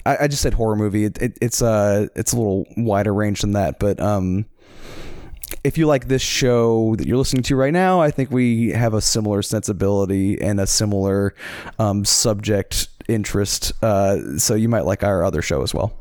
I, 0.06 0.18
I 0.22 0.28
just 0.28 0.41
said 0.41 0.53
horror 0.53 0.78
movie. 0.78 1.03
It, 1.06 1.22
it, 1.22 1.38
it's 1.41 1.61
uh 1.61 2.07
it's 2.15 2.32
a 2.32 2.38
little 2.38 2.65
wider 2.78 3.14
range 3.14 3.41
than 3.41 3.52
that, 3.53 3.78
but 3.80 3.99
um 3.99 4.45
if 5.64 5.78
you 5.78 5.86
like 5.86 6.07
this 6.07 6.22
show 6.22 6.95
that 6.95 7.07
you're 7.07 7.18
listening 7.18 7.44
to 7.44 7.56
right 7.56 7.74
now, 7.74 8.02
I 8.02 8.11
think 8.11 8.32
we 8.32 8.70
have 8.70 8.94
a 8.94 9.02
similar 9.02 9.41
sensibility 9.41 10.41
and 10.41 10.60
a 10.60 10.68
similar 10.68 11.36
um, 11.80 12.06
subject 12.06 12.88
interest. 13.07 13.72
Uh, 13.82 14.38
so 14.38 14.56
you 14.56 14.68
might 14.68 14.86
like 14.86 15.03
our 15.03 15.24
other 15.24 15.41
show 15.41 15.61
as 15.61 15.74
well. 15.74 15.94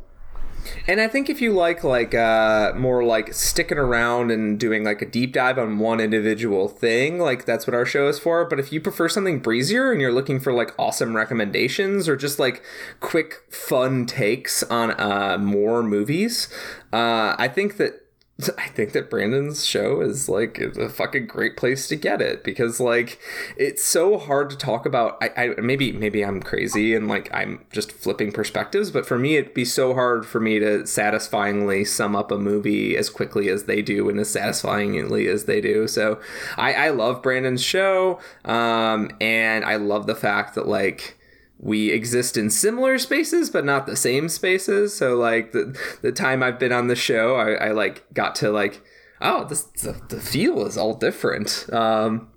And 0.87 1.01
I 1.01 1.09
think 1.09 1.31
if 1.31 1.41
you 1.41 1.53
like 1.53 1.85
like 1.85 2.15
uh, 2.15 2.73
more 2.77 3.05
like 3.05 3.33
sticking 3.35 3.79
around 3.79 4.31
and 4.31 4.59
doing 4.59 4.85
like 4.85 5.03
a 5.03 5.07
deep 5.07 5.33
dive 5.33 5.59
on 5.59 5.79
one 5.79 6.01
individual 6.01 6.69
thing, 6.69 7.19
like 7.19 7.45
that's 7.45 7.67
what 7.67 7.75
our 7.75 7.87
show 7.87 8.09
is 8.09 8.19
for. 8.19 8.45
But 8.45 8.59
if 8.59 8.73
you 8.73 8.81
prefer 8.81 9.09
something 9.09 9.39
breezier 9.39 9.93
and 9.93 10.01
you're 10.01 10.13
looking 10.13 10.41
for 10.41 10.53
like 10.53 10.75
awesome 10.79 11.15
recommendations 11.15 12.09
or 12.09 12.17
just 12.17 12.39
like 12.39 12.63
quick 13.01 13.43
fun 13.51 14.07
takes 14.07 14.63
on 14.65 14.99
uh, 15.01 15.39
more 15.39 15.83
movies, 15.83 16.49
uh, 16.93 17.37
I 17.39 17.49
think 17.49 17.77
that 17.77 18.02
I 18.59 18.69
think 18.69 18.93
that 18.93 19.11
Brandon's 19.11 19.65
show 19.65 20.01
is 20.01 20.29
like 20.29 20.59
a 20.59 20.89
fucking 20.89 21.27
great 21.27 21.57
place 21.57 21.87
to 21.89 21.97
get 21.97 22.23
it 22.23 22.43
because 22.43 22.81
like 22.81 23.19
it's 23.57 23.85
so 23.85 24.19
hard 24.19 24.51
to 24.51 24.57
talk 24.57 24.87
about. 24.87 25.19
I, 25.21 25.31
I 25.37 25.61
maybe 25.61 25.93
maybe 25.93 26.25
I'm 26.25 26.43
crazy 26.43 26.95
and 26.95 27.09
like 27.09 27.33
I'm 27.33 27.65
just 27.71 27.93
flipping 27.93 28.33
perspectives, 28.33 28.91
but 28.91 29.07
for 29.07 29.19
me 29.19 29.37
it'd 29.37 29.55
be 29.55 29.65
so 29.65 29.95
hard 29.95 30.25
for 30.25 30.41
me 30.41 30.59
to 30.59 30.87
satisfyingly 30.87 31.85
sum 31.85 32.17
up 32.17 32.31
a 32.31 32.39
movie 32.39 32.97
as 32.97 33.11
quickly 33.11 33.49
as 33.49 33.65
they 33.65 33.83
do 33.83 34.09
and 34.09 34.19
as 34.19 34.31
satisfyingly 34.31 35.29
as 35.29 35.45
they 35.45 35.61
do. 35.61 35.87
So 35.87 36.19
I, 36.57 36.73
I 36.75 36.91
love 36.91 37.23
Brandon's 37.23 37.63
show, 37.63 38.19
um, 38.45 39.11
and 39.21 39.65
I 39.65 39.77
love 39.77 40.07
the 40.07 40.17
fact 40.17 40.55
that 40.55 40.67
like 40.67 41.19
we 41.63 41.91
exist 41.91 42.37
in 42.37 42.51
similar 42.51 42.99
spaces 42.99 43.49
but 43.49 43.65
not 43.65 43.87
the 43.87 43.97
same 43.97 44.29
spaces. 44.29 44.95
So 44.95 45.17
like 45.17 45.53
the 45.53 45.79
the 46.03 46.13
time 46.13 46.43
i've 46.43 46.59
been 46.59 46.73
on 46.73 46.89
the 46.89 46.97
show 46.97 47.37
i, 47.37 47.69
I 47.69 47.71
like 47.71 48.05
got 48.13 48.35
to 48.37 48.51
like 48.51 48.83
oh 49.21 49.45
this 49.45 49.63
the, 49.63 49.99
the 50.09 50.21
feel 50.21 50.67
is 50.67 50.77
all 50.77 50.95
different. 50.95 51.73
Um 51.73 52.29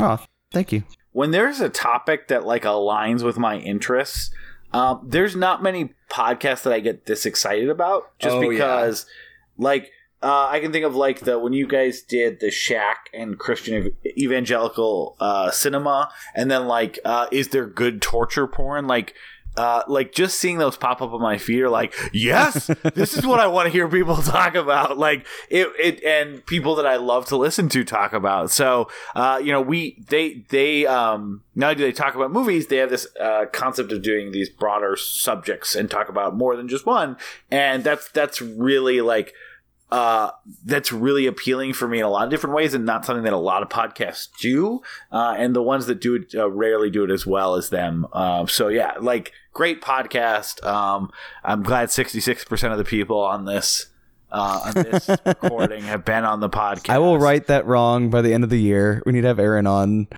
oh 0.00 0.18
thank 0.52 0.72
you. 0.72 0.82
When 1.12 1.30
there's 1.30 1.60
a 1.60 1.68
topic 1.68 2.28
that 2.28 2.44
like 2.44 2.62
aligns 2.62 3.22
with 3.22 3.38
my 3.38 3.58
interests 3.58 4.30
um 4.72 5.04
there's 5.06 5.36
not 5.36 5.62
many 5.62 5.92
podcasts 6.10 6.62
that 6.62 6.72
i 6.72 6.80
get 6.80 7.06
this 7.06 7.26
excited 7.26 7.68
about 7.68 8.16
just 8.18 8.36
oh, 8.36 8.48
because 8.48 9.06
yeah. 9.58 9.64
like 9.64 9.92
uh, 10.22 10.48
I 10.50 10.60
can 10.60 10.70
think 10.72 10.84
of 10.84 10.94
like 10.94 11.20
the 11.20 11.38
when 11.38 11.52
you 11.52 11.66
guys 11.66 12.02
did 12.02 12.40
the 12.40 12.50
Shack 12.50 13.08
and 13.14 13.38
Christian 13.38 13.92
evangelical 14.06 15.16
uh, 15.18 15.50
cinema, 15.50 16.10
and 16.34 16.50
then 16.50 16.66
like, 16.66 16.98
uh, 17.04 17.26
is 17.32 17.48
there 17.48 17.66
good 17.66 18.02
torture 18.02 18.46
porn? 18.46 18.86
Like, 18.86 19.14
uh, 19.56 19.82
like 19.88 20.12
just 20.12 20.38
seeing 20.38 20.58
those 20.58 20.76
pop 20.76 21.02
up 21.02 21.12
on 21.12 21.20
my 21.20 21.38
feed 21.38 21.62
are 21.62 21.70
like, 21.70 21.94
yes, 22.12 22.66
this 22.94 23.16
is 23.16 23.26
what 23.26 23.40
I 23.40 23.46
want 23.46 23.66
to 23.66 23.72
hear 23.72 23.88
people 23.88 24.16
talk 24.22 24.54
about. 24.54 24.98
Like 24.98 25.26
it, 25.48 25.68
it, 25.78 26.04
and 26.04 26.44
people 26.46 26.76
that 26.76 26.86
I 26.86 26.96
love 26.96 27.26
to 27.26 27.36
listen 27.36 27.68
to 27.70 27.82
talk 27.82 28.12
about. 28.12 28.50
So, 28.50 28.88
uh, 29.14 29.40
you 29.42 29.52
know, 29.52 29.60
we, 29.60 30.04
they, 30.08 30.44
they, 30.50 30.86
um, 30.86 31.42
not 31.54 31.70
only 31.70 31.76
do 31.76 31.84
they 31.84 31.92
talk 31.92 32.14
about 32.14 32.30
movies, 32.30 32.66
they 32.66 32.76
have 32.76 32.90
this, 32.90 33.06
uh, 33.18 33.46
concept 33.52 33.90
of 33.90 34.02
doing 34.02 34.32
these 34.32 34.48
broader 34.48 34.96
subjects 34.96 35.74
and 35.74 35.90
talk 35.90 36.08
about 36.08 36.36
more 36.36 36.56
than 36.56 36.68
just 36.68 36.86
one. 36.86 37.16
And 37.50 37.82
that's, 37.82 38.08
that's 38.10 38.40
really 38.40 39.00
like, 39.00 39.34
uh, 39.92 40.30
that's 40.64 40.92
really 40.92 41.26
appealing 41.26 41.72
for 41.72 41.88
me 41.88 41.98
in 41.98 42.04
a 42.04 42.10
lot 42.10 42.24
of 42.24 42.30
different 42.30 42.54
ways 42.54 42.74
and 42.74 42.84
not 42.84 43.04
something 43.04 43.24
that 43.24 43.32
a 43.32 43.38
lot 43.38 43.62
of 43.62 43.68
podcasts 43.68 44.28
do. 44.40 44.80
Uh, 45.10 45.34
and 45.36 45.54
the 45.54 45.62
ones 45.62 45.86
that 45.86 46.00
do 46.00 46.14
it 46.14 46.34
uh, 46.34 46.48
rarely 46.50 46.90
do 46.90 47.04
it 47.04 47.10
as 47.10 47.26
well 47.26 47.54
as 47.56 47.70
them. 47.70 48.06
Um, 48.12 48.48
so 48.48 48.68
yeah, 48.68 48.94
like 49.00 49.32
great 49.52 49.82
podcast. 49.82 50.64
Um, 50.64 51.10
I'm 51.42 51.62
glad 51.62 51.88
66% 51.88 52.72
of 52.72 52.78
the 52.78 52.84
people 52.84 53.20
on 53.20 53.44
this 53.44 53.86
uh, 54.32 54.60
on 54.66 54.74
this 54.74 55.08
recording 55.26 55.82
have 55.82 56.04
been 56.04 56.24
on 56.24 56.40
the 56.40 56.48
podcast. 56.48 56.90
I 56.90 56.98
will 56.98 57.18
write 57.18 57.46
that 57.48 57.66
wrong 57.66 58.10
by 58.10 58.22
the 58.22 58.32
end 58.32 58.44
of 58.44 58.50
the 58.50 58.60
year. 58.60 59.02
We 59.04 59.12
need 59.12 59.22
to 59.22 59.28
have 59.28 59.40
Aaron 59.40 59.66
on. 59.66 60.08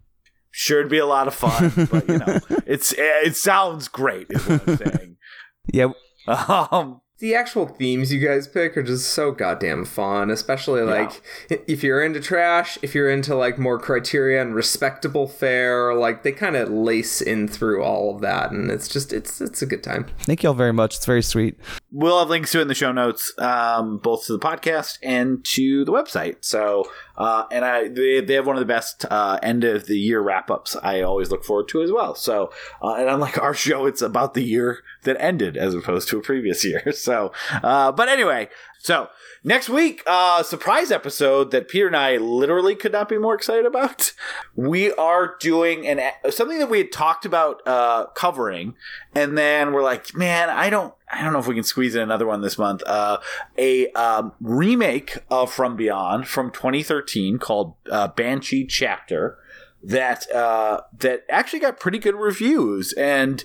Sure, 0.51 0.81
it'd 0.81 0.91
be 0.91 0.99
a 0.99 1.07
lot 1.07 1.27
of 1.27 1.35
fun, 1.35 1.73
but 1.91 2.09
you 2.09 2.19
know, 2.19 2.39
it's 2.67 2.95
it 2.97 3.37
sounds 3.37 3.89
great. 3.89 4.27
Is 4.31 4.47
what 4.47 4.69
I'm 4.69 4.77
saying. 4.77 5.17
Yeah. 5.73 5.93
Um, 6.27 7.03
the 7.23 7.35
actual 7.35 7.67
themes 7.67 8.13
you 8.13 8.19
guys 8.19 8.49
pick 8.49 8.77
are 8.77 8.83
just 8.83 9.11
so 9.11 9.31
goddamn 9.31 9.85
fun 9.85 10.29
especially 10.29 10.83
like 10.83 11.23
yeah. 11.49 11.57
if 11.69 11.83
you're 11.83 12.03
into 12.03 12.21
trash 12.21 12.77
if 12.83 12.95
you're 12.95 13.09
into 13.09 13.35
like 13.35 13.59
more 13.59 13.79
Criterion 13.79 14.43
and 14.43 14.55
respectable 14.55 15.29
fare 15.29 15.95
like 15.95 16.25
they 16.25 16.33
kind 16.33 16.57
of 16.57 16.69
lace 16.69 17.21
in 17.21 17.47
through 17.47 17.83
all 17.83 18.15
of 18.15 18.21
that 18.21 18.51
and 18.51 18.71
it's 18.71 18.89
just 18.89 19.13
it's 19.13 19.41
it's 19.41 19.63
a 19.63 19.67
good 19.67 19.83
time. 19.83 20.07
Thank 20.21 20.43
you 20.43 20.49
all 20.49 20.55
very 20.55 20.73
much. 20.73 20.97
It's 20.97 21.07
very 21.07 21.23
sweet 21.23 21.57
we'll 21.93 22.19
have 22.19 22.31
links 22.31 22.51
to 22.53 22.59
it 22.59 22.63
in 22.63 22.69
the 22.69 22.75
show 22.75 22.91
notes 22.93 23.33
um, 23.39 23.99
both 23.99 24.27
to 24.27 24.33
the 24.33 24.39
podcast 24.39 24.99
and 25.03 25.45
to 25.45 25.85
the 25.85 25.93
website 25.93 26.37
so 26.41 26.85
uh, 27.17 27.45
and 27.51 27.65
I 27.65 27.89
they, 27.89 28.21
they 28.21 28.35
have 28.35 28.47
one 28.47 28.57
of 28.57 28.61
the 28.61 28.67
best 28.67 29.05
uh, 29.11 29.39
end 29.43 29.65
of 29.65 29.87
the 29.87 29.99
year 29.99 30.21
wrap 30.21 30.51
ups 30.51 30.77
I 30.83 31.03
always 31.03 31.31
look 31.31 31.45
forward 31.45 31.69
to 31.69 31.83
as 31.83 31.93
well. 31.93 32.15
So 32.15 32.53
uh, 32.83 32.95
and 32.95 33.09
unlike 33.09 33.39
our 33.39 33.55
show, 33.55 33.87
it's 33.87 34.03
about 34.03 34.35
the 34.35 34.43
year 34.43 34.83
that 35.03 35.21
ended 35.21 35.57
as 35.57 35.75
opposed 35.75 36.09
to 36.09 36.19
a 36.19 36.23
previous 36.23 36.65
year. 36.65 36.83
So, 37.03 37.33
uh, 37.65 37.91
but 37.91 38.09
anyway, 38.09 38.49
so 38.83 39.09
next 39.45 39.69
week, 39.69 40.03
uh, 40.07 40.43
surprise 40.43 40.91
episode 40.91 41.53
that 41.53 41.69
Peter 41.69 41.87
and 41.87 41.97
I 41.97 42.17
literally 42.17 42.75
could 42.75 42.91
not 42.91 43.09
be 43.09 43.17
more 43.17 43.35
excited 43.35 43.65
about. 43.65 44.13
We 44.55 44.93
are 44.93 45.37
doing 45.41 45.87
an 45.87 46.01
something 46.31 46.59
that 46.59 46.69
we 46.69 46.77
had 46.77 46.93
talked 46.93 47.25
about 47.25 47.67
uh, 47.67 48.07
covering, 48.15 48.75
and 49.15 49.37
then 49.39 49.73
we're 49.73 49.83
like, 49.83 50.15
man, 50.15 50.51
I 50.51 50.69
don't, 50.69 50.93
I 51.11 51.23
don't 51.23 51.33
know 51.33 51.39
if 51.39 51.47
we 51.47 51.55
can 51.55 51.65
squeeze 51.65 51.95
in 51.95 52.03
another 52.03 52.27
one 52.27 52.43
this 52.43 52.59
month. 52.59 52.83
Uh, 52.85 53.19
a 53.57 53.91
um, 53.93 54.33
remake 54.41 55.19
of 55.31 55.51
From 55.51 55.75
Beyond 55.75 56.29
from 56.29 56.51
2013 56.51 57.39
called 57.39 57.75
uh, 57.91 58.09
Banshee 58.09 58.67
Chapter 58.67 59.39
that 59.83 60.31
uh, 60.31 60.83
that 60.99 61.25
actually 61.29 61.61
got 61.61 61.81
pretty 61.81 61.99
good 61.99 62.15
reviews 62.15 62.93
and 62.93 63.45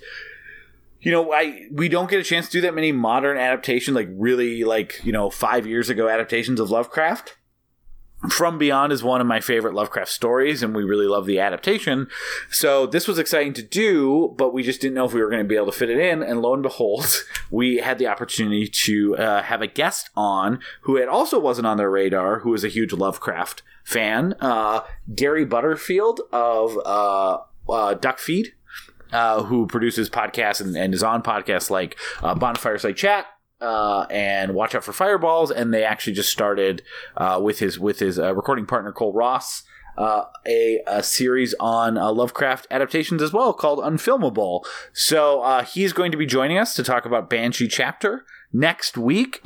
you 1.01 1.11
know, 1.11 1.31
I 1.31 1.67
we 1.71 1.89
don't 1.89 2.09
get 2.09 2.19
a 2.19 2.23
chance 2.23 2.47
to 2.47 2.51
do 2.53 2.61
that 2.61 2.73
many 2.73 2.91
modern 2.91 3.37
adaptations, 3.37 3.95
like 3.95 4.09
really 4.11 4.63
like 4.63 4.99
you 5.03 5.11
know 5.11 5.29
five 5.29 5.67
years 5.67 5.89
ago 5.89 6.09
adaptations 6.09 6.59
of 6.59 6.69
Lovecraft. 6.69 7.37
From 8.31 8.57
Beyond 8.57 8.91
is 8.91 9.03
one 9.03 9.21
of 9.21 9.27
my 9.27 9.39
favorite 9.39 9.75
Lovecraft 9.75 10.11
stories, 10.11 10.63
and 10.63 10.75
we 10.75 10.83
really 10.83 11.05
love 11.05 11.27
the 11.27 11.39
adaptation. 11.39 12.07
So 12.49 12.87
this 12.87 13.07
was 13.07 13.19
exciting 13.19 13.53
to 13.53 13.61
do, 13.61 14.33
but 14.39 14.55
we 14.55 14.63
just 14.63 14.81
didn't 14.81 14.95
know 14.95 15.05
if 15.05 15.13
we 15.13 15.21
were 15.21 15.29
going 15.29 15.43
to 15.43 15.47
be 15.47 15.55
able 15.55 15.67
to 15.67 15.71
fit 15.71 15.91
it 15.91 15.99
in. 15.99 16.23
And 16.23 16.41
lo 16.41 16.55
and 16.55 16.63
behold, 16.63 17.05
we 17.51 17.77
had 17.77 17.99
the 17.99 18.07
opportunity 18.07 18.67
to 18.85 19.15
uh, 19.17 19.43
have 19.43 19.61
a 19.61 19.67
guest 19.67 20.09
on 20.15 20.59
who 20.81 20.95
had 20.95 21.07
also 21.07 21.39
wasn't 21.39 21.67
on 21.67 21.77
their 21.77 21.91
radar, 21.91 22.39
who 22.39 22.55
is 22.55 22.63
a 22.63 22.69
huge 22.69 22.91
Lovecraft 22.91 23.61
fan, 23.83 24.33
uh, 24.41 24.81
Gary 25.13 25.45
Butterfield 25.45 26.21
of 26.31 26.75
uh, 26.85 27.37
uh 27.69 27.93
Duckfeed 27.95 28.47
uh, 29.11 29.43
who 29.43 29.67
produces 29.67 30.09
podcasts 30.09 30.61
and, 30.61 30.75
and, 30.75 30.93
is 30.93 31.03
on 31.03 31.21
podcasts 31.21 31.69
like 31.69 31.97
uh, 32.21 32.35
Bonfireside 32.35 32.95
Chat. 32.95 33.25
Uh, 33.59 34.05
and 34.11 34.53
watch 34.53 34.75
out 34.75 34.83
for 34.83 34.93
fireballs, 34.93 35.49
and 35.49 35.73
they 35.73 35.83
actually 35.83 36.13
just 36.13 36.31
started 36.31 36.83
uh, 37.15 37.39
with 37.41 37.57
his 37.57 37.79
with 37.79 37.97
his 37.97 38.19
uh, 38.19 38.35
recording 38.35 38.67
partner 38.67 38.91
Cole 38.91 39.13
Ross 39.13 39.63
uh, 39.97 40.25
a, 40.45 40.79
a, 40.85 41.01
series 41.01 41.55
on 41.59 41.97
uh, 41.97 42.11
Lovecraft 42.11 42.67
adaptations 42.69 43.21
as 43.21 43.33
well 43.33 43.53
called 43.53 43.79
Unfilmable. 43.79 44.63
So 44.93 45.63
he's 45.67 45.91
going 45.91 46.11
to 46.11 46.17
be 46.17 46.27
joining 46.27 46.59
us 46.59 46.75
to 46.75 46.83
talk 46.83 47.05
about 47.05 47.31
Banshee 47.31 47.67
Chapter 47.67 48.25
next 48.53 48.97
week. 48.97 49.41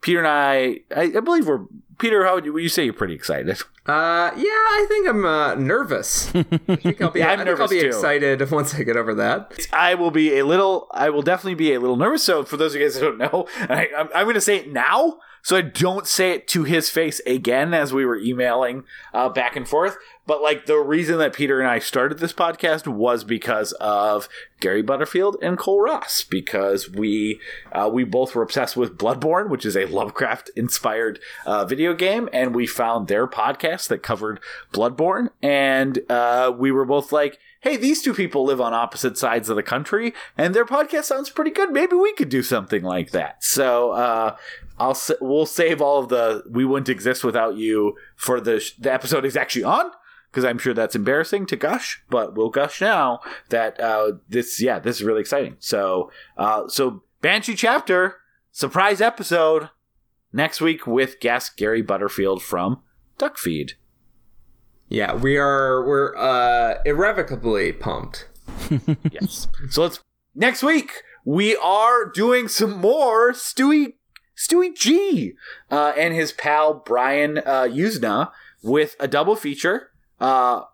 Peter 0.00 0.18
and 0.18 0.28
I, 0.28 0.80
I, 0.94 1.02
I, 1.16 1.20
believe 1.20 1.46
we're 1.46 1.66
Peter. 1.98 2.24
How 2.24 2.34
would 2.34 2.44
you, 2.44 2.52
would 2.52 2.62
you 2.62 2.68
say 2.68 2.84
you're 2.84 2.92
pretty 2.92 3.14
excited? 3.14 3.62
Uh, 3.84 4.30
yeah, 4.36 4.44
I 4.44 4.86
think 4.88 5.08
I'm 5.08 5.24
uh, 5.24 5.54
nervous. 5.56 6.32
I 6.34 6.42
think 6.42 7.02
I'll 7.02 7.10
be. 7.10 7.18
yeah, 7.18 7.30
I'm 7.32 7.40
I 7.40 7.44
nervous 7.44 7.62
I'll 7.62 7.68
be 7.68 7.80
too. 7.80 7.86
excited 7.88 8.50
once 8.50 8.74
I 8.74 8.84
get 8.84 8.96
over 8.96 9.12
that. 9.14 9.66
I 9.72 9.94
will 9.94 10.12
be 10.12 10.38
a 10.38 10.44
little. 10.44 10.86
I 10.92 11.10
will 11.10 11.22
definitely 11.22 11.56
be 11.56 11.74
a 11.74 11.80
little 11.80 11.96
nervous. 11.96 12.22
So, 12.22 12.44
for 12.44 12.56
those 12.56 12.74
of 12.74 12.80
you 12.80 12.86
guys 12.86 12.94
that 12.94 13.00
don't 13.00 13.18
know, 13.18 13.48
I, 13.56 13.88
I'm, 13.96 14.08
I'm 14.14 14.24
going 14.24 14.34
to 14.34 14.40
say 14.40 14.56
it 14.56 14.72
now, 14.72 15.18
so 15.42 15.56
I 15.56 15.62
don't 15.62 16.06
say 16.06 16.30
it 16.30 16.46
to 16.48 16.62
his 16.62 16.90
face 16.90 17.20
again 17.26 17.74
as 17.74 17.92
we 17.92 18.06
were 18.06 18.18
emailing 18.18 18.84
uh, 19.12 19.28
back 19.28 19.56
and 19.56 19.66
forth. 19.66 19.96
But 20.32 20.40
like 20.40 20.64
the 20.64 20.78
reason 20.78 21.18
that 21.18 21.34
Peter 21.34 21.60
and 21.60 21.68
I 21.68 21.78
started 21.78 22.18
this 22.18 22.32
podcast 22.32 22.86
was 22.86 23.22
because 23.22 23.72
of 23.72 24.30
Gary 24.60 24.80
Butterfield 24.80 25.36
and 25.42 25.58
Cole 25.58 25.82
Ross, 25.82 26.24
because 26.24 26.88
we 26.88 27.38
uh, 27.70 27.90
we 27.92 28.04
both 28.04 28.34
were 28.34 28.40
obsessed 28.40 28.74
with 28.74 28.96
Bloodborne, 28.96 29.50
which 29.50 29.66
is 29.66 29.76
a 29.76 29.84
Lovecraft 29.84 30.50
inspired 30.56 31.20
uh, 31.44 31.66
video 31.66 31.92
game, 31.92 32.30
and 32.32 32.54
we 32.54 32.66
found 32.66 33.08
their 33.08 33.26
podcast 33.26 33.88
that 33.88 34.02
covered 34.02 34.40
Bloodborne, 34.72 35.28
and 35.42 35.98
uh, 36.08 36.50
we 36.56 36.72
were 36.72 36.86
both 36.86 37.12
like, 37.12 37.38
hey, 37.60 37.76
these 37.76 38.00
two 38.00 38.14
people 38.14 38.46
live 38.46 38.58
on 38.58 38.72
opposite 38.72 39.18
sides 39.18 39.50
of 39.50 39.56
the 39.56 39.62
country, 39.62 40.14
and 40.38 40.54
their 40.54 40.64
podcast 40.64 41.04
sounds 41.04 41.28
pretty 41.28 41.50
good. 41.50 41.72
Maybe 41.72 41.94
we 41.94 42.14
could 42.14 42.30
do 42.30 42.42
something 42.42 42.82
like 42.82 43.10
that. 43.10 43.44
So 43.44 43.90
uh, 43.90 44.36
I'll 44.78 44.98
we'll 45.20 45.44
save 45.44 45.82
all 45.82 45.98
of 45.98 46.08
the 46.08 46.42
we 46.48 46.64
wouldn't 46.64 46.88
exist 46.88 47.22
without 47.22 47.56
you 47.56 47.96
for 48.16 48.40
the 48.40 48.66
the 48.78 48.90
episode 48.90 49.26
is 49.26 49.36
actually 49.36 49.64
on 49.64 49.90
because 50.32 50.46
I'm 50.46 50.58
sure 50.58 50.72
that's 50.72 50.96
embarrassing 50.96 51.44
to 51.46 51.56
gush, 51.56 52.02
but 52.08 52.34
we'll 52.34 52.48
gush 52.48 52.80
now 52.80 53.20
that 53.50 53.78
uh, 53.78 54.12
this 54.28 54.60
yeah 54.62 54.78
this 54.78 54.96
is 54.96 55.02
really 55.02 55.20
exciting. 55.20 55.56
So 55.58 56.10
uh, 56.38 56.68
so 56.68 57.02
Banshee 57.20 57.54
chapter 57.54 58.16
surprise 58.50 59.00
episode 59.02 59.68
next 60.32 60.60
week 60.60 60.86
with 60.86 61.20
guest 61.20 61.56
Gary 61.58 61.82
Butterfield 61.82 62.42
from 62.42 62.80
Duckfeed. 63.18 63.72
Yeah, 64.88 65.14
we 65.14 65.36
are 65.36 65.86
we're 65.86 66.16
uh 66.16 66.78
irrevocably 66.86 67.72
pumped. 67.72 68.28
yes. 69.10 69.48
So 69.68 69.82
let's 69.82 70.00
next 70.34 70.62
week 70.62 71.02
we 71.26 71.56
are 71.56 72.06
doing 72.06 72.48
some 72.48 72.78
more 72.78 73.32
Stewie 73.32 73.94
Stewie 74.36 74.74
G 74.74 75.34
uh, 75.70 75.92
and 75.96 76.14
his 76.14 76.32
pal 76.32 76.74
Brian 76.74 77.38
uh, 77.38 77.64
Yuzna 77.64 78.30
with 78.62 78.96
a 78.98 79.06
double 79.06 79.36
feature. 79.36 79.91
Uh, 80.22 80.66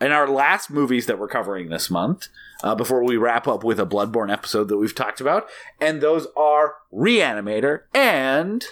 in 0.00 0.10
our 0.10 0.28
last 0.28 0.68
movies 0.68 1.06
that 1.06 1.18
we're 1.18 1.28
covering 1.28 1.68
this 1.68 1.90
month, 1.90 2.26
uh, 2.64 2.74
before 2.74 3.04
we 3.04 3.16
wrap 3.16 3.46
up 3.46 3.62
with 3.62 3.78
a 3.78 3.86
Bloodborne 3.86 4.32
episode 4.32 4.68
that 4.68 4.76
we've 4.76 4.94
talked 4.94 5.20
about, 5.20 5.48
and 5.80 6.00
those 6.00 6.26
are 6.36 6.74
Reanimator 6.92 7.82
and 7.94 8.64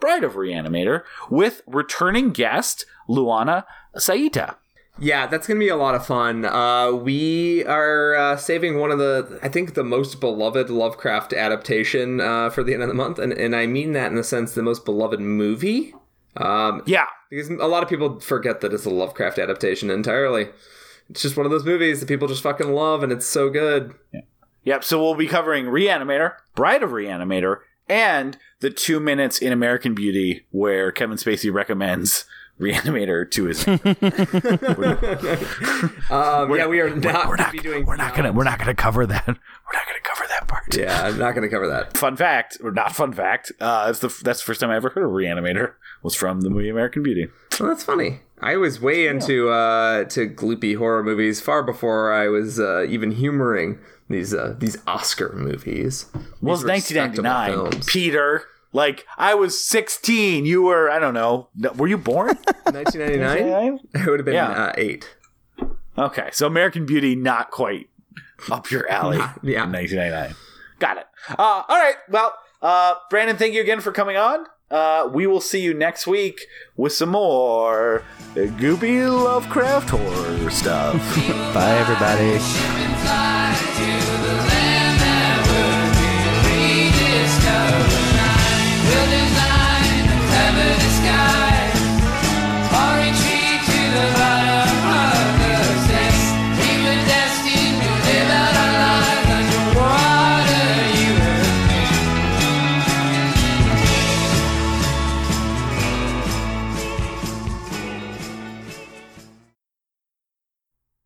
Bride 0.00 0.24
of 0.24 0.34
Reanimator 0.34 1.02
with 1.30 1.62
returning 1.66 2.30
guest 2.30 2.84
Luana 3.08 3.64
Saita. 3.96 4.56
Yeah, 4.98 5.26
that's 5.26 5.46
gonna 5.46 5.60
be 5.60 5.68
a 5.68 5.76
lot 5.76 5.94
of 5.94 6.04
fun. 6.04 6.44
Uh, 6.44 6.90
we 6.92 7.64
are 7.66 8.16
uh, 8.16 8.36
saving 8.36 8.80
one 8.80 8.90
of 8.90 8.98
the, 8.98 9.38
I 9.42 9.48
think, 9.48 9.74
the 9.74 9.84
most 9.84 10.20
beloved 10.20 10.68
Lovecraft 10.68 11.32
adaptation 11.32 12.20
uh, 12.20 12.50
for 12.50 12.64
the 12.64 12.74
end 12.74 12.82
of 12.82 12.88
the 12.88 12.94
month, 12.94 13.18
and 13.18 13.32
and 13.32 13.54
I 13.54 13.66
mean 13.66 13.92
that 13.92 14.08
in 14.08 14.16
the 14.16 14.24
sense 14.24 14.52
the 14.52 14.62
most 14.62 14.84
beloved 14.84 15.20
movie. 15.20 15.94
Um, 16.36 16.82
yeah, 16.86 17.06
because 17.30 17.48
a 17.48 17.66
lot 17.66 17.82
of 17.82 17.88
people 17.88 18.20
forget 18.20 18.60
that 18.60 18.72
it's 18.72 18.84
a 18.84 18.90
Lovecraft 18.90 19.38
adaptation 19.38 19.90
entirely. 19.90 20.48
It's 21.08 21.22
just 21.22 21.36
one 21.36 21.46
of 21.46 21.52
those 21.52 21.64
movies 21.64 22.00
that 22.00 22.06
people 22.06 22.28
just 22.28 22.42
fucking 22.42 22.72
love, 22.72 23.02
and 23.02 23.12
it's 23.12 23.26
so 23.26 23.48
good. 23.48 23.94
Yeah. 24.12 24.20
Yep. 24.64 24.84
So 24.84 25.00
we'll 25.00 25.14
be 25.14 25.28
covering 25.28 25.66
Reanimator, 25.66 26.34
Bride 26.56 26.82
of 26.82 26.90
Reanimator, 26.90 27.58
and 27.88 28.36
the 28.60 28.70
two 28.70 28.98
minutes 28.98 29.38
in 29.38 29.52
American 29.52 29.94
Beauty 29.94 30.46
where 30.50 30.90
Kevin 30.90 31.16
Spacey 31.16 31.52
recommends 31.52 32.24
Reanimator 32.60 33.30
to 33.30 33.44
his. 33.44 33.68
um, 36.10 36.56
yeah, 36.56 36.66
we 36.66 36.80
are 36.80 36.88
not. 36.88 37.28
We're, 37.28 37.36
not. 37.36 37.54
Doing 37.54 37.84
we're 37.84 37.96
not 37.96 38.14
gonna. 38.14 38.32
We're 38.32 38.44
not 38.44 38.58
gonna 38.58 38.74
cover 38.74 39.06
that. 39.06 39.26
We're 39.26 39.34
not 39.34 39.86
gonna 39.86 40.00
cover 40.02 40.24
that 40.28 40.48
part. 40.48 40.74
Yeah, 40.74 41.02
I'm 41.02 41.18
not 41.18 41.34
gonna 41.34 41.50
cover 41.50 41.68
that. 41.68 41.96
Fun 41.96 42.16
fact, 42.16 42.56
or 42.64 42.72
not 42.72 42.96
fun 42.96 43.12
fact. 43.12 43.52
Uh, 43.60 43.86
that's 43.86 43.98
the 43.98 44.08
that's 44.24 44.40
the 44.40 44.46
first 44.46 44.60
time 44.60 44.70
I 44.70 44.76
ever 44.76 44.88
heard 44.88 45.04
of 45.04 45.10
Reanimator 45.10 45.74
was 46.02 46.14
from 46.14 46.42
the 46.42 46.50
movie 46.50 46.68
American 46.68 47.02
Beauty. 47.02 47.28
Well, 47.58 47.68
that's 47.68 47.84
funny. 47.84 48.20
I 48.40 48.56
was 48.56 48.80
way 48.80 49.06
into 49.06 49.48
uh, 49.48 50.04
to 50.04 50.28
gloopy 50.28 50.76
horror 50.76 51.02
movies 51.02 51.40
far 51.40 51.62
before 51.62 52.12
I 52.12 52.28
was 52.28 52.60
uh, 52.60 52.84
even 52.88 53.12
humoring 53.12 53.78
these 54.08 54.34
uh, 54.34 54.54
these 54.58 54.76
Oscar 54.86 55.32
movies. 55.34 56.06
Well, 56.42 56.54
it's 56.54 56.64
1999. 56.64 57.82
Peter, 57.86 58.44
like 58.72 59.06
I 59.16 59.34
was 59.34 59.62
16. 59.64 60.44
You 60.44 60.62
were 60.62 60.90
I 60.90 60.98
don't 60.98 61.14
know. 61.14 61.48
Were 61.76 61.88
you 61.88 61.98
born? 61.98 62.28
1999. 62.64 63.80
it 63.94 64.06
would 64.06 64.20
have 64.20 64.26
been 64.26 64.34
yeah. 64.34 64.50
uh, 64.50 64.72
eight. 64.76 65.16
Okay, 65.98 66.28
so 66.32 66.46
American 66.46 66.84
Beauty 66.84 67.16
not 67.16 67.50
quite 67.50 67.88
up 68.50 68.70
your 68.70 68.88
alley. 68.90 69.16
yeah, 69.42 69.64
1999. 69.64 70.34
Got 70.78 70.98
it. 70.98 71.06
Uh, 71.30 71.62
all 71.66 71.78
right. 71.78 71.96
Well, 72.10 72.34
uh, 72.60 72.96
Brandon, 73.08 73.36
thank 73.36 73.54
you 73.54 73.62
again 73.62 73.80
for 73.80 73.92
coming 73.92 74.18
on. 74.18 74.44
Uh, 74.70 75.08
we 75.12 75.26
will 75.26 75.40
see 75.40 75.60
you 75.60 75.72
next 75.72 76.06
week 76.06 76.46
with 76.76 76.92
some 76.92 77.10
more 77.10 78.02
goopy 78.34 79.08
Lovecraft 79.08 79.90
horror 79.90 80.50
stuff. 80.50 80.94
Bye, 81.54 81.78
everybody. 81.78 82.38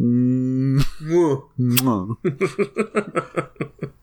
Mm. 0.00 0.80
Mwah. 1.04 1.38
Mwah. 1.58 2.16